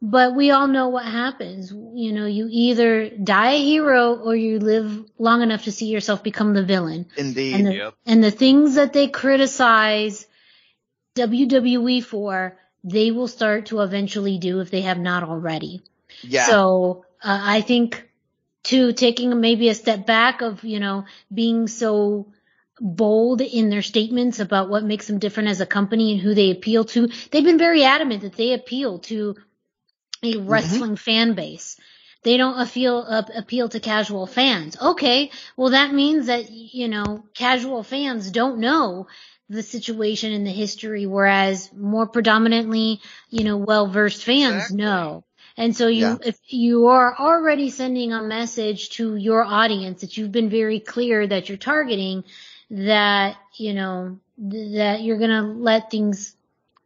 but 0.00 0.34
we 0.36 0.50
all 0.50 0.68
know 0.68 0.88
what 0.88 1.04
happens. 1.04 1.72
You 1.72 2.12
know, 2.12 2.26
you 2.26 2.46
either 2.50 3.10
die 3.10 3.52
a 3.52 3.62
hero 3.62 4.14
or 4.14 4.36
you 4.36 4.60
live 4.60 5.04
long 5.18 5.42
enough 5.42 5.64
to 5.64 5.72
see 5.72 5.86
yourself 5.86 6.22
become 6.22 6.54
the 6.54 6.64
villain. 6.64 7.06
Indeed. 7.16 7.54
And 7.54 7.66
the, 7.66 7.74
yep. 7.74 7.94
and 8.06 8.22
the 8.22 8.30
things 8.30 8.76
that 8.76 8.92
they 8.92 9.08
criticize 9.08 10.26
WWE 11.16 12.04
for, 12.04 12.56
they 12.84 13.10
will 13.10 13.28
start 13.28 13.66
to 13.66 13.80
eventually 13.80 14.38
do 14.38 14.60
if 14.60 14.70
they 14.70 14.82
have 14.82 14.98
not 14.98 15.22
already. 15.22 15.82
Yeah. 16.22 16.46
So 16.46 17.04
uh, 17.22 17.40
I 17.42 17.60
think 17.60 18.08
to 18.64 18.92
taking 18.92 19.40
maybe 19.40 19.68
a 19.68 19.74
step 19.74 20.06
back 20.06 20.40
of 20.40 20.64
you 20.64 20.80
know 20.80 21.04
being 21.32 21.68
so 21.68 22.32
bold 22.80 23.40
in 23.40 23.70
their 23.70 23.82
statements 23.82 24.40
about 24.40 24.68
what 24.68 24.84
makes 24.84 25.06
them 25.06 25.18
different 25.18 25.48
as 25.48 25.60
a 25.60 25.66
company 25.66 26.12
and 26.12 26.20
who 26.20 26.34
they 26.34 26.50
appeal 26.50 26.84
to. 26.84 27.08
They've 27.30 27.44
been 27.44 27.58
very 27.58 27.84
adamant 27.84 28.22
that 28.22 28.36
they 28.36 28.52
appeal 28.52 28.98
to 29.00 29.36
a 30.22 30.34
mm-hmm. 30.34 30.48
wrestling 30.48 30.92
mm-hmm. 30.92 30.94
fan 30.94 31.34
base. 31.34 31.78
They 32.22 32.36
don't 32.38 32.58
appeal 32.58 33.04
uh, 33.06 33.22
appeal 33.36 33.68
to 33.68 33.80
casual 33.80 34.26
fans. 34.26 34.76
Okay, 34.80 35.30
well 35.56 35.70
that 35.70 35.92
means 35.92 36.26
that 36.26 36.50
you 36.50 36.88
know 36.88 37.24
casual 37.34 37.82
fans 37.82 38.30
don't 38.30 38.58
know 38.58 39.06
the 39.48 39.62
situation 39.62 40.32
in 40.32 40.44
the 40.44 40.50
history, 40.50 41.06
whereas 41.06 41.70
more 41.72 42.06
predominantly, 42.06 43.00
you 43.28 43.44
know, 43.44 43.58
well 43.58 43.86
versed 43.86 44.24
fans 44.24 44.54
exactly. 44.54 44.76
know. 44.78 45.24
And 45.56 45.76
so 45.76 45.86
you, 45.86 46.06
yeah. 46.06 46.16
if 46.24 46.38
you 46.48 46.88
are 46.88 47.16
already 47.16 47.70
sending 47.70 48.12
a 48.12 48.22
message 48.22 48.90
to 48.90 49.14
your 49.16 49.44
audience 49.44 50.00
that 50.00 50.16
you've 50.16 50.32
been 50.32 50.50
very 50.50 50.80
clear 50.80 51.26
that 51.26 51.48
you're 51.48 51.58
targeting, 51.58 52.24
that, 52.70 53.36
you 53.54 53.74
know, 53.74 54.18
that 54.38 55.02
you're 55.02 55.18
going 55.18 55.30
to 55.30 55.42
let 55.42 55.90
things 55.90 56.34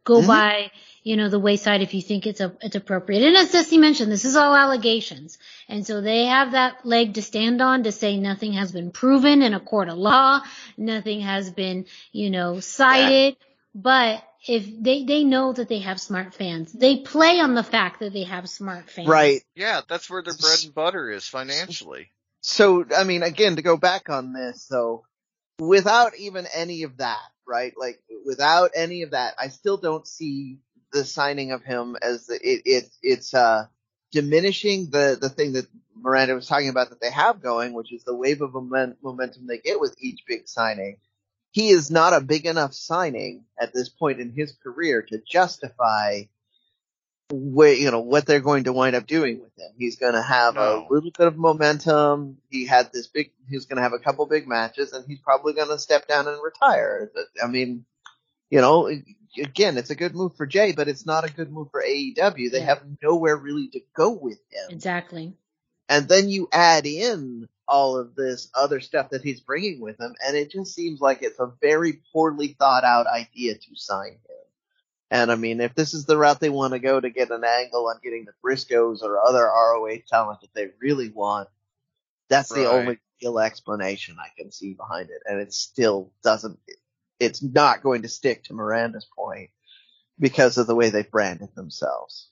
go 0.03 0.19
mm-hmm. 0.19 0.27
by, 0.27 0.71
you 1.01 1.17
know, 1.17 1.29
the 1.29 1.39
wayside 1.39 1.81
if 1.81 1.95
you 1.95 2.01
think 2.01 2.27
it's 2.27 2.41
a, 2.41 2.55
it's 2.61 2.75
appropriate. 2.75 3.23
And 3.23 3.35
as 3.37 3.51
Jesse 3.51 3.79
mentioned, 3.79 4.11
this 4.11 4.25
is 4.25 4.35
all 4.35 4.55
allegations. 4.55 5.39
And 5.67 5.85
so 5.85 6.01
they 6.01 6.25
have 6.25 6.51
that 6.51 6.85
leg 6.85 7.15
to 7.15 7.23
stand 7.23 7.61
on 7.61 7.83
to 7.83 7.91
say 7.91 8.17
nothing 8.17 8.53
has 8.53 8.71
been 8.71 8.91
proven 8.91 9.41
in 9.41 9.55
a 9.55 9.59
court 9.59 9.89
of 9.89 9.97
law. 9.97 10.41
Nothing 10.77 11.21
has 11.21 11.49
been, 11.49 11.85
you 12.11 12.29
know, 12.29 12.59
cited. 12.59 13.35
Yeah. 13.39 13.45
But 13.73 14.23
if 14.49 14.65
they 14.81 15.03
they 15.03 15.23
know 15.23 15.53
that 15.53 15.69
they 15.69 15.79
have 15.79 16.01
smart 16.01 16.33
fans. 16.33 16.73
They 16.73 16.97
play 16.97 17.39
on 17.39 17.53
the 17.53 17.63
fact 17.63 17.99
that 17.99 18.13
they 18.13 18.23
have 18.23 18.49
smart 18.49 18.89
fans. 18.89 19.07
Right. 19.07 19.43
Yeah, 19.55 19.81
that's 19.87 20.09
where 20.09 20.23
their 20.23 20.33
bread 20.33 20.63
and 20.63 20.73
butter 20.73 21.11
is 21.11 21.27
financially. 21.27 22.09
So, 22.41 22.85
I 22.95 23.03
mean, 23.03 23.21
again, 23.21 23.57
to 23.57 23.61
go 23.61 23.77
back 23.77 24.09
on 24.09 24.33
this, 24.33 24.65
though, 24.65 25.05
without 25.59 26.17
even 26.17 26.47
any 26.53 26.83
of 26.83 26.97
that, 26.97 27.21
right? 27.47 27.73
Like 27.77 27.99
without 28.25 28.71
any 28.75 29.03
of 29.03 29.11
that, 29.11 29.35
I 29.37 29.49
still 29.49 29.77
don't 29.77 30.07
see 30.07 30.57
the 30.91 31.05
signing 31.05 31.51
of 31.51 31.63
him 31.63 31.95
as 32.01 32.25
the, 32.25 32.35
it, 32.35 32.61
it 32.65 32.89
it's 33.03 33.35
uh 33.35 33.67
diminishing 34.11 34.89
the 34.89 35.15
the 35.21 35.29
thing 35.29 35.53
that 35.53 35.67
Miranda 35.95 36.33
was 36.33 36.47
talking 36.47 36.69
about 36.69 36.89
that 36.89 37.01
they 37.01 37.11
have 37.11 37.39
going, 37.39 37.73
which 37.73 37.93
is 37.93 38.03
the 38.03 38.15
wave 38.15 38.41
of 38.41 38.53
momentum 38.53 39.45
they 39.45 39.59
get 39.59 39.79
with 39.79 39.95
each 39.99 40.21
big 40.27 40.47
signing 40.47 40.97
he 41.51 41.69
is 41.69 41.89
not 41.89 42.13
a 42.13 42.21
big 42.21 42.45
enough 42.45 42.73
signing 42.73 43.45
at 43.59 43.73
this 43.73 43.89
point 43.89 44.19
in 44.19 44.31
his 44.31 44.53
career 44.63 45.01
to 45.01 45.19
justify 45.19 46.23
what 47.31 47.77
you 47.77 47.91
know 47.91 47.99
what 47.99 48.25
they're 48.25 48.39
going 48.39 48.63
to 48.63 48.73
wind 48.73 48.95
up 48.95 49.05
doing 49.05 49.39
with 49.39 49.55
him. 49.57 49.71
He's 49.77 49.97
going 49.97 50.13
to 50.13 50.21
have 50.21 50.55
no. 50.55 50.61
a 50.61 50.93
little 50.93 51.11
bit 51.15 51.27
of 51.27 51.37
momentum. 51.37 52.37
He 52.49 52.65
had 52.65 52.91
this 52.91 53.07
big. 53.07 53.31
He's 53.47 53.65
going 53.65 53.77
to 53.77 53.83
have 53.83 53.93
a 53.93 53.99
couple 53.99 54.25
big 54.25 54.47
matches, 54.47 54.93
and 54.93 55.05
he's 55.07 55.19
probably 55.19 55.53
going 55.53 55.69
to 55.69 55.79
step 55.79 56.07
down 56.07 56.27
and 56.27 56.39
retire. 56.43 57.11
I 57.43 57.47
mean, 57.47 57.85
you 58.49 58.61
know, 58.61 58.87
again, 59.37 59.77
it's 59.77 59.91
a 59.91 59.95
good 59.95 60.15
move 60.15 60.35
for 60.35 60.47
Jay, 60.47 60.71
but 60.71 60.87
it's 60.87 61.05
not 61.05 61.29
a 61.29 61.31
good 61.31 61.51
move 61.51 61.69
for 61.71 61.83
AEW. 61.83 62.51
They 62.51 62.59
yeah. 62.59 62.65
have 62.65 62.83
nowhere 63.01 63.37
really 63.37 63.69
to 63.69 63.81
go 63.95 64.11
with 64.11 64.39
him. 64.49 64.69
Exactly. 64.69 65.33
And 65.89 66.07
then 66.07 66.29
you 66.29 66.47
add 66.51 66.85
in 66.85 67.49
all 67.67 67.97
of 67.97 68.15
this 68.15 68.49
other 68.53 68.79
stuff 68.79 69.09
that 69.09 69.23
he's 69.23 69.41
bringing 69.41 69.81
with 69.81 69.99
him, 69.99 70.15
and 70.25 70.37
it 70.37 70.51
just 70.51 70.73
seems 70.73 71.01
like 71.01 71.23
it's 71.23 71.39
a 71.39 71.51
very 71.61 72.01
poorly 72.13 72.55
thought 72.59 72.83
out 72.83 73.07
idea 73.07 73.55
to 73.55 73.75
sign 73.75 74.11
him. 74.11 74.19
And 75.11 75.31
I 75.31 75.35
mean, 75.35 75.59
if 75.59 75.73
this 75.73 75.95
is 75.95 76.05
the 76.05 76.17
route 76.17 76.39
they 76.39 76.49
want 76.49 76.73
to 76.73 76.79
go 76.79 76.99
to 76.99 77.09
get 77.09 77.31
an 77.31 77.43
angle 77.43 77.87
on 77.87 77.99
getting 78.03 78.25
the 78.25 78.33
Briscoes 78.45 79.01
or 79.01 79.19
other 79.25 79.43
ROH 79.43 80.03
talent 80.07 80.41
that 80.41 80.53
they 80.53 80.67
really 80.79 81.09
want, 81.09 81.49
that's 82.29 82.51
right. 82.51 82.61
the 82.61 82.69
only 82.69 82.99
real 83.21 83.39
explanation 83.39 84.17
I 84.19 84.29
can 84.37 84.51
see 84.51 84.73
behind 84.73 85.09
it. 85.09 85.23
And 85.25 85.41
it 85.41 85.51
still 85.53 86.11
doesn't, 86.23 86.59
it's 87.19 87.41
not 87.41 87.81
going 87.81 88.03
to 88.03 88.07
stick 88.07 88.43
to 88.45 88.53
Miranda's 88.53 89.07
point 89.15 89.49
because 90.19 90.59
of 90.59 90.67
the 90.67 90.75
way 90.75 90.89
they've 90.89 91.09
branded 91.09 91.55
themselves. 91.55 92.28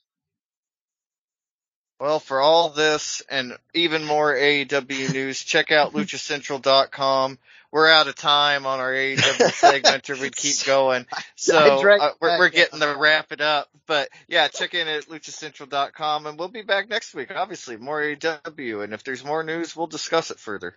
Well, 2.00 2.20
for 2.20 2.40
all 2.40 2.70
this 2.70 3.24
and 3.28 3.58
even 3.74 4.06
more 4.06 4.36
AEW 4.36 5.14
news, 5.14 5.44
check 5.44 5.72
out 5.72 5.94
luchacentral.com. 5.94 7.40
We're 7.72 7.90
out 7.90 8.08
of 8.08 8.16
time 8.16 8.66
on 8.66 8.80
our 8.80 8.92
AEW 8.92 9.52
segment, 9.54 10.10
or 10.10 10.16
we'd 10.16 10.36
keep 10.36 10.64
going. 10.66 11.06
So 11.36 11.58
uh, 11.58 12.12
we're, 12.22 12.38
we're 12.38 12.50
getting 12.50 12.80
to 12.80 12.96
wrap 12.98 13.32
it 13.32 13.42
up. 13.42 13.70
But 13.88 14.10
yeah, 14.28 14.48
check 14.48 14.74
in 14.74 14.88
at 14.88 15.06
luchacentral.com, 15.06 16.28
and 16.28 16.40
we'll 16.40 16.48
be 16.50 16.62
back 16.62 16.88
next 16.88 17.14
week. 17.16 17.32
Obviously, 17.36 17.78
more 17.78 18.00
AEW, 18.02 18.84
and 18.84 18.94
if 18.94 19.04
there's 19.04 19.26
more 19.26 19.44
news, 19.44 19.76
we'll 19.76 19.88
discuss 19.88 20.32
it 20.32 20.40
further. 20.40 20.76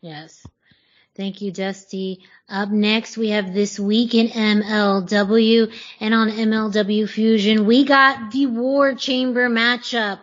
Yes. 0.00 0.46
Thank 1.16 1.42
you, 1.42 1.50
Dusty. 1.50 2.20
Up 2.48 2.70
next, 2.70 3.18
we 3.18 3.30
have 3.30 3.52
this 3.52 3.78
week 3.78 4.14
in 4.14 4.28
MLW, 4.28 5.72
and 5.98 6.14
on 6.14 6.30
MLW 6.30 7.08
Fusion, 7.08 7.66
we 7.66 7.84
got 7.84 8.30
the 8.30 8.46
War 8.46 8.94
Chamber 8.94 9.50
matchup 9.50 10.20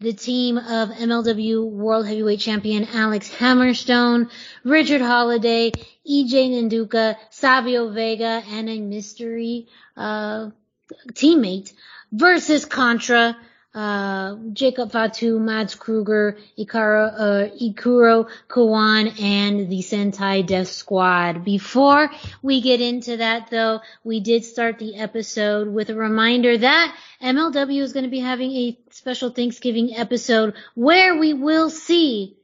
the 0.00 0.12
team 0.12 0.58
of 0.58 0.90
MLW 0.90 1.68
World 1.68 2.06
Heavyweight 2.06 2.38
Champion 2.38 2.86
Alex 2.92 3.28
Hammerstone, 3.28 4.30
Richard 4.62 5.00
Holliday, 5.00 5.72
EJ 6.08 6.70
Nduka, 6.70 7.16
Savio 7.30 7.90
Vega, 7.90 8.42
and 8.48 8.68
a 8.68 8.80
mystery 8.80 9.66
uh, 9.96 10.50
teammate 11.12 11.72
versus 12.12 12.64
Contra 12.64 13.36
uh, 13.74 14.36
Jacob 14.52 14.92
Fatu, 14.92 15.38
Mads 15.38 15.74
Kruger, 15.74 16.38
Ikaro, 16.58 17.12
uh, 17.12 17.56
Ikuro 17.60 18.28
Kwon, 18.48 19.20
and 19.20 19.68
the 19.68 19.80
Sentai 19.80 20.44
Death 20.44 20.68
Squad. 20.68 21.44
Before 21.44 22.10
we 22.42 22.60
get 22.60 22.80
into 22.80 23.18
that 23.18 23.50
though, 23.50 23.80
we 24.04 24.20
did 24.20 24.44
start 24.44 24.78
the 24.78 24.96
episode 24.96 25.68
with 25.68 25.90
a 25.90 25.94
reminder 25.94 26.56
that 26.58 26.96
MLW 27.22 27.82
is 27.82 27.92
going 27.92 28.04
to 28.04 28.10
be 28.10 28.20
having 28.20 28.52
a 28.52 28.78
special 28.90 29.30
Thanksgiving 29.30 29.94
episode 29.96 30.54
where 30.74 31.16
we 31.16 31.34
will 31.34 31.70
see 31.70 32.36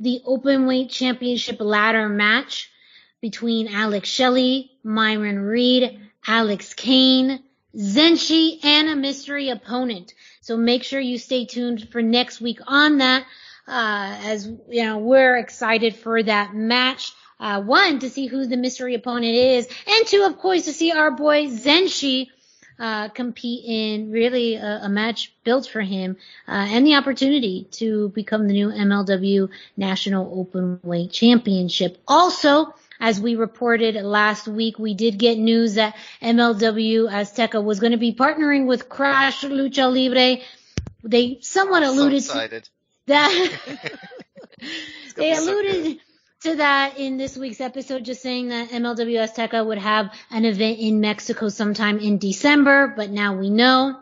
the 0.00 0.20
open 0.24 0.66
weight 0.66 0.90
Championship 0.90 1.60
ladder 1.60 2.08
match 2.08 2.70
between 3.20 3.68
Alex 3.68 4.08
Shelley, 4.08 4.72
Myron 4.82 5.38
Reed, 5.38 6.00
Alex 6.26 6.74
Kane, 6.74 7.42
Zenshi, 7.76 8.64
and 8.64 8.88
a 8.88 8.96
mystery 8.96 9.48
opponent. 9.50 10.14
So 10.40 10.56
make 10.56 10.84
sure 10.84 11.00
you 11.00 11.18
stay 11.18 11.46
tuned 11.46 11.88
for 11.88 12.02
next 12.02 12.40
week 12.40 12.60
on 12.66 12.98
that. 12.98 13.24
Uh, 13.66 14.16
as 14.24 14.46
you 14.68 14.82
know, 14.84 14.98
we're 14.98 15.36
excited 15.36 15.94
for 15.96 16.22
that 16.22 16.54
match. 16.54 17.12
Uh, 17.38 17.60
one, 17.60 17.98
to 17.98 18.10
see 18.10 18.26
who 18.26 18.46
the 18.46 18.56
mystery 18.56 18.94
opponent 18.94 19.34
is, 19.34 19.68
and 19.86 20.06
two, 20.06 20.24
of 20.24 20.38
course, 20.38 20.66
to 20.66 20.72
see 20.72 20.92
our 20.92 21.10
boy 21.10 21.46
Zenshi, 21.46 22.28
uh, 22.78 23.08
compete 23.08 23.64
in 23.64 24.10
really 24.10 24.56
a, 24.56 24.80
a, 24.82 24.88
match 24.88 25.32
built 25.44 25.68
for 25.68 25.80
him, 25.80 26.16
uh, 26.48 26.66
and 26.68 26.86
the 26.86 26.94
opportunity 26.94 27.68
to 27.70 28.08
become 28.10 28.46
the 28.46 28.52
new 28.52 28.68
MLW 28.70 29.48
National 29.76 30.38
Open 30.38 30.80
Weight 30.82 31.10
Championship. 31.10 31.98
Also, 32.08 32.74
as 33.02 33.20
we 33.20 33.34
reported 33.34 33.96
last 33.96 34.46
week, 34.46 34.78
we 34.78 34.94
did 34.94 35.18
get 35.18 35.36
news 35.36 35.74
that 35.74 35.96
MLW 36.22 37.10
Azteca 37.10 37.62
was 37.62 37.80
going 37.80 37.90
to 37.90 37.98
be 37.98 38.14
partnering 38.14 38.66
with 38.66 38.88
Crash 38.88 39.42
Lucha 39.42 39.92
Libre. 39.92 40.40
They 41.02 41.38
somewhat 41.40 41.82
alluded 41.82 42.22
so 42.22 42.46
to 42.46 42.62
that. 43.08 43.58
they 45.16 45.32
alluded 45.32 45.98
to 46.44 46.56
that 46.56 46.96
in 46.96 47.16
this 47.16 47.36
week's 47.36 47.60
episode, 47.60 48.04
just 48.04 48.22
saying 48.22 48.50
that 48.50 48.70
MLW 48.70 49.28
Azteca 49.28 49.66
would 49.66 49.78
have 49.78 50.12
an 50.30 50.44
event 50.44 50.78
in 50.78 51.00
Mexico 51.00 51.48
sometime 51.48 51.98
in 51.98 52.18
December, 52.18 52.94
but 52.96 53.10
now 53.10 53.34
we 53.34 53.50
know. 53.50 53.98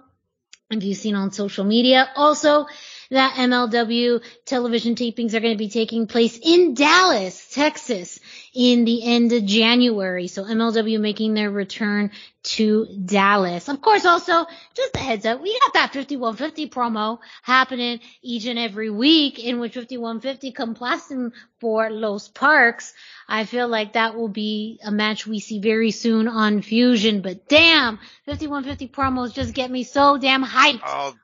Have 0.71 0.83
you 0.83 0.95
seen 0.95 1.15
on 1.15 1.33
social 1.33 1.65
media? 1.65 2.09
Also, 2.15 2.67
that 3.11 3.35
MLW 3.35 4.23
television 4.45 4.95
tapings 4.95 5.35
are 5.35 5.41
going 5.41 5.55
to 5.55 5.59
be 5.59 5.69
taking 5.69 6.07
place 6.07 6.39
in 6.41 6.75
Dallas, 6.75 7.49
Texas 7.53 8.21
in 8.53 8.85
the 8.85 9.05
end 9.05 9.33
of 9.33 9.45
January. 9.45 10.27
So 10.27 10.45
MLW 10.45 11.01
making 11.01 11.35
their 11.35 11.51
return 11.51 12.11
to 12.43 12.87
Dallas. 13.05 13.69
Of 13.69 13.83
course, 13.83 14.05
also, 14.05 14.47
just 14.75 14.97
a 14.97 14.99
heads 14.99 15.27
up, 15.27 15.41
we 15.41 15.59
got 15.61 15.75
that 15.75 15.93
5150 15.93 16.71
promo 16.71 17.19
happening 17.43 18.01
each 18.23 18.47
and 18.47 18.59
every 18.59 18.91
week 18.91 19.39
in 19.39 19.61
which 19.61 19.75
5150 19.75 20.53
complacent 20.53 21.35
for 21.61 21.91
Los 21.91 22.29
Parks. 22.29 22.95
I 23.29 23.45
feel 23.45 23.69
like 23.69 23.93
that 23.93 24.17
will 24.17 24.29
be 24.29 24.81
a 24.83 24.91
match 24.91 25.27
we 25.27 25.39
see 25.39 25.61
very 25.61 25.91
soon 25.91 26.29
on 26.29 26.63
Fusion, 26.63 27.21
but 27.21 27.47
damn, 27.49 27.99
5150 28.27 28.89
promos 28.89 29.35
just 29.35 29.55
get 29.55 29.71
me 29.71 29.85
so 29.85 30.17
damn 30.17 30.45
hyped. 30.45 30.81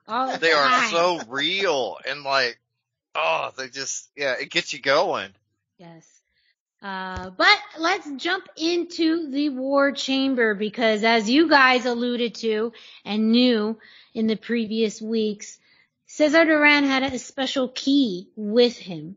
Oh, 0.06 0.36
they 0.36 0.52
are 0.52 0.88
so 0.90 1.20
real 1.28 1.96
and 2.06 2.22
like, 2.22 2.58
oh, 3.14 3.50
they 3.56 3.68
just, 3.68 4.10
yeah, 4.16 4.34
it 4.38 4.50
gets 4.50 4.72
you 4.72 4.80
going. 4.80 5.30
Yes. 5.78 6.15
Uh, 6.86 7.30
but 7.30 7.58
let's 7.80 8.08
jump 8.16 8.48
into 8.56 9.28
the 9.32 9.48
war 9.48 9.90
chamber 9.90 10.54
because 10.54 11.02
as 11.02 11.28
you 11.28 11.48
guys 11.48 11.84
alluded 11.84 12.36
to 12.36 12.72
and 13.04 13.32
knew 13.32 13.76
in 14.14 14.28
the 14.28 14.36
previous 14.36 15.02
weeks, 15.02 15.58
Cesar 16.06 16.44
Duran 16.44 16.84
had 16.84 17.02
a 17.02 17.18
special 17.18 17.66
key 17.66 18.28
with 18.36 18.78
him. 18.78 19.16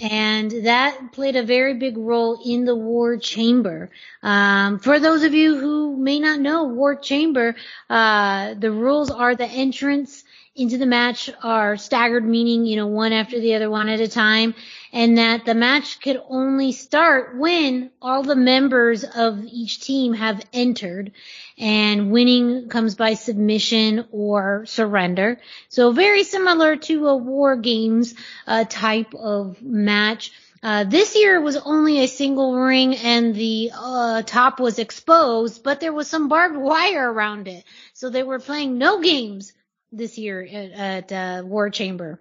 And 0.00 0.50
that 0.64 1.12
played 1.12 1.36
a 1.36 1.42
very 1.42 1.74
big 1.74 1.98
role 1.98 2.40
in 2.42 2.64
the 2.64 2.74
war 2.74 3.18
chamber. 3.18 3.90
Um, 4.22 4.78
for 4.78 4.98
those 4.98 5.24
of 5.24 5.34
you 5.34 5.58
who 5.58 5.98
may 5.98 6.20
not 6.20 6.40
know 6.40 6.64
war 6.64 6.96
chamber, 6.96 7.54
uh, 7.90 8.54
the 8.54 8.72
rules 8.72 9.10
are 9.10 9.34
the 9.34 9.46
entrance 9.46 10.23
into 10.56 10.78
the 10.78 10.86
match 10.86 11.30
are 11.42 11.76
staggered, 11.76 12.24
meaning, 12.24 12.64
you 12.64 12.76
know, 12.76 12.86
one 12.86 13.12
after 13.12 13.40
the 13.40 13.54
other, 13.54 13.68
one 13.68 13.88
at 13.88 14.00
a 14.00 14.08
time 14.08 14.54
and 14.94 15.18
that 15.18 15.44
the 15.44 15.54
match 15.54 16.00
could 16.00 16.22
only 16.28 16.70
start 16.70 17.36
when 17.36 17.90
all 18.00 18.22
the 18.22 18.36
members 18.36 19.02
of 19.02 19.44
each 19.44 19.80
team 19.80 20.12
have 20.12 20.40
entered 20.52 21.10
and 21.58 22.12
winning 22.12 22.68
comes 22.68 22.94
by 22.94 23.14
submission 23.14 24.06
or 24.12 24.64
surrender. 24.66 25.40
So 25.68 25.90
very 25.90 26.22
similar 26.22 26.76
to 26.76 27.08
a 27.08 27.16
war 27.16 27.56
games 27.56 28.14
uh, 28.46 28.64
type 28.68 29.14
of 29.14 29.60
match. 29.60 30.30
Uh, 30.62 30.84
this 30.84 31.16
year 31.16 31.40
was 31.40 31.56
only 31.56 31.98
a 31.98 32.06
single 32.06 32.54
ring 32.54 32.94
and 32.94 33.34
the 33.34 33.72
uh, 33.76 34.22
top 34.22 34.60
was 34.60 34.78
exposed, 34.78 35.64
but 35.64 35.80
there 35.80 35.92
was 35.92 36.08
some 36.08 36.28
barbed 36.28 36.56
wire 36.56 37.12
around 37.12 37.48
it. 37.48 37.64
So 37.94 38.10
they 38.10 38.22
were 38.22 38.38
playing 38.38 38.78
no 38.78 39.00
games 39.00 39.52
this 39.96 40.18
year 40.18 40.42
at, 40.42 41.10
at 41.10 41.12
uh, 41.12 41.42
War 41.44 41.70
Chamber. 41.70 42.20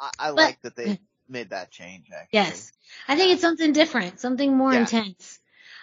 I, 0.00 0.10
I 0.18 0.28
but, 0.28 0.36
like 0.36 0.62
that 0.62 0.76
they 0.76 0.98
made 1.28 1.50
that 1.50 1.70
change. 1.70 2.06
Actually. 2.12 2.28
Yes, 2.32 2.72
I 3.08 3.16
think 3.16 3.32
it's 3.32 3.42
something 3.42 3.72
different, 3.72 4.20
something 4.20 4.56
more 4.56 4.72
yeah. 4.72 4.80
intense. 4.80 5.38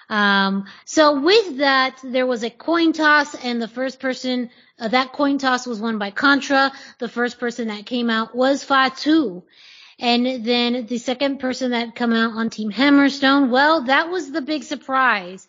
Um, 0.10 0.65
so 0.86 1.22
with 1.22 1.57
that, 1.57 1.99
there 2.03 2.26
was 2.26 2.44
a 2.44 2.49
coin 2.49 2.94
toss, 2.94 3.36
and 3.36 3.61
the 3.61 3.68
first 3.68 3.99
person 3.99 4.49
uh, 4.80 4.88
that 4.88 5.14
coin 5.14 5.38
toss 5.38 5.68
was 5.68 5.80
won 5.80 5.99
by 5.99 6.11
Contra. 6.11 6.72
The 6.98 7.10
first 7.10 7.40
person 7.40 7.68
that 7.68 7.86
came 7.86 8.10
out 8.10 8.36
was 8.36 8.64
Fatu. 8.64 9.44
And 9.99 10.45
then 10.45 10.86
the 10.86 10.98
second 10.98 11.40
person 11.40 11.72
that 11.72 11.94
come 11.94 12.14
out 12.14 12.31
on 12.31 12.49
Team 12.49 12.72
Hammerstone, 12.72 13.49
well, 13.49 13.84
that 13.84 14.10
was 14.10 14.31
the 14.31 14.41
big 14.41 14.64
surprise. 14.64 15.48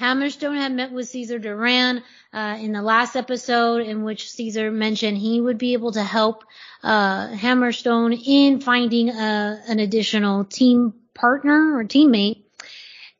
Hammerstone 0.00 0.56
had 0.56 0.72
met 0.72 0.92
with 0.92 1.08
Cesar 1.08 1.38
Duran 1.38 2.02
uh, 2.32 2.56
in 2.60 2.72
the 2.72 2.82
last 2.82 3.16
episode, 3.16 3.82
in 3.86 4.02
which 4.02 4.30
Cesar 4.30 4.70
mentioned 4.70 5.18
he 5.18 5.40
would 5.40 5.58
be 5.58 5.74
able 5.74 5.92
to 5.92 6.02
help 6.02 6.44
uh, 6.82 7.28
Hammerstone 7.28 8.18
in 8.26 8.60
finding 8.60 9.10
a, 9.10 9.12
uh, 9.12 9.70
an 9.70 9.78
additional 9.78 10.44
team 10.44 10.94
partner 11.14 11.76
or 11.76 11.84
teammate. 11.84 12.44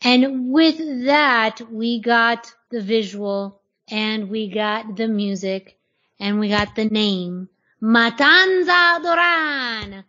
And 0.03 0.51
with 0.51 1.05
that, 1.07 1.61
we 1.71 2.01
got 2.01 2.53
the 2.71 2.81
visual 2.81 3.61
and 3.91 4.31
we 4.31 4.49
got 4.49 4.97
the 4.97 5.09
music 5.09 5.79
and 6.19 6.41
we 6.41 6.49
got 6.49 6.75
the 6.77 6.87
name 6.87 7.49
Matanza 7.83 9.03
Duran 9.03 10.05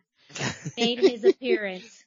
made 0.77 0.99
his 0.99 1.23
appearance. 1.25 2.03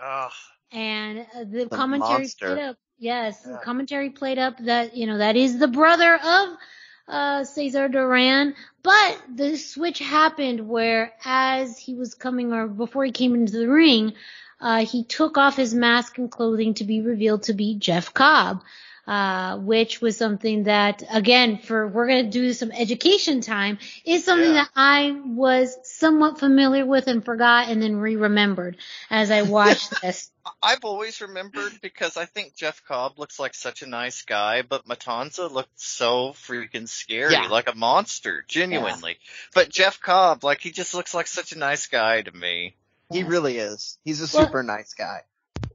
Oh, 0.00 0.28
And 0.72 1.20
uh, 1.34 1.44
the, 1.44 1.66
The 1.68 1.68
commentary 1.68 2.18
monster. 2.20 2.54
played 2.54 2.58
up, 2.58 2.76
yes, 3.02 3.42
Yeah. 3.48 3.58
commentary 3.62 4.10
played 4.10 4.38
up 4.38 4.58
that, 4.60 4.96
you 4.96 5.06
know, 5.06 5.18
that 5.18 5.36
is 5.36 5.58
the 5.58 5.68
brother 5.68 6.14
of, 6.16 6.56
uh, 7.08 7.44
Cesar 7.44 7.88
Duran, 7.88 8.54
but 8.82 9.18
the 9.34 9.56
switch 9.56 9.98
happened 9.98 10.68
where 10.68 11.12
as 11.24 11.78
he 11.78 11.94
was 11.94 12.14
coming 12.14 12.52
or 12.52 12.68
before 12.68 13.04
he 13.04 13.12
came 13.12 13.34
into 13.34 13.58
the 13.58 13.68
ring, 13.68 14.14
uh, 14.60 14.84
he 14.86 15.04
took 15.04 15.36
off 15.38 15.56
his 15.56 15.74
mask 15.74 16.18
and 16.18 16.30
clothing 16.30 16.74
to 16.74 16.84
be 16.84 17.02
revealed 17.02 17.44
to 17.44 17.54
be 17.54 17.76
Jeff 17.76 18.14
Cobb. 18.14 18.62
Uh, 19.04 19.58
which 19.58 20.00
was 20.00 20.16
something 20.16 20.62
that, 20.62 21.02
again, 21.12 21.58
for, 21.58 21.88
we're 21.88 22.06
gonna 22.06 22.30
do 22.30 22.52
some 22.52 22.70
education 22.70 23.40
time, 23.40 23.76
is 24.04 24.24
something 24.24 24.50
Yeah. 24.54 24.62
that 24.62 24.70
I 24.76 25.10
was 25.26 25.76
somewhat 25.82 26.38
familiar 26.38 26.86
with 26.86 27.08
and 27.08 27.24
forgot 27.24 27.68
and 27.68 27.82
then 27.82 27.96
re-remembered 27.96 28.76
as 29.10 29.32
I 29.32 29.42
watched 29.42 29.92
this. 30.02 30.30
I've 30.62 30.84
always 30.84 31.20
remembered 31.20 31.72
because 31.82 32.16
I 32.16 32.26
think 32.26 32.54
Jeff 32.54 32.84
Cobb 32.84 33.18
looks 33.18 33.40
like 33.40 33.54
such 33.54 33.82
a 33.82 33.86
nice 33.88 34.22
guy, 34.22 34.62
but 34.62 34.86
Matanza 34.86 35.50
looked 35.50 35.80
so 35.80 36.28
freaking 36.34 36.88
scary, 36.88 37.32
Yeah. 37.32 37.48
like 37.48 37.68
a 37.68 37.74
monster, 37.74 38.44
genuinely. 38.46 39.18
But 39.52 39.68
Jeff 39.68 40.00
Cobb, 40.00 40.44
like 40.44 40.60
he 40.60 40.70
just 40.70 40.94
looks 40.94 41.12
like 41.12 41.26
such 41.26 41.50
a 41.50 41.58
nice 41.58 41.88
guy 41.88 42.22
to 42.22 42.30
me. 42.30 42.76
He 43.10 43.24
really 43.24 43.58
is. 43.58 43.98
He's 44.04 44.20
a 44.20 44.36
Well- 44.36 44.46
super 44.46 44.62
nice 44.62 44.94
guy. 44.94 45.22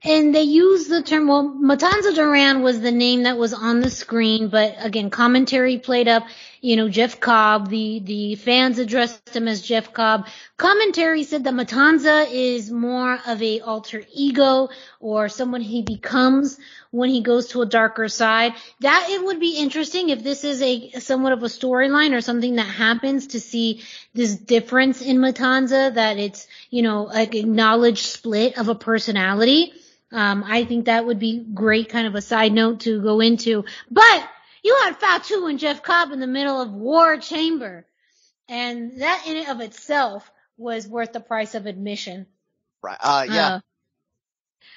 And 0.03 0.33
they 0.33 0.43
use 0.43 0.87
the 0.87 1.01
term, 1.01 1.27
well, 1.27 1.49
Matanza 1.49 2.13
Duran 2.13 2.61
was 2.61 2.79
the 2.79 2.91
name 2.91 3.23
that 3.23 3.37
was 3.37 3.53
on 3.53 3.79
the 3.79 3.89
screen, 3.89 4.49
but 4.49 4.75
again, 4.79 5.09
commentary 5.09 5.77
played 5.79 6.07
up, 6.07 6.23
you 6.61 6.75
know, 6.75 6.89
Jeff 6.89 7.19
Cobb, 7.19 7.69
the, 7.69 7.99
the 7.99 8.35
fans 8.35 8.79
addressed 8.79 9.35
him 9.35 9.47
as 9.47 9.61
Jeff 9.61 9.93
Cobb. 9.93 10.27
Commentary 10.57 11.23
said 11.23 11.43
that 11.43 11.53
Matanza 11.53 12.27
is 12.31 12.71
more 12.71 13.19
of 13.25 13.41
a 13.41 13.61
alter 13.61 14.03
ego 14.13 14.69
or 14.99 15.29
someone 15.29 15.61
he 15.61 15.81
becomes 15.81 16.57
when 16.91 17.09
he 17.09 17.21
goes 17.21 17.49
to 17.49 17.61
a 17.61 17.65
darker 17.65 18.07
side. 18.07 18.53
That 18.79 19.07
it 19.09 19.23
would 19.23 19.39
be 19.39 19.57
interesting 19.57 20.09
if 20.09 20.23
this 20.23 20.43
is 20.43 20.61
a 20.61 20.91
somewhat 20.99 21.33
of 21.33 21.43
a 21.43 21.47
storyline 21.47 22.13
or 22.13 22.21
something 22.21 22.55
that 22.55 22.63
happens 22.67 23.27
to 23.27 23.39
see 23.39 23.83
this 24.13 24.35
difference 24.35 25.01
in 25.01 25.17
Matanza, 25.17 25.93
that 25.93 26.17
it's, 26.17 26.47
you 26.69 26.81
know, 26.81 27.03
like 27.03 27.35
acknowledged 27.35 28.05
split 28.05 28.57
of 28.57 28.67
a 28.67 28.75
personality. 28.75 29.73
Um, 30.11 30.43
I 30.47 30.63
think 30.63 30.85
that 30.85 31.05
would 31.05 31.19
be 31.19 31.39
great 31.53 31.89
kind 31.89 32.07
of 32.07 32.15
a 32.15 32.21
side 32.21 32.53
note 32.53 32.81
to 32.81 33.01
go 33.01 33.19
into. 33.19 33.65
But 33.91 34.29
you 34.67 34.77
had 34.83 34.97
Fatu 34.97 35.45
and 35.45 35.59
Jeff 35.59 35.81
Cobb 35.81 36.11
in 36.11 36.19
the 36.19 36.27
middle 36.27 36.61
of 36.61 36.73
War 36.73 37.17
Chamber. 37.17 37.85
And 38.49 38.99
that 39.01 39.23
in 39.25 39.37
and 39.37 39.47
of 39.47 39.61
itself 39.61 40.29
was 40.57 40.87
worth 40.87 41.13
the 41.13 41.21
price 41.21 41.55
of 41.55 41.65
admission. 41.65 42.25
Right. 42.81 42.97
Uh, 42.99 43.25
yeah. 43.29 43.47
Uh, 43.47 43.59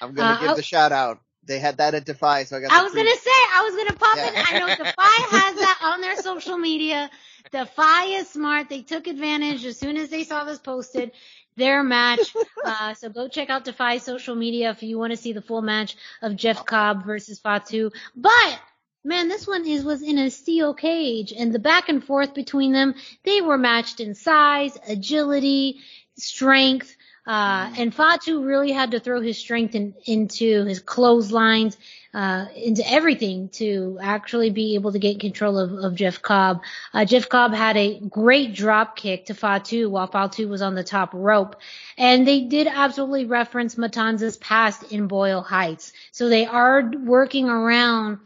I'm 0.01 0.15
gonna 0.15 0.35
uh, 0.35 0.41
give 0.47 0.57
the 0.57 0.62
shout 0.62 0.93
out. 0.93 1.21
They 1.45 1.59
had 1.59 1.79
that 1.79 1.95
at 1.95 2.05
Defy, 2.05 2.45
so 2.45 2.57
I 2.57 2.61
got. 2.61 2.71
I 2.73 2.83
was 2.83 2.95
gonna 2.95 3.11
say, 3.11 3.31
I 3.31 3.62
was 3.65 3.77
gonna 3.77 3.99
pop 3.99 4.17
Yeah. 4.17 4.29
in. 4.29 4.35
I 4.37 4.59
know 4.61 4.69
Defy 4.69 4.87
has 5.37 5.57
that 5.57 5.79
on 5.83 6.01
their 6.01 6.17
social 6.17 6.57
media. 6.57 7.11
Defy 7.51 8.05
is 8.19 8.29
smart. 8.29 8.69
They 8.69 8.83
took 8.83 9.09
advantage 9.09 9.65
as 9.65 9.77
soon 9.79 9.97
as 9.97 10.09
they 10.09 10.23
saw 10.25 10.45
this 10.45 10.59
posted. 10.59 11.11
Their 11.57 11.83
match. 11.83 12.35
Uh, 12.62 12.93
so 12.93 13.09
go 13.09 13.27
check 13.27 13.49
out 13.49 13.65
Defy 13.65 13.97
social 13.99 14.35
media 14.35 14.71
if 14.71 14.83
you 14.83 14.99
want 14.99 15.12
to 15.12 15.17
see 15.17 15.33
the 15.33 15.41
full 15.41 15.62
match 15.62 15.97
of 16.21 16.37
Jeff 16.37 16.67
Cobb 16.67 17.07
versus 17.07 17.39
Fatu. 17.39 17.91
But 18.15 18.61
man, 19.05 19.28
this 19.28 19.47
one 19.47 19.66
is 19.66 19.85
was 19.85 20.02
in 20.02 20.18
a 20.18 20.31
steel 20.31 20.74
cage, 20.74 21.32
and 21.32 21.52
the 21.52 21.59
back 21.59 21.89
and 21.89 22.05
forth 22.05 22.35
between 22.35 22.72
them, 22.72 22.94
they 23.24 23.40
were 23.40 23.59
matched 23.59 24.01
in 24.01 24.14
size, 24.14 24.77
agility, 24.89 25.81
strength. 26.16 26.97
Uh, 27.27 27.70
and 27.77 27.94
Fatu 27.94 28.43
really 28.43 28.72
had 28.72 28.90
to 28.90 28.98
throw 28.98 29.20
his 29.20 29.39
strength 29.39 29.74
in, 29.74 29.94
into 30.06 30.64
his 30.64 30.81
clotheslines, 30.81 31.77
uh, 32.12 32.47
into 32.56 32.82
everything 32.90 33.51
to 33.51 33.98
actually 34.02 34.51
be 34.51 34.74
able 34.74 34.90
to 34.90 34.98
get 34.98 35.20
control 35.20 35.59
of, 35.59 35.72
of 35.72 35.94
Jeff 35.94 36.22
Cobb. 36.22 36.62
Uh, 36.93 37.05
Jeff 37.05 37.28
Cobb 37.28 37.52
had 37.52 37.77
a 37.77 38.01
great 38.01 38.55
drop 38.55 38.97
kick 38.97 39.27
to 39.27 39.35
Fatu 39.35 39.90
while 39.90 40.09
Fatu 40.09 40.48
was 40.48 40.62
on 40.62 40.74
the 40.74 40.82
top 40.82 41.10
rope. 41.12 41.56
And 41.97 42.27
they 42.27 42.40
did 42.40 42.66
absolutely 42.66 43.27
reference 43.27 43.77
Matanza's 43.77 44.39
past 44.39 44.90
in 44.90 45.06
Boyle 45.06 45.43
Heights. 45.43 45.93
So 46.10 46.28
they 46.28 46.47
are 46.47 46.90
working 47.05 47.48
around 47.48 48.18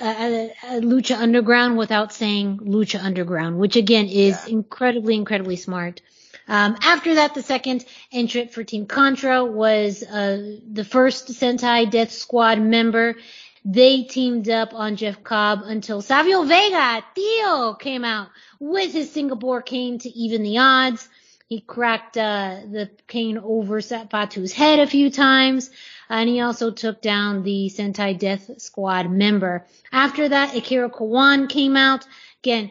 uh, 0.00 0.48
uh, 0.66 0.80
Lucha 0.80 1.16
Underground 1.18 1.76
without 1.78 2.12
saying 2.12 2.58
Lucha 2.58 3.02
Underground, 3.02 3.58
which 3.58 3.76
again 3.76 4.06
is 4.06 4.36
Yeah. 4.46 4.52
incredibly, 4.52 5.14
incredibly 5.14 5.56
smart. 5.56 6.00
Um, 6.48 6.76
after 6.82 7.14
that, 7.16 7.34
the 7.34 7.42
second 7.42 7.84
entrant 8.10 8.52
for 8.52 8.64
Team 8.64 8.86
Contra 8.86 9.44
was 9.44 10.02
uh, 10.02 10.56
the 10.72 10.84
first 10.84 11.28
Sentai 11.28 11.88
Death 11.90 12.10
Squad 12.10 12.60
member. 12.60 13.16
They 13.64 14.02
teamed 14.04 14.48
up 14.48 14.72
on 14.74 14.96
Jeff 14.96 15.22
Cobb 15.22 15.60
until 15.64 16.00
Savio 16.02 16.42
Vega, 16.44 17.04
Theo, 17.14 17.74
came 17.74 18.04
out 18.04 18.28
with 18.58 18.92
his 18.92 19.12
Singapore 19.12 19.62
cane 19.62 19.98
to 19.98 20.08
even 20.08 20.42
the 20.42 20.58
odds. 20.58 21.08
He 21.50 21.60
cracked 21.60 22.16
uh, 22.16 22.60
the 22.70 22.90
cane 23.08 23.36
over 23.36 23.80
Fatu's 23.80 24.52
head 24.52 24.78
a 24.78 24.86
few 24.86 25.10
times, 25.10 25.68
and 26.08 26.28
he 26.28 26.40
also 26.40 26.70
took 26.70 27.02
down 27.02 27.42
the 27.42 27.68
Sentai 27.68 28.16
Death 28.16 28.62
Squad 28.62 29.10
member. 29.10 29.66
After 29.90 30.28
that, 30.28 30.54
Akira 30.54 30.88
Kwon 30.88 31.48
came 31.48 31.76
out. 31.76 32.06
Again, 32.44 32.70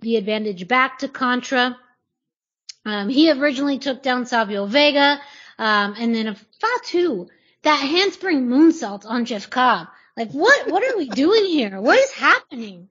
the 0.00 0.16
advantage 0.16 0.66
back 0.66 0.98
to 0.98 1.08
Contra. 1.08 1.78
Um, 2.84 3.08
he 3.08 3.30
originally 3.30 3.78
took 3.78 4.02
down 4.02 4.26
Savio 4.26 4.66
Vega, 4.66 5.20
um, 5.56 5.94
and 5.96 6.12
then 6.12 6.36
Fatu, 6.60 7.28
that 7.62 7.76
handspring 7.76 8.48
moonsault 8.48 9.06
on 9.06 9.24
Jeff 9.24 9.50
Cobb. 9.50 9.86
Like, 10.16 10.32
what, 10.32 10.68
what 10.68 10.82
are 10.82 10.96
we 10.96 11.08
doing 11.08 11.44
here? 11.46 11.80
What 11.80 12.00
is 12.00 12.10
happening? 12.10 12.88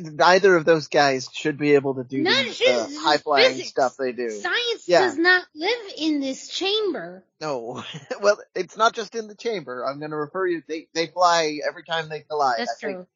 Neither 0.00 0.56
of 0.56 0.64
those 0.64 0.88
guys 0.88 1.28
should 1.32 1.58
be 1.58 1.74
able 1.74 1.94
to 1.96 2.04
do 2.04 2.22
None- 2.22 2.46
the 2.46 2.50
it's 2.60 2.96
high 2.96 3.18
flying 3.18 3.58
stuff 3.60 3.96
they 3.98 4.12
do. 4.12 4.30
Science 4.30 4.88
Yeah. 4.88 5.00
does 5.00 5.18
not 5.18 5.44
live 5.54 5.92
in 5.96 6.20
this 6.20 6.48
chamber. 6.48 7.22
No, 7.40 7.84
well, 8.22 8.38
it's 8.54 8.76
not 8.76 8.94
just 8.94 9.14
in 9.14 9.28
the 9.28 9.34
chamber. 9.34 9.84
I'm 9.84 9.98
going 9.98 10.10
to 10.10 10.16
refer 10.16 10.46
you. 10.46 10.62
They 10.66 10.88
they 10.94 11.06
fly 11.06 11.58
every 11.68 11.84
time 11.84 12.08
they 12.08 12.20
collide. 12.20 12.56
That's 12.58 12.72
I 12.72 12.74
think, 12.86 12.96
true. 12.96 13.06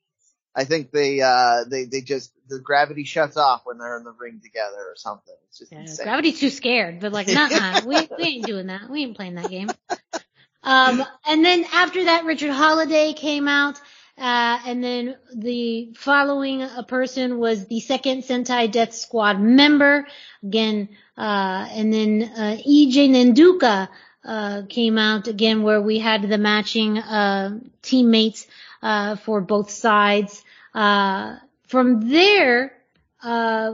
I 0.54 0.64
think 0.64 0.90
they 0.90 1.20
uh 1.22 1.64
they 1.68 1.84
they 1.84 2.02
just 2.02 2.32
the 2.48 2.60
gravity 2.60 3.04
shuts 3.04 3.36
off 3.36 3.62
when 3.64 3.78
they're 3.78 3.96
in 3.96 4.04
the 4.04 4.12
ring 4.12 4.40
together 4.42 4.76
or 4.78 4.94
something. 4.96 5.34
It's 5.48 5.58
just 5.58 5.72
Yeah, 5.72 5.80
insane. 5.80 6.04
gravity's 6.04 6.38
too 6.38 6.50
scared, 6.50 7.00
but 7.00 7.12
like, 7.12 7.28
nah, 7.28 7.80
we, 7.86 8.08
we 8.18 8.24
ain't 8.24 8.46
doing 8.46 8.66
that. 8.66 8.90
We 8.90 9.02
ain't 9.02 9.16
playing 9.16 9.36
that 9.36 9.48
game. 9.48 9.74
Um, 10.62 11.04
and 11.26 11.44
then 11.44 11.64
after 11.72 12.04
that, 12.04 12.24
Richard 12.24 12.52
Holliday 12.52 13.14
came 13.14 13.48
out, 13.48 13.80
uh, 14.18 14.58
and 14.66 14.84
then 14.84 15.16
the 15.34 15.92
following 15.96 16.62
a 16.62 16.82
person 16.82 17.38
was 17.38 17.66
the 17.66 17.80
second 17.80 18.22
Sentai 18.22 18.70
Death 18.70 18.94
Squad 18.94 19.40
member, 19.40 20.06
again, 20.42 20.90
uh, 21.16 21.66
and 21.70 21.92
then, 21.92 22.30
uh, 22.36 22.56
EJ 22.58 23.10
Nduka, 23.10 23.88
uh, 24.24 24.62
came 24.68 24.98
out 24.98 25.28
again 25.28 25.62
where 25.62 25.80
we 25.80 25.98
had 25.98 26.22
the 26.22 26.38
matching, 26.38 26.98
uh, 26.98 27.58
teammates, 27.80 28.46
uh, 28.82 29.16
for 29.16 29.40
both 29.40 29.70
sides. 29.70 30.44
Uh, 30.74 31.36
from 31.66 32.08
there, 32.10 32.76
after 33.22 33.72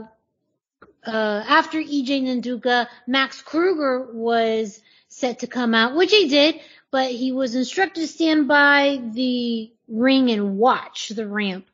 EJ 1.05 2.23
Nduka, 2.23 2.87
Mads 3.07 3.41
Kruger 3.41 4.07
was 4.13 4.81
set 5.09 5.39
to 5.39 5.47
come 5.47 5.75
out, 5.75 5.95
which 5.95 6.11
he 6.11 6.29
did, 6.29 6.61
but 6.91 7.11
he 7.11 7.31
was 7.31 7.55
instructed 7.55 8.01
to 8.01 8.07
stand 8.07 8.47
by 8.47 9.01
the 9.13 9.71
ring 9.89 10.29
and 10.31 10.57
watch 10.57 11.09
the 11.09 11.27
ramp. 11.27 11.65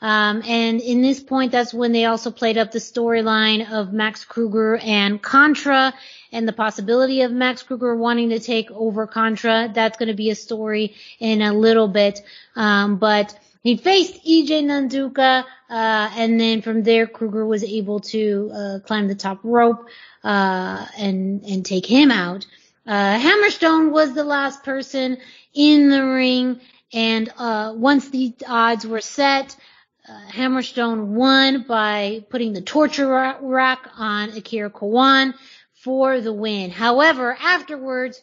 Um, 0.00 0.42
and 0.44 0.80
in 0.80 1.00
this 1.00 1.20
point, 1.20 1.52
that's 1.52 1.72
when 1.72 1.92
they 1.92 2.06
also 2.06 2.32
played 2.32 2.58
up 2.58 2.72
the 2.72 2.80
storyline 2.80 3.70
of 3.70 3.92
Mads 3.92 4.24
Kruger 4.24 4.76
and 4.76 5.22
Contra 5.22 5.94
and 6.32 6.48
the 6.48 6.52
possibility 6.52 7.22
of 7.22 7.30
Mads 7.30 7.62
Kruger 7.62 7.94
wanting 7.94 8.30
to 8.30 8.40
take 8.40 8.68
over 8.72 9.06
Contra. 9.06 9.70
That's 9.72 9.96
going 9.98 10.08
to 10.08 10.14
be 10.14 10.30
a 10.30 10.34
story 10.34 10.96
in 11.20 11.40
a 11.40 11.52
little 11.52 11.86
bit. 11.86 12.20
Um, 12.56 12.96
but 12.96 13.38
he 13.62 13.76
faced 13.76 14.24
EJ 14.24 14.64
Nduka, 14.64 15.44
uh, 15.70 16.10
and 16.16 16.40
then 16.40 16.62
from 16.62 16.82
there, 16.82 17.06
Kruger 17.06 17.46
was 17.46 17.62
able 17.62 18.00
to, 18.00 18.50
uh, 18.52 18.78
climb 18.84 19.06
the 19.06 19.14
top 19.14 19.38
rope, 19.44 19.88
uh, 20.24 20.84
and, 20.98 21.44
and 21.44 21.64
take 21.64 21.86
him 21.86 22.10
out. 22.10 22.44
Uh, 22.84 23.16
Hammerstone 23.16 23.92
was 23.92 24.14
the 24.14 24.24
last 24.24 24.64
person 24.64 25.18
in 25.54 25.90
the 25.90 26.04
ring, 26.04 26.60
and, 26.92 27.32
uh, 27.38 27.72
once 27.76 28.08
the 28.08 28.34
odds 28.46 28.86
were 28.86 29.00
set, 29.00 29.56
uh, 30.08 30.20
Hammerstone 30.30 31.08
won 31.14 31.62
by 31.62 32.24
putting 32.28 32.52
the 32.52 32.60
torture 32.60 33.36
rack 33.40 33.88
on 33.96 34.30
Akira 34.30 34.70
Kwon 34.70 35.34
for 35.74 36.20
the 36.20 36.32
win. 36.32 36.70
However, 36.70 37.36
afterwards, 37.40 38.20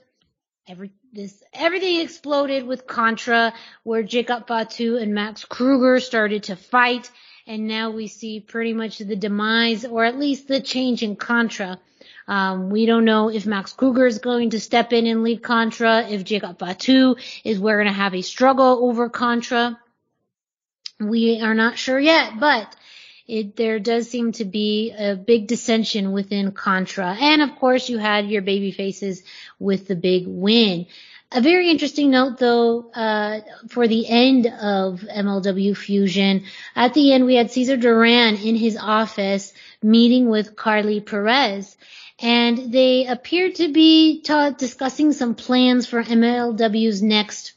every 0.67 0.91
this 1.11 1.41
everything 1.53 2.01
exploded 2.01 2.67
with 2.67 2.85
Contra, 2.85 3.53
where 3.83 4.03
Jacob 4.03 4.47
Fatu 4.47 4.97
and 4.97 5.15
Mads 5.15 5.43
Kruger 5.45 5.99
started 5.99 6.43
to 6.43 6.55
fight, 6.55 7.09
and 7.47 7.67
now 7.67 7.89
we 7.89 8.07
see 8.07 8.39
pretty 8.39 8.73
much 8.73 8.99
the 8.99 9.15
demise 9.15 9.85
or 9.85 10.03
at 10.05 10.19
least 10.19 10.47
the 10.47 10.61
change 10.61 11.01
in 11.01 11.15
Contra. 11.15 11.79
Um, 12.29 12.69
we 12.69 12.85
don't 12.85 13.05
know 13.05 13.29
if 13.29 13.47
Mads 13.47 13.73
Kruger 13.73 14.05
is 14.05 14.19
going 14.19 14.51
to 14.51 14.59
step 14.59 14.93
in 14.93 15.07
and 15.07 15.23
lead 15.23 15.41
Contra, 15.41 16.07
if 16.07 16.23
Jacob 16.23 16.59
Fatu 16.59 17.15
is 17.43 17.59
we're 17.59 17.77
going 17.77 17.87
to 17.87 17.93
have 17.93 18.13
a 18.13 18.21
struggle 18.21 18.87
over 18.87 19.09
Contra. 19.09 19.79
We 20.99 21.41
are 21.41 21.55
not 21.55 21.79
sure 21.79 21.99
yet, 21.99 22.33
but 22.39 22.75
it, 23.27 23.55
there 23.55 23.79
does 23.79 24.07
seem 24.07 24.33
to 24.33 24.45
be 24.45 24.91
a 24.91 25.15
big 25.15 25.47
dissension 25.47 26.11
within 26.11 26.51
Contra. 26.51 27.17
And 27.19 27.41
of 27.41 27.55
course 27.55 27.89
you 27.89 27.97
had 27.97 28.29
your 28.29 28.43
baby 28.43 28.71
faces 28.71 29.23
with 29.57 29.87
the 29.87 29.95
big 29.95 30.25
win. 30.27 30.85
A 31.31 31.41
very 31.41 31.69
interesting 31.69 32.09
note 32.09 32.39
though, 32.39 32.89
uh, 32.91 33.41
for 33.67 33.87
the 33.87 34.07
end 34.07 34.47
of 34.47 35.01
MLW 35.01 35.77
Fusion, 35.77 36.45
at 36.75 36.95
the 36.95 37.13
end 37.13 37.25
we 37.25 37.35
had 37.35 37.51
Cesar 37.51 37.77
Duran 37.77 38.35
in 38.37 38.55
his 38.55 38.75
office 38.75 39.53
meeting 39.83 40.29
with 40.29 40.55
Karlee 40.55 41.05
Perez 41.05 41.77
and 42.21 42.73
they 42.73 43.05
appeared 43.05 43.55
to 43.55 43.71
be 43.71 44.21
ta- 44.21 44.49
discussing 44.49 45.13
some 45.13 45.35
plans 45.35 45.85
for 45.85 46.03
MLW's 46.03 47.03
next 47.03 47.53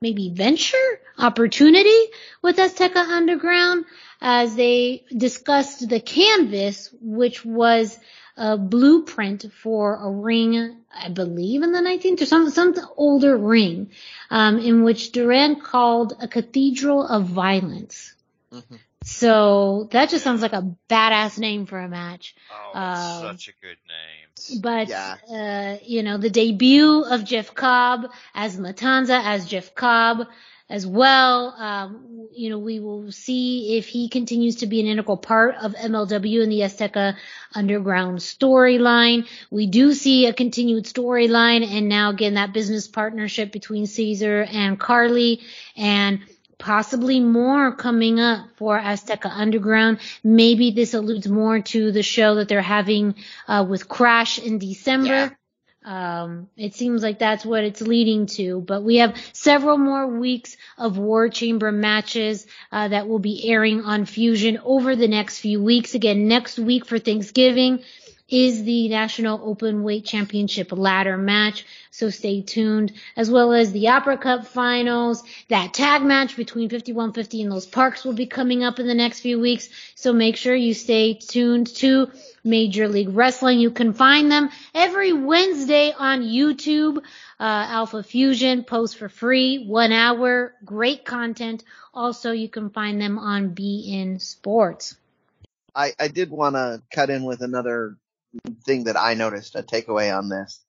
maybe 0.00 0.30
venture 0.30 1.00
opportunity 1.18 2.00
with 2.40 2.56
Azteca 2.56 2.96
Underground 2.96 3.84
as 4.20 4.54
they 4.54 5.04
discussed 5.16 5.88
the 5.88 6.00
canvas, 6.00 6.88
which 7.00 7.44
was 7.44 7.98
a 8.36 8.56
blueprint 8.56 9.52
for 9.52 9.96
a 9.96 10.10
ring, 10.10 10.76
I 10.94 11.08
believe 11.08 11.62
in 11.62 11.72
the 11.72 11.80
19th 11.80 12.22
or 12.22 12.26
some, 12.26 12.50
some 12.50 12.74
older 12.96 13.36
ring, 13.36 13.90
um, 14.30 14.58
in 14.58 14.84
which 14.84 15.12
Duran 15.12 15.60
called 15.60 16.14
a 16.20 16.28
cathedral 16.28 17.06
of 17.06 17.26
violence. 17.26 18.14
Mm-hmm. 18.52 18.76
So 19.04 19.88
that 19.90 20.10
just 20.10 20.22
sounds 20.22 20.42
like 20.42 20.52
a 20.52 20.74
badass 20.88 21.38
name 21.38 21.66
for 21.66 21.78
a 21.78 21.88
match. 21.88 22.36
Oh, 22.74 22.78
um, 22.78 23.36
such 23.36 23.48
a 23.48 23.52
good 23.60 23.76
name. 23.88 24.60
But, 24.60 24.88
yeah. 24.88 25.16
uh, 25.30 25.84
you 25.84 26.02
know, 26.02 26.18
the 26.18 26.30
debut 26.30 27.04
of 27.04 27.24
Jeff 27.24 27.54
Cobb 27.54 28.06
as 28.34 28.56
Matanza, 28.56 29.20
as 29.22 29.46
Jeff 29.46 29.74
Cobb, 29.74 30.28
as 30.72 30.86
well. 30.86 31.54
Um, 31.58 32.28
you 32.32 32.48
know, 32.48 32.58
we 32.58 32.80
will 32.80 33.12
see 33.12 33.76
if 33.76 33.86
he 33.86 34.08
continues 34.08 34.56
to 34.56 34.66
be 34.66 34.80
an 34.80 34.86
integral 34.86 35.18
part 35.18 35.54
of 35.56 35.74
MLW 35.74 36.42
and 36.42 36.50
the 36.50 36.60
Azteca 36.60 37.16
Underground 37.54 38.20
storyline. 38.20 39.28
We 39.50 39.66
do 39.66 39.92
see 39.92 40.26
a 40.26 40.32
continued 40.32 40.84
storyline 40.84 41.62
and 41.62 41.90
now 41.90 42.08
again 42.08 42.34
that 42.34 42.54
business 42.54 42.88
partnership 42.88 43.52
between 43.52 43.86
Cesar 43.86 44.46
and 44.50 44.80
Karlee 44.80 45.42
and 45.76 46.20
possibly 46.56 47.20
more 47.20 47.76
coming 47.76 48.18
up 48.18 48.46
for 48.56 48.80
Azteca 48.80 49.30
Underground. 49.30 49.98
Maybe 50.24 50.70
this 50.70 50.94
alludes 50.94 51.28
more 51.28 51.60
to 51.60 51.92
the 51.92 52.02
show 52.02 52.36
that 52.36 52.48
they're 52.48 52.62
having 52.62 53.16
uh, 53.46 53.66
with 53.68 53.90
Crash 53.90 54.38
in 54.38 54.58
December. 54.58 55.06
Yeah. 55.06 55.30
Um, 55.84 56.48
it 56.56 56.74
seems 56.74 57.02
like 57.02 57.18
that's 57.18 57.44
what 57.44 57.64
it's 57.64 57.80
leading 57.80 58.26
to, 58.26 58.60
but 58.60 58.82
we 58.82 58.96
have 58.96 59.16
several 59.32 59.78
more 59.78 60.06
weeks 60.06 60.56
of 60.78 60.96
War 60.96 61.28
Chamber 61.28 61.72
matches 61.72 62.46
uh, 62.70 62.88
that 62.88 63.08
will 63.08 63.18
be 63.18 63.50
airing 63.50 63.84
on 63.84 64.06
Fusion 64.06 64.58
over 64.64 64.94
the 64.94 65.08
next 65.08 65.40
few 65.40 65.62
weeks. 65.62 65.94
Again, 65.94 66.28
next 66.28 66.58
week 66.58 66.86
for 66.86 66.98
Thanksgiving 66.98 67.82
is 68.32 68.64
the 68.64 68.88
National 68.88 69.38
Open 69.44 69.82
Weight 69.82 70.06
Championship 70.06 70.72
ladder 70.72 71.18
match. 71.18 71.66
So 71.90 72.08
stay 72.08 72.40
tuned, 72.40 72.92
as 73.14 73.30
well 73.30 73.52
as 73.52 73.72
the 73.72 73.88
Opera 73.88 74.16
Cup 74.16 74.46
finals. 74.46 75.22
That 75.48 75.74
tag 75.74 76.02
match 76.02 76.34
between 76.34 76.70
5150 76.70 77.42
and 77.42 77.50
Los 77.50 77.66
Parks 77.66 78.04
will 78.04 78.14
be 78.14 78.24
coming 78.24 78.64
up 78.64 78.78
in 78.78 78.86
the 78.86 78.94
next 78.94 79.20
few 79.20 79.38
weeks. 79.38 79.68
So 79.94 80.14
make 80.14 80.36
sure 80.36 80.54
you 80.54 80.72
stay 80.72 81.12
tuned 81.12 81.66
to 81.76 82.10
Major 82.42 82.88
League 82.88 83.10
Wrestling. 83.10 83.60
You 83.60 83.70
can 83.70 83.92
find 83.92 84.32
them 84.32 84.48
every 84.74 85.12
Wednesday 85.12 85.92
on 85.92 86.22
YouTube. 86.22 86.96
Uh, 86.98 87.02
Alpha 87.38 88.02
Fusion 88.02 88.64
posts 88.64 88.96
for 88.96 89.10
free, 89.10 89.66
one 89.66 89.92
hour, 89.92 90.54
great 90.64 91.04
content. 91.04 91.64
Also, 91.92 92.32
you 92.32 92.48
can 92.48 92.70
find 92.70 92.98
them 92.98 93.18
on 93.18 93.54
beIN 93.54 94.22
Sports. 94.22 94.96
I, 95.74 95.92
I 95.98 96.08
did 96.08 96.30
want 96.30 96.54
to 96.56 96.82
cut 96.90 97.10
in 97.10 97.24
with 97.24 97.42
another 97.42 97.96
thing 98.64 98.84
that 98.84 98.96
I 98.96 99.14
noticed, 99.14 99.54
a 99.54 99.62
takeaway 99.62 100.16
on 100.16 100.28
this 100.28 100.62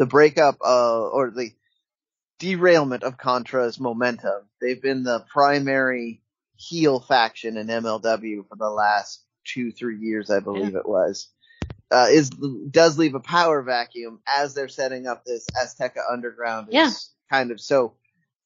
the 0.00 0.06
breakup 0.06 0.56
uh, 0.64 1.08
or 1.08 1.30
the 1.30 1.52
derailment 2.38 3.02
of 3.02 3.18
Contra's 3.18 3.78
momentum. 3.78 4.48
They've 4.58 4.80
been 4.80 5.02
the 5.02 5.22
primary 5.30 6.22
heel 6.56 7.00
faction 7.00 7.58
in 7.58 7.66
MLW 7.66 8.48
for 8.48 8.56
the 8.56 8.70
last 8.70 9.22
two, 9.44 9.72
three 9.72 9.98
years, 9.98 10.30
I 10.30 10.40
believe 10.40 10.72
yeah. 10.72 10.78
it 10.78 10.88
was. 10.88 11.28
Uh, 11.90 12.06
is 12.10 12.30
does 12.30 12.96
leave 12.96 13.14
a 13.14 13.20
power 13.20 13.60
vacuum 13.62 14.20
as 14.26 14.54
they're 14.54 14.68
setting 14.68 15.06
up 15.06 15.24
this 15.26 15.46
Azteca 15.54 16.00
Underground. 16.10 16.68
Yeah. 16.70 16.90
kind 17.30 17.50
of 17.50 17.60
so 17.60 17.94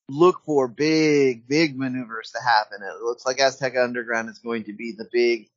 look 0.09 0.43
for 0.45 0.67
big, 0.67 1.47
big 1.47 1.79
maneuvers 1.79 2.33
to 2.33 2.43
happen. 2.43 2.81
It 2.83 3.03
looks 3.03 3.25
like 3.25 3.39
Azteca 3.39 3.85
Underground 3.85 4.29
is 4.29 4.41
going 4.41 4.65
to 4.65 4.73
be 4.73 4.93
the 4.93 5.09
big 5.13 5.51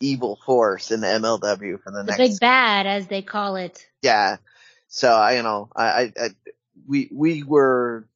evil 0.00 0.38
force 0.44 0.90
in 0.90 1.00
the 1.00 1.06
MLW 1.06 1.82
for 1.82 1.90
the, 1.90 1.98
the 1.98 2.04
next. 2.04 2.18
big 2.18 2.40
bad, 2.40 2.86
as 2.86 3.06
they 3.06 3.22
call 3.22 3.56
it. 3.56 3.86
Yeah. 4.02 4.36
So 4.88 5.12
I, 5.12 5.36
you 5.36 5.42
know, 5.42 5.68
I, 5.74 6.12
I, 6.18 6.30
we, 6.86 7.08
we 7.12 7.42
were, 7.42 8.08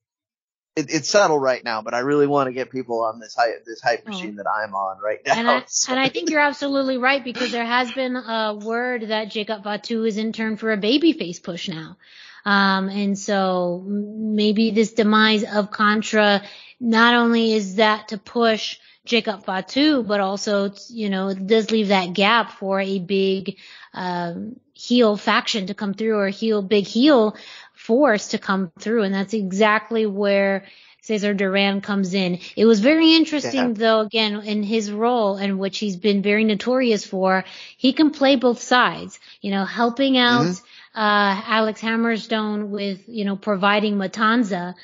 it, 0.74 0.86
it's 0.88 1.08
subtle 1.08 1.38
right 1.38 1.62
now, 1.62 1.82
but 1.82 1.92
I 1.92 2.00
really 2.00 2.26
want 2.26 2.48
to 2.48 2.52
get 2.52 2.70
people 2.70 3.02
on 3.04 3.18
this 3.18 3.34
hype, 3.34 3.64
this 3.66 3.80
hype 3.80 4.04
oh. 4.06 4.10
machine 4.10 4.36
that 4.36 4.46
I'm 4.48 4.74
on 4.74 4.98
right 5.02 5.20
now. 5.26 5.38
And 5.38 5.50
I, 5.50 5.64
so. 5.66 5.92
and 5.92 6.00
I 6.00 6.08
think 6.08 6.30
you're 6.30 6.40
absolutely 6.40 6.98
right 6.98 7.22
because 7.22 7.52
there 7.52 7.66
has 7.66 7.92
been 7.92 8.16
a 8.16 8.54
word 8.54 9.08
that 9.08 9.30
Jacob 9.30 9.64
Fatu 9.64 10.04
is 10.04 10.16
in 10.16 10.32
turn 10.32 10.56
for 10.56 10.72
a 10.72 10.78
babyface 10.78 11.42
push 11.42 11.68
now. 11.68 11.96
Um, 12.44 12.88
and 12.88 13.16
so 13.16 13.84
maybe 13.86 14.72
this 14.72 14.94
demise 14.94 15.44
of 15.44 15.70
Contra 15.70 16.42
not 16.82 17.14
only 17.14 17.52
is 17.52 17.76
that 17.76 18.08
to 18.08 18.18
push 18.18 18.78
Jacob 19.04 19.44
Fatu, 19.44 20.02
but 20.02 20.20
also, 20.20 20.72
you 20.88 21.08
know, 21.10 21.28
it 21.28 21.46
does 21.46 21.70
leave 21.70 21.88
that 21.88 22.12
gap 22.12 22.52
for 22.52 22.80
a 22.80 22.98
big, 22.98 23.56
um, 23.94 24.56
heel 24.74 25.16
faction 25.16 25.68
to 25.68 25.74
come 25.74 25.94
through 25.94 26.18
or 26.18 26.28
heel 26.28 26.60
big 26.60 26.84
heel 26.84 27.36
force 27.72 28.28
to 28.28 28.38
come 28.38 28.72
through. 28.80 29.02
And 29.02 29.14
that's 29.14 29.32
exactly 29.32 30.06
where 30.06 30.64
Cesar 31.02 31.34
Duran 31.34 31.80
comes 31.80 32.14
in. 32.14 32.40
It 32.56 32.64
was 32.64 32.80
very 32.80 33.14
interesting 33.14 33.68
yeah. 33.68 33.74
though, 33.74 34.00
again, 34.00 34.40
in 34.40 34.64
his 34.64 34.90
role 34.90 35.36
and 35.36 35.58
which 35.58 35.78
he's 35.78 35.96
been 35.96 36.22
very 36.22 36.44
notorious 36.44 37.04
for, 37.06 37.44
he 37.76 37.92
can 37.92 38.10
play 38.10 38.36
both 38.36 38.60
sides, 38.60 39.20
you 39.40 39.52
know, 39.52 39.64
helping 39.64 40.16
out, 40.16 40.46
mm-hmm. 40.46 40.98
uh, 40.98 41.42
Alex 41.46 41.80
Hammerstone 41.80 42.68
with, 42.68 43.08
you 43.08 43.24
know, 43.24 43.36
providing 43.36 43.96
Matanza 43.96 44.74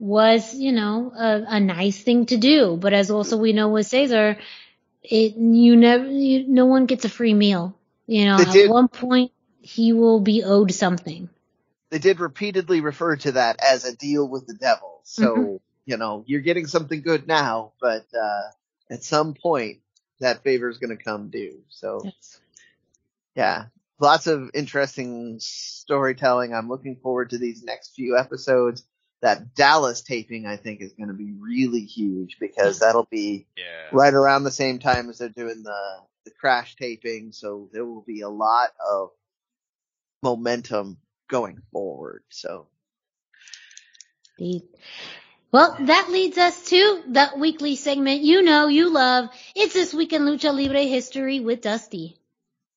was, 0.00 0.54
you 0.54 0.72
know, 0.72 1.12
a, 1.16 1.56
a 1.56 1.60
nice 1.60 2.02
thing 2.02 2.26
to 2.26 2.36
do. 2.36 2.76
But 2.76 2.92
as 2.92 3.10
also 3.10 3.36
we 3.36 3.52
know 3.52 3.68
with 3.68 3.86
Cesar, 3.86 4.38
it, 5.02 5.36
you 5.36 5.76
never, 5.76 6.06
you, 6.06 6.48
no 6.48 6.66
one 6.66 6.86
gets 6.86 7.04
a 7.04 7.08
free 7.08 7.34
meal. 7.34 7.76
You 8.06 8.24
know, 8.24 8.38
at 8.38 8.68
one 8.68 8.88
point 8.88 9.30
he 9.60 9.92
will 9.92 10.20
be 10.20 10.42
owed 10.42 10.72
something. 10.72 11.28
They 11.90 11.98
did 11.98 12.18
repeatedly 12.18 12.80
refer 12.80 13.16
to 13.16 13.32
that 13.32 13.62
as 13.62 13.84
a 13.84 13.94
deal 13.94 14.26
with 14.26 14.46
the 14.46 14.54
devil. 14.54 15.00
So, 15.04 15.36
mm-hmm. 15.36 15.56
you 15.86 15.96
know, 15.96 16.24
you're 16.26 16.40
getting 16.40 16.66
something 16.66 17.02
good 17.02 17.28
now, 17.28 17.72
but, 17.80 18.06
uh, 18.18 18.42
at 18.90 19.04
some 19.04 19.34
point 19.34 19.80
that 20.18 20.42
favor 20.42 20.68
is 20.68 20.78
going 20.78 20.96
to 20.96 21.02
come 21.02 21.30
due. 21.30 21.60
So, 21.68 22.00
yes. 22.04 22.40
yeah, 23.34 23.64
lots 24.00 24.26
of 24.26 24.50
interesting 24.54 25.36
storytelling. 25.40 26.54
I'm 26.54 26.68
looking 26.68 26.96
forward 26.96 27.30
to 27.30 27.38
these 27.38 27.62
next 27.62 27.94
few 27.94 28.16
episodes. 28.16 28.84
That 29.22 29.54
Dallas 29.54 30.00
taping, 30.00 30.46
I 30.46 30.56
think, 30.56 30.80
is 30.80 30.94
going 30.94 31.08
to 31.08 31.14
be 31.14 31.32
really 31.38 31.84
huge 31.84 32.38
because 32.40 32.78
hmm. 32.78 32.84
that'll 32.84 33.08
be 33.10 33.46
yeah. 33.56 33.88
right 33.92 34.14
around 34.14 34.44
the 34.44 34.50
same 34.50 34.78
time 34.78 35.10
as 35.10 35.18
they're 35.18 35.28
doing 35.28 35.62
the 35.62 36.00
the 36.24 36.30
crash 36.30 36.76
taping, 36.76 37.32
so 37.32 37.68
there 37.72 37.84
will 37.84 38.02
be 38.02 38.20
a 38.20 38.28
lot 38.28 38.70
of 38.90 39.10
momentum 40.22 40.98
going 41.28 41.60
forward. 41.72 42.22
So. 42.28 42.66
Well, 45.52 45.76
that 45.80 46.10
leads 46.10 46.38
us 46.38 46.66
to 46.66 47.02
the 47.08 47.30
weekly 47.36 47.76
segment 47.76 48.22
you 48.22 48.42
know, 48.42 48.68
you 48.68 48.90
love. 48.90 49.28
It's 49.54 49.74
This 49.74 49.92
Week 49.92 50.12
in 50.12 50.22
Lucha 50.22 50.54
Libre 50.54 50.84
History 50.84 51.40
with 51.40 51.60
Dusty. 51.60 52.16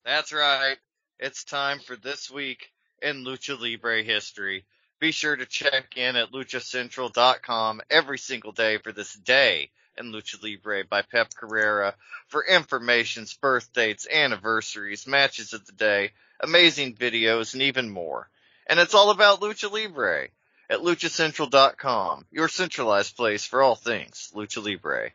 That's 0.03 0.33
right. 0.33 0.77
It's 1.19 1.43
time 1.43 1.79
for 1.79 1.95
This 1.95 2.31
Week 2.31 2.71
in 3.01 3.23
Lucha 3.23 3.59
Libre 3.59 4.01
History. 4.01 4.65
Be 5.03 5.11
sure 5.11 5.35
to 5.35 5.45
check 5.45 5.97
in 5.97 6.15
at 6.15 6.31
luchacentral.com 6.31 7.81
every 7.89 8.17
single 8.17 8.53
day 8.53 8.77
for 8.77 8.93
this 8.93 9.13
day 9.13 9.69
and 9.97 10.13
Lucha 10.13 10.41
Libre 10.41 10.85
by 10.85 11.01
Pep 11.01 11.33
Carrera 11.35 11.93
for 12.29 12.45
informations, 12.45 13.33
birth 13.33 13.73
dates, 13.73 14.07
anniversaries, 14.09 15.05
matches 15.05 15.51
of 15.51 15.65
the 15.65 15.73
day, 15.73 16.11
amazing 16.39 16.95
videos, 16.95 17.51
and 17.51 17.63
even 17.63 17.89
more. 17.89 18.29
And 18.65 18.79
it's 18.79 18.93
all 18.93 19.09
about 19.09 19.41
Lucha 19.41 19.69
Libre 19.69 20.29
at 20.69 20.79
luchacentral.com, 20.79 22.25
your 22.31 22.47
centralized 22.47 23.17
place 23.17 23.43
for 23.43 23.61
all 23.61 23.75
things 23.75 24.31
Lucha 24.33 24.63
Libre. 24.63 25.11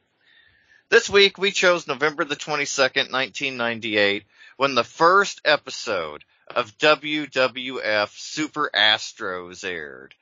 This 0.91 1.09
week 1.09 1.39
we 1.39 1.51
chose 1.51 1.87
November 1.87 2.27
the 2.27 2.37
22nd, 2.37 3.11
1998, 3.11 4.25
when 4.59 4.75
the 4.75 4.85
first 4.85 5.41
episode 5.47 6.25
of 6.55 6.77
WWF 6.79 8.11
Super 8.11 8.71
Astros 8.75 9.65
aired. 9.65 10.15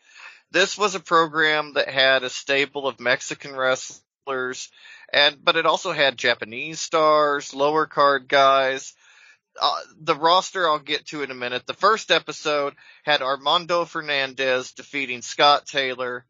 This 0.50 0.78
was 0.78 0.94
a 0.94 1.00
program 1.00 1.74
that 1.74 1.88
had 1.88 2.22
a 2.22 2.30
stable 2.30 2.86
of 2.86 3.00
Mexican 3.00 3.56
wrestlers, 3.56 4.70
and 5.12 5.44
but 5.44 5.56
it 5.56 5.66
also 5.66 5.92
had 5.92 6.16
Japanese 6.16 6.80
stars, 6.80 7.54
lower 7.54 7.86
card 7.86 8.28
guys. 8.28 8.94
Uh, 9.60 9.80
the 10.00 10.14
roster 10.14 10.68
I'll 10.68 10.78
get 10.78 11.06
to 11.06 11.22
in 11.22 11.30
a 11.30 11.34
minute. 11.34 11.66
The 11.66 11.74
first 11.74 12.10
episode 12.10 12.74
had 13.04 13.22
Armando 13.22 13.84
Fernandez 13.84 14.72
defeating 14.72 15.22
Scott 15.22 15.66
Taylor, 15.66 16.26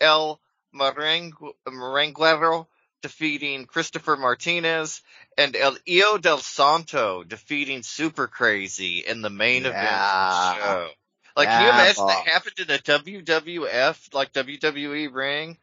El 0.00 0.40
Merenguero 0.74 2.66
defeating 3.02 3.66
Christopher 3.66 4.16
Martinez 4.16 5.02
and 5.38 5.56
El 5.56 5.76
Hijo 5.86 6.18
del 6.18 6.38
Santo 6.38 7.24
defeating 7.24 7.82
Super 7.82 8.26
Crazy 8.26 8.98
in 8.98 9.22
the 9.22 9.30
main 9.30 9.64
yeah. 9.64 10.52
event 10.52 10.62
show. 10.62 10.88
Like, 11.36 11.48
yeah, 11.48 11.58
can 11.58 11.62
you 11.62 11.70
imagine 11.70 12.06
that 12.06 12.28
happened 12.28 12.58
in 12.58 12.70
a 12.70 12.78
WWF, 12.78 14.14
like 14.14 14.32
WWE 14.32 15.12
ring? 15.12 15.56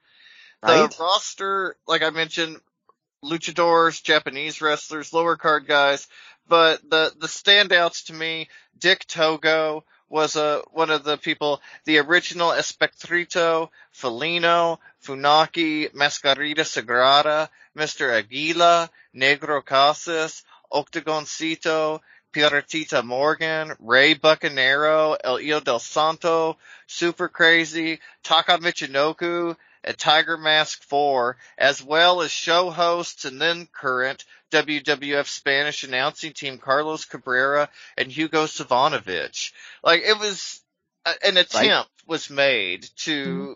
Right? 0.64 0.90
The 0.90 0.98
roster, 1.00 1.76
like 1.88 2.02
I 2.02 2.10
mentioned, 2.10 2.58
luchadors, 3.24 4.02
Japanese 4.02 4.62
wrestlers, 4.62 5.14
lower 5.14 5.36
card 5.36 5.68
guys, 5.68 6.08
but 6.48 6.82
the, 6.90 7.14
the 7.20 7.28
standouts 7.28 8.06
to 8.06 8.14
me, 8.14 8.50
Dick 8.80 9.06
Togo, 9.06 9.84
was 10.10 10.36
a, 10.36 10.62
one 10.72 10.90
of 10.90 11.04
the 11.04 11.18
people, 11.18 11.62
the 11.86 11.98
original 12.00 12.52
Espectrito, 12.52 13.72
Felino, 13.94 14.78
Funaki, 15.08 15.90
Mascarita 15.94 16.66
Sagrada, 16.66 17.48
Mr. 17.78 18.12
Aguila, 18.12 18.90
Negro 19.16 19.64
Casas, 19.64 20.44
Octagoncito, 20.72 22.02
Piratita 22.34 23.04
Morgan, 23.06 23.74
Ray 23.80 24.16
Bucanero, 24.16 25.16
El 25.24 25.38
Hijo 25.38 25.62
del 25.62 25.80
Santo, 25.80 26.58
Super 26.88 27.30
Crazy, 27.30 28.00
Taka 28.24 28.58
Michinoku, 28.58 29.56
and 29.86 29.98
Tiger 29.98 30.38
Mask 30.38 30.84
4, 30.84 31.38
as 31.58 31.82
well 31.82 32.22
as 32.22 32.30
show 32.30 32.70
hosts 32.70 33.24
and 33.24 33.42
then 33.42 33.68
current 33.72 34.26
WWF 34.52 35.28
Spanish 35.28 35.84
announcing 35.84 36.34
team 36.34 36.58
Carlos 36.58 37.06
Cabrera 37.06 37.70
and 37.98 38.12
Hugo 38.12 38.46
Savinovich. 38.46 39.52
Like 39.84 40.02
it 40.02 40.20
was 40.20 40.62
an 41.24 41.38
attempt 41.38 41.54
right. 41.56 41.86
was 42.06 42.30
made 42.30 42.84
to 42.98 43.26
mm-hmm. 43.26 43.54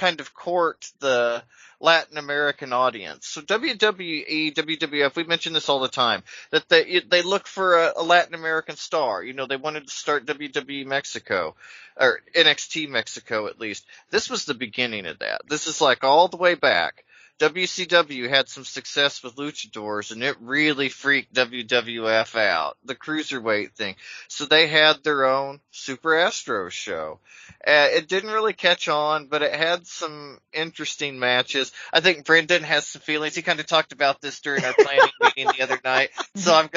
Kind 0.00 0.20
of 0.20 0.32
court 0.32 0.90
the 1.00 1.42
Latin 1.78 2.16
American 2.16 2.72
audience. 2.72 3.26
So 3.26 3.42
WWE, 3.42 4.54
WWF, 4.54 5.14
we 5.14 5.24
mention 5.24 5.52
this 5.52 5.68
all 5.68 5.80
the 5.80 5.88
time, 5.88 6.22
that 6.50 6.68
they, 6.70 7.00
they 7.00 7.20
look 7.20 7.46
for 7.46 7.76
a, 7.76 7.92
a 7.96 8.02
Latin 8.02 8.34
American 8.34 8.76
star. 8.76 9.22
You 9.22 9.34
know, 9.34 9.46
they 9.46 9.56
wanted 9.56 9.86
to 9.86 9.94
start 9.94 10.24
WWE 10.24 10.86
Mexico, 10.86 11.54
or 11.98 12.20
NXT 12.34 12.88
Mexico 12.88 13.46
at 13.46 13.60
least. 13.60 13.84
This 14.10 14.30
was 14.30 14.46
the 14.46 14.54
beginning 14.54 15.04
of 15.04 15.18
that. 15.18 15.42
This 15.48 15.66
is 15.66 15.82
like 15.82 16.02
all 16.02 16.28
the 16.28 16.38
way 16.38 16.54
back. 16.54 17.04
WCW 17.40 18.28
had 18.28 18.50
some 18.50 18.64
success 18.64 19.22
with 19.22 19.36
luchadors 19.36 20.12
and 20.12 20.22
it 20.22 20.36
really 20.40 20.90
freaked 20.90 21.32
WWF 21.34 22.38
out, 22.38 22.76
the 22.84 22.94
cruiserweight 22.94 23.72
thing. 23.72 23.96
So 24.28 24.44
they 24.44 24.66
had 24.66 25.02
their 25.02 25.24
own 25.24 25.60
Super 25.70 26.16
Astro 26.16 26.68
show. 26.68 27.18
Uh, 27.66 27.88
it 27.92 28.08
didn't 28.08 28.30
really 28.30 28.52
catch 28.52 28.88
on, 28.88 29.26
but 29.26 29.42
it 29.42 29.54
had 29.54 29.86
some 29.86 30.38
interesting 30.52 31.18
matches. 31.18 31.72
I 31.92 32.00
think 32.00 32.26
Brendan 32.26 32.62
has 32.62 32.86
some 32.86 33.00
feelings. 33.00 33.34
He 33.34 33.42
kind 33.42 33.58
of 33.58 33.66
talked 33.66 33.92
about 33.92 34.20
this 34.20 34.40
during 34.40 34.62
our 34.62 34.74
planning 34.78 35.10
meeting 35.22 35.46
the 35.56 35.62
other 35.62 35.80
night. 35.82 36.10
So 36.34 36.54
I'm 36.54 36.68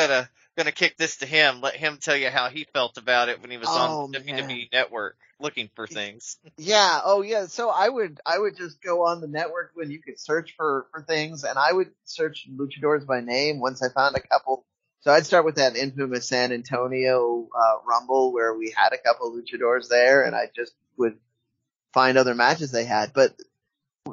gonna, 0.56 0.66
gonna 0.66 0.72
kick 0.72 0.98
this 0.98 1.18
to 1.18 1.26
him, 1.26 1.62
let 1.62 1.76
him 1.76 1.98
tell 2.02 2.16
you 2.16 2.30
how 2.30 2.50
he 2.50 2.66
felt 2.74 2.98
about 2.98 3.30
it 3.30 3.42
when 3.42 3.52
he 3.52 3.58
was 3.58 3.68
oh, 3.70 4.04
on 4.04 4.12
the 4.12 4.20
WWE 4.20 4.72
Network 4.72 5.18
looking 5.40 5.70
for 5.76 5.86
things. 5.86 6.38
Yeah. 6.58 7.02
Oh, 7.04 7.22
yeah. 7.22 7.48
So 7.48 7.70
I 7.70 7.90
would 7.90 8.20
I 8.26 8.38
would 8.38 8.56
just 8.56 8.82
go 8.82 9.06
on 9.08 9.22
the 9.22 9.28
network 9.28 9.72
when 9.74 9.92
you 9.92 10.00
could 10.00 10.20
search 10.20 10.54
for 10.56 10.88
for 10.92 11.02
things, 11.02 11.44
and 11.44 11.58
I 11.58 11.74
would 11.74 11.92
search 12.06 12.48
luchadors 12.50 13.06
by 13.06 13.22
name 13.22 13.60
once 13.60 13.84
I 13.84 13.90
found 13.90 14.16
a 14.16 14.22
couple. 14.22 14.66
So 15.02 15.12
I'd 15.12 15.26
start 15.26 15.44
with 15.44 15.56
that 15.56 15.76
infamous 15.76 16.30
San 16.30 16.52
Antonio 16.54 17.50
uh, 17.54 17.76
Rumble 17.86 18.32
where 18.32 18.56
we 18.56 18.74
had 18.76 18.94
a 18.94 18.98
couple 18.98 19.36
luchadors 19.36 19.90
there, 19.90 20.24
and 20.24 20.36
I 20.36 20.50
just 20.56 20.74
would 20.98 21.18
find 21.92 22.18
other 22.18 22.36
matches 22.36 22.72
they 22.72 22.86
had. 22.86 23.14
But 23.14 23.34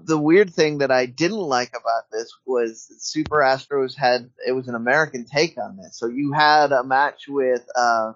the 0.05 0.19
weird 0.19 0.53
thing 0.53 0.79
that 0.79 0.91
I 0.91 1.07
didn't 1.07 1.39
like 1.39 1.71
about 1.71 2.11
this 2.13 2.33
was 2.47 2.87
Super 3.01 3.39
Astros 3.39 3.97
had 3.97 4.31
it 4.47 4.53
was 4.53 4.69
an 4.69 4.75
American 4.75 5.25
take 5.25 5.59
on 5.59 5.77
this. 5.77 5.99
So 5.99 6.07
you 6.07 6.33
had 6.33 6.73
a 6.73 6.85
match 6.85 7.27
with 7.29 7.67
uh 7.75 8.13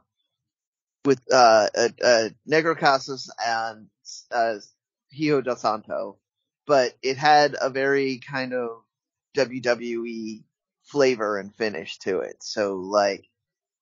with 1.05 1.21
uh, 1.31 1.69
uh, 1.77 2.29
Negro 2.49 2.79
Casas 2.79 3.31
and 3.45 3.89
uh, 4.31 4.55
Hijo 5.13 5.41
del 5.43 5.57
Santo, 5.57 6.19
but 6.67 6.95
it 7.03 7.17
had 7.17 7.57
a 7.61 7.71
very 7.71 8.21
kind 8.27 8.55
of 8.55 8.83
WWE 9.37 10.43
flavor 10.85 11.39
and 11.39 11.55
finish 11.55 11.99
to 12.01 12.21
it. 12.21 12.37
So 12.41 12.77
like, 12.77 13.27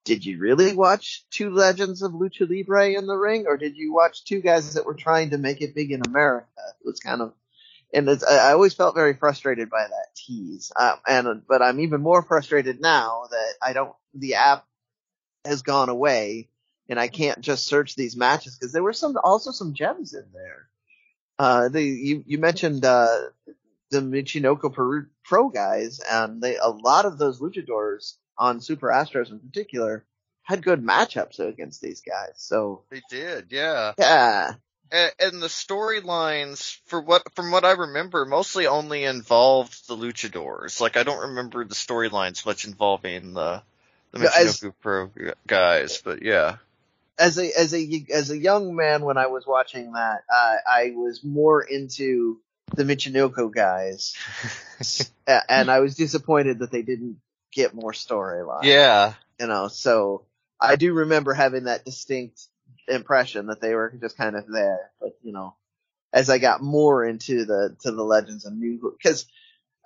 did 0.04 0.24
you 0.26 0.38
really 0.38 0.74
watch 0.74 1.24
two 1.30 1.50
legends 1.50 2.02
of 2.02 2.12
Lucha 2.12 2.48
Libre 2.48 2.90
in 2.90 3.06
the 3.06 3.16
ring, 3.16 3.44
or 3.46 3.56
did 3.56 3.76
you 3.76 3.92
watch 3.92 4.24
two 4.24 4.40
guys 4.40 4.74
that 4.74 4.86
were 4.86 4.94
trying 4.94 5.30
to 5.30 5.38
make 5.38 5.60
it 5.60 5.76
big 5.76 5.92
in 5.92 6.02
America? 6.04 6.46
It 6.80 6.86
was 6.86 6.98
kind 6.98 7.20
of, 7.20 7.34
and 7.92 8.08
I 8.08 8.52
always 8.52 8.74
felt 8.74 8.94
very 8.94 9.14
frustrated 9.14 9.68
by 9.70 9.82
that 9.82 10.14
tease. 10.14 10.72
Um, 10.78 10.94
and 11.06 11.42
but 11.46 11.62
I'm 11.62 11.80
even 11.80 12.00
more 12.00 12.22
frustrated 12.22 12.80
now 12.80 13.24
that 13.30 13.54
I 13.62 13.72
don't. 13.72 13.94
The 14.14 14.34
app 14.34 14.66
has 15.44 15.62
gone 15.62 15.88
away 15.88 16.48
and 16.88 17.00
I 17.00 17.08
can't 17.08 17.40
just 17.40 17.66
search 17.66 17.94
these 17.94 18.16
matches 18.16 18.56
because 18.56 18.72
there 18.72 18.82
were 18.82 18.92
some 18.92 19.16
also 19.22 19.50
some 19.50 19.74
gems 19.74 20.14
in 20.14 20.24
there. 20.32 20.68
Uh, 21.38 21.68
the 21.68 21.82
you 21.82 22.22
you 22.26 22.38
mentioned 22.38 22.84
uh, 22.84 23.20
the 23.90 24.00
Michinoku 24.00 24.72
Peru 24.72 25.06
Pro 25.24 25.48
guys, 25.48 26.00
and 26.00 26.42
they 26.42 26.56
a 26.56 26.68
lot 26.68 27.04
of 27.06 27.18
those 27.18 27.40
luchadors 27.40 28.16
on 28.36 28.60
Super 28.60 28.88
Astros 28.88 29.30
in 29.30 29.38
particular 29.38 30.04
had 30.42 30.62
good 30.62 30.84
matchups 30.84 31.38
against 31.38 31.80
these 31.80 32.02
guys. 32.02 32.34
So 32.36 32.82
they 32.90 33.00
did, 33.08 33.46
yeah, 33.50 33.92
yeah. 33.98 34.54
And, 34.92 35.42
the 35.42 35.46
storylines, 35.46 36.78
for 36.84 37.00
what 37.00 37.22
from 37.34 37.50
what 37.50 37.64
I 37.64 37.72
remember, 37.72 38.26
mostly 38.26 38.66
only 38.66 39.04
involved 39.04 39.88
the 39.88 39.96
luchadors. 39.96 40.80
Like 40.80 40.98
I 40.98 41.02
don't 41.02 41.30
remember 41.30 41.64
the 41.64 41.74
storylines 41.74 42.44
much 42.44 42.66
involving 42.66 43.32
the 43.32 43.62
the 44.10 44.18
Michinoku 44.18 44.74
Pro 44.82 45.10
guys, 45.46 46.02
but 46.04 46.22
yeah 46.22 46.56
as 47.18 47.38
a 47.38 47.52
as 47.58 47.74
a 47.74 48.04
as 48.12 48.30
a 48.30 48.38
young 48.38 48.74
man 48.74 49.04
when 49.04 49.16
I 49.16 49.26
was 49.26 49.46
watching 49.46 49.92
that, 49.92 50.22
uh, 50.32 50.56
I 50.66 50.92
was 50.94 51.22
more 51.22 51.62
into 51.62 52.40
the 52.74 52.84
Michinoku 52.84 53.52
guys, 53.52 54.14
and 55.48 55.70
I 55.70 55.80
was 55.80 55.94
disappointed 55.94 56.60
that 56.60 56.70
they 56.70 56.82
didn't 56.82 57.18
get 57.52 57.74
more 57.74 57.92
storyline. 57.92 58.64
Yeah, 58.64 59.14
you 59.38 59.46
know. 59.46 59.68
So 59.68 60.24
I 60.60 60.76
do 60.76 60.92
remember 60.92 61.34
having 61.34 61.64
that 61.64 61.84
distinct 61.84 62.46
impression 62.88 63.46
that 63.46 63.60
they 63.60 63.74
were 63.74 63.94
just 64.00 64.16
kind 64.16 64.36
of 64.36 64.46
there, 64.46 64.90
but 65.00 65.16
you 65.22 65.32
know, 65.32 65.56
as 66.12 66.30
I 66.30 66.38
got 66.38 66.62
more 66.62 67.04
into 67.04 67.44
the 67.44 67.76
to 67.80 67.92
the 67.92 68.02
legends 68.02 68.44
and 68.44 68.58
new 68.58 68.96
because 68.98 69.26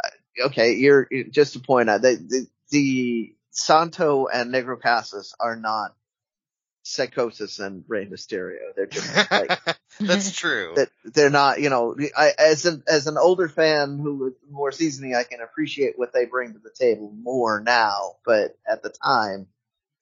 uh, 0.02 0.46
okay, 0.46 0.74
you're 0.74 1.08
just 1.30 1.54
to 1.54 1.60
point 1.60 1.90
out 1.90 2.02
that 2.02 2.28
the, 2.28 2.46
the 2.70 3.34
Santo 3.50 4.26
and 4.26 4.52
Negro 4.52 4.80
Casas 4.80 5.34
are 5.40 5.56
not 5.56 5.94
Psychosis 6.88 7.58
and 7.58 7.84
Rey 7.88 8.06
Mysterio. 8.06 8.58
They're 8.76 8.86
just 8.86 9.30
like 9.30 9.58
that's 10.00 10.30
true. 10.30 10.74
That 10.76 10.88
they're 11.04 11.30
not, 11.30 11.60
you 11.60 11.68
know, 11.68 11.96
I, 12.16 12.32
as 12.38 12.64
an 12.64 12.84
as 12.86 13.08
an 13.08 13.18
older 13.18 13.48
fan 13.48 13.98
who 13.98 14.14
with 14.16 14.34
more 14.48 14.70
seasoning, 14.70 15.16
I 15.16 15.24
can 15.24 15.40
appreciate 15.40 15.98
what 15.98 16.12
they 16.12 16.26
bring 16.26 16.52
to 16.52 16.60
the 16.60 16.70
table 16.70 17.12
more 17.12 17.60
now. 17.60 18.16
But 18.24 18.56
at 18.70 18.84
the 18.84 18.90
time, 18.90 19.48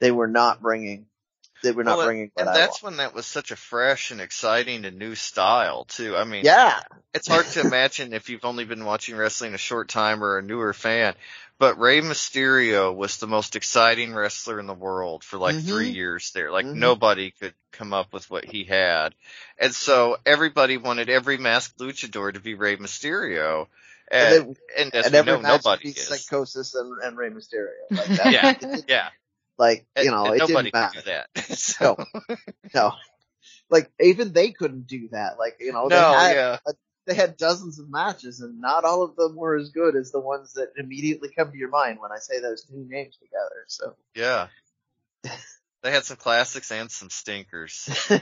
they 0.00 0.10
were 0.10 0.28
not 0.28 0.60
bringing. 0.60 1.06
They 1.64 1.72
were 1.72 1.84
not 1.84 1.98
well, 1.98 2.06
bringing. 2.06 2.30
and 2.36 2.48
that's 2.48 2.82
when 2.82 2.98
that 2.98 3.14
was 3.14 3.26
such 3.26 3.50
a 3.50 3.56
fresh 3.56 4.10
and 4.10 4.20
exciting 4.20 4.84
and 4.84 4.98
new 4.98 5.14
style 5.14 5.84
too. 5.84 6.16
I 6.16 6.24
mean, 6.24 6.44
yeah, 6.44 6.80
it's 7.12 7.26
hard 7.26 7.46
to 7.46 7.60
imagine 7.62 8.12
if 8.12 8.28
you've 8.28 8.44
only 8.44 8.64
been 8.64 8.84
watching 8.84 9.16
wrestling 9.16 9.54
a 9.54 9.58
short 9.58 9.88
time 9.88 10.22
or 10.22 10.38
a 10.38 10.42
newer 10.42 10.72
fan 10.72 11.14
but 11.58 11.78
Rey 11.78 12.00
Mysterio 12.00 12.94
was 12.94 13.18
the 13.18 13.26
most 13.26 13.54
exciting 13.54 14.14
wrestler 14.14 14.58
in 14.58 14.66
the 14.66 14.74
world 14.74 15.22
for 15.22 15.38
like 15.38 15.54
mm-hmm. 15.54 15.68
three 15.68 15.90
years 15.90 16.32
there. 16.32 16.50
Like 16.50 16.66
mm-hmm. 16.66 16.80
nobody 16.80 17.30
could 17.30 17.54
come 17.72 17.92
up 17.92 18.12
with 18.12 18.28
what 18.28 18.44
he 18.44 18.64
had. 18.64 19.14
And 19.58 19.72
so 19.72 20.16
everybody 20.26 20.76
wanted 20.78 21.08
every 21.08 21.38
masked 21.38 21.78
luchador 21.78 22.34
to 22.34 22.40
be 22.40 22.54
Rey 22.54 22.76
Mysterio. 22.76 23.68
And, 24.10 24.34
and, 24.34 24.56
and 24.76 24.94
as 24.94 25.06
and 25.06 25.26
we 25.26 25.32
know, 25.32 25.40
nobody 25.40 25.90
is. 25.90 26.06
Psychosis 26.06 26.74
and, 26.74 27.00
and 27.02 27.16
Rey 27.16 27.30
Mysterio. 27.30 27.68
Like 27.90 28.06
that. 28.08 28.32
yeah, 28.32 28.76
yeah. 28.88 29.08
Like, 29.58 29.86
you 29.96 30.10
know, 30.10 30.26
and, 30.26 30.36
it 30.36 30.38
nobody 30.38 30.70
didn't 30.70 30.74
matter. 30.74 31.00
that. 31.02 31.28
so. 31.58 31.96
No, 32.28 32.36
no. 32.74 32.92
Like, 33.70 33.90
even 34.00 34.32
they 34.32 34.50
couldn't 34.50 34.86
do 34.86 35.08
that. 35.12 35.38
Like, 35.38 35.56
you 35.60 35.72
know, 35.72 35.86
no, 35.86 35.88
they 35.88 36.18
had 36.18 36.36
yeah. 36.36 36.58
a 36.66 36.72
they 37.06 37.14
had 37.14 37.36
dozens 37.36 37.78
of 37.78 37.90
matches, 37.90 38.40
and 38.40 38.60
not 38.60 38.84
all 38.84 39.02
of 39.02 39.16
them 39.16 39.36
were 39.36 39.56
as 39.56 39.70
good 39.70 39.96
as 39.96 40.10
the 40.10 40.20
ones 40.20 40.54
that 40.54 40.72
immediately 40.76 41.30
come 41.36 41.50
to 41.50 41.58
your 41.58 41.68
mind 41.68 41.98
when 42.00 42.12
I 42.12 42.18
say 42.18 42.40
those 42.40 42.64
two 42.64 42.86
names 42.88 43.16
together. 43.16 43.64
So 43.68 43.94
yeah, 44.14 44.48
they 45.82 45.90
had 45.90 46.04
some 46.04 46.16
classics 46.16 46.70
and 46.72 46.90
some 46.90 47.10
stinkers. 47.10 47.88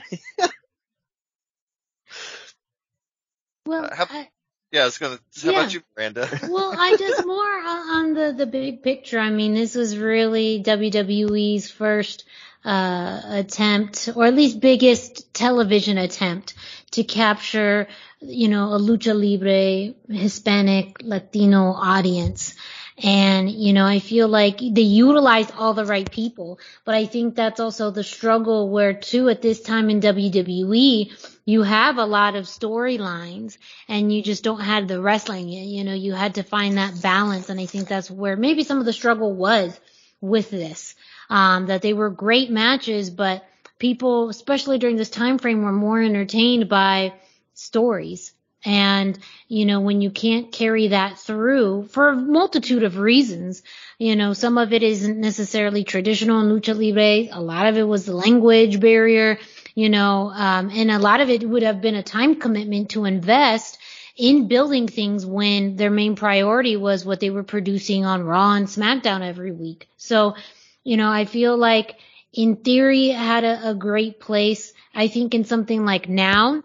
well, 3.65 3.85
uh, 3.85 3.95
how, 3.95 4.05
I, 4.09 4.27
yeah, 4.73 4.81
I 4.81 4.85
was 4.85 4.97
gonna. 4.97 5.19
How 5.43 5.51
yeah. 5.51 5.59
about 5.59 5.73
you, 5.73 5.81
Miranda? 5.95 6.27
well, 6.49 6.73
I 6.75 6.97
just 6.97 7.27
more 7.27 7.45
on 7.45 8.15
the 8.15 8.33
the 8.35 8.47
big 8.47 8.81
picture. 8.81 9.19
I 9.19 9.29
mean, 9.29 9.53
this 9.53 9.75
was 9.75 9.95
really 9.95 10.63
WWE's 10.63 11.69
first 11.69 12.23
uh, 12.65 13.21
attempt, 13.23 14.09
or 14.15 14.25
at 14.25 14.33
least 14.33 14.59
biggest 14.59 15.31
television 15.31 15.99
attempt 15.99 16.55
to 16.91 17.03
capture, 17.03 17.87
you 18.19 18.47
know, 18.47 18.73
a 18.73 18.79
lucha 18.79 19.13
libre 19.13 19.93
Hispanic 20.09 20.97
Latino 21.03 21.73
audience. 21.73 22.55
And, 23.01 23.49
you 23.49 23.73
know, 23.73 23.85
I 23.85 23.99
feel 23.99 24.27
like 24.27 24.59
they 24.59 24.81
utilized 24.81 25.51
all 25.57 25.73
the 25.73 25.85
right 25.85 26.09
people, 26.09 26.59
but 26.85 26.93
I 26.93 27.05
think 27.05 27.35
that's 27.35 27.59
also 27.59 27.89
the 27.89 28.03
struggle 28.03 28.69
where 28.69 28.93
too 28.93 29.29
at 29.29 29.41
this 29.41 29.61
time 29.61 29.89
in 29.89 29.99
WWE, 29.99 31.11
you 31.45 31.63
have 31.63 31.97
a 31.97 32.05
lot 32.05 32.35
of 32.35 32.45
storylines 32.45 33.57
and 33.87 34.13
you 34.13 34.21
just 34.21 34.43
don't 34.43 34.61
have 34.61 34.87
the 34.87 35.01
wrestling. 35.01 35.49
You 35.49 35.83
know, 35.83 35.93
you 35.93 36.13
had 36.13 36.35
to 36.35 36.43
find 36.43 36.77
that 36.77 37.01
balance. 37.01 37.49
And 37.49 37.59
I 37.59 37.65
think 37.65 37.87
that's 37.87 38.11
where 38.11 38.37
maybe 38.37 38.63
some 38.63 38.79
of 38.79 38.85
the 38.85 38.93
struggle 38.93 39.33
was 39.33 39.79
with 40.21 40.51
this, 40.51 40.95
um, 41.29 41.65
that 41.67 41.81
they 41.81 41.93
were 41.93 42.11
great 42.11 42.51
matches, 42.51 43.09
but 43.09 43.43
people, 43.79 44.29
especially 44.29 44.77
during 44.77 44.97
this 44.97 45.09
time 45.09 45.39
frame, 45.39 45.63
were 45.63 45.71
more 45.71 46.01
entertained 46.01 46.69
by 46.69 47.13
stories 47.55 48.33
and, 48.65 49.17
you 49.47 49.65
know, 49.65 49.81
when 49.81 50.01
you 50.01 50.09
can't 50.09 50.51
carry 50.51 50.89
that 50.89 51.19
through 51.19 51.87
for 51.87 52.09
a 52.09 52.15
multitude 52.15 52.83
of 52.83 52.97
reasons, 52.97 53.61
you 53.97 54.15
know, 54.15 54.33
some 54.33 54.57
of 54.57 54.73
it 54.73 54.83
isn't 54.83 55.19
necessarily 55.19 55.83
traditional 55.83 56.41
in 56.41 56.47
lucha 56.47 56.73
libre. 56.73 57.35
A 57.37 57.41
lot 57.41 57.67
of 57.67 57.77
it 57.77 57.83
was 57.83 58.05
the 58.05 58.15
language 58.15 58.79
barrier, 58.79 59.37
you 59.75 59.89
know, 59.89 60.31
um, 60.33 60.69
and 60.73 60.91
a 60.91 60.99
lot 60.99 61.21
of 61.21 61.29
it 61.29 61.47
would 61.47 61.63
have 61.63 61.81
been 61.81 61.95
a 61.95 62.03
time 62.03 62.35
commitment 62.35 62.91
to 62.91 63.05
invest 63.05 63.79
in 64.15 64.47
building 64.47 64.87
things 64.87 65.25
when 65.25 65.75
their 65.75 65.89
main 65.89 66.15
priority 66.15 66.77
was 66.77 67.03
what 67.03 67.19
they 67.19 67.31
were 67.31 67.43
producing 67.43 68.05
on 68.05 68.23
Raw 68.23 68.53
and 68.53 68.67
SmackDown 68.67 69.27
every 69.27 69.51
week. 69.51 69.89
So, 69.97 70.35
you 70.83 70.97
know, 70.97 71.09
I 71.09 71.25
feel 71.25 71.57
like 71.57 71.95
in 72.31 72.57
theory 72.57 73.09
it 73.09 73.17
had 73.17 73.43
a, 73.43 73.69
a 73.71 73.75
great 73.75 74.19
place. 74.19 74.73
I 74.93 75.07
think 75.07 75.33
in 75.33 75.45
something 75.45 75.83
like 75.83 76.07
now, 76.07 76.63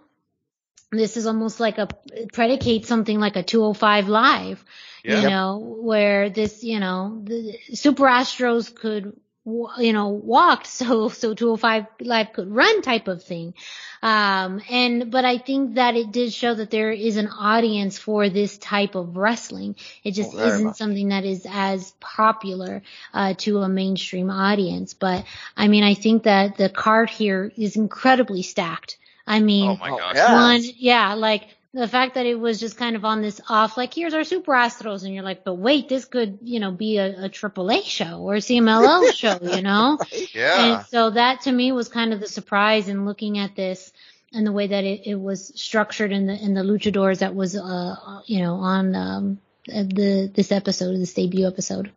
this 0.91 1.17
is 1.17 1.27
almost 1.27 1.61
like 1.61 1.79
a 1.79 1.89
predicate 2.33 2.87
something 2.87 3.21
like 3.21 3.37
a 3.37 3.43
205 3.43 4.09
live, 4.09 4.65
yeah. 5.05 5.21
you 5.21 5.29
know, 5.29 5.59
where 5.59 6.31
this, 6.31 6.65
you 6.65 6.81
know, 6.81 7.21
the 7.25 7.59
Super 7.75 8.05
Astros 8.05 8.75
could, 8.75 9.19
you 9.45 9.93
know, 9.93 10.09
walk 10.09 10.65
so, 10.65 11.09
so 11.09 11.35
205 11.35 11.87
live 12.01 12.33
could 12.33 12.51
run 12.51 12.81
type 12.81 13.07
of 13.07 13.23
thing. 13.23 13.53
Um, 14.01 14.63
and, 14.71 15.11
but 15.11 15.27
I 15.27 15.37
think 15.37 15.75
that 15.75 15.95
it 15.95 16.11
did 16.11 16.33
show 16.33 16.55
that 16.55 16.71
there 16.71 16.91
is 16.91 17.19
an 17.19 17.29
audience 17.29 17.99
for 17.99 18.31
this 18.31 18.57
type 18.57 18.95
of 18.95 19.17
wrestling. 19.17 19.77
It 20.05 20.13
just 20.13 20.35
oh, 20.35 20.39
isn't 20.39 20.67
much. 20.67 20.77
something 20.77 21.09
that 21.09 21.25
is 21.25 21.47
as 21.51 21.93
popular, 22.01 22.83
uh, 23.13 23.35
to 23.39 23.59
a 23.59 23.69
mainstream 23.69 24.31
audience. 24.31 24.95
But 24.95 25.27
I 25.55 25.69
mean, 25.69 25.85
I 25.85 25.93
think 25.93 26.23
that 26.23 26.57
the 26.57 26.71
card 26.71 27.11
here 27.11 27.53
is 27.57 27.77
incredibly 27.77 28.41
stacked. 28.41 28.97
I 29.29 29.41
mean, 29.41 29.71
oh 29.71 29.77
my 29.77 29.91
gosh. 29.91 30.17
one, 30.17 30.75
yeah, 30.79 31.15
like 31.15 31.49
the 31.75 31.87
fact 31.87 32.15
that 32.15 32.25
it 32.25 32.35
was 32.35 32.59
just 32.59 32.79
kind 32.79 32.97
of 32.97 33.05
on 33.05 33.21
this 33.21 33.41
off, 33.49 33.77
like 33.77 33.93
here's 33.93 34.15
our 34.15 34.25
Super 34.25 34.53
Astros, 34.53 35.05
and 35.05 35.15
you're 35.15 35.23
like, 35.23 35.45
but 35.45 35.57
wait, 35.57 35.89
this 35.89 36.07
could, 36.07 36.39
you 36.43 36.61
know, 36.61 36.71
be 36.71 36.97
a, 36.97 37.25
a 37.25 37.29
AAA 37.29 37.85
show 37.85 38.21
or 38.21 38.37
a 38.37 38.39
CMLL 38.39 39.13
show, 39.15 39.39
you 39.43 39.63
know? 39.63 39.99
Yeah. 40.33 40.79
And 40.79 40.87
so 40.87 41.11
that 41.11 41.43
to 41.43 41.53
me 41.53 41.73
was 41.73 41.89
kind 41.89 42.15
of 42.15 42.21
the 42.21 42.27
surprise 42.27 42.89
in 42.89 43.05
looking 43.05 43.39
at 43.39 43.55
this 43.55 43.93
and 44.33 44.47
the 44.47 44.53
way 44.53 44.69
that 44.69 44.85
it, 44.85 45.03
it 45.07 45.15
was 45.15 45.53
structured 45.61 46.11
in 46.11 46.27
the 46.27 46.35
in 46.35 46.55
the 46.55 46.63
luchadors 46.63 47.19
that 47.19 47.35
was, 47.35 47.55
uh, 47.55 48.21
you 48.27 48.41
know, 48.41 48.55
on 48.55 48.95
um, 48.95 49.41
the 49.67 50.31
this 50.35 50.53
episode, 50.53 50.95
this 50.99 51.15
debut 51.15 51.47
episode. 51.47 51.93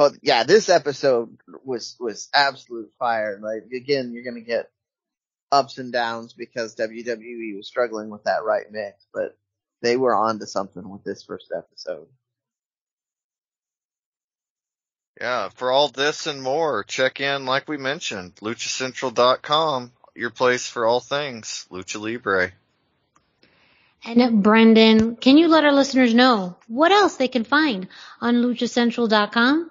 Oh 0.00 0.12
yeah, 0.22 0.44
this 0.44 0.68
episode 0.68 1.38
was 1.64 1.96
was 1.98 2.28
absolute 2.34 2.92
fire. 2.98 3.38
Like 3.40 3.70
again, 3.72 4.12
you're 4.12 4.24
gonna 4.24 4.40
get 4.40 4.70
ups 5.50 5.78
and 5.78 5.92
downs 5.92 6.32
because 6.32 6.76
WWE 6.76 7.56
was 7.56 7.66
struggling 7.66 8.10
with 8.10 8.24
that 8.24 8.44
right 8.44 8.70
mix, 8.70 9.06
but 9.12 9.36
they 9.82 9.96
were 9.96 10.14
on 10.14 10.38
to 10.38 10.46
something 10.46 10.88
with 10.88 11.04
this 11.04 11.22
first 11.22 11.52
episode. 11.56 12.06
Yeah, 15.20 15.48
for 15.48 15.72
all 15.72 15.88
this 15.88 16.26
and 16.26 16.40
more, 16.42 16.84
check 16.84 17.20
in, 17.20 17.44
like 17.44 17.68
we 17.68 17.76
mentioned, 17.76 18.36
luchacentral.com, 18.36 19.92
your 20.14 20.30
place 20.30 20.68
for 20.68 20.86
all 20.86 21.00
things 21.00 21.66
Lucha 21.70 22.00
Libre. 22.00 22.52
And 24.04 24.42
Brendan, 24.44 25.16
can 25.16 25.38
you 25.38 25.48
let 25.48 25.64
our 25.64 25.72
listeners 25.72 26.14
know 26.14 26.56
what 26.68 26.92
else 26.92 27.16
they 27.16 27.26
can 27.26 27.42
find 27.42 27.88
on 28.20 28.36
luchacentral.com? 28.36 29.70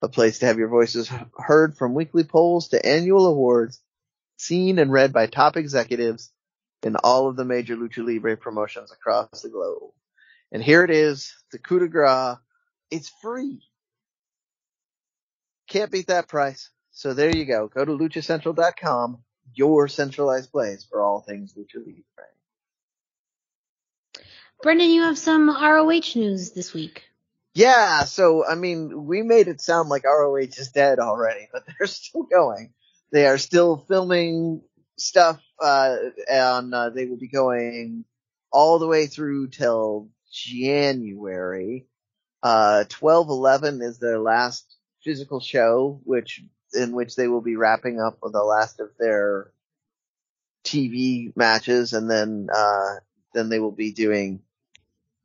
A 0.00 0.08
place 0.08 0.38
to 0.38 0.46
have 0.46 0.58
your 0.58 0.68
voices 0.68 1.10
heard 1.36 1.76
from 1.76 1.94
weekly 1.94 2.24
polls 2.24 2.68
to 2.68 2.86
annual 2.86 3.26
awards 3.26 3.80
seen 4.36 4.78
and 4.78 4.92
read 4.92 5.12
by 5.12 5.26
top 5.26 5.56
executives 5.56 6.32
in 6.84 6.96
all 6.96 7.28
of 7.28 7.36
the 7.36 7.44
major 7.44 7.76
lucha 7.76 8.06
libre 8.06 8.36
promotions 8.36 8.92
across 8.92 9.42
the 9.42 9.48
globe. 9.48 9.92
And 10.52 10.62
here 10.62 10.84
it 10.84 10.90
is, 10.90 11.34
the 11.50 11.58
coup 11.58 11.80
de 11.80 11.88
grace. 11.88 12.36
It's 12.90 13.12
free. 13.20 13.60
Can't 15.68 15.90
beat 15.90 16.06
that 16.06 16.28
price. 16.28 16.70
So 16.92 17.12
there 17.12 17.36
you 17.36 17.44
go. 17.44 17.68
Go 17.68 17.84
to 17.84 17.92
luchacentral.com, 17.92 19.18
your 19.52 19.88
centralized 19.88 20.50
place 20.50 20.84
for 20.84 21.02
all 21.02 21.20
things 21.20 21.54
lucha 21.54 21.76
libre. 21.76 22.02
Brendan, 24.62 24.90
you 24.90 25.02
have 25.02 25.18
some 25.18 25.48
ROH 25.48 26.16
news 26.16 26.50
this 26.52 26.72
week. 26.72 27.04
Yeah, 27.54 28.04
so 28.04 28.46
I 28.46 28.54
mean, 28.54 29.06
we 29.06 29.22
made 29.22 29.48
it 29.48 29.60
sound 29.60 29.88
like 29.88 30.04
ROH 30.04 30.36
is 30.36 30.70
dead 30.72 30.98
already, 30.98 31.48
but 31.52 31.64
they're 31.78 31.86
still 31.86 32.22
going. 32.24 32.72
They 33.12 33.26
are 33.26 33.38
still 33.38 33.76
filming 33.76 34.62
stuff, 34.98 35.42
uh, 35.60 35.96
and 36.30 36.74
uh, 36.74 36.90
they 36.90 37.06
will 37.06 37.16
be 37.16 37.28
going 37.28 38.04
all 38.52 38.78
the 38.78 38.86
way 38.86 39.06
through 39.06 39.48
till 39.48 40.08
January. 40.32 41.86
Uh, 42.42 42.84
12-11 42.88 43.82
is 43.82 43.98
their 43.98 44.18
last 44.18 44.76
physical 45.02 45.40
show, 45.40 46.00
which, 46.04 46.42
in 46.74 46.92
which 46.92 47.16
they 47.16 47.28
will 47.28 47.40
be 47.40 47.56
wrapping 47.56 48.00
up 48.00 48.18
with 48.22 48.32
the 48.32 48.42
last 48.44 48.78
of 48.80 48.90
their 48.98 49.50
TV 50.64 51.34
matches, 51.36 51.92
and 51.92 52.10
then, 52.10 52.48
uh, 52.54 52.96
then 53.34 53.48
they 53.48 53.58
will 53.58 53.72
be 53.72 53.92
doing, 53.92 54.40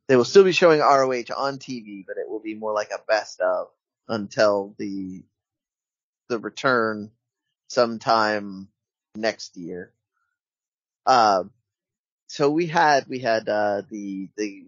they 0.06 0.16
will 0.16 0.24
still 0.24 0.44
be 0.44 0.52
showing 0.52 0.80
ROH 0.80 1.34
on 1.36 1.58
TV, 1.58 2.04
but 2.06 2.16
it 2.18 2.28
will 2.28 2.40
be 2.40 2.54
more 2.54 2.72
like 2.72 2.90
a 2.90 3.02
best 3.08 3.40
of 3.40 3.68
until 4.08 4.74
the, 4.78 5.22
the 6.28 6.38
return 6.38 7.10
sometime 7.68 8.68
next 9.16 9.56
year. 9.56 9.92
Uh, 11.06 11.44
so 12.26 12.50
we 12.50 12.66
had, 12.66 13.06
we 13.08 13.18
had, 13.18 13.48
uh, 13.48 13.82
the, 13.90 14.28
the, 14.36 14.64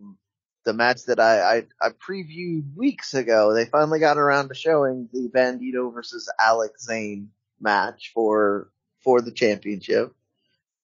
the 0.64 0.72
match 0.72 1.04
that 1.04 1.20
I, 1.20 1.58
I, 1.58 1.62
I 1.80 1.88
previewed 1.90 2.74
weeks 2.74 3.14
ago. 3.14 3.54
They 3.54 3.66
finally 3.66 4.00
got 4.00 4.18
around 4.18 4.48
to 4.48 4.54
showing 4.54 5.08
the 5.12 5.28
Bandito 5.28 5.92
versus 5.92 6.30
Alex 6.40 6.86
Zayne 6.86 7.30
match 7.60 8.10
for, 8.14 8.70
for 9.00 9.20
the 9.20 9.32
championship. 9.32 10.14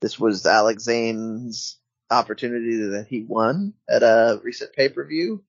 This 0.01 0.19
was 0.19 0.47
Alex 0.47 0.87
Zayne's 0.87 1.79
opportunity 2.13 2.77
that 2.91 3.07
he 3.09 3.23
won 3.23 3.75
at 3.89 4.03
a 4.03 4.41
recent 4.43 4.73
pay-per-view. 4.75 5.43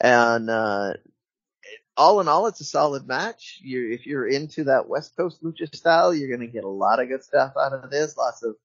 And, 0.00 0.50
uh, 0.50 0.92
all 1.96 2.20
in 2.20 2.28
all, 2.28 2.46
it's 2.46 2.60
a 2.60 2.64
solid 2.64 3.08
match. 3.08 3.58
You're, 3.62 3.90
if 3.90 4.04
you're 4.04 4.28
into 4.28 4.64
that 4.64 4.86
West 4.86 5.16
Coast 5.16 5.42
lucha 5.42 5.74
style, 5.74 6.14
you're 6.14 6.28
going 6.28 6.46
to 6.46 6.52
get 6.52 6.64
a 6.64 6.68
lot 6.68 7.00
of 7.00 7.08
good 7.08 7.24
stuff 7.24 7.54
out 7.58 7.72
of 7.72 7.90
this. 7.90 8.18
Lots 8.18 8.42
of 8.42 8.56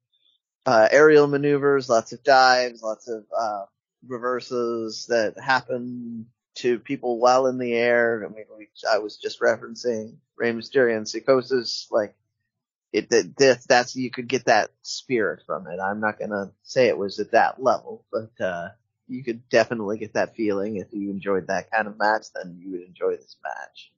uh, 0.66 0.90
aerial 0.92 1.28
maneuvers, 1.28 1.88
lots 1.88 2.12
of 2.12 2.22
dives, 2.24 2.84
lots 2.84 3.08
of 3.08 3.24
uh, 3.36 3.64
reversals 4.06 5.06
that 5.08 5.40
happen 5.40 6.26
to 6.56 6.78
people 6.80 7.20
while 7.20 7.48
in 7.48 7.58
the 7.58 7.74
air. 7.74 8.26
I 8.26 8.36
mean, 8.36 8.46
we, 8.58 8.68
I 8.92 8.98
was 8.98 9.16
just 9.16 9.40
referencing 9.40 10.18
Rey 10.36 10.52
Mysterio 10.52 10.98
and 10.98 11.08
Psicosis, 11.08 11.88
like, 11.90 12.14
it, 12.94 13.10
that, 13.10 13.64
that's, 13.68 13.96
you 13.96 14.12
could 14.12 14.28
get 14.28 14.46
that 14.46 14.72
spirit 14.82 15.44
from 15.46 15.68
it. 15.68 15.80
I'm 15.80 16.00
not 16.00 16.20
gonna 16.20 16.52
say 16.64 16.88
it 16.88 16.98
was 16.98 17.20
at 17.20 17.32
that 17.32 17.62
level, 17.62 18.06
but, 18.12 18.44
uh, 18.44 18.70
you 19.08 19.24
could 19.24 19.50
definitely 19.50 19.98
get 19.98 20.14
that 20.14 20.36
feeling. 20.36 20.78
If 20.78 20.88
you 20.94 21.10
enjoyed 21.10 21.48
that 21.48 21.70
kind 21.70 21.88
of 21.88 21.98
match, 22.00 22.28
then 22.34 22.58
you 22.60 22.72
would 22.72 22.82
enjoy 22.82 23.18
this 23.18 23.36
match. 23.44 23.92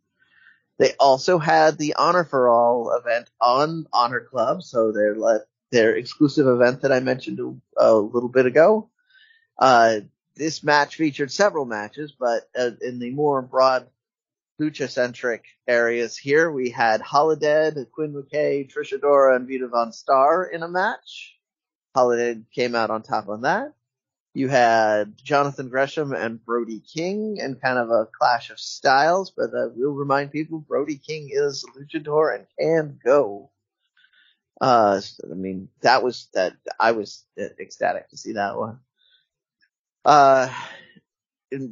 They 0.79 0.93
also 0.99 1.37
had 1.37 1.77
the 1.77 1.93
Honor 1.95 2.23
for 2.23 2.49
All 2.49 2.95
event 2.97 3.29
on 3.39 3.85
Honor 3.93 4.21
Club, 4.21 4.63
so 4.63 4.91
their 4.91 5.15
their 5.71 5.95
exclusive 5.95 6.47
event 6.47 6.81
that 6.81 6.91
I 6.91 6.99
mentioned 6.99 7.39
a, 7.39 7.53
a 7.77 7.93
little 7.95 8.29
bit 8.29 8.47
ago. 8.47 8.89
Uh, 9.57 10.01
this 10.35 10.63
match 10.63 10.95
featured 10.95 11.31
several 11.31 11.65
matches, 11.65 12.11
but 12.11 12.49
uh, 12.57 12.71
in 12.81 12.97
the 12.97 13.11
more 13.11 13.41
broad 13.43 13.87
lucha 14.59 14.89
centric 14.89 15.45
areas 15.67 16.17
here, 16.17 16.51
we 16.51 16.69
had 16.69 17.01
Holidead, 17.01 17.91
Quinn 17.91 18.13
McKay, 18.13 18.71
Trish 18.71 18.97
Adora, 18.97 19.35
and 19.35 19.47
Vita 19.47 19.67
VonStarr 19.67 20.51
in 20.51 20.63
a 20.63 20.67
match. 20.67 21.35
Holidead 21.95 22.45
came 22.53 22.75
out 22.75 22.89
on 22.89 23.03
top 23.03 23.29
on 23.29 23.41
that. 23.41 23.73
You 24.33 24.49
had 24.49 25.15
Jonathan 25.23 25.69
Gresham 25.69 26.11
and 26.11 26.43
Brody 26.43 26.79
King 26.79 27.37
and 27.39 27.61
kind 27.61 27.77
of 27.77 27.91
a 27.91 28.07
clash 28.19 28.49
of 28.49 28.59
styles, 28.59 29.31
but 29.35 29.51
I 29.55 29.67
will 29.67 29.93
remind 29.93 30.31
people 30.31 30.59
Brody 30.59 30.97
King 30.97 31.29
is 31.31 31.63
luchador 31.77 32.35
and 32.35 32.47
can 32.59 32.99
go. 33.03 33.51
Uh, 34.59 35.01
I 35.23 35.35
mean, 35.35 35.69
that 35.81 36.03
was 36.03 36.29
that, 36.33 36.53
I 36.79 36.93
was 36.93 37.23
ecstatic 37.37 38.09
to 38.09 38.17
see 38.17 38.33
that 38.33 38.57
one. 38.57 38.79
Uh, 40.03 40.51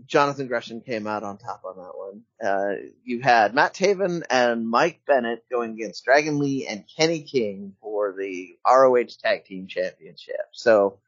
Jonathan 0.06 0.48
Gresham 0.48 0.82
came 0.82 1.08
out 1.08 1.24
on 1.24 1.38
top 1.38 1.62
on 1.66 1.78
that 1.78 1.98
one. 1.98 2.22
Uh, 2.44 2.76
you 3.04 3.22
had 3.22 3.54
Matt 3.54 3.74
Taven 3.74 4.24
and 4.30 4.68
Mike 4.68 5.02
Bennett 5.06 5.44
going 5.50 5.72
against 5.72 6.06
Dragon 6.06 6.40
Lee 6.40 6.68
and 6.68 6.86
Kenny 6.98 7.22
King 7.22 7.76
for 7.82 8.14
the 8.18 8.58
ROH 8.68 9.18
Tag 9.22 9.46
Team 9.46 9.68
Championship. 9.68 10.42
So, 10.52 11.00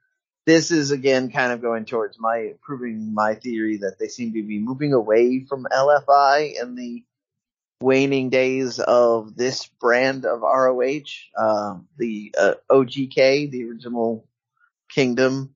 this 0.45 0.72
is 0.72 0.91
again 0.91 1.32
kind 1.32 1.54
of 1.54 1.62
going 1.62 1.86
towards 1.86 2.20
my 2.20 2.54
proving 2.62 3.14
my 3.14 3.36
theory 3.36 3.78
that 3.78 3.98
they 3.98 4.08
seem 4.08 4.34
to 4.34 4.44
be 4.44 4.60
moving 4.60 4.94
away 4.94 5.45
from 5.48 5.68
LFI 5.72 6.62
in 6.62 6.76
the 6.76 7.04
waning 7.82 8.30
days 8.30 8.80
of 8.80 9.36
this 9.36 9.68
brand 9.80 10.26
of 10.26 10.41
ROH. 10.41 11.02
Um, 11.38 11.88
the 11.98 12.34
uh, 12.38 12.54
OGK, 12.70 13.52
the 13.52 13.70
original 13.70 14.28
Kingdom 14.90 15.56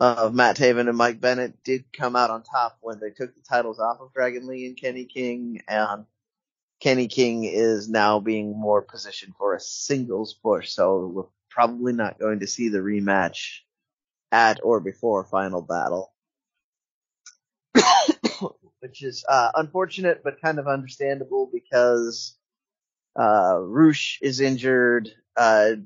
of 0.00 0.34
Matt 0.34 0.56
Taven 0.56 0.88
and 0.88 0.98
Mike 0.98 1.20
Bennett, 1.20 1.62
did 1.64 1.84
come 1.92 2.16
out 2.16 2.30
on 2.30 2.42
top 2.42 2.78
when 2.80 2.98
they 3.00 3.10
took 3.10 3.34
the 3.34 3.42
titles 3.48 3.78
off 3.78 4.00
of 4.00 4.12
Dragon 4.12 4.46
Lee 4.46 4.66
and 4.66 4.76
Kenny 4.76 5.04
King, 5.04 5.62
and 5.68 6.04
Kenny 6.80 7.08
King 7.08 7.44
is 7.44 7.88
now 7.88 8.20
being 8.20 8.58
more 8.58 8.82
positioned 8.82 9.34
for 9.38 9.54
a 9.54 9.60
singles 9.60 10.34
push. 10.34 10.70
So 10.70 11.06
we're 11.06 11.24
probably 11.50 11.92
not 11.92 12.18
going 12.18 12.40
to 12.40 12.46
see 12.46 12.68
the 12.68 12.78
rematch 12.78 13.60
at 14.32 14.60
or 14.62 14.80
before 14.80 15.24
Final 15.24 15.62
Battle. 15.62 16.12
Which 18.80 19.02
is 19.02 19.24
uh, 19.28 19.52
unfortunate, 19.54 20.22
but 20.22 20.42
kind 20.42 20.58
of 20.58 20.66
understandable 20.66 21.48
because 21.50 22.36
uh, 23.18 23.56
Rush 23.58 24.18
is 24.20 24.40
injured. 24.40 25.10
Uh, 25.36 25.76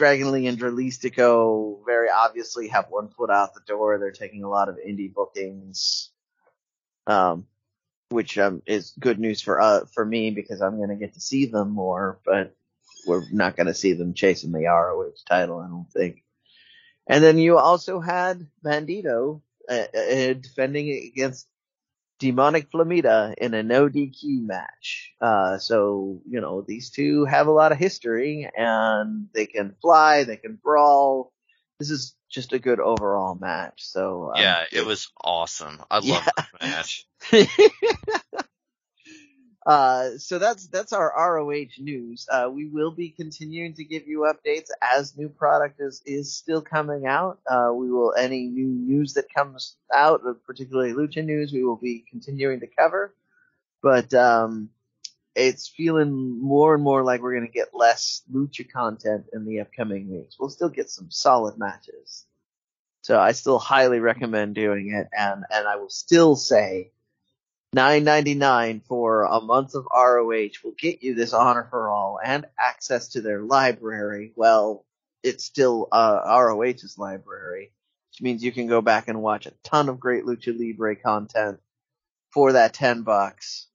Dragon 0.00 0.32
Lee 0.32 0.46
and 0.46 0.58
Dralistico 0.58 1.84
very 1.84 2.08
obviously 2.08 2.68
have 2.68 2.86
one 2.88 3.10
foot 3.10 3.28
out 3.28 3.52
the 3.52 3.60
door. 3.66 3.98
They're 3.98 4.12
taking 4.12 4.44
a 4.44 4.48
lot 4.48 4.70
of 4.70 4.76
indie 4.76 5.12
bookings, 5.12 6.08
um, 7.06 7.46
which 8.08 8.38
um, 8.38 8.62
is 8.64 8.94
good 8.98 9.18
news 9.18 9.42
for 9.42 9.60
uh, 9.60 9.84
for 9.92 10.02
me 10.02 10.30
because 10.30 10.62
I'm 10.62 10.78
going 10.78 10.88
to 10.88 10.94
get 10.94 11.12
to 11.14 11.20
see 11.20 11.44
them 11.44 11.72
more. 11.72 12.18
But 12.24 12.56
we're 13.06 13.24
not 13.30 13.56
going 13.56 13.66
to 13.66 13.74
see 13.74 13.92
them 13.92 14.14
chasing 14.14 14.52
the 14.52 14.64
ROH 14.64 15.12
title. 15.28 15.58
I 15.58 15.68
don't 15.68 15.92
think. 15.92 16.24
And 17.06 17.22
then 17.22 17.36
you 17.36 17.58
also 17.58 18.00
had 18.00 18.46
Bandito 18.64 19.42
uh, 19.68 19.84
uh, 19.94 20.32
defending 20.32 21.12
against 21.12 21.46
Demonic 22.20 22.70
Flamita 22.70 23.34
in 23.38 23.54
an 23.54 23.68
ODQ 23.68 24.46
match. 24.46 25.12
Uh, 25.20 25.58
so, 25.58 26.20
you 26.28 26.40
know, 26.40 26.60
these 26.60 26.90
two 26.90 27.24
have 27.24 27.46
a 27.46 27.52
lot 27.52 27.72
of 27.72 27.78
history 27.78 28.48
and 28.54 29.28
they 29.34 29.46
can 29.46 29.74
fly, 29.80 30.24
they 30.24 30.36
can 30.36 30.58
brawl. 30.62 31.32
This 31.78 31.90
is 31.90 32.14
just 32.30 32.52
a 32.52 32.58
good 32.58 32.78
overall 32.78 33.34
match. 33.34 33.82
So, 33.82 34.32
um, 34.34 34.42
yeah, 34.42 34.64
it 34.70 34.84
was 34.84 35.10
awesome. 35.20 35.82
I 35.90 35.96
love 35.96 36.04
yeah. 36.04 36.28
that 36.36 36.48
match. 36.60 37.06
Uh, 39.70 40.18
so 40.18 40.40
that's 40.40 40.66
that's 40.66 40.92
our 40.92 41.12
ROH 41.16 41.78
news. 41.78 42.26
Uh, 42.28 42.50
we 42.52 42.66
will 42.66 42.90
be 42.90 43.08
continuing 43.08 43.72
to 43.72 43.84
give 43.84 44.08
you 44.08 44.28
updates 44.28 44.66
as 44.82 45.16
new 45.16 45.28
product 45.28 45.80
is 45.80 46.02
is 46.04 46.34
still 46.34 46.60
coming 46.60 47.06
out. 47.06 47.38
Uh, 47.48 47.70
we 47.72 47.88
will 47.88 48.12
any 48.18 48.48
new 48.48 48.66
news 48.66 49.14
that 49.14 49.32
comes 49.32 49.76
out, 49.94 50.22
particularly 50.44 50.92
Lucha 50.92 51.24
news, 51.24 51.52
we 51.52 51.62
will 51.62 51.76
be 51.76 52.04
continuing 52.10 52.58
to 52.58 52.66
cover. 52.66 53.14
But 53.80 54.12
um, 54.12 54.70
it's 55.36 55.68
feeling 55.68 56.42
more 56.42 56.74
and 56.74 56.82
more 56.82 57.04
like 57.04 57.22
we're 57.22 57.36
going 57.36 57.46
to 57.46 57.52
get 57.52 57.68
less 57.72 58.22
Lucha 58.34 58.68
content 58.68 59.26
in 59.32 59.44
the 59.44 59.60
upcoming 59.60 60.10
weeks. 60.10 60.34
We'll 60.36 60.50
still 60.50 60.68
get 60.68 60.90
some 60.90 61.12
solid 61.12 61.58
matches. 61.58 62.26
So 63.02 63.20
I 63.20 63.30
still 63.30 63.60
highly 63.60 64.00
recommend 64.00 64.56
doing 64.56 64.90
it, 64.90 65.06
and 65.16 65.44
and 65.48 65.68
I 65.68 65.76
will 65.76 65.90
still 65.90 66.34
say 66.34 66.90
Nine 67.72 68.02
ninety 68.02 68.34
nine 68.34 68.80
for 68.88 69.22
a 69.22 69.40
month 69.40 69.76
of 69.76 69.86
ROH 69.94 70.50
will 70.64 70.74
get 70.76 71.04
you 71.04 71.14
this 71.14 71.32
honor 71.32 71.68
for 71.70 71.88
all 71.88 72.18
and 72.22 72.44
access 72.58 73.10
to 73.10 73.20
their 73.20 73.42
library. 73.42 74.32
Well, 74.34 74.84
it's 75.22 75.44
still 75.44 75.86
uh, 75.92 76.20
ROH's 76.26 76.96
library, 76.98 77.72
which 78.10 78.22
means 78.22 78.42
you 78.42 78.50
can 78.50 78.66
go 78.66 78.80
back 78.80 79.06
and 79.06 79.22
watch 79.22 79.46
a 79.46 79.52
ton 79.62 79.88
of 79.88 80.00
great 80.00 80.24
Lucha 80.24 80.52
Libre 80.58 80.96
content 80.96 81.60
for 82.30 82.54
that 82.54 82.74
ten 82.74 83.02
bucks. 83.02 83.68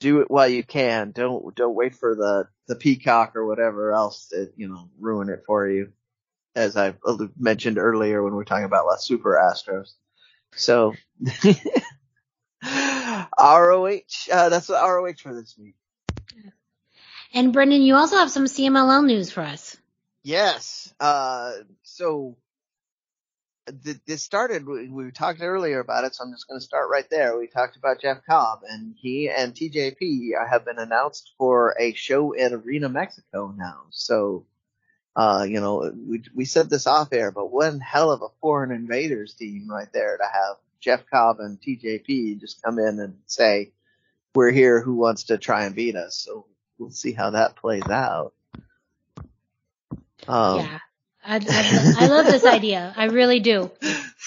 Do 0.00 0.22
it 0.22 0.30
while 0.30 0.48
you 0.48 0.64
can. 0.64 1.10
Don't 1.10 1.54
don't 1.54 1.74
wait 1.74 1.94
for 1.94 2.14
the 2.14 2.48
the 2.68 2.76
Peacock 2.76 3.36
or 3.36 3.44
whatever 3.44 3.92
else 3.92 4.28
to 4.28 4.50
you 4.56 4.68
know 4.68 4.88
ruin 4.98 5.28
it 5.28 5.42
for 5.46 5.68
you. 5.68 5.92
As 6.56 6.74
I 6.74 6.94
mentioned 7.36 7.76
earlier 7.76 8.22
when 8.22 8.34
we 8.34 8.40
are 8.40 8.46
talking 8.46 8.64
about 8.64 8.86
La 8.86 8.96
Super 8.96 9.38
Astros. 9.38 9.92
So 10.54 10.94
ROH. 13.44 14.00
Uh, 14.32 14.48
that's 14.48 14.68
the 14.68 14.74
ROH 14.74 15.14
for 15.22 15.34
this 15.34 15.56
week. 15.58 15.74
And 17.32 17.52
Brendan, 17.52 17.82
you 17.82 17.96
also 17.96 18.16
have 18.16 18.30
some 18.30 18.44
CMLL 18.44 19.04
news 19.04 19.30
for 19.30 19.42
us. 19.42 19.76
Yes. 20.22 20.94
Uh, 21.00 21.52
so 21.82 22.36
th- 23.84 23.98
this 24.06 24.22
started. 24.22 24.66
We, 24.66 24.88
we, 24.88 25.10
talked 25.10 25.42
earlier 25.42 25.80
about 25.80 26.04
it, 26.04 26.14
so 26.14 26.24
I'm 26.24 26.32
just 26.32 26.48
going 26.48 26.60
to 26.60 26.64
start 26.64 26.88
right 26.90 27.08
there. 27.10 27.36
We 27.36 27.48
talked 27.48 27.76
about 27.76 28.00
Jeff 28.00 28.24
Cobb, 28.24 28.60
and 28.68 28.94
he 28.96 29.28
and 29.28 29.52
TJP 29.52 30.30
have 30.48 30.64
been 30.64 30.78
announced 30.78 31.32
for 31.36 31.74
a 31.78 31.92
show 31.92 32.36
at 32.36 32.52
Arena 32.52 32.88
Mexico 32.88 33.52
now. 33.56 33.82
So. 33.90 34.46
Uh, 35.16 35.46
you 35.48 35.60
know, 35.60 35.92
we 36.08 36.24
we 36.34 36.44
said 36.44 36.68
this 36.68 36.88
off 36.88 37.12
air, 37.12 37.30
but 37.30 37.52
one 37.52 37.78
hell 37.78 38.10
of 38.10 38.22
a 38.22 38.34
foreign 38.40 38.72
invaders 38.72 39.34
team 39.34 39.70
right 39.70 39.86
there 39.92 40.16
to 40.16 40.24
have 40.24 40.56
Jeff 40.84 41.06
Cobb 41.10 41.40
and 41.40 41.58
TJP 41.58 42.38
just 42.38 42.62
come 42.62 42.78
in 42.78 43.00
and 43.00 43.18
say, 43.26 43.72
we're 44.34 44.50
here. 44.50 44.82
Who 44.82 44.96
wants 44.96 45.24
to 45.24 45.38
try 45.38 45.64
and 45.64 45.74
beat 45.74 45.96
us? 45.96 46.16
So 46.16 46.46
we'll 46.78 46.90
see 46.90 47.12
how 47.12 47.30
that 47.30 47.56
plays 47.56 47.88
out. 47.88 48.34
Um, 50.28 50.60
yeah. 50.60 50.78
I, 51.24 51.36
I, 51.36 52.04
I 52.04 52.06
love 52.08 52.26
this 52.26 52.44
idea. 52.44 52.92
I 52.94 53.04
really 53.06 53.40
do. 53.40 53.70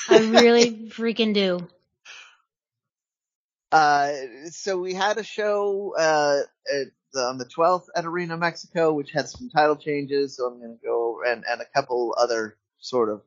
I 0.10 0.18
really 0.18 0.90
freaking 0.90 1.36
do. 1.36 1.68
Uh, 3.72 4.14
so 4.50 4.80
we 4.80 4.96
had 4.96 5.18
a 5.18 5.24
show, 5.24 5.94
uh, 5.96 6.40
the, 7.14 7.22
on 7.22 7.38
the 7.38 7.46
12th 7.46 7.86
at 7.96 8.06
Arena 8.06 8.36
Mexico, 8.36 8.94
which 8.94 9.12
had 9.12 9.30
some 9.30 9.50
title 9.50 9.76
changes. 9.76 10.38
So 10.38 10.48
I'm 10.48 10.58
going 10.58 10.78
to 10.78 10.84
go 10.84 11.20
and, 11.28 11.44
and 11.48 11.62
a 11.62 11.66
couple 11.66 12.16
other 12.18 12.58
sort 12.80 13.10
of 13.10 13.22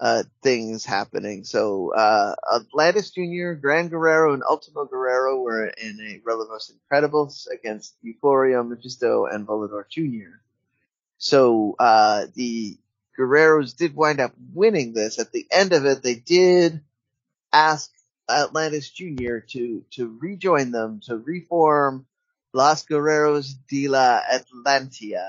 uh, 0.00 0.22
things 0.42 0.84
happening. 0.84 1.44
So, 1.44 1.92
uh, 1.94 2.34
Atlantis 2.54 3.10
Jr., 3.10 3.52
Gran 3.52 3.88
Guerrero, 3.88 4.32
and 4.32 4.42
Ultimo 4.42 4.86
Guerrero 4.86 5.40
were 5.40 5.66
in 5.66 6.00
a 6.00 6.20
Relevos 6.24 6.72
Increíbles 6.72 7.46
against 7.52 7.94
Euforia, 8.02 8.64
Magisto, 8.64 9.32
and 9.32 9.46
Volador 9.46 9.84
Jr. 9.90 10.38
So, 11.18 11.76
uh, 11.78 12.26
the 12.34 12.78
Guerreros 13.18 13.76
did 13.76 13.94
wind 13.94 14.20
up 14.20 14.32
winning 14.54 14.94
this. 14.94 15.18
At 15.18 15.32
the 15.32 15.46
end 15.50 15.74
of 15.74 15.84
it, 15.84 16.02
they 16.02 16.14
did 16.14 16.80
ask 17.52 17.90
Atlantis 18.28 18.88
Jr. 18.88 19.40
to, 19.50 19.84
to 19.90 20.18
rejoin 20.18 20.70
them, 20.70 21.00
to 21.06 21.18
reform 21.18 22.06
Las 22.54 22.86
Guerreros 22.86 23.54
de 23.68 23.88
la 23.88 24.20
Atlantia. 24.32 25.28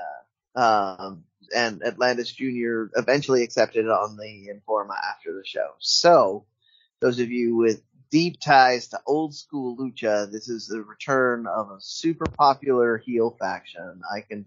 Um, 0.54 1.24
and 1.54 1.82
Atlantis 1.82 2.32
Jr. 2.32 2.84
eventually 2.96 3.42
accepted 3.42 3.88
on 3.88 4.16
the 4.16 4.48
Informa 4.52 4.94
after 5.10 5.32
the 5.32 5.44
show. 5.44 5.70
So, 5.78 6.44
those 7.00 7.18
of 7.18 7.30
you 7.30 7.56
with 7.56 7.82
deep 8.10 8.40
ties 8.40 8.88
to 8.88 9.00
old 9.06 9.34
school 9.34 9.76
lucha, 9.76 10.30
this 10.30 10.48
is 10.48 10.66
the 10.66 10.82
return 10.82 11.46
of 11.46 11.70
a 11.70 11.80
super 11.80 12.26
popular 12.26 12.98
heel 12.98 13.36
faction. 13.38 14.02
I 14.10 14.20
can 14.20 14.46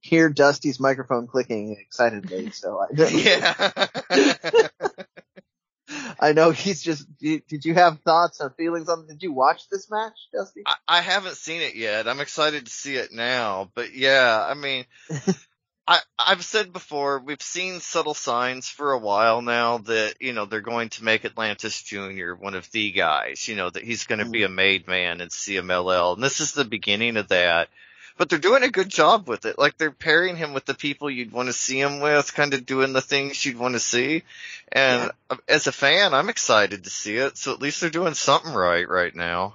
hear 0.00 0.28
Dusty's 0.28 0.78
microphone 0.78 1.26
clicking 1.26 1.76
excitedly, 1.80 2.50
so 2.52 2.80
I 2.80 3.08
yeah. 3.08 3.86
I 6.20 6.32
know 6.32 6.50
he's 6.50 6.82
just. 6.82 7.06
Did 7.18 7.64
you 7.64 7.74
have 7.74 8.00
thoughts 8.00 8.40
or 8.40 8.50
feelings 8.50 8.88
on? 8.88 9.06
Did 9.06 9.22
you 9.22 9.32
watch 9.32 9.68
this 9.68 9.90
match, 9.90 10.14
Dusty? 10.32 10.62
I, 10.66 10.74
I 10.88 11.00
haven't 11.00 11.36
seen 11.36 11.60
it 11.60 11.74
yet. 11.74 12.08
I'm 12.08 12.20
excited 12.20 12.66
to 12.66 12.72
see 12.72 12.96
it 12.96 13.12
now. 13.12 13.70
But 13.74 13.94
yeah, 13.94 14.44
I 14.48 14.54
mean, 14.54 14.86
I 15.86 16.00
I've 16.18 16.44
said 16.44 16.72
before 16.72 17.18
we've 17.18 17.42
seen 17.42 17.80
subtle 17.80 18.14
signs 18.14 18.68
for 18.68 18.92
a 18.92 18.98
while 18.98 19.42
now 19.42 19.78
that 19.78 20.14
you 20.20 20.32
know 20.32 20.46
they're 20.46 20.60
going 20.60 20.88
to 20.90 21.04
make 21.04 21.24
Atlantis 21.24 21.82
Jr. 21.82 22.34
one 22.34 22.54
of 22.54 22.70
the 22.70 22.92
guys. 22.92 23.48
You 23.48 23.56
know 23.56 23.70
that 23.70 23.84
he's 23.84 24.04
going 24.04 24.20
to 24.20 24.30
be 24.30 24.40
mm-hmm. 24.40 24.52
a 24.52 24.56
made 24.56 24.88
man 24.88 25.20
in 25.20 25.28
CMLL, 25.28 26.14
and 26.14 26.22
this 26.22 26.40
is 26.40 26.52
the 26.52 26.64
beginning 26.64 27.16
of 27.16 27.28
that 27.28 27.68
but 28.16 28.28
they're 28.28 28.38
doing 28.38 28.62
a 28.62 28.70
good 28.70 28.88
job 28.88 29.28
with 29.28 29.44
it. 29.44 29.58
Like 29.58 29.76
they're 29.76 29.90
pairing 29.90 30.36
him 30.36 30.52
with 30.52 30.64
the 30.64 30.74
people 30.74 31.10
you'd 31.10 31.32
want 31.32 31.48
to 31.48 31.52
see 31.52 31.80
him 31.80 32.00
with, 32.00 32.34
kind 32.34 32.54
of 32.54 32.66
doing 32.66 32.92
the 32.92 33.00
things 33.00 33.44
you'd 33.44 33.58
want 33.58 33.74
to 33.74 33.80
see. 33.80 34.22
And 34.70 35.10
yeah. 35.30 35.36
as 35.48 35.66
a 35.66 35.72
fan, 35.72 36.14
I'm 36.14 36.28
excited 36.28 36.84
to 36.84 36.90
see 36.90 37.16
it. 37.16 37.36
So 37.36 37.52
at 37.52 37.60
least 37.60 37.80
they're 37.80 37.90
doing 37.90 38.14
something 38.14 38.52
right 38.52 38.88
right 38.88 39.14
now. 39.14 39.54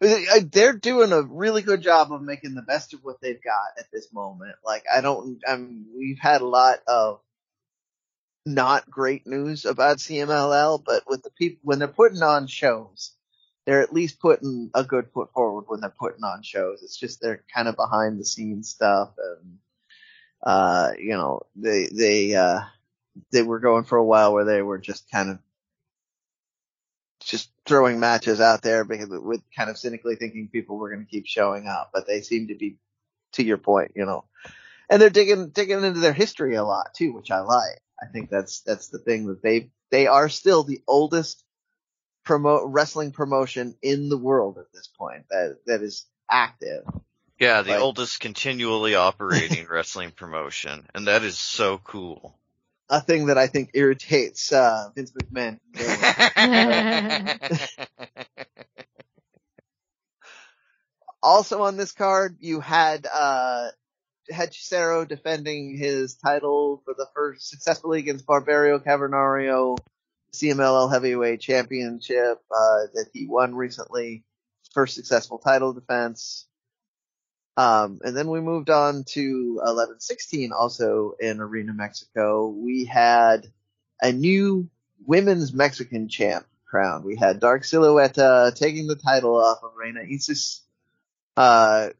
They're 0.00 0.72
doing 0.72 1.12
a 1.12 1.22
really 1.22 1.62
good 1.62 1.82
job 1.82 2.12
of 2.12 2.22
making 2.22 2.54
the 2.54 2.62
best 2.62 2.94
of 2.94 3.00
what 3.02 3.20
they've 3.20 3.42
got 3.42 3.78
at 3.78 3.90
this 3.92 4.12
moment. 4.12 4.56
Like 4.64 4.84
I 4.92 5.00
don't, 5.00 5.40
I'm, 5.46 5.86
we've 5.96 6.18
had 6.18 6.40
a 6.40 6.46
lot 6.46 6.78
of 6.86 7.20
not 8.46 8.90
great 8.90 9.26
news 9.26 9.64
about 9.64 9.98
CMLL, 9.98 10.82
but 10.84 11.04
with 11.06 11.22
the 11.22 11.30
people, 11.30 11.60
when 11.62 11.78
they're 11.78 11.88
putting 11.88 12.22
on 12.22 12.46
shows, 12.46 13.12
they're 13.66 13.82
at 13.82 13.92
least 13.92 14.20
putting 14.20 14.70
a 14.74 14.82
good 14.82 15.08
foot 15.12 15.30
forward 15.32 15.64
when 15.68 15.80
they're 15.80 15.94
putting 15.98 16.24
on 16.24 16.42
shows. 16.42 16.82
It's 16.82 16.98
just 16.98 17.20
they're 17.20 17.44
kind 17.54 17.68
of 17.68 17.76
behind 17.76 18.18
the 18.18 18.24
scenes 18.24 18.70
stuff 18.70 19.10
and 19.18 19.58
uh 20.42 20.92
you 20.98 21.10
know 21.10 21.42
they 21.54 21.86
they 21.92 22.34
uh 22.34 22.60
they 23.30 23.42
were 23.42 23.60
going 23.60 23.84
for 23.84 23.98
a 23.98 24.04
while 24.04 24.32
where 24.32 24.46
they 24.46 24.62
were 24.62 24.78
just 24.78 25.10
kind 25.10 25.28
of 25.28 25.38
just 27.20 27.50
throwing 27.66 28.00
matches 28.00 28.40
out 28.40 28.62
there 28.62 28.84
because 28.84 29.08
with 29.10 29.42
kind 29.56 29.70
of 29.70 29.78
cynically 29.78 30.16
thinking 30.16 30.48
people 30.48 30.78
were 30.78 30.90
going 30.90 31.04
to 31.04 31.10
keep 31.10 31.26
showing 31.26 31.66
up, 31.66 31.90
but 31.92 32.06
they 32.06 32.22
seem 32.22 32.48
to 32.48 32.54
be 32.54 32.76
to 33.32 33.42
your 33.42 33.58
point, 33.58 33.92
you 33.94 34.04
know. 34.04 34.24
And 34.88 35.00
they're 35.00 35.10
digging 35.10 35.50
digging 35.50 35.84
into 35.84 36.00
their 36.00 36.12
history 36.12 36.56
a 36.56 36.64
lot 36.64 36.94
too, 36.94 37.12
which 37.12 37.30
I 37.30 37.40
like. 37.40 37.80
I 38.02 38.06
think 38.06 38.30
that's 38.30 38.60
that's 38.62 38.88
the 38.88 38.98
thing 38.98 39.26
that 39.26 39.42
they 39.42 39.70
they 39.90 40.06
are 40.06 40.28
still 40.28 40.64
the 40.64 40.82
oldest 40.86 41.44
promote 42.24 42.62
wrestling 42.66 43.12
promotion 43.12 43.76
in 43.82 44.08
the 44.08 44.18
world 44.18 44.58
at 44.58 44.72
this 44.72 44.88
point 44.88 45.24
that 45.30 45.58
that 45.66 45.82
is 45.82 46.06
active. 46.30 46.84
Yeah, 47.38 47.62
the 47.62 47.70
like, 47.70 47.80
oldest 47.80 48.20
continually 48.20 48.94
operating 48.94 49.66
wrestling 49.70 50.10
promotion, 50.10 50.86
and 50.94 51.06
that 51.06 51.22
is 51.22 51.38
so 51.38 51.78
cool. 51.78 52.38
A 52.90 53.00
thing 53.00 53.26
that 53.26 53.38
I 53.38 53.46
think 53.46 53.70
irritates 53.74 54.52
uh, 54.52 54.88
Vince 54.96 55.12
McMahon. 55.12 55.60
also 61.22 61.62
on 61.62 61.76
this 61.76 61.92
card, 61.92 62.36
you 62.40 62.60
had 62.60 63.06
uh, 63.06 63.68
Hechicero 64.32 65.06
defending 65.06 65.76
his 65.76 66.16
title 66.16 66.82
for 66.84 66.94
the 66.96 67.06
first 67.14 67.48
successfully 67.48 68.00
against 68.00 68.26
Barbaro 68.26 68.80
Cavernario 68.80 69.78
CMLL 70.32 70.92
Heavyweight 70.92 71.40
Championship 71.40 72.38
uh, 72.50 72.86
that 72.94 73.06
he 73.12 73.26
won 73.26 73.54
recently, 73.54 74.24
first 74.72 74.94
successful 74.94 75.38
title 75.38 75.72
defense. 75.72 76.46
Um, 77.56 78.00
and 78.02 78.16
then 78.16 78.28
we 78.28 78.40
moved 78.40 78.70
on 78.70 79.04
to 79.08 79.54
1116, 79.56 80.52
also 80.52 81.14
in 81.20 81.40
Arena 81.40 81.72
Mexico. 81.72 82.48
We 82.48 82.84
had 82.84 83.46
a 84.00 84.12
new 84.12 84.68
women's 85.04 85.52
Mexican 85.52 86.08
champ 86.08 86.46
crown. 86.66 87.04
We 87.04 87.16
had 87.16 87.40
Dark 87.40 87.62
Silueta 87.62 88.54
taking 88.54 88.86
the 88.86 88.96
title 88.96 89.36
off 89.36 89.62
of 89.62 89.72
Reina 89.76 90.00
Isis. 90.00 90.62
Uh, 91.36 91.90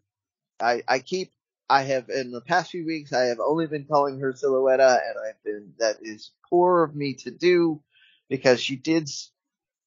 I, 0.60 0.82
I 0.86 0.98
keep, 1.00 1.32
I 1.68 1.82
have, 1.82 2.08
in 2.08 2.30
the 2.30 2.40
past 2.40 2.70
few 2.70 2.86
weeks, 2.86 3.12
I 3.12 3.24
have 3.26 3.40
only 3.40 3.66
been 3.66 3.84
calling 3.84 4.20
her 4.20 4.32
Silueta, 4.32 4.98
and 4.98 5.14
I've 5.28 5.42
been, 5.44 5.72
that 5.78 5.96
is 6.02 6.30
poor 6.48 6.84
of 6.84 6.94
me 6.94 7.14
to 7.14 7.30
do 7.30 7.82
because 8.28 8.60
she 8.60 8.76
did 8.76 9.10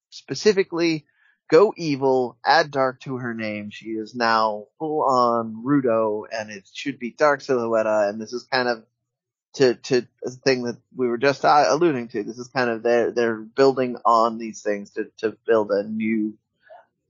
specifically 0.09 1.05
go 1.49 1.73
evil, 1.77 2.37
add 2.45 2.71
dark 2.71 3.01
to 3.01 3.17
her 3.17 3.33
name. 3.33 3.69
She 3.69 3.89
is 3.89 4.15
now 4.15 4.67
full 4.79 5.03
on 5.03 5.63
Rudo 5.65 6.23
and 6.31 6.49
it 6.49 6.67
should 6.73 6.99
be 6.99 7.11
Dark 7.11 7.41
Silueta 7.41 8.09
and 8.09 8.21
this 8.21 8.33
is 8.33 8.43
kind 8.43 8.67
of 8.67 8.83
to, 9.55 9.75
to 9.75 10.07
a 10.25 10.31
thing 10.31 10.63
that 10.63 10.77
we 10.95 11.07
were 11.07 11.17
just 11.17 11.45
uh, 11.45 11.65
alluding 11.67 12.07
to. 12.09 12.23
This 12.23 12.39
is 12.39 12.47
kind 12.47 12.69
of 12.69 12.83
they're, 12.83 13.11
they're 13.11 13.35
building 13.35 13.97
on 14.03 14.37
these 14.37 14.61
things 14.61 14.91
to, 14.91 15.09
to 15.19 15.37
build 15.45 15.71
a 15.71 15.83
new 15.83 16.37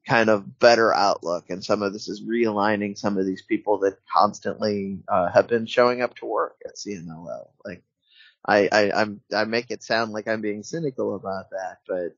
kind 0.06 0.30
of 0.30 0.60
better 0.60 0.94
outlook. 0.94 1.50
And 1.50 1.64
some 1.64 1.82
of 1.82 1.94
this 1.94 2.10
is 2.10 2.22
realigning 2.22 2.98
some 2.98 3.18
of 3.18 3.26
these 3.26 3.42
people 3.44 3.80
that 3.80 3.98
constantly, 4.12 5.00
uh, 5.08 5.32
have 5.32 5.48
been 5.48 5.66
showing 5.66 6.02
up 6.02 6.16
to 6.18 6.26
work 6.26 6.58
at 6.66 6.76
CMLL. 6.76 7.48
Like, 7.64 7.84
I, 8.46 8.68
I, 8.70 8.92
I'm, 8.92 9.22
I 9.34 9.46
make 9.46 9.72
it 9.72 9.84
sound 9.84 10.12
like 10.12 10.28
I'm 10.28 10.42
being 10.42 10.64
cynical 10.64 11.16
about 11.16 11.52
that, 11.52 11.78
but 11.88 12.18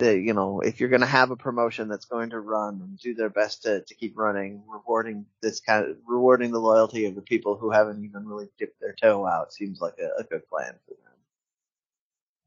you 0.00 0.34
know, 0.34 0.60
if 0.60 0.78
you're 0.78 0.90
going 0.90 1.00
to 1.00 1.06
have 1.06 1.30
a 1.30 1.36
promotion 1.36 1.88
that's 1.88 2.04
going 2.04 2.30
to 2.30 2.40
run 2.40 2.80
and 2.82 2.98
do 2.98 3.14
their 3.14 3.30
best 3.30 3.62
to, 3.62 3.80
to 3.82 3.94
keep 3.94 4.16
running, 4.16 4.62
rewarding 4.68 5.26
this 5.40 5.60
kind 5.60 5.86
of, 5.86 5.96
rewarding 6.06 6.50
the 6.50 6.58
loyalty 6.58 7.06
of 7.06 7.14
the 7.14 7.22
people 7.22 7.56
who 7.56 7.70
haven't 7.70 8.04
even 8.04 8.26
really 8.26 8.48
dipped 8.58 8.80
their 8.80 8.94
toe 9.00 9.26
out 9.26 9.52
seems 9.52 9.80
like 9.80 9.94
a, 9.98 10.20
a 10.20 10.24
good 10.24 10.46
plan 10.48 10.74
for 10.86 10.94
them. 10.94 11.12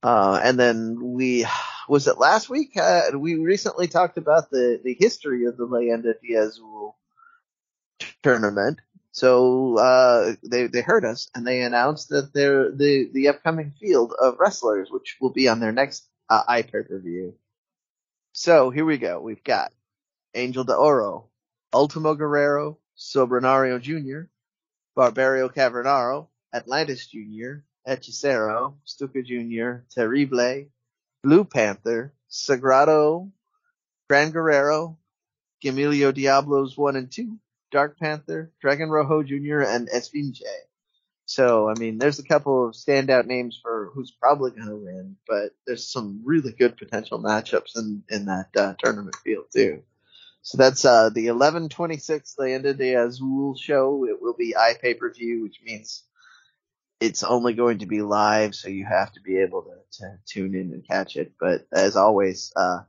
Uh, 0.01 0.39
and 0.43 0.59
then 0.59 0.99
we, 1.01 1.45
was 1.89 2.07
it 2.07 2.19
last 2.19 2.49
week? 2.49 2.77
Uh, 2.77 3.17
we 3.17 3.35
recently 3.35 3.87
talked 3.87 4.17
about 4.17 4.51
the, 4.51 4.79
the 4.83 4.95
history 4.99 5.45
of 5.45 5.57
the 5.57 5.67
Leyenda 5.67 6.13
de 6.21 6.35
Azul 6.35 6.95
tournament. 8.21 8.79
So 9.11 9.77
uh, 9.77 10.35
they 10.43 10.67
they 10.67 10.81
heard 10.81 11.03
us 11.03 11.29
and 11.33 11.45
they 11.45 11.61
announced 11.63 12.09
that 12.09 12.31
they're 12.31 12.71
the 12.71 13.09
the 13.11 13.29
upcoming 13.29 13.71
field 13.71 14.13
of 14.13 14.37
wrestlers, 14.39 14.91
which 14.91 15.17
will 15.19 15.31
be 15.31 15.49
on 15.49 15.59
their 15.59 15.71
next 15.71 16.07
uh, 16.29 16.61
per 16.71 16.99
view. 17.03 17.35
So 18.31 18.69
here 18.69 18.85
we 18.85 18.97
go. 18.97 19.19
We've 19.19 19.43
got 19.43 19.71
Angel 20.35 20.63
de 20.63 20.75
Oro, 20.75 21.29
Ultimo 21.73 22.15
Guerrero, 22.15 22.77
Soberano 22.97 23.81
Jr., 23.81 24.29
Barbaro 24.95 25.49
Cavernario, 25.49 26.27
Atlantis 26.53 27.07
Jr., 27.07 27.63
Hechicero, 27.87 28.75
Stuka 28.85 29.21
Jr., 29.23 29.83
Terrible, 29.89 30.65
Blue 31.23 31.43
Panther, 31.43 32.13
Sagrado, 32.29 33.31
Gran 34.09 34.31
Guerrero, 34.31 34.97
Gemelo 35.63 36.13
Diablos 36.13 36.77
1 36.77 36.95
and 36.95 37.11
2, 37.11 37.37
Dark 37.71 37.99
Panther, 37.99 38.51
Dragon 38.61 38.89
Rojo 38.89 39.23
Jr., 39.23 39.61
and 39.61 39.89
Esfinge. 39.89 40.41
So, 41.29 41.69
I 41.69 41.75
mean, 41.77 41.99
there's 41.99 42.17
a 42.17 42.23
couple 42.23 42.67
of 42.67 42.73
standout 42.73 43.27
names 43.27 43.59
for 43.61 43.91
who's 43.93 44.09
probably 44.09 44.49
going 44.49 44.67
to 44.67 44.75
win, 44.75 45.15
but 45.27 45.51
there's 45.67 45.87
some 45.87 46.23
really 46.25 46.51
good 46.51 46.75
potential 46.75 47.19
matchups 47.19 47.77
in, 47.77 48.01
in 48.09 48.25
that 48.25 48.47
uh, 48.57 48.73
tournament 48.83 49.15
field 49.23 49.45
too. 49.53 49.83
So 50.41 50.57
that's 50.57 50.83
uh, 50.85 51.11
the 51.11 51.29
1126 51.29 52.35
Leyenda 52.39 52.75
de 52.75 52.95
Azul 52.95 53.55
show. 53.55 54.07
It 54.09 54.19
will 54.19 54.33
be 54.33 54.55
iPay-per-view, 54.57 55.43
which 55.43 55.59
means 55.63 56.03
it's 56.99 57.21
only 57.21 57.53
going 57.53 57.77
to 57.77 57.85
be 57.85 58.01
live, 58.01 58.55
so 58.55 58.67
you 58.67 58.87
have 58.87 59.13
to 59.13 59.21
be 59.21 59.37
able 59.37 59.61
to, 59.61 59.99
to 59.99 60.17
tune 60.25 60.55
in 60.55 60.73
and 60.73 60.87
catch 60.87 61.15
it. 61.15 61.33
But 61.39 61.67
as 61.71 61.95
always, 61.95 62.51
uh, 62.55 62.79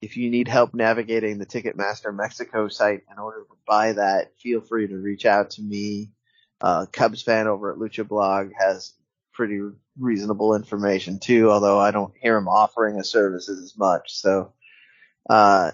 if 0.00 0.16
you 0.16 0.30
need 0.30 0.48
help 0.48 0.72
navigating 0.72 1.36
the 1.36 1.44
Ticketmaster 1.44 2.16
Mexico 2.16 2.68
site 2.68 3.02
in 3.12 3.18
order 3.18 3.40
to 3.40 3.56
buy 3.66 3.92
that, 3.92 4.32
feel 4.40 4.62
free 4.62 4.86
to 4.86 4.96
reach 4.96 5.26
out 5.26 5.50
to 5.50 5.62
me. 5.62 6.12
Uh, 6.60 6.86
Cubs 6.90 7.22
fan 7.22 7.46
over 7.46 7.72
at 7.72 7.78
Lucha 7.78 8.06
Blog 8.06 8.52
has 8.58 8.92
pretty 9.32 9.60
reasonable 9.98 10.54
information 10.54 11.18
too, 11.18 11.50
although 11.50 11.78
I 11.78 11.90
don't 11.90 12.14
hear 12.20 12.36
him 12.36 12.48
offering 12.48 12.96
his 12.96 13.10
services 13.10 13.62
as 13.62 13.76
much. 13.76 14.14
So, 14.14 14.52
uh, 15.28 15.72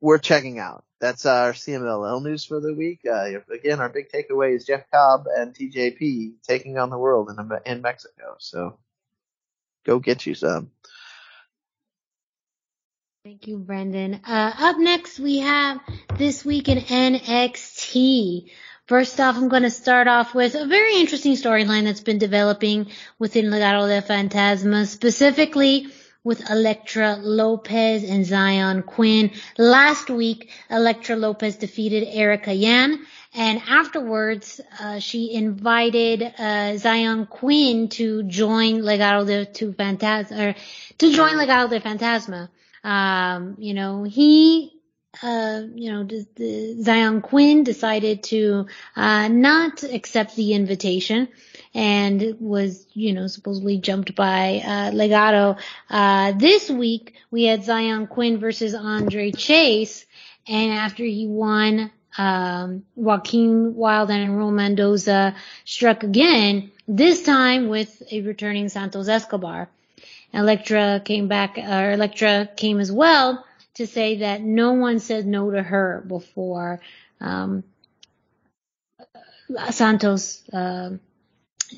we're 0.00 0.18
checking 0.18 0.58
out. 0.58 0.84
That's 1.00 1.26
our 1.26 1.52
CMLL 1.52 2.22
news 2.22 2.44
for 2.44 2.60
the 2.60 2.72
week. 2.72 3.00
Uh, 3.06 3.40
again, 3.52 3.80
our 3.80 3.88
big 3.88 4.08
takeaway 4.10 4.54
is 4.56 4.64
Jeff 4.64 4.90
Cobb 4.90 5.26
and 5.34 5.54
TJP 5.54 6.34
taking 6.46 6.78
on 6.78 6.90
the 6.90 6.98
world 6.98 7.30
in, 7.30 7.50
in 7.66 7.82
Mexico. 7.82 8.36
So 8.38 8.78
go 9.84 9.98
get 9.98 10.24
you 10.24 10.34
some. 10.34 10.70
Thank 13.24 13.46
you, 13.46 13.58
Brendan. 13.58 14.20
Uh, 14.26 14.52
up 14.58 14.78
next, 14.78 15.18
we 15.18 15.38
have 15.38 15.80
this 16.18 16.44
week 16.44 16.68
in 16.68 16.78
NXT. 16.78 18.50
First 18.86 19.18
off, 19.18 19.38
I'm 19.38 19.48
going 19.48 19.62
to 19.62 19.70
start 19.70 20.08
off 20.08 20.34
with 20.34 20.54
a 20.54 20.66
very 20.66 20.96
interesting 20.96 21.32
storyline 21.36 21.84
that's 21.84 22.02
been 22.02 22.18
developing 22.18 22.90
within 23.18 23.46
Legado 23.46 23.88
del 23.88 24.02
Fantasma, 24.02 24.86
specifically 24.86 25.86
with 26.22 26.50
Elektra 26.50 27.16
Lopez 27.16 28.04
and 28.04 28.26
Xyon 28.26 28.84
Quinn. 28.84 29.30
Last 29.56 30.10
week, 30.10 30.50
Elektra 30.68 31.16
Lopez 31.16 31.56
defeated 31.56 32.06
Erica 32.08 32.52
Yan, 32.52 33.06
and 33.32 33.62
afterwards, 33.66 34.60
uh, 34.78 34.98
she 34.98 35.32
invited 35.32 36.22
uh, 36.22 36.76
Xyon 36.76 37.26
Quinn 37.26 37.88
to 37.88 38.22
join 38.24 38.82
Legado 38.82 39.26
de 39.26 39.46
Fantasma, 39.72 40.38
or 40.38 40.54
to 40.98 41.10
join 41.10 41.36
Legado 41.36 41.70
de 41.70 41.80
Fantasma. 41.80 42.50
Um, 42.86 43.56
you 43.58 43.72
know, 43.72 44.02
he 44.02 44.73
uh, 45.22 45.62
you 45.74 45.92
know, 45.92 46.04
the, 46.04 46.76
Xyon 46.78 47.22
Quinn 47.22 47.64
decided 47.64 48.22
to 48.24 48.66
uh, 48.96 49.28
not 49.28 49.82
accept 49.82 50.36
the 50.36 50.54
invitation 50.54 51.28
and 51.74 52.36
was, 52.40 52.86
you 52.94 53.12
know, 53.12 53.26
supposedly 53.26 53.78
jumped 53.78 54.14
by 54.14 54.62
uh, 54.64 54.90
Legado. 54.90 55.58
Uh, 55.88 56.32
this 56.32 56.70
week 56.70 57.14
we 57.30 57.44
had 57.44 57.62
Xyon 57.62 58.08
Quinn 58.08 58.38
versus 58.38 58.74
Andre 58.74 59.30
Chase, 59.32 60.06
and 60.46 60.72
after 60.72 61.04
he 61.04 61.26
won, 61.26 61.90
um, 62.16 62.84
Joaquin 62.94 63.74
Wilde 63.74 64.10
and 64.10 64.30
Raul 64.32 64.52
Mendoza 64.52 65.34
struck 65.64 66.04
again. 66.04 66.70
This 66.86 67.22
time 67.22 67.68
with 67.68 68.02
a 68.12 68.20
returning 68.20 68.68
Santos 68.68 69.08
Escobar. 69.08 69.68
Elektra 70.32 71.00
came 71.04 71.28
back, 71.28 71.58
or 71.58 71.92
Elektra 71.92 72.48
came 72.56 72.80
as 72.80 72.90
well 72.90 73.44
to 73.74 73.86
say 73.86 74.18
that 74.18 74.40
no 74.40 74.72
one 74.72 74.98
said 75.00 75.26
no 75.26 75.50
to 75.50 75.62
her 75.62 76.04
before 76.06 76.80
um, 77.20 77.64
Santos 79.70 80.42
uh, 80.50 80.90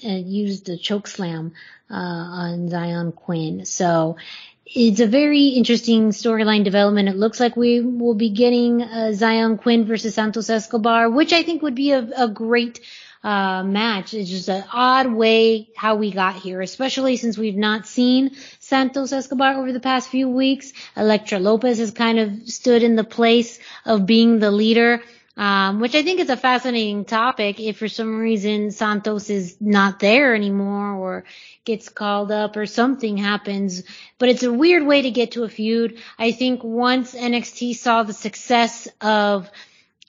used 0.02 0.66
the 0.66 0.76
choke 0.76 1.06
slam 1.06 1.52
uh, 1.90 1.94
on 1.94 2.68
Xyon 2.68 3.14
Quinn. 3.14 3.64
So 3.64 4.16
it's 4.64 5.00
a 5.00 5.06
very 5.06 5.48
interesting 5.48 6.10
storyline 6.10 6.64
development. 6.64 7.08
It 7.08 7.16
looks 7.16 7.40
like 7.40 7.56
we 7.56 7.80
will 7.80 8.14
be 8.14 8.30
getting 8.30 8.82
uh, 8.82 9.12
Xyon 9.12 9.60
Quinn 9.60 9.84
versus 9.84 10.14
Santos 10.14 10.50
Escobar, 10.50 11.08
which 11.10 11.32
I 11.32 11.42
think 11.42 11.62
would 11.62 11.74
be 11.74 11.92
a, 11.92 12.08
a 12.16 12.28
great 12.28 12.80
uh, 13.22 13.62
match. 13.64 14.14
It's 14.14 14.30
just 14.30 14.48
an 14.48 14.64
odd 14.72 15.12
way 15.12 15.68
how 15.76 15.96
we 15.96 16.12
got 16.12 16.36
here, 16.36 16.60
especially 16.60 17.16
since 17.16 17.38
we've 17.38 17.56
not 17.56 17.86
seen 17.86 18.36
Santos 18.66 19.12
Escobar 19.12 19.54
over 19.54 19.72
the 19.72 19.78
past 19.78 20.08
few 20.08 20.28
weeks. 20.28 20.72
Elektra 20.96 21.38
Lopez 21.38 21.78
has 21.78 21.92
kind 21.92 22.18
of 22.18 22.48
stood 22.48 22.82
in 22.82 22.96
the 22.96 23.04
place 23.04 23.60
of 23.84 24.06
being 24.06 24.40
the 24.40 24.50
leader. 24.50 25.02
Um, 25.36 25.80
which 25.80 25.94
I 25.94 26.02
think 26.02 26.18
is 26.18 26.30
a 26.30 26.36
fascinating 26.36 27.04
topic. 27.04 27.60
If 27.60 27.76
for 27.76 27.88
some 27.88 28.18
reason 28.18 28.70
Santos 28.70 29.28
is 29.28 29.58
not 29.60 30.00
there 30.00 30.34
anymore 30.34 30.94
or 30.94 31.24
gets 31.64 31.90
called 31.90 32.32
up 32.32 32.56
or 32.56 32.64
something 32.64 33.18
happens, 33.18 33.82
but 34.18 34.30
it's 34.30 34.42
a 34.44 34.52
weird 34.52 34.86
way 34.86 35.02
to 35.02 35.10
get 35.10 35.32
to 35.32 35.44
a 35.44 35.48
feud. 35.48 35.98
I 36.18 36.32
think 36.32 36.64
once 36.64 37.14
NXT 37.14 37.76
saw 37.76 38.02
the 38.02 38.14
success 38.14 38.88
of, 39.00 39.50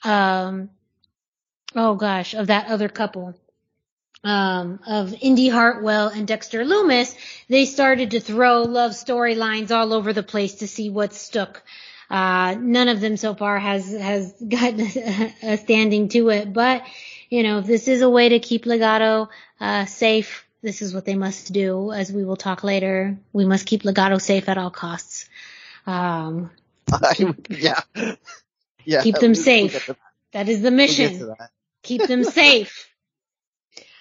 um, 0.02 0.70
oh 1.76 1.94
gosh, 1.94 2.32
of 2.32 2.46
that 2.46 2.68
other 2.68 2.88
couple, 2.88 3.34
um, 4.28 4.80
of 4.86 5.14
Indi 5.22 5.48
Hartwell 5.48 6.08
and 6.08 6.28
Dexter 6.28 6.62
Lumis, 6.62 7.16
they 7.48 7.64
started 7.64 8.10
to 8.10 8.20
throw 8.20 8.62
love 8.62 8.90
storylines 8.90 9.70
all 9.70 9.94
over 9.94 10.12
the 10.12 10.22
place 10.22 10.56
to 10.56 10.68
see 10.68 10.90
what 10.90 11.14
stuck. 11.14 11.62
Uh, 12.10 12.54
none 12.60 12.88
of 12.88 13.00
them 13.00 13.16
so 13.16 13.34
far 13.34 13.58
has, 13.58 13.90
has 13.90 14.34
gotten 14.48 14.80
a 15.42 15.56
standing 15.56 16.10
to 16.10 16.28
it, 16.28 16.52
but, 16.52 16.82
you 17.30 17.42
know, 17.42 17.60
if 17.60 17.66
this 17.66 17.88
is 17.88 18.02
a 18.02 18.10
way 18.10 18.28
to 18.28 18.38
keep 18.38 18.66
Legado 18.66 19.28
uh, 19.60 19.86
safe, 19.86 20.46
this 20.60 20.82
is 20.82 20.92
what 20.92 21.06
they 21.06 21.16
must 21.16 21.50
do, 21.54 21.90
as 21.90 22.12
we 22.12 22.22
will 22.22 22.36
talk 22.36 22.62
later. 22.62 23.16
We 23.32 23.46
must 23.46 23.64
keep 23.64 23.82
Legado 23.82 24.20
safe 24.20 24.50
at 24.50 24.58
all 24.58 24.70
costs. 24.70 25.26
Um, 25.86 26.50
yeah. 27.48 27.80
Yeah. 28.84 29.02
Keep 29.02 29.20
them 29.20 29.34
safe. 29.34 29.90
That 30.32 30.50
is 30.50 30.60
the 30.60 30.70
mission. 30.70 31.18
We'll 31.18 31.36
keep 31.82 32.06
them 32.06 32.24
safe. 32.42 32.88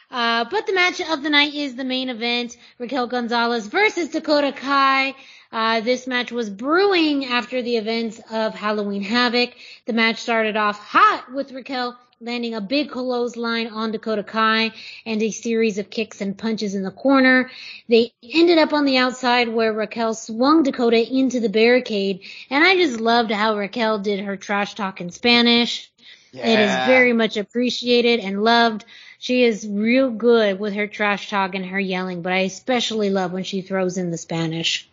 Uh, 0.10 0.46
but 0.50 0.66
the 0.66 0.74
match 0.74 1.02
of 1.02 1.22
the 1.22 1.30
night 1.30 1.54
is 1.54 1.76
the 1.76 1.84
main 1.84 2.10
event. 2.10 2.56
Raquel 2.80 3.08
Gonzalez 3.08 3.68
versus 3.68 4.10
Dakota 4.10 4.52
Kai. 4.52 5.16
Uh, 5.52 5.82
this 5.82 6.08
match 6.08 6.32
was 6.32 6.50
brewing 6.50 7.26
after 7.26 7.62
the 7.62 7.78
events 7.78 8.20
of 8.32 8.54
Halloween 8.54 9.02
Havoc. 9.02 9.52
The 9.86 9.94
match 9.94 10.18
started 10.18 10.58
off 10.58 10.80
hot 10.80 11.34
with 11.34 11.52
Raquel 11.52 11.98
landing 12.20 12.56
a 12.56 12.62
big 12.62 12.90
clothesline 12.90 13.68
on 13.68 13.92
Dakota 13.92 14.24
Kai 14.24 14.72
and 15.06 15.22
a 15.22 15.30
series 15.30 15.78
of 15.78 15.90
kicks 15.90 16.20
and 16.20 16.38
punches 16.38 16.74
in 16.74 16.82
the 16.82 16.92
corner. 16.92 17.52
They 17.88 18.12
ended 18.24 18.58
up 18.58 18.74
on 18.74 18.86
the 18.86 18.98
outside 18.98 19.50
where 19.50 19.72
Raquel 19.72 20.16
swung 20.16 20.64
Dakota 20.64 20.98
into 20.98 21.40
the 21.40 21.50
barricade. 21.50 22.22
And 22.50 22.64
I 22.64 22.76
just 22.76 23.00
loved 23.00 23.32
how 23.32 23.56
Raquel 23.56 24.00
did 24.00 24.22
her 24.22 24.36
trash 24.36 24.74
talk 24.74 25.00
in 25.00 25.12
Spanish. 25.12 25.92
Yeah. 26.32 26.48
It 26.48 26.60
is 26.60 26.88
very 26.88 27.14
much 27.14 27.38
appreciated 27.38 28.20
and 28.20 28.44
loved. 28.44 28.86
She 29.20 29.44
is 29.44 29.68
real 29.68 30.12
good 30.12 30.60
with 30.60 30.74
her 30.74 30.88
trash 30.88 31.30
talk 31.30 31.56
and 31.56 31.66
her 31.66 31.80
yelling, 31.80 32.22
but 32.22 32.34
I 32.34 32.40
especially 32.40 33.10
love 33.10 33.32
when 33.34 33.44
she 33.44 33.62
throws 33.62 33.98
in 33.98 34.12
the 34.12 34.18
Spanish. 34.18 34.90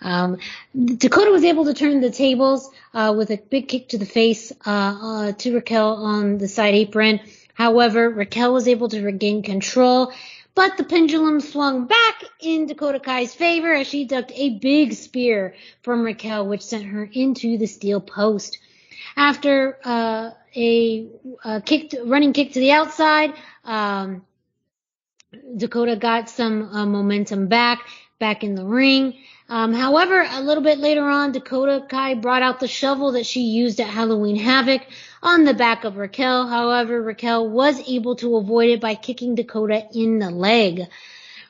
Um, 0.00 0.38
Dakota 0.74 1.30
was 1.30 1.44
able 1.44 1.64
to 1.66 1.74
turn 1.74 2.00
the 2.00 2.10
tables 2.10 2.70
uh, 2.94 3.14
with 3.16 3.30
a 3.30 3.36
big 3.36 3.68
kick 3.68 3.88
to 3.88 3.98
the 3.98 4.06
face 4.06 4.52
uh, 4.64 4.70
uh, 4.70 5.32
to 5.32 5.54
Raquel 5.54 5.96
on 5.96 6.38
the 6.38 6.48
side 6.48 6.74
apron. 6.74 7.20
However, 7.54 8.08
Raquel 8.08 8.52
was 8.52 8.68
able 8.68 8.88
to 8.90 9.02
regain 9.02 9.42
control, 9.42 10.12
but 10.54 10.76
the 10.76 10.84
pendulum 10.84 11.40
swung 11.40 11.86
back 11.86 12.22
in 12.40 12.66
Dakota 12.66 13.00
Kai's 13.00 13.34
favor 13.34 13.72
as 13.72 13.88
she 13.88 14.04
ducked 14.04 14.32
a 14.34 14.58
big 14.58 14.92
spear 14.94 15.54
from 15.82 16.02
Raquel, 16.02 16.46
which 16.46 16.62
sent 16.62 16.84
her 16.84 17.08
into 17.12 17.58
the 17.58 17.66
steel 17.66 18.00
post. 18.00 18.58
After 19.18 19.76
uh, 19.84 20.30
a, 20.54 21.08
a 21.44 21.60
kick, 21.60 21.90
to, 21.90 22.04
running 22.04 22.32
kick 22.32 22.52
to 22.52 22.60
the 22.60 22.70
outside, 22.70 23.34
um, 23.64 24.24
Dakota 25.56 25.96
got 25.96 26.30
some 26.30 26.62
uh, 26.72 26.86
momentum 26.86 27.48
back, 27.48 27.80
back 28.20 28.44
in 28.44 28.54
the 28.54 28.64
ring. 28.64 29.18
Um, 29.48 29.74
however, 29.74 30.24
a 30.24 30.40
little 30.40 30.62
bit 30.62 30.78
later 30.78 31.02
on, 31.02 31.32
Dakota 31.32 31.84
Kai 31.88 32.14
brought 32.14 32.42
out 32.42 32.60
the 32.60 32.68
shovel 32.68 33.10
that 33.12 33.26
she 33.26 33.40
used 33.40 33.80
at 33.80 33.88
Halloween 33.88 34.36
Havoc 34.36 34.82
on 35.20 35.42
the 35.42 35.54
back 35.54 35.82
of 35.82 35.96
Raquel. 35.96 36.46
However, 36.46 37.02
Raquel 37.02 37.50
was 37.50 37.88
able 37.88 38.14
to 38.16 38.36
avoid 38.36 38.70
it 38.70 38.80
by 38.80 38.94
kicking 38.94 39.34
Dakota 39.34 39.84
in 39.92 40.20
the 40.20 40.30
leg. 40.30 40.82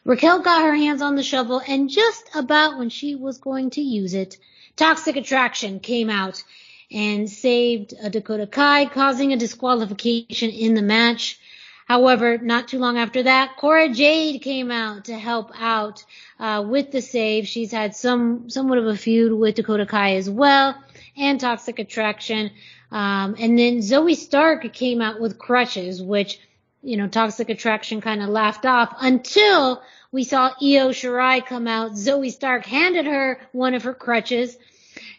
Raquel 0.07 0.41
got 0.41 0.63
her 0.63 0.75
hands 0.75 1.03
on 1.03 1.17
the 1.17 1.23
shovel 1.23 1.61
and 1.69 1.91
just 1.91 2.31
about 2.35 2.79
when 2.79 2.89
she 2.89 3.15
was 3.15 3.37
going 3.37 3.69
to 3.73 3.83
use 3.83 4.15
it, 4.15 4.39
Toxic 4.75 5.17
Attraction 5.17 5.81
came 5.81 6.09
out 6.09 6.43
and 6.91 7.29
saved 7.29 7.95
a 8.01 8.11
Dakota 8.11 8.47
Kai, 8.47 8.87
causing 8.87 9.33
a 9.33 9.37
disqualification 9.37 10.51
in 10.51 10.75
the 10.75 10.83
match. 10.83 11.39
However, 11.87 12.37
not 12.37 12.69
too 12.69 12.79
long 12.79 12.99
after 12.99 13.23
that, 13.23 13.57
Cora 13.57 13.89
Jade 13.89 14.43
came 14.43 14.71
out 14.71 15.07
to 15.07 15.19
help 15.19 15.51
out 15.59 16.05
uh, 16.39 16.63
with 16.67 16.91
the 16.91 17.01
save. 17.01 17.49
She's 17.49 17.73
had 17.73 17.97
some 17.97 18.51
somewhat 18.51 18.77
of 18.77 18.87
a 18.87 18.97
feud 18.97 19.33
with 19.33 19.55
Dakota 19.55 19.87
Kai 19.87 20.17
as 20.17 20.29
well, 20.29 20.77
and 21.17 21.41
Toxic 21.41 21.79
Attraction. 21.79 22.51
Um, 22.91 23.37
and 23.39 23.59
then 23.59 23.79
Zoey 23.79 24.17
Stark 24.17 24.71
came 24.75 25.01
out 25.01 25.19
with 25.19 25.39
crutches, 25.39 26.03
which 26.03 26.41
you 26.83 26.99
know 26.99 27.09
Toxic 27.09 27.49
Attraction 27.49 28.03
kind 28.03 28.23
of 28.23 28.29
laughed 28.29 28.67
off 28.67 28.95
until 29.01 29.83
we 30.13 30.25
saw 30.25 30.49
Io 30.61 30.91
Shirai 30.91 31.45
come 31.45 31.67
out. 31.67 31.93
Zoey 31.93 32.31
Stark 32.31 32.67
handed 32.67 33.07
her 33.07 33.41
one 33.53 33.73
of 33.75 33.85
her 33.85 33.95
crutches, 33.95 34.59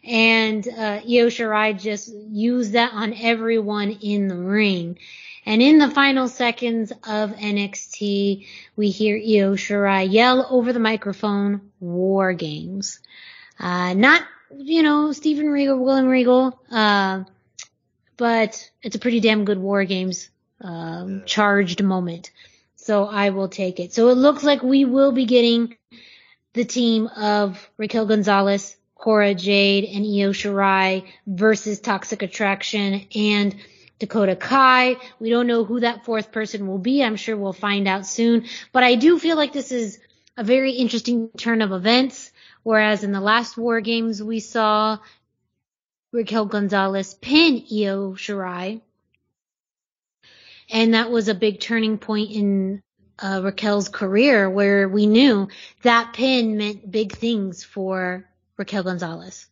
and 0.03 0.67
uh, 0.67 1.01
Io 1.03 1.27
Shirai 1.27 1.79
just 1.79 2.13
used 2.13 2.73
that 2.73 2.93
on 2.93 3.13
everyone 3.13 3.91
in 4.01 4.27
the 4.27 4.35
ring. 4.35 4.97
And 5.45 5.61
in 5.61 5.77
the 5.79 5.89
final 5.89 6.27
seconds 6.27 6.91
of 6.91 7.31
NXT, 7.31 8.45
we 8.75 8.89
hear 8.89 9.15
Io 9.15 9.55
Shirai 9.55 10.11
yell 10.11 10.45
over 10.49 10.73
the 10.73 10.79
microphone, 10.79 11.71
War 11.79 12.33
Games. 12.33 12.99
Uh, 13.59 13.93
not, 13.93 14.23
you 14.55 14.83
know, 14.83 15.11
Steven 15.11 15.49
Regal, 15.49 15.83
William 15.83 16.07
Regal, 16.07 16.59
uh, 16.71 17.23
but 18.17 18.69
it's 18.83 18.95
a 18.95 18.99
pretty 18.99 19.19
damn 19.19 19.45
good 19.45 19.59
War 19.59 19.83
Games, 19.85 20.29
um, 20.61 21.23
charged 21.25 21.83
moment. 21.83 22.31
So 22.75 23.05
I 23.05 23.29
will 23.29 23.49
take 23.49 23.79
it. 23.79 23.93
So 23.93 24.09
it 24.09 24.15
looks 24.15 24.43
like 24.43 24.63
we 24.63 24.85
will 24.85 25.11
be 25.11 25.25
getting 25.25 25.75
the 26.53 26.65
team 26.65 27.07
of 27.07 27.69
Raquel 27.77 28.05
Gonzalez, 28.05 28.75
Cora 28.99 29.33
Jade, 29.33 29.85
and 29.85 30.05
Io 30.05 30.33
Shirai 30.33 31.05
versus 31.25 31.79
Toxic 31.79 32.21
Attraction 32.21 33.07
and 33.15 33.55
Dakota 33.97 34.35
Kai. 34.35 34.97
We 35.19 35.29
don't 35.29 35.47
know 35.47 35.63
who 35.63 35.79
that 35.79 36.03
fourth 36.03 36.33
person 36.33 36.67
will 36.67 36.77
be. 36.77 37.01
I'm 37.01 37.15
sure 37.15 37.37
we'll 37.37 37.53
find 37.53 37.87
out 37.87 38.05
soon. 38.05 38.45
But 38.73 38.83
I 38.83 38.95
do 38.95 39.17
feel 39.17 39.37
like 39.37 39.53
this 39.53 39.71
is 39.71 39.99
a 40.35 40.43
very 40.43 40.73
interesting 40.73 41.29
turn 41.37 41.61
of 41.61 41.71
events. 41.71 42.31
Whereas 42.63 43.05
in 43.05 43.13
the 43.13 43.21
last 43.21 43.57
War 43.57 43.79
Games, 43.79 44.21
we 44.21 44.41
saw 44.41 44.97
Raquel 46.11 46.45
Gonzalez 46.45 47.13
pin 47.13 47.63
Io 47.71 48.13
Shirai. 48.15 48.81
And 50.69 50.93
that 50.93 51.09
was 51.09 51.29
a 51.29 51.35
big 51.35 51.61
turning 51.61 51.97
point 51.97 52.31
in 52.31 52.83
uh, 53.17 53.41
Raquel's 53.43 53.89
career 53.89 54.49
where 54.49 54.87
we 54.89 55.07
knew 55.07 55.47
that 55.83 56.13
pin 56.13 56.57
meant 56.57 56.89
big 56.89 57.13
things 57.13 57.63
for 57.63 58.28
Raquel 58.59 58.83
Gonzalez. 58.83 59.47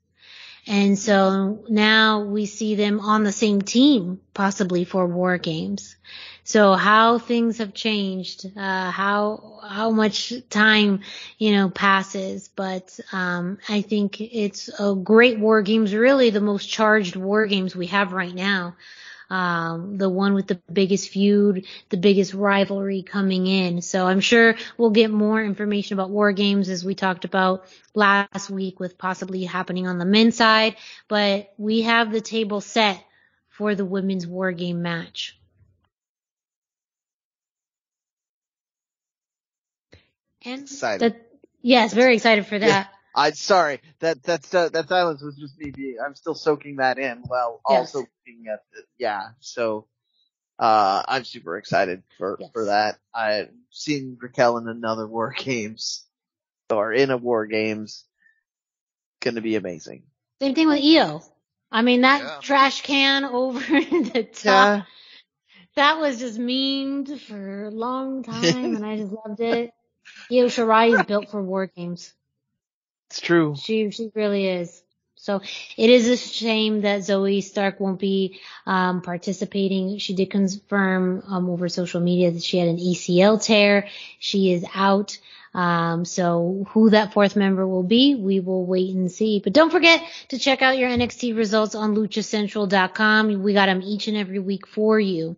And 0.67 0.99
so 0.99 1.63
now 1.69 2.25
we 2.25 2.45
see 2.45 2.75
them 2.75 2.99
on 2.99 3.23
the 3.23 3.31
same 3.31 3.61
team, 3.61 4.19
possibly 4.33 4.83
for 4.83 5.07
war 5.07 5.37
games. 5.37 5.95
So 6.43 6.73
how 6.73 7.19
things 7.19 7.59
have 7.59 7.73
changed, 7.73 8.45
uh, 8.57 8.91
how, 8.91 9.59
how 9.65 9.91
much 9.91 10.33
time, 10.49 11.01
you 11.37 11.53
know, 11.53 11.69
passes. 11.69 12.49
But, 12.49 12.99
um, 13.13 13.59
I 13.69 13.81
think 13.81 14.19
it's 14.19 14.69
a 14.77 14.93
great 14.93 15.39
war 15.39 15.61
games, 15.61 15.95
really 15.95 16.29
the 16.29 16.41
most 16.41 16.67
charged 16.67 17.15
war 17.15 17.45
games 17.45 17.75
we 17.75 17.87
have 17.87 18.11
right 18.11 18.35
now 18.35 18.75
um, 19.29 19.97
the 19.97 20.09
one 20.09 20.33
with 20.33 20.47
the 20.47 20.59
biggest 20.71 21.09
feud, 21.09 21.65
the 21.89 21.97
biggest 21.97 22.33
rivalry 22.33 23.03
coming 23.03 23.47
in. 23.47 23.81
So 23.81 24.05
I'm 24.05 24.19
sure 24.19 24.55
we'll 24.77 24.91
get 24.91 25.11
more 25.11 25.43
information 25.43 25.93
about 25.93 26.09
War 26.09 26.31
Games 26.31 26.69
as 26.69 26.85
we 26.85 26.95
talked 26.95 27.25
about 27.25 27.65
last 27.93 28.49
week 28.49 28.79
with 28.79 28.97
possibly 28.97 29.43
happening 29.43 29.87
on 29.87 29.97
the 29.97 30.05
men's 30.05 30.35
side. 30.35 30.75
But 31.07 31.53
we 31.57 31.81
have 31.83 32.11
the 32.11 32.21
table 32.21 32.61
set 32.61 33.03
for 33.49 33.75
the 33.75 33.85
women's 33.85 34.25
War 34.27 34.51
Game 34.51 34.81
match. 34.81 35.37
And 40.45 40.61
excited. 40.61 41.13
That, 41.13 41.27
yes, 41.61 41.93
very 41.93 42.15
excited 42.15 42.45
for 42.45 42.59
that. 42.59 42.91
I'm 43.17 43.33
sorry 43.33 43.81
that 43.99 44.23
that's 44.23 44.53
uh, 44.53 44.69
that 44.69 44.89
silence 44.89 45.23
was 45.23 45.35
just 45.37 45.59
me. 45.59 45.71
Being, 45.71 45.97
I'm 46.05 46.15
still 46.15 46.35
soaking 46.35 46.77
that 46.77 46.99
in 46.99 47.19
while 47.27 47.61
Yes. 47.69 47.95
also 47.95 47.99
looking 48.01 48.47
at 48.47 48.61
the, 48.73 48.83
yeah. 48.99 49.29
So 49.41 49.87
uh, 50.59 51.03
I'm 51.07 51.25
super 51.25 51.57
excited 51.57 52.03
for 52.17 52.37
Yes. 52.39 52.51
for 52.53 52.65
that. 52.65 52.99
I've 53.13 53.49
seen 53.71 54.17
Raquel 54.21 54.57
in 54.59 54.69
another 54.69 55.07
War 55.15 55.33
Games 55.37 56.05
or 56.71 56.93
in 56.93 57.11
a 57.11 57.17
War 57.17 57.47
Games. 57.47 58.05
Gonna 59.21 59.41
be 59.41 59.55
amazing. 59.55 60.03
Same 60.41 60.55
thing 60.55 60.67
with 60.67 60.83
Io. 60.83 61.23
I 61.71 61.81
mean, 61.81 62.01
that 62.01 62.21
Yeah. 62.21 62.39
trash 62.41 62.83
can 62.83 63.25
over 63.41 63.59
the 63.59 64.27
top. 64.31 64.45
Yeah, 64.45 64.83
That 65.75 65.99
was 65.99 66.19
just 66.19 66.39
memed 66.39 67.19
for 67.21 67.65
a 67.65 67.71
long 67.71 68.23
time, 68.23 68.75
and 68.75 68.85
I 68.85 68.97
just 68.97 69.11
loved 69.13 69.41
it. 69.41 69.71
Io 70.31 70.45
Shirai 70.47 70.91
is 70.93 71.03
built 71.03 71.29
for 71.31 71.41
war 71.41 71.67
games. 71.67 72.13
It's 73.09 73.21
true. 73.21 73.55
She 73.57 73.89
she 73.91 74.11
really 74.13 74.47
is. 74.47 74.83
So 75.15 75.41
it 75.75 75.89
is 75.89 76.07
a 76.07 76.15
shame 76.15 76.81
that 76.81 77.01
Zoey 77.01 77.43
Stark 77.43 77.79
won't 77.79 77.99
be 77.99 78.39
um, 78.65 79.01
participating. 79.01 79.97
She 79.97 80.13
did 80.13 80.29
confirm 80.29 81.23
um, 81.27 81.49
over 81.49 81.67
social 81.69 81.99
media 81.99 82.31
that 82.31 82.43
she 82.43 82.59
had 82.59 82.67
an 82.67 82.77
ACL 82.77 83.43
tear. 83.43 83.87
She 84.19 84.53
is 84.53 84.63
out. 84.75 85.17
Um, 85.53 86.05
so 86.05 86.65
who 86.69 86.91
that 86.91 87.13
fourth 87.13 87.35
member 87.35 87.65
will 87.65 87.83
be, 87.83 88.13
we 88.13 88.39
will 88.39 88.65
wait 88.65 88.95
and 88.95 89.11
see. 89.11 89.41
But 89.43 89.53
don't 89.53 89.71
forget 89.71 90.03
to 90.29 90.37
check 90.37 90.61
out 90.61 90.77
your 90.77 90.89
NXT 90.89 91.35
results 91.35 91.73
on 91.73 91.95
luchacentral.com. 91.95 93.41
We 93.41 93.53
got 93.53 93.65
them 93.65 93.81
each 93.81 94.07
and 94.07 94.17
every 94.17 94.39
week 94.39 94.67
for 94.67 94.99
you. 94.99 95.35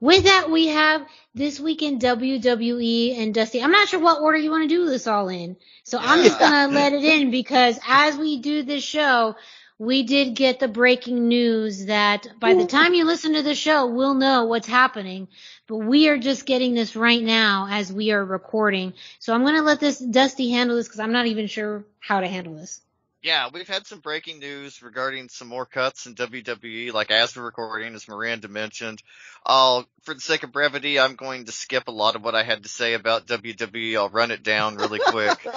With 0.00 0.24
that, 0.24 0.50
we 0.50 0.68
have 0.68 1.06
this 1.34 1.58
week 1.58 1.82
in 1.82 1.98
WWE 1.98 3.18
and 3.18 3.34
Dusty. 3.34 3.62
I'm 3.62 3.70
not 3.70 3.88
sure 3.88 4.00
what 4.00 4.20
order 4.20 4.36
you 4.36 4.50
want 4.50 4.64
to 4.64 4.68
do 4.68 4.88
this 4.88 5.06
all 5.06 5.28
in. 5.28 5.56
So 5.84 5.98
I'm 5.98 6.22
just 6.22 6.38
gonna 6.38 6.72
let 6.72 6.92
it 6.92 7.02
in 7.02 7.30
because 7.30 7.78
as 7.86 8.16
we 8.16 8.40
do 8.40 8.62
this 8.62 8.84
show, 8.84 9.36
we 9.78 10.02
did 10.02 10.34
get 10.34 10.58
the 10.58 10.68
breaking 10.68 11.28
news 11.28 11.86
that 11.86 12.26
by 12.40 12.54
the 12.54 12.66
time 12.66 12.94
you 12.94 13.04
listen 13.04 13.34
to 13.34 13.42
the 13.42 13.54
show, 13.54 13.86
we'll 13.86 14.14
know 14.14 14.44
what's 14.44 14.66
happening. 14.66 15.28
But 15.66 15.78
we 15.78 16.08
are 16.08 16.18
just 16.18 16.46
getting 16.46 16.74
this 16.74 16.96
right 16.96 17.22
now 17.22 17.66
as 17.70 17.92
we 17.92 18.10
are 18.12 18.24
recording. 18.24 18.94
So 19.18 19.34
I'm 19.34 19.44
gonna 19.44 19.62
let 19.62 19.80
this 19.80 19.98
Dusty 19.98 20.50
handle 20.50 20.76
this 20.76 20.88
because 20.88 21.00
I'm 21.00 21.12
not 21.12 21.26
even 21.26 21.46
sure 21.46 21.84
how 22.00 22.20
to 22.20 22.28
handle 22.28 22.54
this. 22.54 22.80
Yeah, 23.22 23.48
we've 23.52 23.66
had 23.66 23.86
some 23.86 23.98
breaking 23.98 24.38
news 24.38 24.82
regarding 24.82 25.28
some 25.28 25.48
more 25.48 25.66
cuts 25.66 26.06
in 26.06 26.14
WWE, 26.14 26.92
like 26.92 27.10
as 27.10 27.34
we're 27.34 27.44
recording, 27.44 27.94
as 27.94 28.06
Miranda 28.06 28.46
mentioned. 28.46 29.02
I'll, 29.44 29.86
for 30.02 30.14
the 30.14 30.20
sake 30.20 30.44
of 30.44 30.52
brevity, 30.52 31.00
I'm 31.00 31.16
going 31.16 31.46
to 31.46 31.52
skip 31.52 31.88
a 31.88 31.92
lot 31.92 32.14
of 32.14 32.22
what 32.22 32.34
I 32.34 32.44
had 32.44 32.62
to 32.62 32.68
say 32.68 32.94
about 32.94 33.26
WWE. 33.26 33.96
I'll 33.96 34.10
run 34.10 34.30
it 34.30 34.42
down 34.42 34.76
really 34.76 35.00
quick. 35.00 35.46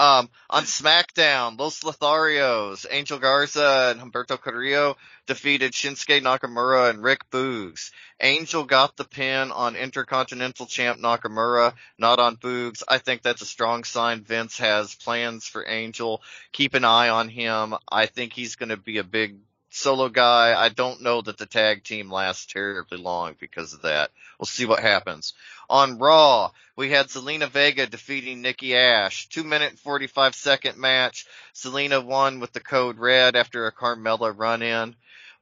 Um, 0.00 0.30
on 0.48 0.62
SmackDown, 0.62 1.58
Los 1.58 1.80
Lotharios, 1.80 2.86
Angel 2.90 3.18
Garza 3.18 3.94
and 3.94 4.00
Humberto 4.00 4.40
Carrillo 4.40 4.96
defeated 5.30 5.70
Shinsuke 5.70 6.20
Nakamura 6.20 6.90
and 6.90 7.04
Rick 7.04 7.30
Boogs. 7.30 7.92
Angel 8.20 8.64
got 8.64 8.96
the 8.96 9.04
pin 9.04 9.52
on 9.52 9.76
Intercontinental 9.76 10.66
Champ 10.66 10.98
Nakamura, 10.98 11.74
not 11.96 12.18
on 12.18 12.36
Boogs. 12.36 12.82
I 12.88 12.98
think 12.98 13.22
that's 13.22 13.40
a 13.40 13.46
strong 13.46 13.84
sign 13.84 14.24
Vince 14.24 14.58
has 14.58 14.96
plans 14.96 15.46
for 15.46 15.64
Angel. 15.68 16.20
Keep 16.50 16.74
an 16.74 16.84
eye 16.84 17.10
on 17.10 17.28
him. 17.28 17.74
I 17.88 18.06
think 18.06 18.32
he's 18.32 18.56
going 18.56 18.70
to 18.70 18.76
be 18.76 18.98
a 18.98 19.04
big 19.04 19.36
solo 19.70 20.08
guy. 20.08 20.60
I 20.60 20.68
don't 20.68 21.02
know 21.02 21.22
that 21.22 21.38
the 21.38 21.46
tag 21.46 21.84
team 21.84 22.10
lasts 22.10 22.46
terribly 22.46 22.98
long 22.98 23.36
because 23.38 23.72
of 23.72 23.82
that. 23.82 24.10
We'll 24.36 24.46
see 24.46 24.66
what 24.66 24.80
happens. 24.80 25.34
On 25.68 25.98
Raw, 25.98 26.50
we 26.74 26.90
had 26.90 27.06
Zelina 27.06 27.48
Vega 27.48 27.86
defeating 27.86 28.42
Nikki 28.42 28.76
Ash. 28.76 29.28
Two 29.28 29.44
minute 29.44 29.70
and 29.70 29.78
45 29.78 30.34
second 30.34 30.76
match. 30.76 31.24
Zelina 31.54 32.04
won 32.04 32.40
with 32.40 32.52
the 32.52 32.58
code 32.58 32.98
red 32.98 33.36
after 33.36 33.68
a 33.68 33.72
Carmella 33.72 34.36
run 34.36 34.62
in. 34.62 34.96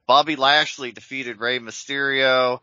Bobby 0.09 0.35
Lashley 0.35 0.91
defeated 0.91 1.39
Rey 1.39 1.59
Mysterio. 1.59 2.61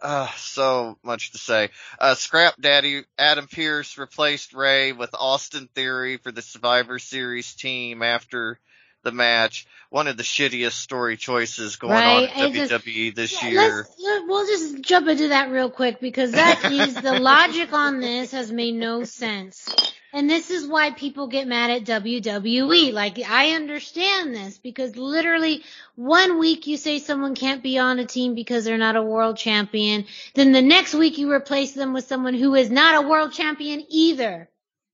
Uh, 0.00 0.28
so 0.36 0.96
much 1.02 1.32
to 1.32 1.38
say. 1.38 1.70
Uh, 1.98 2.14
Scrap 2.14 2.54
Daddy 2.60 3.02
Adam 3.18 3.48
Pearce 3.48 3.98
replaced 3.98 4.52
Rey 4.54 4.92
with 4.92 5.10
Austin 5.14 5.68
Theory 5.74 6.16
for 6.18 6.30
the 6.30 6.40
Survivor 6.40 7.00
Series 7.00 7.52
team 7.54 8.04
after 8.04 8.60
the 9.02 9.10
match. 9.10 9.66
One 9.90 10.06
of 10.06 10.16
the 10.16 10.22
shittiest 10.22 10.72
story 10.72 11.16
choices 11.16 11.74
going 11.74 11.94
Right, 11.94 12.30
on 12.32 12.46
in 12.46 12.52
just- 12.52 12.70
WWE 12.72 13.16
this 13.16 13.42
Yeah, 13.42 13.48
year. 13.48 13.88
Let, 13.98 14.26
we'll 14.28 14.46
just 14.46 14.80
jump 14.80 15.08
into 15.08 15.28
that 15.30 15.50
real 15.50 15.70
quick 15.70 15.98
because 15.98 16.30
that 16.30 16.70
is 16.70 16.94
the 16.94 17.18
logic 17.18 17.72
on 17.72 17.98
this 17.98 18.30
has 18.30 18.52
made 18.52 18.76
no 18.76 19.02
sense. 19.02 19.68
And 20.12 20.28
this 20.28 20.50
is 20.50 20.66
why 20.66 20.90
people 20.90 21.26
get 21.26 21.46
mad 21.46 21.70
at 21.70 22.02
WWE. 22.02 22.92
Like, 22.92 23.18
I 23.28 23.50
understand 23.50 24.34
this 24.34 24.56
because 24.56 24.96
literally 24.96 25.62
one 25.96 26.38
week 26.38 26.66
you 26.66 26.78
say 26.78 26.98
someone 26.98 27.34
can't 27.34 27.62
be 27.62 27.78
on 27.78 27.98
a 27.98 28.06
team 28.06 28.34
because 28.34 28.64
they're 28.64 28.78
not 28.78 28.96
a 28.96 29.02
world 29.02 29.36
champion. 29.36 30.06
Then 30.34 30.52
the 30.52 30.62
next 30.62 30.94
week 30.94 31.18
you 31.18 31.30
replace 31.30 31.72
them 31.72 31.92
with 31.92 32.06
someone 32.06 32.34
who 32.34 32.54
is 32.54 32.70
not 32.70 33.04
a 33.04 33.06
world 33.06 33.32
champion 33.32 33.84
either. 33.90 34.48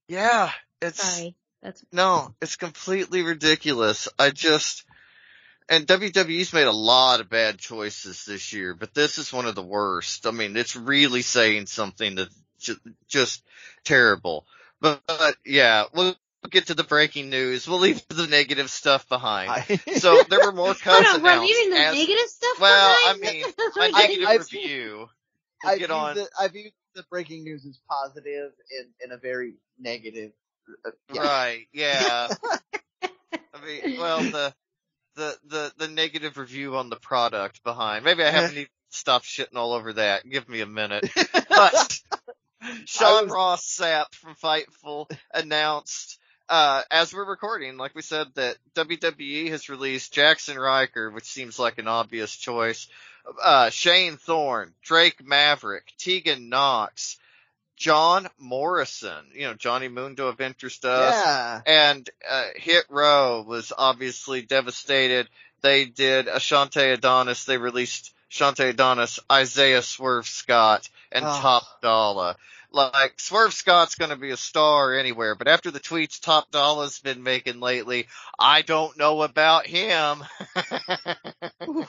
Yeah, 0.09 0.51
it's 0.83 1.03
Sorry. 1.03 1.37
That's, 1.63 1.83
no, 1.93 2.35
it's 2.43 2.57
completely 2.57 3.23
ridiculous. 3.23 4.09
I 4.19 4.31
just 4.31 4.85
and 5.69 5.87
WWE's 5.87 6.53
made 6.53 6.67
a 6.67 6.73
lot 6.73 7.21
of 7.21 7.31
bad 7.31 7.59
choices 7.59 8.25
this 8.27 8.53
year, 8.53 8.75
but 8.75 8.93
this 8.93 9.17
is 9.17 9.33
one 9.33 9.47
of 9.47 9.55
the 9.55 9.63
worst. 9.63 10.27
I 10.27 10.31
mean, 10.31 10.57
it's 10.57 10.77
really 10.77 11.23
saying 11.23 11.67
something 11.67 12.17
that's 12.17 12.43
just, 12.59 12.81
just 13.09 13.43
terrible. 13.83 14.47
But, 14.81 15.01
but 15.07 15.37
yeah, 15.47 15.85
we'll 15.95 16.15
get 16.51 16.67
to 16.67 16.75
the 16.75 16.85
breaking 16.85 17.31
news. 17.31 17.67
We'll 17.69 17.79
leave 17.79 18.07
the 18.09 18.27
negative 18.27 18.71
stuff 18.71 19.09
behind. 19.09 19.51
I- 19.51 19.81
So 19.99 20.23
there 20.29 20.41
were 20.45 20.53
more 20.53 20.75
cuts 20.75 21.03
no, 21.17 21.23
we're 21.23 21.39
leaving 21.41 21.71
the 21.71 21.79
as- 21.79 21.95
negative 21.95 22.29
stuff 22.29 22.61
well, 22.61 22.97
I 23.07 23.17
mean, 23.17 23.45
my 23.77 23.91
I- 23.95 24.03
negative 24.03 24.29
I've- 24.29 24.39
review. 24.39 25.09
We'll 25.63 25.73
I've 25.73 25.79
get 25.79 25.91
on. 25.91 26.15
The, 26.17 26.29
I've 26.39 26.55
used 26.55 26.75
the 26.95 27.05
breaking 27.11 27.43
news 27.45 27.65
as 27.65 27.79
positive 27.89 28.53
in, 28.71 28.87
in 29.03 29.13
a 29.13 29.17
very 29.17 29.55
negative. 29.79 30.33
Uh, 30.85 30.91
yeah. 31.15 31.23
Right, 31.23 31.67
yeah. 31.73 32.29
I 33.03 33.65
mean, 33.67 33.99
well, 33.99 34.21
the, 34.21 34.55
the, 35.15 35.37
the, 35.47 35.73
the 35.79 35.89
negative 35.89 36.37
review 36.37 36.77
on 36.77 36.91
the 36.91 36.97
product 36.97 37.63
behind. 37.65 38.05
Maybe 38.05 38.23
I 38.25 38.31
haven't 38.31 38.53
even 38.53 38.67
stopped 38.91 39.25
shitting 39.25 39.57
all 39.57 39.73
over 39.73 39.95
that. 39.95 40.29
Give 40.29 40.47
me 40.49 40.61
a 40.61 40.67
minute. 40.67 41.09
But 41.49 42.01
Sean 42.87 43.25
was- 43.25 43.33
Ross 43.33 43.79
Sapp 43.79 44.15
from 44.15 44.35
Fightful 44.35 45.11
announced, 45.33 46.19
uh, 46.49 46.83
as 46.91 47.13
we're 47.15 47.25
recording, 47.29 47.77
like 47.77 47.95
we 47.95 48.03
said, 48.03 48.29
that 48.35 48.57
WWE 48.75 49.51
has 49.51 49.69
released 49.69 50.15
Jaxson 50.15 50.57
Ryker, 50.57 51.11
which 51.11 51.25
seems 51.25 51.59
like 51.59 51.79
an 51.79 51.89
obvious 51.89 52.35
choice, 52.37 52.89
uh, 53.43 53.71
Shane 53.71 54.17
Thorne, 54.17 54.75
Drake 54.83 55.25
Maverick, 55.25 55.93
Tegan 55.99 56.49
Knox, 56.49 57.19
John 57.77 58.29
Morrison, 58.39 59.27
you 59.33 59.43
know, 59.43 59.55
Johnny 59.55 59.89
Mundo 59.89 60.29
of 60.29 60.41
Interest 60.41 60.85
Us, 60.85 61.15
yeah. 61.15 61.61
and 61.67 62.09
uh, 62.29 62.49
Hit 62.57 62.85
Row 62.89 63.45
was 63.47 63.73
obviously 63.77 64.43
devastated. 64.43 65.29
They 65.61 65.87
did 65.87 66.27
Ashante 66.27 66.93
Adonis. 66.93 67.45
They 67.45 67.57
released 67.59 68.15
Shante 68.35 68.69
Adonis, 68.69 69.21
Isaiah 69.31 69.83
Swerve 69.83 70.27
Scott, 70.27 70.89
and 71.13 71.25
Oh. 71.25 71.41
Top 71.41 71.81
Dollar. 71.81 72.35
Like 72.73 73.21
Swerve 73.21 73.55
Scott's 73.55 73.95
going 73.95 74.11
to 74.11 74.17
be 74.17 74.33
a 74.33 74.37
star 74.37 74.93
anywhere, 74.95 75.37
but 75.37 75.47
after 75.47 75.71
the 75.71 75.79
tweets 75.79 76.21
Top 76.21 76.51
Dollar's 76.51 76.99
been 76.99 77.23
making 77.23 77.61
lately, 77.61 78.09
I 78.37 78.63
don't 78.63 78.99
know 78.99 79.23
about 79.23 79.69
him. 79.69 80.25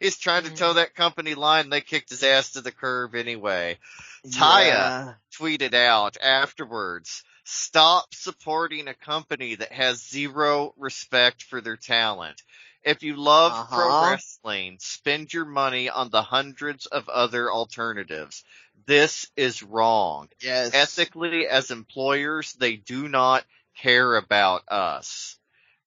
He's 0.00 0.18
trying 0.18 0.42
to 0.44 0.50
toe 0.50 0.72
mm. 0.72 0.76
that 0.76 0.96
company 0.96 1.34
line. 1.34 1.70
They 1.70 1.80
kicked 1.80 2.10
his 2.10 2.24
ass 2.24 2.52
to 2.52 2.60
the 2.60 2.72
curb 2.72 3.14
anyway. 3.14 3.78
Taya 4.26 4.66
Yeah. 4.66 5.14
tweeted 5.38 5.74
out 5.74 6.16
afterwards, 6.20 7.22
stop 7.44 8.12
supporting 8.12 8.88
a 8.88 8.94
company 8.94 9.54
that 9.54 9.72
has 9.72 10.04
zero 10.04 10.74
respect 10.76 11.44
for 11.44 11.60
their 11.60 11.76
talent. 11.76 12.42
If 12.82 13.02
you 13.02 13.16
love 13.16 13.68
pro 13.68 13.88
Uh-huh. 13.88 14.10
wrestling, 14.12 14.78
spend 14.80 15.32
your 15.32 15.44
money 15.44 15.88
on 15.90 16.10
the 16.10 16.22
hundreds 16.22 16.86
of 16.86 17.08
other 17.08 17.50
alternatives. 17.52 18.42
This 18.86 19.26
is 19.36 19.62
wrong. 19.62 20.28
Yes. 20.40 20.72
Ethically, 20.74 21.46
as 21.46 21.70
employers, 21.70 22.54
they 22.54 22.76
do 22.76 23.08
not 23.08 23.44
care 23.76 24.16
about 24.16 24.62
us. 24.68 25.38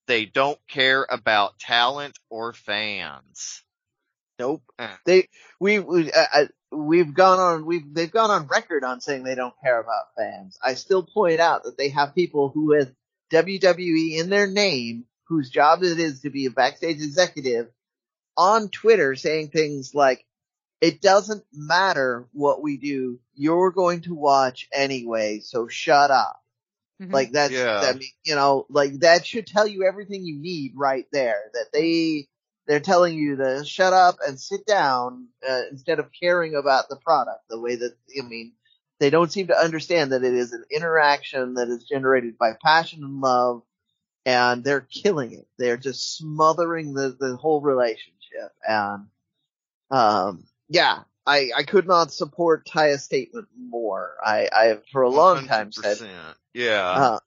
They 0.05 0.25
don't 0.25 0.59
care 0.67 1.05
about 1.09 1.57
talent 1.59 2.19
or 2.29 2.53
fans. 2.53 3.63
Nope. 4.37 4.63
Eh. 4.77 4.95
They 5.05 5.29
we, 5.59 5.79
we 5.79 6.11
uh, 6.11 6.45
we've 6.71 7.13
gone 7.13 7.39
on 7.39 7.65
we've 7.65 7.93
they've 7.93 8.11
gone 8.11 8.29
on 8.31 8.47
record 8.47 8.83
on 8.83 8.99
saying 8.99 9.23
they 9.23 9.35
don't 9.35 9.53
care 9.63 9.79
about 9.79 10.13
fans. 10.17 10.57
I 10.61 10.73
still 10.73 11.03
point 11.03 11.39
out 11.39 11.63
that 11.63 11.77
they 11.77 11.89
have 11.89 12.15
people 12.15 12.49
who 12.49 12.73
have 12.73 12.91
WWE 13.31 14.19
in 14.19 14.29
their 14.29 14.47
name 14.47 15.05
whose 15.27 15.49
job 15.49 15.83
it 15.83 15.99
is 15.99 16.21
to 16.21 16.29
be 16.29 16.45
a 16.45 16.51
backstage 16.51 17.01
executive 17.01 17.67
on 18.37 18.69
Twitter 18.69 19.15
saying 19.15 19.49
things 19.49 19.93
like 19.93 20.25
it 20.81 21.01
doesn't 21.01 21.43
matter 21.53 22.27
what 22.33 22.61
we 22.61 22.77
do, 22.77 23.19
you're 23.35 23.71
going 23.71 24.01
to 24.01 24.13
watch 24.13 24.67
anyway, 24.73 25.39
so 25.39 25.67
shut 25.67 26.11
up. 26.11 26.41
Mhm. 27.01 27.13
Like 27.13 27.31
that's, 27.31 27.53
Yeah. 27.53 27.79
I 27.81 27.93
mean, 27.93 28.09
you 28.23 28.35
know, 28.35 28.65
like 28.69 28.99
that 28.99 29.25
should 29.25 29.47
tell 29.47 29.65
you 29.65 29.85
everything 29.85 30.25
you 30.25 30.37
need 30.37 30.73
right 30.75 31.05
there. 31.11 31.41
That 31.53 31.67
they, 31.71 32.27
they're 32.67 32.79
telling 32.79 33.15
you 33.17 33.37
to 33.37 33.63
shut 33.65 33.93
up 33.93 34.17
and 34.25 34.39
sit 34.39 34.65
down 34.65 35.27
uh, 35.47 35.61
instead 35.71 35.99
of 35.99 36.11
caring 36.17 36.55
about 36.55 36.89
the 36.89 36.97
product. 36.97 37.41
The 37.49 37.59
way 37.59 37.75
that, 37.75 37.95
I 38.17 38.25
mean, 38.25 38.53
they 38.99 39.09
don't 39.09 39.31
seem 39.31 39.47
to 39.47 39.57
understand 39.57 40.11
that 40.11 40.23
it 40.23 40.33
is 40.33 40.53
an 40.53 40.65
interaction 40.71 41.55
that 41.55 41.69
is 41.69 41.83
generated 41.85 42.37
by 42.37 42.53
passion 42.61 43.03
and 43.03 43.21
love, 43.21 43.63
and 44.25 44.63
they're 44.63 44.81
killing 44.81 45.33
it. 45.33 45.47
They're 45.57 45.77
just 45.77 46.17
smothering 46.17 46.93
the 46.93 47.15
the 47.19 47.35
whole 47.35 47.61
relationship. 47.61 48.51
And, 48.67 49.07
um, 49.91 50.45
yeah. 50.69 50.99
I, 51.25 51.51
I 51.55 51.63
could 51.63 51.87
not 51.87 52.11
support 52.11 52.65
Taya's 52.65 53.03
statement 53.03 53.47
more. 53.57 54.17
I, 54.21 54.49
I, 54.51 54.77
for 54.91 55.03
a 55.03 55.09
long 55.09 55.47
time 55.47 55.71
said, 55.71 55.97
Yeah. 56.53 56.89
uh, 56.89 57.19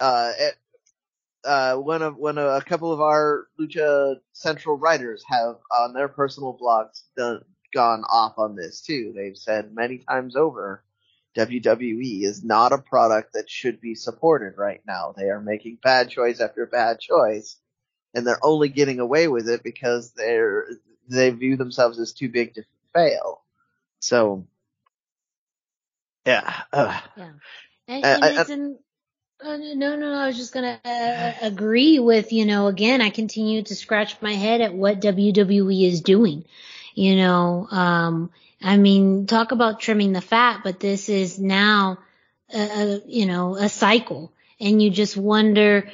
uh, 0.00 0.32
it, 0.36 0.56
uh, 1.44 1.76
one 1.76 2.02
of 2.02 2.16
when 2.16 2.36
a, 2.36 2.46
a 2.46 2.62
couple 2.62 2.92
of 2.92 3.00
our 3.00 3.46
Lucha 3.60 4.16
Central 4.32 4.76
writers 4.76 5.22
have 5.28 5.54
on 5.70 5.94
their 5.94 6.08
personal 6.08 6.58
blogs 6.60 7.02
done, 7.16 7.44
gone 7.72 8.02
off 8.10 8.34
on 8.38 8.56
this 8.56 8.80
too. 8.80 9.12
They've 9.14 9.36
said 9.36 9.72
many 9.72 9.98
times 9.98 10.34
over, 10.34 10.82
WWE 11.38 12.24
is 12.24 12.42
not 12.44 12.72
a 12.72 12.78
product 12.78 13.34
that 13.34 13.48
should 13.50 13.80
be 13.80 13.94
supported 13.94 14.58
right 14.58 14.80
now. 14.86 15.14
They 15.16 15.30
are 15.30 15.40
making 15.40 15.78
bad 15.82 16.10
choice 16.10 16.40
after 16.40 16.66
bad 16.66 17.00
choice, 17.00 17.56
and 18.14 18.26
they're 18.26 18.44
only 18.44 18.68
getting 18.68 19.00
away 19.00 19.28
with 19.28 19.48
it 19.48 19.62
because 19.62 20.12
they're 20.12 20.66
they 21.08 21.30
view 21.30 21.56
themselves 21.56 21.98
as 21.98 22.12
too 22.12 22.28
big 22.28 22.54
to 22.54 22.64
fail. 22.94 23.42
So, 24.00 24.46
yeah. 26.26 26.62
Uh, 26.72 27.00
And, 27.88 28.04
Uh, 28.04 28.08
and 28.08 28.24
I- 28.24 28.40
it's 28.40 28.50
an, 28.50 28.78
uh, 29.42 29.56
no, 29.56 29.96
no, 29.96 30.12
I 30.14 30.26
was 30.26 30.36
just 30.36 30.52
gonna 30.52 30.80
uh, 30.84 31.32
agree 31.42 31.98
with 31.98 32.32
you 32.32 32.44
know. 32.44 32.66
Again, 32.66 33.00
I 33.00 33.10
continue 33.10 33.62
to 33.62 33.74
scratch 33.74 34.20
my 34.20 34.34
head 34.34 34.60
at 34.60 34.74
what 34.74 35.00
WWE 35.00 35.86
is 35.86 36.00
doing. 36.02 36.44
You 36.94 37.16
know, 37.16 37.66
um, 37.70 38.30
I 38.62 38.76
mean, 38.76 39.26
talk 39.26 39.52
about 39.52 39.80
trimming 39.80 40.12
the 40.12 40.20
fat, 40.20 40.60
but 40.64 40.80
this 40.80 41.08
is 41.08 41.38
now, 41.38 41.98
a, 42.52 43.00
you 43.06 43.26
know, 43.26 43.56
a 43.56 43.68
cycle, 43.68 44.32
and 44.60 44.82
you 44.82 44.90
just 44.90 45.16
wonder 45.16 45.90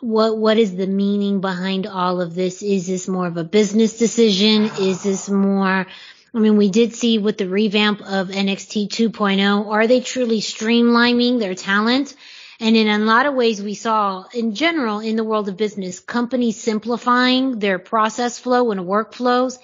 what 0.00 0.38
what 0.38 0.56
is 0.56 0.74
the 0.74 0.86
meaning 0.86 1.40
behind 1.40 1.86
all 1.86 2.20
of 2.20 2.34
this? 2.34 2.62
Is 2.62 2.86
this 2.86 3.08
more 3.08 3.26
of 3.26 3.36
a 3.36 3.44
business 3.44 3.98
decision? 3.98 4.70
Is 4.78 5.02
this 5.02 5.28
more 5.28 5.86
I 6.32 6.38
mean, 6.38 6.56
we 6.56 6.70
did 6.70 6.94
see 6.94 7.18
with 7.18 7.38
the 7.38 7.48
revamp 7.48 8.00
of 8.02 8.28
NXT 8.28 8.88
2.0, 8.88 9.66
are 9.66 9.86
they 9.88 10.00
truly 10.00 10.40
streamlining 10.40 11.40
their 11.40 11.56
talent? 11.56 12.14
And 12.60 12.76
in 12.76 12.86
a 12.88 12.98
lot 12.98 13.26
of 13.26 13.34
ways, 13.34 13.60
we 13.60 13.74
saw 13.74 14.26
in 14.32 14.54
general 14.54 15.00
in 15.00 15.16
the 15.16 15.24
world 15.24 15.48
of 15.48 15.56
business, 15.56 15.98
companies 15.98 16.60
simplifying 16.60 17.58
their 17.58 17.78
process 17.80 18.38
flow 18.38 18.70
and 18.70 18.82
workflows. 18.82 19.58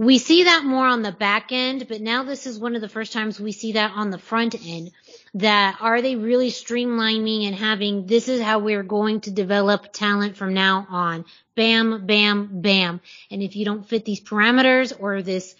We 0.00 0.16
see 0.16 0.44
that 0.44 0.64
more 0.64 0.86
on 0.86 1.02
the 1.02 1.12
back 1.12 1.52
end, 1.52 1.86
but 1.86 2.00
now 2.00 2.22
this 2.22 2.46
is 2.46 2.58
one 2.58 2.74
of 2.74 2.80
the 2.80 2.88
first 2.88 3.12
times 3.12 3.38
we 3.38 3.52
see 3.52 3.72
that 3.72 3.92
on 3.94 4.08
the 4.08 4.16
front 4.16 4.54
end. 4.66 4.92
That 5.34 5.76
are 5.78 6.00
they 6.00 6.16
really 6.16 6.50
streamlining 6.50 7.46
and 7.46 7.54
having 7.54 8.06
this 8.06 8.26
is 8.26 8.40
how 8.40 8.60
we're 8.60 8.82
going 8.82 9.20
to 9.22 9.30
develop 9.30 9.92
talent 9.92 10.38
from 10.38 10.54
now 10.54 10.86
on. 10.88 11.26
Bam, 11.54 12.06
bam, 12.06 12.62
bam. 12.62 13.02
And 13.30 13.42
if 13.42 13.56
you 13.56 13.66
don't 13.66 13.86
fit 13.86 14.06
these 14.06 14.22
parameters 14.22 14.94
or 14.98 15.20
this 15.20 15.54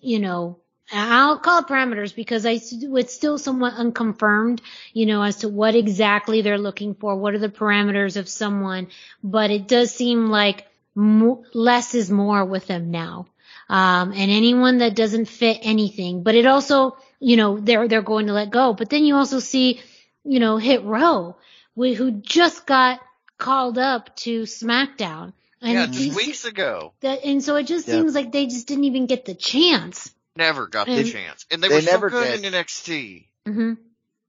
you 0.00 0.18
know, 0.18 0.58
I'll 0.90 1.38
call 1.38 1.60
it 1.60 1.66
parameters 1.66 2.14
because 2.14 2.46
I, 2.46 2.58
it's 2.62 3.14
still 3.14 3.36
somewhat 3.36 3.74
unconfirmed, 3.74 4.62
you 4.94 5.04
know, 5.04 5.22
as 5.22 5.36
to 5.36 5.50
what 5.50 5.74
exactly 5.74 6.40
they're 6.40 6.56
looking 6.56 6.94
for. 6.94 7.16
What 7.16 7.34
are 7.34 7.38
the 7.38 7.50
parameters 7.50 8.16
of 8.16 8.30
someone? 8.30 8.88
But 9.22 9.50
it 9.50 9.68
does 9.68 9.94
seem 9.94 10.30
like 10.30 10.66
mo- 10.94 11.44
less 11.52 11.94
is 11.94 12.10
more 12.10 12.44
with 12.46 12.66
them 12.66 12.90
now. 12.90 13.26
Um, 13.72 14.12
and 14.12 14.30
anyone 14.30 14.78
that 14.78 14.94
doesn't 14.94 15.26
fit 15.26 15.58
anything, 15.62 16.22
but 16.22 16.34
it 16.34 16.44
also, 16.44 16.98
you 17.20 17.38
know, 17.38 17.58
they're, 17.58 17.88
they're 17.88 18.02
going 18.02 18.26
to 18.26 18.34
let 18.34 18.50
go. 18.50 18.74
But 18.74 18.90
then 18.90 19.04
you 19.06 19.16
also 19.16 19.38
see, 19.38 19.80
you 20.24 20.40
know, 20.40 20.58
Hit 20.58 20.84
Row, 20.84 21.36
who 21.74 22.10
just 22.20 22.66
got 22.66 23.00
called 23.38 23.78
up 23.78 24.14
to 24.16 24.42
SmackDown. 24.42 25.32
And 25.62 25.72
yeah, 25.72 25.84
it 25.84 25.90
just 25.92 26.04
just- 26.04 26.16
weeks 26.16 26.44
ago. 26.44 26.92
that, 27.00 27.24
and 27.24 27.42
so 27.42 27.56
it 27.56 27.64
just 27.64 27.88
Yeah. 27.88 27.94
seems 27.94 28.14
like 28.14 28.30
they 28.30 28.44
just 28.46 28.66
didn't 28.68 28.84
even 28.84 29.06
get 29.06 29.24
the 29.24 29.34
chance. 29.34 30.12
Never 30.36 30.66
got 30.66 30.86
the 30.86 31.04
chance. 31.04 31.46
And 31.50 31.62
they, 31.62 31.68
They 31.68 31.74
were 31.76 31.80
so 31.80 32.08
good 32.10 32.42
did. 32.42 32.44
in 32.44 32.52
NXT. 32.52 33.26
hmm 33.46 33.72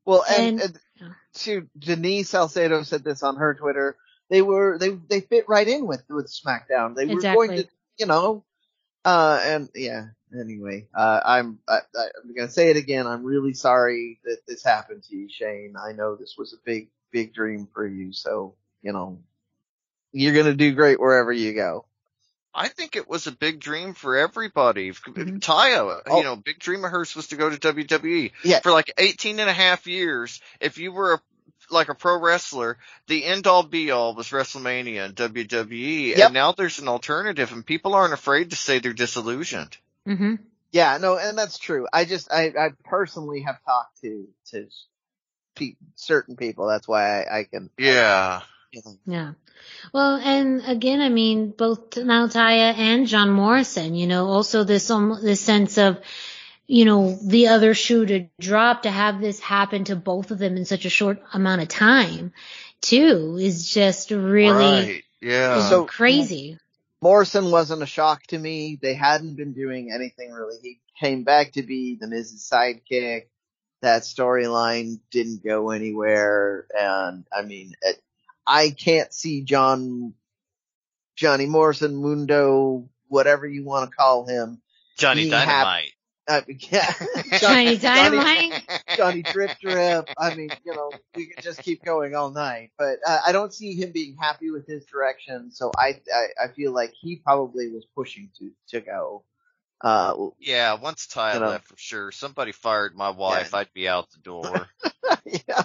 Well, 0.06 0.24
and, 0.30 0.62
And- 0.62 0.62
and 0.62 0.80
yeah. 1.02 1.08
to 1.44 1.68
Denise 1.78 2.30
Salcedo 2.30 2.84
said 2.84 3.04
this 3.04 3.24
on 3.24 3.36
her 3.36 3.56
Twitter. 3.56 3.98
They 4.30 4.42
were 4.42 4.78
they 4.80 4.90
they 4.92 5.20
fit 5.20 5.50
right 5.50 5.68
in 5.68 5.86
with 5.86 6.04
with 6.10 6.28
SmackDown. 6.32 6.96
They 6.96 7.08
were 7.08 7.20
going 7.22 7.50
to 7.58 7.68
you 7.98 8.06
know, 8.06 8.46
uh, 9.06 9.40
and 9.44 9.70
yeah. 9.76 10.08
Anyway, 10.38 10.88
uh, 10.96 11.20
I'm 11.24 11.60
I, 11.68 11.80
I'm 11.96 12.34
gonna 12.36 12.50
say 12.50 12.70
it 12.72 12.78
again. 12.78 13.06
I'm 13.06 13.24
really 13.24 13.54
sorry 13.54 14.20
that 14.24 14.40
this 14.48 14.64
happened 14.64 15.04
to 15.04 15.16
you, 15.16 15.30
Shane. 15.30 15.76
I 15.80 15.92
know 15.92 16.16
this 16.16 16.36
was 16.38 16.54
a 16.54 16.58
big 16.66 16.90
big 17.12 17.34
dream 17.34 17.68
for 17.72 17.86
you. 17.86 18.14
So 18.14 18.56
you 18.82 18.94
know, 18.94 19.20
you're 20.12 20.34
gonna 20.34 20.56
do 20.56 20.74
great 20.74 21.00
wherever 21.00 21.32
you 21.32 21.54
go. 21.54 21.86
I 22.56 22.68
think 22.68 22.96
it 22.96 23.08
was 23.10 23.26
a 23.28 23.32
big 23.32 23.60
dream 23.60 23.94
for 23.94 24.16
everybody. 24.16 24.92
Mhm. 24.92 25.40
Taya, 25.40 26.02
Oh. 26.08 26.18
you 26.18 26.24
know, 26.24 26.36
big 26.36 26.60
dream 26.60 26.84
of 26.86 26.92
hers 26.92 27.16
was 27.16 27.28
to 27.30 27.36
go 27.36 27.50
to 27.50 27.58
WWE. 27.58 28.32
Yeah. 28.44 28.60
For 28.62 28.72
like 28.72 28.92
18 28.98 29.40
and 29.40 29.50
a 29.50 29.54
half 29.54 29.88
years, 29.88 30.40
if 30.60 30.78
you 30.78 30.92
were 30.92 31.14
a, 31.14 31.22
like 31.70 31.90
a 31.90 31.96
pro 31.96 32.20
wrestler, 32.20 32.78
the 33.08 33.24
end 33.26 33.48
all 33.48 33.64
be 33.64 33.92
all 33.92 34.16
was 34.16 34.30
WrestleMania 34.30 35.06
and 35.06 35.16
WWE. 35.16 36.10
Yep. 36.10 36.18
And 36.26 36.34
now 36.34 36.52
there's 36.52 36.80
an 36.80 36.88
alternative 36.88 37.52
and 37.52 37.66
people 37.66 37.94
aren't 37.96 38.14
afraid 38.14 38.52
to 38.52 38.56
say 38.56 38.80
they're 38.80 38.94
disillusioned. 38.94 39.78
hmm 40.06 40.36
Yeah, 40.72 40.98
no, 40.98 41.18
and 41.18 41.38
that's 41.38 41.58
true. 41.58 41.88
I 41.92 42.06
just 42.06 42.32
I 42.32 42.54
I 42.58 42.70
personally 42.84 43.42
have 43.42 43.64
talked 43.64 44.02
to 44.02 44.28
to 44.52 44.68
pe- 45.56 45.76
certain 45.96 46.36
people. 46.36 46.68
That's 46.68 46.88
why 46.88 47.24
I, 47.24 47.40
I 47.40 47.44
can. 47.46 47.70
Yeah. 47.78 48.42
you 48.72 48.82
know, 48.86 48.98
Yeah. 49.06 49.34
Well, 49.94 50.16
and 50.16 50.64
again, 50.66 51.00
I 51.02 51.10
mean, 51.10 51.52
both 51.52 51.92
Nautaya 51.92 52.74
and 52.76 53.08
John 53.08 53.30
Morrison, 53.30 53.96
you 53.96 54.08
know, 54.08 54.28
also 54.28 54.64
this, 54.64 54.90
um, 54.90 55.20
this 55.22 55.42
sense 55.42 55.78
of, 55.78 56.00
you 56.68 56.86
know, 56.86 57.18
the 57.24 57.48
other 57.48 57.74
shoe 57.74 58.06
to 58.06 58.28
drop 58.40 58.84
to 58.84 58.92
have 58.92 59.20
this 59.20 59.40
happen 59.40 59.84
to 59.86 59.96
both 59.96 60.32
of 60.32 60.40
them 60.40 60.56
in 60.58 60.66
such 60.66 60.86
a 60.86 60.90
short 60.90 61.22
amount 61.34 61.62
of 61.62 61.68
time 61.68 62.32
too 62.82 63.38
is 63.40 63.70
just 63.70 64.12
really 64.12 64.52
Right. 64.52 65.04
Yeah. 65.22 65.70
So- 65.70 65.86
crazy. 65.86 66.58
Morrison 67.02 67.52
wasn't 67.52 67.84
a 67.84 67.86
shock 67.86 68.24
to 68.28 68.40
me. 68.40 68.80
They 68.82 68.94
hadn't 68.94 69.36
been 69.36 69.52
doing 69.54 69.92
anything 69.94 70.32
really. 70.32 70.56
He 70.62 70.80
came 70.98 71.24
back 71.24 71.52
to 71.54 71.64
be 71.64 71.98
the 72.00 72.08
Miz's 72.08 72.50
sidekick. 72.50 73.24
That 73.82 74.04
storyline 74.04 75.00
didn't 75.12 75.44
go 75.44 75.72
anywhere, 75.72 76.66
and 76.80 77.26
I 77.38 77.42
mean, 77.42 77.74
it, 77.82 78.02
I 78.48 78.70
can't 78.70 79.14
see 79.14 79.42
John, 79.42 80.14
Johnny 81.18 81.46
Morrison, 81.48 81.96
Mundo, 81.98 82.88
whatever 83.10 83.46
you 83.46 83.66
want 83.66 83.90
to 83.90 83.96
call 83.96 84.26
him. 84.26 84.62
Johnny 84.98 85.30
Dynamite. 85.30 85.84
had- 85.84 85.93
Dynamite. 86.28 86.48
Uh, 86.54 86.54
yeah, 86.72 86.94
Johnny 87.40 87.78
Dynamite? 87.78 88.64
Johnny 88.98 89.22
Drip 89.24 89.52
Drip. 89.60 90.10
I 90.18 90.36
mean, 90.36 90.50
you 90.66 90.74
know, 90.74 90.92
we 91.16 91.28
could 91.28 91.44
just 91.44 91.62
keep 91.62 91.84
going 91.84 92.16
all 92.16 92.32
night. 92.32 92.72
But 92.78 93.00
uh, 93.06 93.20
I 93.26 93.32
don't 93.32 93.54
see 93.54 93.74
him 93.74 93.92
being 93.92 94.16
happy 94.20 94.52
with 94.52 94.68
his 94.68 94.86
direction, 94.86 95.52
so 95.52 95.72
I, 95.78 96.00
I 96.14 96.46
I 96.46 96.48
feel 96.50 96.74
like 96.74 96.94
he 97.00 97.18
probably 97.18 97.70
was 97.72 97.86
pushing 97.96 98.30
to 98.40 98.52
to 98.70 98.82
go. 98.82 99.24
Uh, 99.82 100.30
yeah, 100.40 100.76
once 100.76 101.08
Ty 101.08 101.34
you 101.34 101.40
know, 101.42 101.48
left 101.48 101.68
for 101.68 101.78
sure. 101.78 102.12
Somebody 102.12 102.54
fired 102.54 102.96
my 102.96 103.10
wife, 103.10 103.50
yeah. 103.52 103.60
I'd 103.60 103.74
be 103.74 103.88
out 103.90 104.10
the 104.12 104.20
door. 104.20 104.70
yeah. 105.26 105.64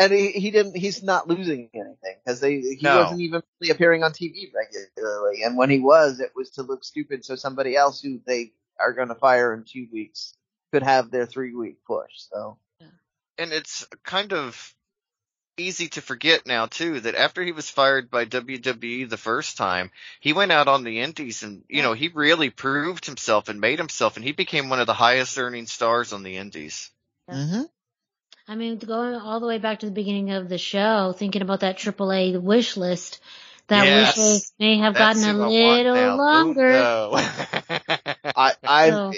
And 0.00 0.14
he, 0.14 0.28
he 0.30 0.50
didn't. 0.50 0.78
He's 0.78 1.02
not 1.02 1.28
losing 1.28 1.68
anything 1.74 2.16
because 2.24 2.40
they 2.40 2.60
he 2.60 2.78
no. 2.80 3.02
wasn't 3.02 3.20
even 3.20 3.42
really 3.60 3.70
appearing 3.70 4.02
on 4.02 4.12
TV 4.12 4.50
regularly. 4.54 5.42
And 5.42 5.58
when 5.58 5.68
he 5.68 5.78
was, 5.78 6.20
it 6.20 6.32
was 6.34 6.48
to 6.52 6.62
look 6.62 6.84
stupid 6.84 7.22
so 7.22 7.36
somebody 7.36 7.76
else 7.76 8.00
who 8.00 8.18
they 8.26 8.52
are 8.78 8.94
going 8.94 9.08
to 9.08 9.14
fire 9.14 9.52
in 9.52 9.64
two 9.64 9.88
weeks 9.92 10.32
could 10.72 10.82
have 10.82 11.10
their 11.10 11.26
three 11.26 11.54
week 11.54 11.84
push. 11.86 12.12
So, 12.16 12.56
and 13.36 13.52
it's 13.52 13.86
kind 14.02 14.32
of 14.32 14.74
easy 15.58 15.88
to 15.88 16.00
forget 16.00 16.46
now 16.46 16.64
too 16.64 17.00
that 17.00 17.14
after 17.14 17.42
he 17.42 17.52
was 17.52 17.68
fired 17.68 18.10
by 18.10 18.24
WWE 18.24 19.06
the 19.06 19.18
first 19.18 19.58
time, 19.58 19.90
he 20.20 20.32
went 20.32 20.50
out 20.50 20.68
on 20.68 20.82
the 20.82 21.00
indies 21.00 21.42
and 21.42 21.62
you 21.68 21.82
know, 21.82 21.92
he 21.92 22.08
really 22.08 22.48
proved 22.48 23.04
himself 23.04 23.50
and 23.50 23.60
made 23.60 23.78
himself 23.78 24.16
and 24.16 24.24
he 24.24 24.32
became 24.32 24.70
one 24.70 24.80
of 24.80 24.86
the 24.86 24.94
highest 24.94 25.38
earning 25.38 25.66
stars 25.66 26.14
on 26.14 26.22
the 26.22 26.38
indies. 26.38 26.90
Mm-hmm. 27.28 27.64
I 28.50 28.56
mean, 28.56 28.78
going 28.78 29.14
all 29.14 29.38
the 29.38 29.46
way 29.46 29.58
back 29.58 29.78
to 29.78 29.86
the 29.86 29.92
beginning 29.92 30.32
of 30.32 30.48
the 30.48 30.58
show, 30.58 31.14
thinking 31.16 31.40
about 31.40 31.60
that 31.60 31.78
AAA 31.78 32.42
wish 32.42 32.76
list, 32.76 33.20
that 33.68 33.84
yes, 33.84 34.16
wish 34.16 34.24
list 34.24 34.54
may 34.58 34.78
have 34.78 34.94
gotten 34.94 35.22
a 35.22 35.48
little 35.48 36.16
longer. 36.16 36.72
I, 38.34 38.54
I, 38.64 38.90
so. 38.90 39.12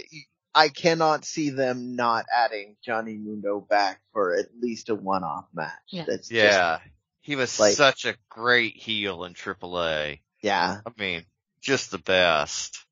I 0.55 0.69
cannot 0.69 1.25
see 1.25 1.49
them 1.49 1.97
not 1.97 2.27
adding 2.31 2.77
Johnny 2.85 3.17
Mundo 3.17 3.59
back 3.59 4.03
for 4.13 4.35
at 4.37 4.49
least 4.61 4.91
a 4.91 4.95
one-off 4.95 5.47
match. 5.55 5.71
Yeah. 5.89 6.05
That's 6.07 6.31
yeah. 6.31 6.51
Just, 6.51 6.91
he 7.23 7.37
was 7.37 7.59
like, 7.59 7.73
such 7.73 8.05
a 8.05 8.15
great 8.29 8.77
heel 8.77 9.25
in 9.25 9.33
AAA. 9.33 10.21
Yeah. 10.43 10.81
I 10.85 10.91
mean, 10.99 11.25
just 11.63 11.91
the 11.91 11.97
best. 11.97 12.85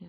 Yeah. 0.00 0.08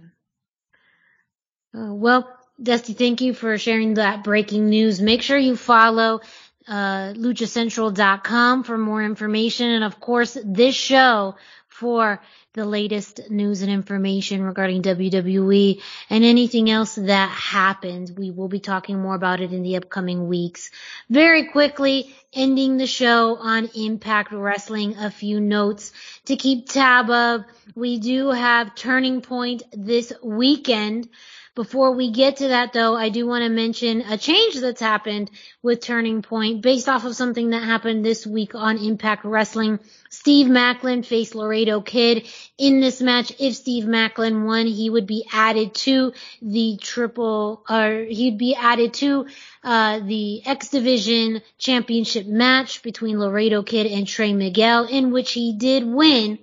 Uh, 1.79 1.93
well, 1.93 2.39
Dusty, 2.61 2.93
thank 2.93 3.21
you 3.21 3.33
for 3.33 3.57
sharing 3.57 3.95
that 3.95 4.23
breaking 4.23 4.69
news. 4.69 5.01
Make 5.01 5.21
sure 5.21 5.37
you 5.37 5.57
follow 5.57 6.21
uh, 6.67 7.13
luchacentral.com 7.13 8.63
for 8.63 8.77
more 8.77 9.03
information. 9.03 9.69
And 9.69 9.83
of 9.83 9.99
course, 9.99 10.37
this 10.43 10.73
show 10.73 11.35
for 11.67 12.21
the 12.53 12.65
latest 12.65 13.29
news 13.29 13.61
and 13.61 13.69
information 13.69 14.41
regarding 14.41 14.81
WWE 14.81 15.81
and 16.09 16.23
anything 16.23 16.69
else 16.69 16.95
that 16.95 17.29
happens. 17.29 18.13
We 18.13 18.31
will 18.31 18.47
be 18.47 18.61
talking 18.61 19.01
more 19.01 19.15
about 19.15 19.41
it 19.41 19.51
in 19.51 19.61
the 19.61 19.75
upcoming 19.75 20.29
weeks. 20.29 20.71
Very 21.09 21.47
quickly, 21.47 22.15
ending 22.31 22.77
the 22.77 22.87
show 22.87 23.35
on 23.35 23.69
Impact 23.75 24.31
Wrestling, 24.31 24.95
a 24.97 25.11
few 25.11 25.41
notes 25.41 25.91
to 26.25 26.37
keep 26.37 26.69
tab 26.69 27.09
of. 27.09 27.43
We 27.75 27.99
do 27.99 28.29
have 28.29 28.73
Turning 28.73 29.19
Point 29.19 29.63
this 29.73 30.13
weekend. 30.23 31.09
Before 31.55 31.93
we 31.93 32.11
get 32.11 32.37
to 32.37 32.49
that 32.49 32.73
though, 32.73 32.97
I 32.97 33.07
do 33.07 33.25
want 33.25 33.43
to 33.43 33.49
mention 33.49 34.01
a 34.01 34.17
change 34.17 34.59
that's 34.59 34.81
happened 34.81 35.31
with 35.63 35.79
Turning 35.79 36.21
Point 36.21 36.61
based 36.61 36.89
off 36.89 37.05
of 37.05 37.15
something 37.15 37.51
that 37.51 37.63
happened 37.63 38.03
this 38.03 38.27
week 38.27 38.53
on 38.55 38.77
Impact 38.77 39.23
Wrestling. 39.23 39.79
Steve 40.09 40.47
Maclin 40.47 41.05
faced 41.05 41.33
Laredo 41.33 41.79
Kid 41.79 42.27
in 42.57 42.81
this 42.81 43.01
match. 43.01 43.31
If 43.39 43.55
Steve 43.55 43.85
Maclin 43.85 44.45
won, 44.45 44.67
he 44.67 44.89
would 44.89 45.07
be 45.07 45.25
added 45.31 45.73
to 45.75 46.11
the 46.41 46.77
triple, 46.81 47.63
or 47.69 48.03
he'd 48.03 48.37
be 48.37 48.53
added 48.53 48.93
to 48.95 49.27
uh, 49.63 49.99
the 49.99 50.45
X 50.45 50.67
Division 50.67 51.41
Championship 51.57 52.27
match 52.27 52.83
between 52.83 53.17
Laredo 53.17 53.63
Kid 53.63 53.87
and 53.87 54.05
Trey 54.05 54.33
Miguel, 54.33 54.87
in 54.87 55.11
which 55.11 55.31
he 55.31 55.53
did 55.53 55.85
win. 55.85 56.37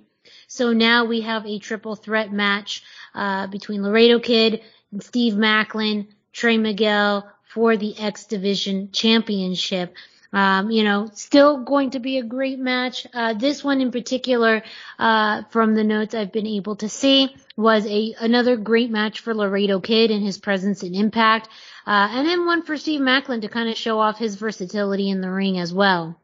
So 0.47 0.73
now 0.73 1.05
we 1.05 1.21
have 1.21 1.45
a 1.45 1.59
triple 1.59 1.95
threat 1.95 2.31
match 2.33 2.83
uh, 3.13 3.45
between 3.47 3.83
Laredo 3.83 4.19
Kid, 4.19 4.61
Steve 4.99 5.33
Maclin, 5.33 6.07
Trey 6.31 6.57
Miguel 6.57 7.29
for 7.43 7.77
the 7.77 7.97
X 7.97 8.25
Division 8.25 8.89
Championship. 8.91 9.95
Um, 10.33 10.71
you 10.71 10.83
know, 10.83 11.11
still 11.13 11.63
going 11.63 11.91
to 11.91 11.99
be 11.99 12.17
a 12.17 12.23
great 12.23 12.57
match. 12.57 13.05
Uh, 13.13 13.35
this 13.35 13.63
one 13.63 13.81
in 13.81 13.91
particular, 13.91 14.63
uh, 14.97 15.43
from 15.51 15.75
the 15.75 15.83
notes 15.83 16.15
I've 16.15 16.31
been 16.31 16.47
able 16.47 16.75
to 16.77 16.89
see, 16.89 17.35
was 17.55 17.85
a 17.85 18.15
another 18.19 18.57
great 18.57 18.89
match 18.89 19.19
for 19.19 19.35
Laredo 19.35 19.79
Kid 19.79 20.09
and 20.09 20.23
his 20.23 20.39
presence 20.39 20.81
and 20.81 20.95
impact. 20.95 21.49
Uh, 21.85 22.07
and 22.11 22.27
then 22.27 22.47
one 22.47 22.63
for 22.63 22.77
Steve 22.77 23.01
Maclin 23.01 23.41
to 23.41 23.47
kind 23.47 23.69
of 23.69 23.77
show 23.77 23.99
off 23.99 24.17
his 24.17 24.35
versatility 24.35 25.11
in 25.11 25.21
the 25.21 25.29
ring 25.29 25.59
as 25.59 25.71
well. 25.71 26.19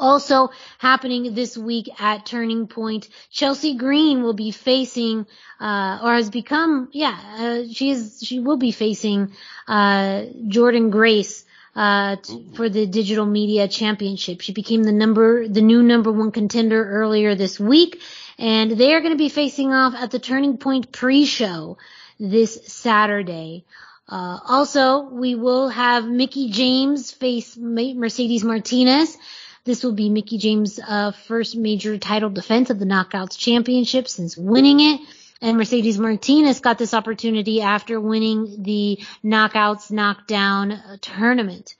Also 0.00 0.48
happening 0.78 1.34
this 1.34 1.58
week 1.58 1.88
at 2.00 2.24
Turning 2.24 2.66
Point, 2.66 3.08
Chelsea 3.30 3.76
Green 3.76 4.22
will 4.22 4.32
be 4.32 4.50
facing, 4.50 5.26
uh, 5.60 6.00
or 6.02 6.14
has 6.14 6.30
become, 6.30 6.88
yeah, 6.92 7.16
uh, 7.38 7.62
she 7.70 7.90
is, 7.90 8.20
she 8.22 8.40
will 8.40 8.56
be 8.56 8.72
facing, 8.72 9.32
uh, 9.68 10.24
Jordynne 10.48 10.90
Grace, 10.90 11.44
uh, 11.76 12.16
t- 12.16 12.46
for 12.54 12.68
the 12.70 12.86
Digital 12.86 13.26
Media 13.26 13.68
Championship. 13.68 14.40
She 14.40 14.52
became 14.52 14.84
the 14.84 14.92
number, 14.92 15.46
the 15.46 15.60
new 15.60 15.82
number 15.82 16.10
one 16.10 16.32
contender 16.32 16.82
earlier 16.82 17.34
this 17.34 17.60
week, 17.60 18.00
and 18.38 18.70
they 18.70 18.94
are 18.94 19.00
going 19.00 19.12
to 19.12 19.18
be 19.18 19.28
facing 19.28 19.72
off 19.72 19.94
at 19.94 20.10
the 20.10 20.18
Turning 20.18 20.56
Point 20.56 20.92
pre-show 20.92 21.76
this 22.18 22.58
Saturday. 22.66 23.64
Uh, 24.08 24.38
also, 24.48 25.02
we 25.02 25.34
will 25.34 25.68
have 25.68 26.08
Mickie 26.08 26.50
James 26.50 27.12
face 27.12 27.56
Mercedes 27.56 28.42
Martinez. 28.42 29.16
This 29.64 29.84
will 29.84 29.92
be 29.92 30.08
Mickie 30.08 30.38
James' 30.38 30.78
uh, 30.78 31.12
first 31.12 31.56
major 31.56 31.98
title 31.98 32.30
defense 32.30 32.70
of 32.70 32.78
the 32.78 32.86
Knockouts 32.86 33.36
Championship 33.36 34.08
since 34.08 34.36
winning 34.36 34.80
it. 34.80 35.00
And 35.42 35.56
Mercedes 35.56 35.98
Martinez 35.98 36.60
got 36.60 36.78
this 36.78 36.92
opportunity 36.92 37.62
after 37.62 38.00
winning 38.00 38.62
the 38.62 38.98
Knockouts 39.24 39.90
Knockdown 39.90 40.72
uh, 40.72 40.96
tournament. 41.00 41.76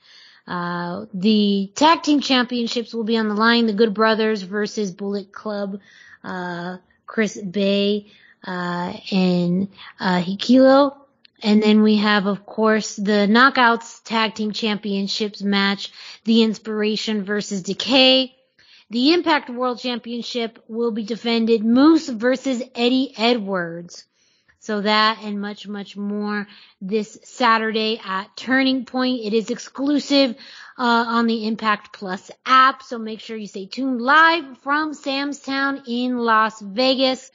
Uh, 0.47 1.05
the 1.13 1.71
tag 1.75 2.01
team 2.03 2.21
championships 2.21 2.93
will 2.93 3.03
be 3.03 3.17
on 3.17 3.27
the 3.27 3.35
line. 3.35 3.67
The 3.67 3.73
Good 3.73 3.93
Brothers 3.93 4.41
versus 4.41 4.91
Bullet 4.91 5.31
Club, 5.31 5.79
uh, 6.23 6.77
Chris 7.05 7.39
Bey, 7.39 8.07
uh, 8.45 8.93
and, 9.11 9.67
uh, 9.99 10.21
Hikuleo. 10.21 10.95
And 11.43 11.61
then 11.61 11.81
we 11.81 11.97
have, 11.97 12.27
of 12.27 12.45
course, 12.45 12.95
the 12.95 13.27
Knockouts 13.27 14.03
Tag 14.03 14.35
Team 14.35 14.51
Championships 14.51 15.41
match, 15.41 15.91
The 16.23 16.43
Inspiration 16.43 17.23
versus 17.23 17.63
Decay. 17.63 18.35
The 18.91 19.13
Impact 19.13 19.49
World 19.49 19.79
Championship 19.79 20.63
will 20.67 20.91
be 20.91 21.03
defended 21.03 21.63
Moose 21.63 22.09
versus 22.09 22.61
Eddie 22.75 23.13
Edwards. 23.17 24.05
So 24.59 24.81
that 24.81 25.23
and 25.23 25.41
much, 25.41 25.67
much 25.67 25.97
more 25.97 26.47
this 26.79 27.17
Saturday 27.23 27.99
at 28.05 28.35
Turning 28.35 28.85
Point. 28.85 29.21
It 29.23 29.33
is 29.33 29.49
exclusive 29.49 30.35
uh, 30.77 31.05
on 31.07 31.25
the 31.25 31.47
Impact 31.47 31.93
Plus 31.93 32.29
app, 32.45 32.83
so 32.83 32.99
make 32.99 33.21
sure 33.21 33.35
you 33.35 33.47
stay 33.47 33.65
tuned 33.65 34.01
live 34.01 34.59
from 34.59 34.93
Sam's 34.93 35.39
Town 35.39 35.81
in 35.87 36.19
Las 36.19 36.61
Vegas. 36.61 37.31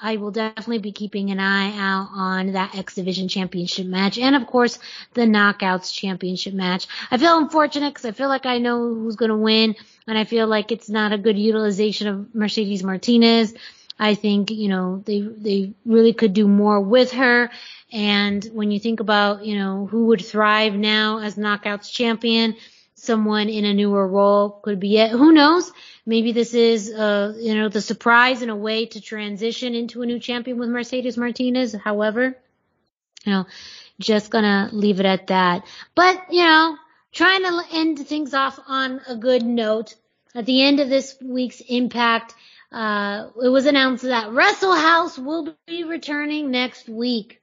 I 0.00 0.16
will 0.16 0.30
definitely 0.30 0.78
be 0.78 0.92
keeping 0.92 1.30
an 1.30 1.40
eye 1.40 1.76
out 1.76 2.08
on 2.12 2.52
that 2.52 2.76
X 2.76 2.94
Division 2.94 3.28
Championship 3.28 3.86
match 3.86 4.18
and 4.18 4.36
of 4.36 4.46
course 4.46 4.78
the 5.14 5.22
Knockouts 5.22 5.92
Championship 5.92 6.54
match. 6.54 6.86
I 7.10 7.18
feel 7.18 7.38
unfortunate 7.38 7.90
because 7.90 8.04
I 8.04 8.12
feel 8.12 8.28
like 8.28 8.46
I 8.46 8.58
know 8.58 8.94
who's 8.94 9.16
going 9.16 9.30
to 9.30 9.36
win 9.36 9.74
and 10.06 10.16
I 10.16 10.24
feel 10.24 10.46
like 10.46 10.70
it's 10.70 10.88
not 10.88 11.12
a 11.12 11.18
good 11.18 11.38
utilization 11.38 12.06
of 12.06 12.34
Mercedes 12.34 12.84
Martinez. 12.84 13.54
I 13.98 14.14
think, 14.14 14.52
you 14.52 14.68
know, 14.68 15.02
they, 15.04 15.20
they 15.20 15.72
really 15.84 16.12
could 16.12 16.32
do 16.32 16.46
more 16.46 16.80
with 16.80 17.12
her. 17.12 17.50
And 17.92 18.44
when 18.52 18.70
you 18.70 18.78
think 18.78 19.00
about, 19.00 19.44
you 19.44 19.58
know, 19.58 19.86
who 19.86 20.06
would 20.06 20.24
thrive 20.24 20.74
now 20.74 21.18
as 21.18 21.34
Knockouts 21.34 21.90
champion, 21.90 22.54
someone 22.98 23.48
in 23.48 23.64
a 23.64 23.74
newer 23.74 24.06
role 24.06 24.50
could 24.50 24.80
be 24.80 24.98
it. 24.98 25.10
Who 25.10 25.32
knows? 25.32 25.72
Maybe 26.04 26.32
this 26.32 26.54
is, 26.54 26.90
uh, 26.92 27.34
you 27.38 27.54
know, 27.54 27.68
the 27.68 27.80
surprise 27.80 28.42
in 28.42 28.50
a 28.50 28.56
way 28.56 28.86
to 28.86 29.00
transition 29.00 29.74
into 29.74 30.02
a 30.02 30.06
new 30.06 30.18
champion 30.18 30.58
with 30.58 30.68
Mercedes 30.68 31.16
Martinez. 31.16 31.74
However, 31.74 32.36
you 33.24 33.32
know, 33.32 33.46
just 34.00 34.30
gonna 34.30 34.70
leave 34.72 35.00
it 35.00 35.06
at 35.06 35.28
that. 35.28 35.66
But, 35.94 36.32
you 36.32 36.44
know, 36.44 36.76
trying 37.12 37.42
to 37.42 37.62
end 37.72 38.06
things 38.06 38.34
off 38.34 38.58
on 38.66 39.00
a 39.06 39.16
good 39.16 39.42
note. 39.42 39.94
At 40.34 40.46
the 40.46 40.62
end 40.62 40.80
of 40.80 40.88
this 40.88 41.16
week's 41.22 41.60
Impact, 41.60 42.34
uh, 42.70 43.28
it 43.42 43.48
was 43.48 43.66
announced 43.66 44.04
that 44.04 44.32
Wrestle 44.32 44.74
House 44.74 45.18
will 45.18 45.56
be 45.66 45.84
returning 45.84 46.50
next 46.50 46.88
week. 46.88 47.40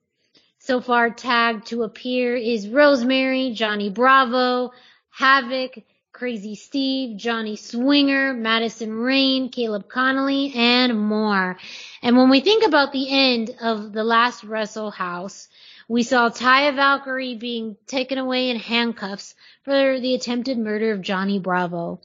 So 0.59 0.81
far 0.81 1.09
tagged 1.11 1.67
to 1.67 1.83
appear 1.83 2.35
is 2.35 2.67
Rosemary, 2.67 3.51
Johnny 3.53 3.89
Bravo, 3.89 4.71
Havoc, 5.17 5.77
Crazy 6.11 6.55
Steve, 6.55 7.15
Johnny 7.15 7.55
Swinger, 7.55 8.33
Madison 8.33 8.93
Rayne, 8.93 9.47
Caleb 9.47 9.87
Konley, 9.87 10.53
and 10.53 10.99
more. 10.99 11.57
And 12.01 12.17
when 12.17 12.29
we 12.29 12.41
think 12.41 12.65
about 12.65 12.91
the 12.91 13.09
end 13.09 13.55
of 13.61 13.93
the 13.93 14.03
last 14.03 14.43
Wrestle 14.43 14.91
House, 14.91 15.47
we 15.87 16.03
saw 16.03 16.29
Taya 16.29 16.75
Valkyrie 16.75 17.35
being 17.35 17.77
taken 17.87 18.17
away 18.17 18.49
in 18.49 18.57
handcuffs 18.57 19.35
for 19.63 20.01
the 20.01 20.15
attempted 20.15 20.57
murder 20.57 20.91
of 20.91 21.01
Johnny 21.01 21.39
Bravo. 21.39 22.01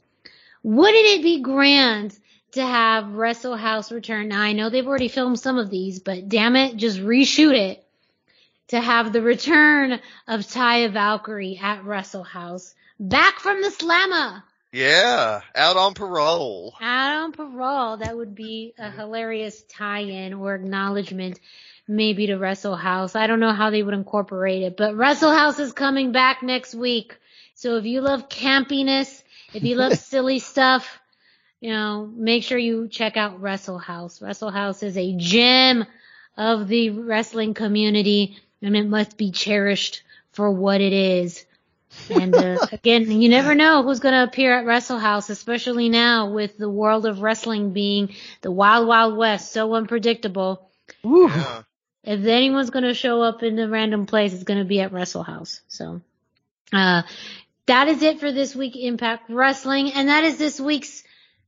Wouldn't 0.63 1.05
it 1.05 1.21
be 1.21 1.41
grand 1.41 2.17
to 2.53 2.65
have 2.65 3.11
Wrestle 3.11 3.57
House 3.57 3.91
return? 3.91 4.29
Now 4.29 4.41
I 4.41 4.53
know 4.53 4.69
they've 4.69 4.87
already 4.87 5.09
filmed 5.09 5.39
some 5.39 5.57
of 5.57 5.69
these, 5.69 5.99
but 5.99 6.29
damn 6.29 6.55
it, 6.55 6.77
just 6.77 6.99
reshoot 6.99 7.55
it 7.55 7.85
to 8.69 8.79
have 8.79 9.11
the 9.11 9.21
return 9.21 9.99
of 10.29 10.41
Taya 10.41 10.89
Valkyrie 10.93 11.59
at 11.61 11.83
Wrestle 11.83 12.23
House. 12.23 12.73
Back 13.03 13.39
from 13.39 13.63
the 13.63 13.71
slammer. 13.71 14.43
Yeah, 14.71 15.41
out 15.55 15.75
on 15.75 15.95
parole. 15.95 16.75
Out 16.79 17.23
on 17.23 17.31
parole. 17.31 17.97
That 17.97 18.15
would 18.15 18.35
be 18.35 18.75
a 18.77 18.83
mm-hmm. 18.83 18.99
hilarious 18.99 19.63
tie-in 19.63 20.35
or 20.35 20.53
acknowledgement 20.53 21.39
maybe 21.87 22.27
to 22.27 22.37
Wrestle 22.37 22.75
House. 22.75 23.15
I 23.15 23.25
don't 23.25 23.39
know 23.39 23.53
how 23.53 23.71
they 23.71 23.81
would 23.81 23.95
incorporate 23.95 24.61
it, 24.61 24.77
but 24.77 24.95
Wrestle 24.95 25.31
House 25.31 25.57
is 25.57 25.73
coming 25.73 26.11
back 26.11 26.43
next 26.43 26.75
week. 26.75 27.17
So 27.55 27.77
if 27.77 27.85
you 27.85 28.01
love 28.01 28.29
campiness, 28.29 29.23
if 29.51 29.63
you 29.63 29.77
love 29.77 29.93
silly 29.97 30.37
stuff, 30.37 30.87
you 31.59 31.71
know, 31.71 32.05
make 32.05 32.43
sure 32.43 32.57
you 32.59 32.87
check 32.87 33.17
out 33.17 33.41
Wrestle 33.41 33.79
House. 33.79 34.21
Wrestle 34.21 34.51
House 34.51 34.83
is 34.83 34.95
a 34.95 35.15
gem 35.17 35.85
of 36.37 36.67
the 36.67 36.91
wrestling 36.91 37.55
community 37.55 38.37
and 38.61 38.77
it 38.77 38.85
must 38.85 39.17
be 39.17 39.31
cherished 39.31 40.03
for 40.33 40.51
what 40.51 40.81
it 40.81 40.93
is. 40.93 41.45
And 42.09 42.35
uh, 42.35 42.57
again, 42.71 43.09
you 43.09 43.29
never 43.29 43.55
know 43.55 43.83
who's 43.83 43.99
going 43.99 44.13
to 44.13 44.23
appear 44.23 44.57
at 44.57 44.65
Wrestle 44.65 44.99
House, 44.99 45.29
especially 45.29 45.89
now 45.89 46.29
with 46.29 46.57
the 46.57 46.69
world 46.69 47.05
of 47.05 47.21
wrestling 47.21 47.73
being 47.73 48.15
the 48.41 48.51
wild, 48.51 48.87
wild 48.87 49.17
west, 49.17 49.51
so 49.51 49.73
unpredictable. 49.73 50.69
Yeah 51.03 51.63
if 52.03 52.25
anyone's 52.25 52.69
going 52.69 52.83
to 52.83 52.93
show 52.93 53.21
up 53.21 53.43
in 53.43 53.59
a 53.59 53.67
random 53.67 54.05
place, 54.05 54.33
it's 54.33 54.43
going 54.43 54.59
to 54.59 54.65
be 54.65 54.81
at 54.81 54.91
Wrestle 54.91 55.23
House. 55.23 55.61
So, 55.67 56.01
uh, 56.73 57.03
that 57.67 57.87
is 57.87 58.01
it 58.01 58.19
for 58.19 58.31
this 58.31 58.55
week 58.55 58.75
Impact 58.75 59.29
Wrestling, 59.29 59.91
and 59.93 60.09
that 60.09 60.23
is 60.23 60.37
this 60.37 60.59
week's 60.59 61.03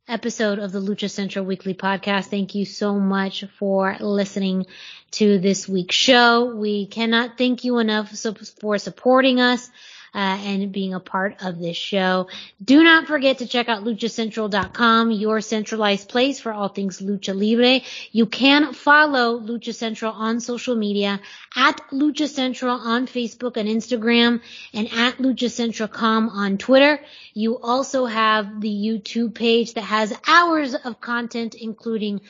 episode 0.08 0.60
of 0.60 0.72
the 0.72 0.80
Lucha 0.80 1.10
Central 1.10 1.46
Weekly 1.46 1.74
Podcast. 1.74 2.26
Thank 2.26 2.56
you 2.56 2.66
so 2.66 3.00
much 3.00 3.46
for 3.58 3.98
listening 4.00 4.68
to 5.12 5.40
this 5.40 5.68
week's 5.68 5.96
show. 5.96 6.54
We 6.56 6.86
cannot 6.86 7.38
thank 7.38 7.64
you 7.64 7.80
enough 7.80 8.14
for 8.60 8.78
supporting 8.78 9.40
us 9.40 9.70
uh, 10.14 10.18
and 10.18 10.72
being 10.72 10.94
a 10.94 11.00
part 11.00 11.44
of 11.44 11.60
this 11.60 11.78
show. 11.78 12.28
Do 12.64 12.84
not 12.84 13.08
forget 13.08 13.40
to 13.40 13.48
check 13.48 13.70
out 13.70 13.84
luchacentral.com, 13.84 15.12
your 15.12 15.42
centralized 15.42 16.10
place 16.10 16.40
for 16.40 16.54
all 16.54 16.68
things 16.68 17.00
lucha 17.00 17.34
libre. 17.34 17.82
You 18.12 18.26
can 18.26 18.74
follow 18.74 19.40
Lucha 19.40 19.74
Central 19.74 20.12
on 20.12 20.40
social 20.40 20.76
media 20.76 21.20
at 21.56 21.82
Lucha 21.92 22.28
Central 22.28 22.76
on 22.78 23.08
Facebook 23.08 23.58
and 23.58 23.68
Instagram 23.68 24.42
and 24.74 24.88
at 24.94 25.18
Lucha 25.18 25.50
Central.com 25.50 26.30
on 26.30 26.58
Twitter. 26.58 27.00
You 27.34 27.60
also 27.60 28.06
have 28.06 28.62
the 28.62 28.70
YouTube 28.70 29.34
page 29.34 29.74
that 29.74 29.82
has 29.82 30.14
hours 30.28 30.76
of 30.76 31.02
content, 31.02 31.56
including 31.56 32.22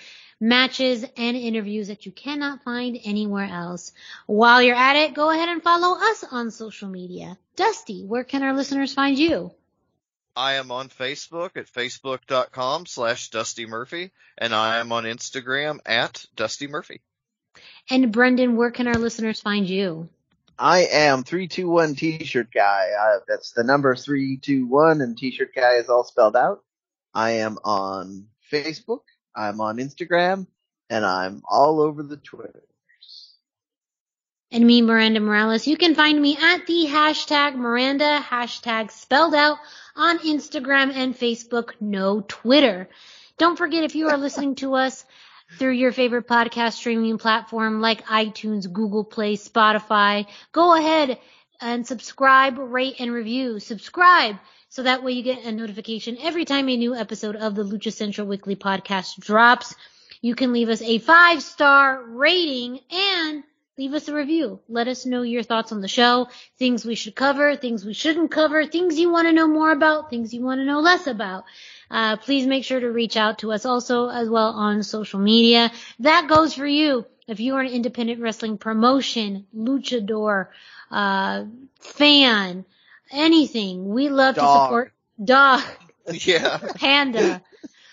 matches, 0.44 1.06
and 1.16 1.38
interviews 1.38 1.88
that 1.88 2.06
you 2.06 2.12
cannot 2.12 2.64
find 2.64 3.00
anywhere 3.06 3.46
else. 3.46 3.94
While 4.26 4.62
you're 4.62 4.76
at 4.76 4.98
it, 4.98 5.14
go 5.14 5.32
ahead 5.32 5.48
and 5.48 5.64
follow 5.64 5.98
us 5.98 6.26
on 6.30 6.52
social 6.52 6.90
media. 6.90 7.38
Dusty, 7.56 8.04
where 8.04 8.26
can 8.26 8.44
our 8.44 8.54
listeners 8.54 8.94
find 8.94 9.18
you? 9.18 9.52
I 10.36 10.56
am 10.56 10.70
on 10.72 10.90
Facebook 10.90 11.52
at 11.56 11.68
facebook.com 11.68 12.88
slash 12.88 13.30
Dusty 13.30 13.66
Murphy, 13.66 14.12
and 14.38 14.54
I 14.54 14.80
am 14.80 14.92
on 14.92 15.06
Instagram 15.06 15.80
at 15.86 16.26
Dusty 16.36 16.68
Murphy. 16.68 17.02
And 17.90 18.12
Brendan, 18.12 18.58
where 18.58 18.72
can 18.72 18.88
our 18.88 18.96
listeners 18.96 19.40
find 19.40 19.70
you? 19.70 20.10
I 20.60 20.88
am 20.92 21.24
321 21.24 21.96
T-shirt 21.96 22.50
guy. 22.54 22.90
Uh, 23.00 23.20
that's 23.28 23.52
the 23.52 23.64
number 23.64 23.96
321 23.96 25.02
and 25.02 25.18
T-shirt 25.18 25.56
guy 25.56 25.76
is 25.76 25.90
all 25.90 26.04
spelled 26.04 26.36
out. 26.36 26.64
I 27.14 27.32
am 27.32 27.60
on 27.64 28.28
Facebook, 28.52 29.02
I'm 29.36 29.62
on 29.62 29.78
Instagram, 29.78 30.48
and 30.90 31.06
I'm 31.06 31.42
all 31.50 31.82
over 31.82 32.04
the 32.04 32.18
Twitters. 32.18 32.64
And 34.52 34.68
me, 34.68 34.84
Miranda 34.84 35.20
Morales. 35.20 35.68
You 35.68 35.78
can 35.78 35.96
find 35.96 36.22
me 36.22 36.38
at 36.38 36.68
the 36.68 36.86
hashtag 36.88 37.56
Miranda, 37.56 38.24
hashtag 38.24 38.92
spelled 38.92 39.34
out 39.34 39.58
on 39.96 40.20
Instagram 40.20 40.94
and 40.94 41.18
Facebook, 41.18 41.72
no 41.80 42.22
Twitter. 42.22 42.88
Don't 43.40 43.58
forget 43.58 43.84
if 43.84 43.96
you 43.96 44.10
are 44.10 44.18
listening 44.18 44.54
to 44.56 44.76
us 44.76 45.06
through 45.58 45.72
your 45.72 45.92
favorite 45.92 46.28
podcast 46.28 46.74
streaming 46.74 47.18
platform 47.18 47.82
like 47.82 48.06
iTunes, 48.06 48.72
Google 48.72 49.04
Play, 49.04 49.38
Spotify, 49.38 50.28
go 50.52 50.76
ahead 50.76 51.18
and 51.60 51.88
subscribe, 51.88 52.58
rate, 52.58 52.98
and 53.00 53.12
review. 53.12 53.60
Subscribe 53.60 54.38
so 54.74 54.82
that 54.82 55.04
way 55.04 55.12
you 55.12 55.22
get 55.22 55.46
a 55.46 55.52
notification 55.52 56.18
every 56.20 56.46
time 56.46 56.68
a 56.68 56.76
new 56.76 56.96
episode 56.96 57.36
of 57.36 57.54
the 57.54 57.64
Lucha 57.64 57.94
Central 57.94 58.26
Weekly 58.26 58.56
podcast 58.56 59.20
drops. 59.20 59.76
You 60.20 60.34
can 60.34 60.52
leave 60.52 60.68
us 60.68 60.82
a 60.82 60.98
five 60.98 61.44
star 61.44 62.04
rating 62.04 62.80
and 62.90 63.44
leave 63.78 63.94
us 63.94 64.08
a 64.08 64.16
review. 64.16 64.62
Let 64.68 64.88
us 64.88 65.06
know 65.06 65.22
your 65.22 65.44
thoughts 65.44 65.72
on 65.72 65.82
the 65.82 65.88
show, 65.88 66.28
things 66.58 66.86
we 66.86 66.96
should 66.96 67.14
cover, 67.16 67.56
things 67.56 67.86
we 67.86 67.94
shouldn't 67.94 68.32
cover, 68.32 68.66
things 68.66 68.98
you 68.98 69.12
want 69.12 69.28
to 69.28 69.32
know 69.32 69.48
more 69.48 69.72
about, 69.72 70.10
things 70.10 70.34
you 70.34 70.42
want 70.42 70.60
to 70.60 70.66
know 70.66 70.80
less 70.80 71.06
about. 71.06 71.44
Uh, 71.92 72.18
please 72.18 72.48
make 72.48 72.64
sure 72.64 72.80
to 72.80 72.90
reach 72.90 73.16
out 73.16 73.38
to 73.40 73.52
us 73.52 73.68
also 73.68 74.10
as 74.10 74.28
well 74.28 74.54
on 74.54 74.82
social 74.82 75.20
media. 75.20 75.72
That 76.00 76.28
goes 76.28 76.56
for 76.56 76.66
you. 76.66 77.06
If 77.28 77.40
you 77.40 77.58
are 77.58 77.62
an 77.62 77.72
independent 77.72 78.22
wrestling 78.22 78.58
promotion, 78.58 79.46
luchador, 79.56 80.48
uh, 80.90 81.46
fan, 81.80 82.66
anything. 83.14 83.90
We 83.90 84.10
love 84.10 84.36
dog. 84.36 84.46
to 84.46 84.64
support 84.66 84.94
dog. 85.24 85.62
Yeah. 86.12 86.60
Panda. 86.76 87.42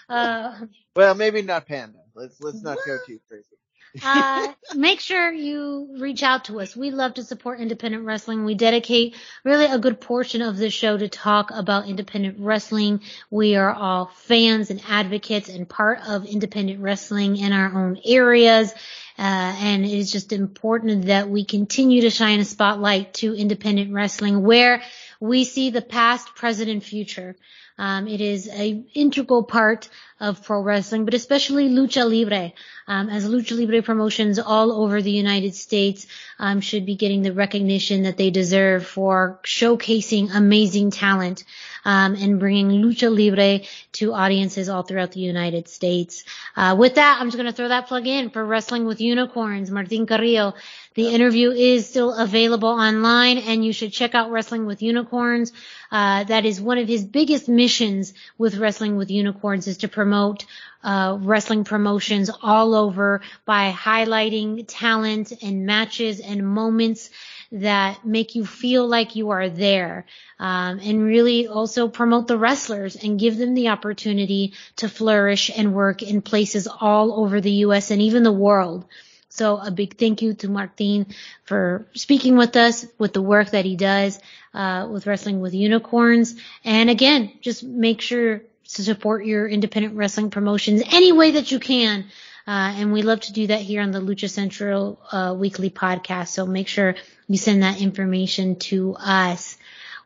Uh, 0.09 0.67
well, 0.97 1.15
maybe 1.15 1.41
not 1.41 1.69
panda. 1.69 2.01
Let's 2.17 2.41
let's 2.41 2.63
not 2.63 2.79
go 2.85 2.99
too 3.07 3.21
crazy. 3.29 3.47
uh, 4.05 4.53
make 4.75 5.01
sure 5.01 5.33
you 5.33 5.97
reach 5.99 6.23
out 6.23 6.45
to 6.45 6.61
us. 6.61 6.77
We 6.77 6.91
love 6.91 7.15
to 7.15 7.25
support 7.25 7.61
independent 7.61 8.05
wrestling. 8.05 8.45
We 8.45 8.55
dedicate 8.55 9.17
really 9.45 9.67
a 9.67 9.79
good 9.79 10.01
portion 10.01 10.43
of 10.43 10.57
this 10.57 10.73
show 10.73 10.97
to 10.97 11.09
talk 11.09 11.51
about 11.53 11.89
independent 11.89 12.39
wrestling. 12.39 13.01
We 13.31 13.57
are 13.57 13.73
all 13.73 14.11
fans 14.15 14.71
and 14.71 14.81
advocates 14.89 15.49
and 15.49 15.69
part 15.69 16.01
of 16.07 16.25
independent 16.25 16.81
wrestling 16.81 17.37
in 17.37 17.53
our 17.53 17.67
own 17.67 18.01
areas. 18.05 18.73
Uh, 19.19 19.55
and 19.59 19.85
it 19.85 19.93
is 19.93 20.11
just 20.11 20.33
important 20.33 21.07
that 21.07 21.29
we 21.29 21.45
continue 21.45 22.03
to 22.03 22.11
shine 22.11 22.41
a 22.41 22.45
spotlight 22.45 23.13
to 23.15 23.35
independent 23.35 23.93
wrestling 23.93 24.43
where 24.43 24.83
we 25.21 25.45
see 25.45 25.71
the 25.71 25.83
past, 25.83 26.35
present, 26.35 26.71
and 26.71 26.83
future. 26.83 27.37
Um, 27.79 28.09
it 28.09 28.21
is 28.21 28.49
a 28.49 28.85
integral 28.95 29.43
part 29.43 29.89
of 30.19 30.45
pro 30.45 30.61
wrestling, 30.61 31.07
but 31.07 31.15
especially 31.15 31.69
lucha 31.69 32.05
libre, 32.05 32.53
um, 32.87 33.09
as 33.09 33.27
lucha 33.27 33.59
libre 33.59 33.81
promotions 33.81 34.39
all 34.39 34.71
over 34.73 35.01
the 35.01 35.11
United 35.11 35.55
States 35.55 36.07
um, 36.39 36.61
should 36.61 36.85
be 36.85 36.95
getting 36.95 37.23
the 37.23 37.33
recognition 37.33 38.03
that 38.03 38.19
they 38.19 38.31
deserve 38.31 38.87
for 38.87 39.41
showcasing 39.45 40.35
amazing 40.35 40.91
talent 40.91 41.45
um, 41.87 42.15
and 42.17 42.39
bringing 42.39 42.83
lucha 42.83 43.09
libre 43.09 43.67
to 43.93 44.13
audiences 44.13 44.69
all 44.69 44.83
throughout 44.83 45.13
the 45.13 45.21
United 45.21 45.67
States. 45.69 46.25
Uh, 46.57 46.77
with 46.79 46.97
that, 46.97 47.19
I'm 47.19 47.29
just 47.29 47.39
going 47.39 47.51
to 47.51 47.57
throw 47.57 47.69
that 47.69 47.87
plug 47.87 48.07
in 48.07 48.29
for 48.29 48.45
Wrestling 48.45 48.85
with 48.85 49.01
Unicorns, 49.01 49.71
Martin 49.71 50.07
Carrillo. 50.07 50.55
The 51.01 51.15
interview 51.15 51.51
is 51.51 51.89
still 51.89 52.13
available 52.13 52.69
online 52.69 53.39
and 53.39 53.65
you 53.65 53.73
should 53.73 53.91
check 53.91 54.15
out 54.15 54.31
Wrestling 54.31 54.67
with 54.67 54.83
Unicorns. 54.83 55.51
Uh, 55.91 56.25
that 56.25 56.45
is 56.45 56.61
one 56.61 56.77
of 56.77 56.89
his 56.89 57.07
biggest 57.07 57.49
missions 57.49 58.13
with 58.37 58.59
Wrestling 58.59 58.99
with 58.99 59.11
Unicorns 59.11 59.67
is 59.67 59.79
to 59.79 59.89
promote 59.89 60.45
uh, 60.85 61.17
wrestling 61.23 61.65
promotions 61.65 62.29
all 62.43 62.75
over 62.75 63.23
by 63.47 63.73
highlighting 63.73 64.67
talent 64.69 65.33
and 65.43 65.65
matches 65.65 66.21
and 66.21 66.47
moments 66.47 67.09
that 67.51 68.05
make 68.05 68.35
you 68.35 68.45
feel 68.45 68.87
like 68.87 69.17
you 69.17 69.31
are 69.31 69.49
there 69.49 70.05
um, 70.39 70.81
and 70.81 71.03
really 71.03 71.49
also 71.49 71.89
promote 71.89 72.27
the 72.27 72.37
wrestlers 72.37 72.95
and 72.95 73.19
give 73.19 73.39
them 73.39 73.55
the 73.55 73.69
opportunity 73.69 74.53
to 74.77 74.87
flourish 74.87 75.51
and 75.57 75.73
work 75.73 76.03
in 76.03 76.21
places 76.21 76.69
all 76.69 77.25
over 77.25 77.41
the 77.41 77.65
U.S. 77.65 77.91
and 77.91 78.03
even 78.03 78.23
the 78.23 78.31
world. 78.31 78.85
So 79.31 79.57
a 79.57 79.71
big 79.71 79.97
thank 79.97 80.23
you 80.23 80.35
to 80.35 80.49
Martin 80.49 81.07
for 81.45 81.87
speaking 81.95 82.37
with 82.37 82.57
us 82.57 82.85
with 82.99 83.13
the 83.13 83.23
work 83.23 83.51
that 83.51 83.65
he 83.65 83.77
does 83.77 84.19
uh, 84.53 84.89
with 84.91 85.07
Wrestling 85.07 85.41
with 85.41 85.55
Unicorns. 85.55 86.35
And 86.65 86.91
again, 86.91 87.33
just 87.41 87.63
make 87.63 88.01
sure 88.01 88.43
to 88.75 88.83
support 88.85 89.25
your 89.25 89.49
independent 89.49 89.95
wrestling 89.95 90.31
promotions 90.31 90.83
any 90.93 91.13
way 91.13 91.33
that 91.33 91.51
you 91.51 91.59
can. 91.59 92.07
Uh, 92.47 92.75
and 92.77 92.93
we 92.93 93.03
love 93.03 93.21
to 93.21 93.33
do 93.33 93.47
that 93.47 93.61
here 93.61 93.83
on 93.83 93.93
the 93.93 94.01
Lucha 94.01 94.29
Central 94.29 95.01
uh, 95.13 95.35
weekly 95.39 95.71
podcast. 95.71 96.29
So 96.29 96.47
make 96.47 96.69
sure 96.69 96.97
you 97.29 97.37
send 97.37 97.63
that 97.63 97.81
information 97.81 98.57
to 98.57 98.97
us. 98.97 99.57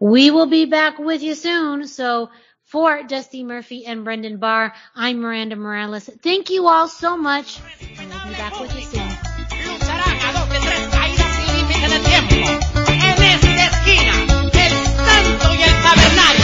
We 0.00 0.30
will 0.30 0.46
be 0.46 0.66
back 0.66 0.98
with 0.98 1.22
you 1.22 1.34
soon. 1.34 1.86
So 1.86 2.30
for 2.64 3.02
Dusty 3.04 3.44
Murphy 3.44 3.86
and 3.86 4.04
Brendan 4.04 4.38
Barr, 4.38 4.74
I'm 4.94 5.20
Miranda 5.20 5.56
Morales. 5.56 6.10
Thank 6.22 6.50
you 6.50 6.66
all 6.66 6.88
so 6.88 7.16
much. 7.16 7.60
And 7.98 8.10
we'll 8.10 8.24
be 8.24 8.32
back 8.32 8.58
with 8.60 8.74
you 8.74 8.82
soon. 8.82 9.03
Sabe 15.94 16.16
nada. 16.16 16.43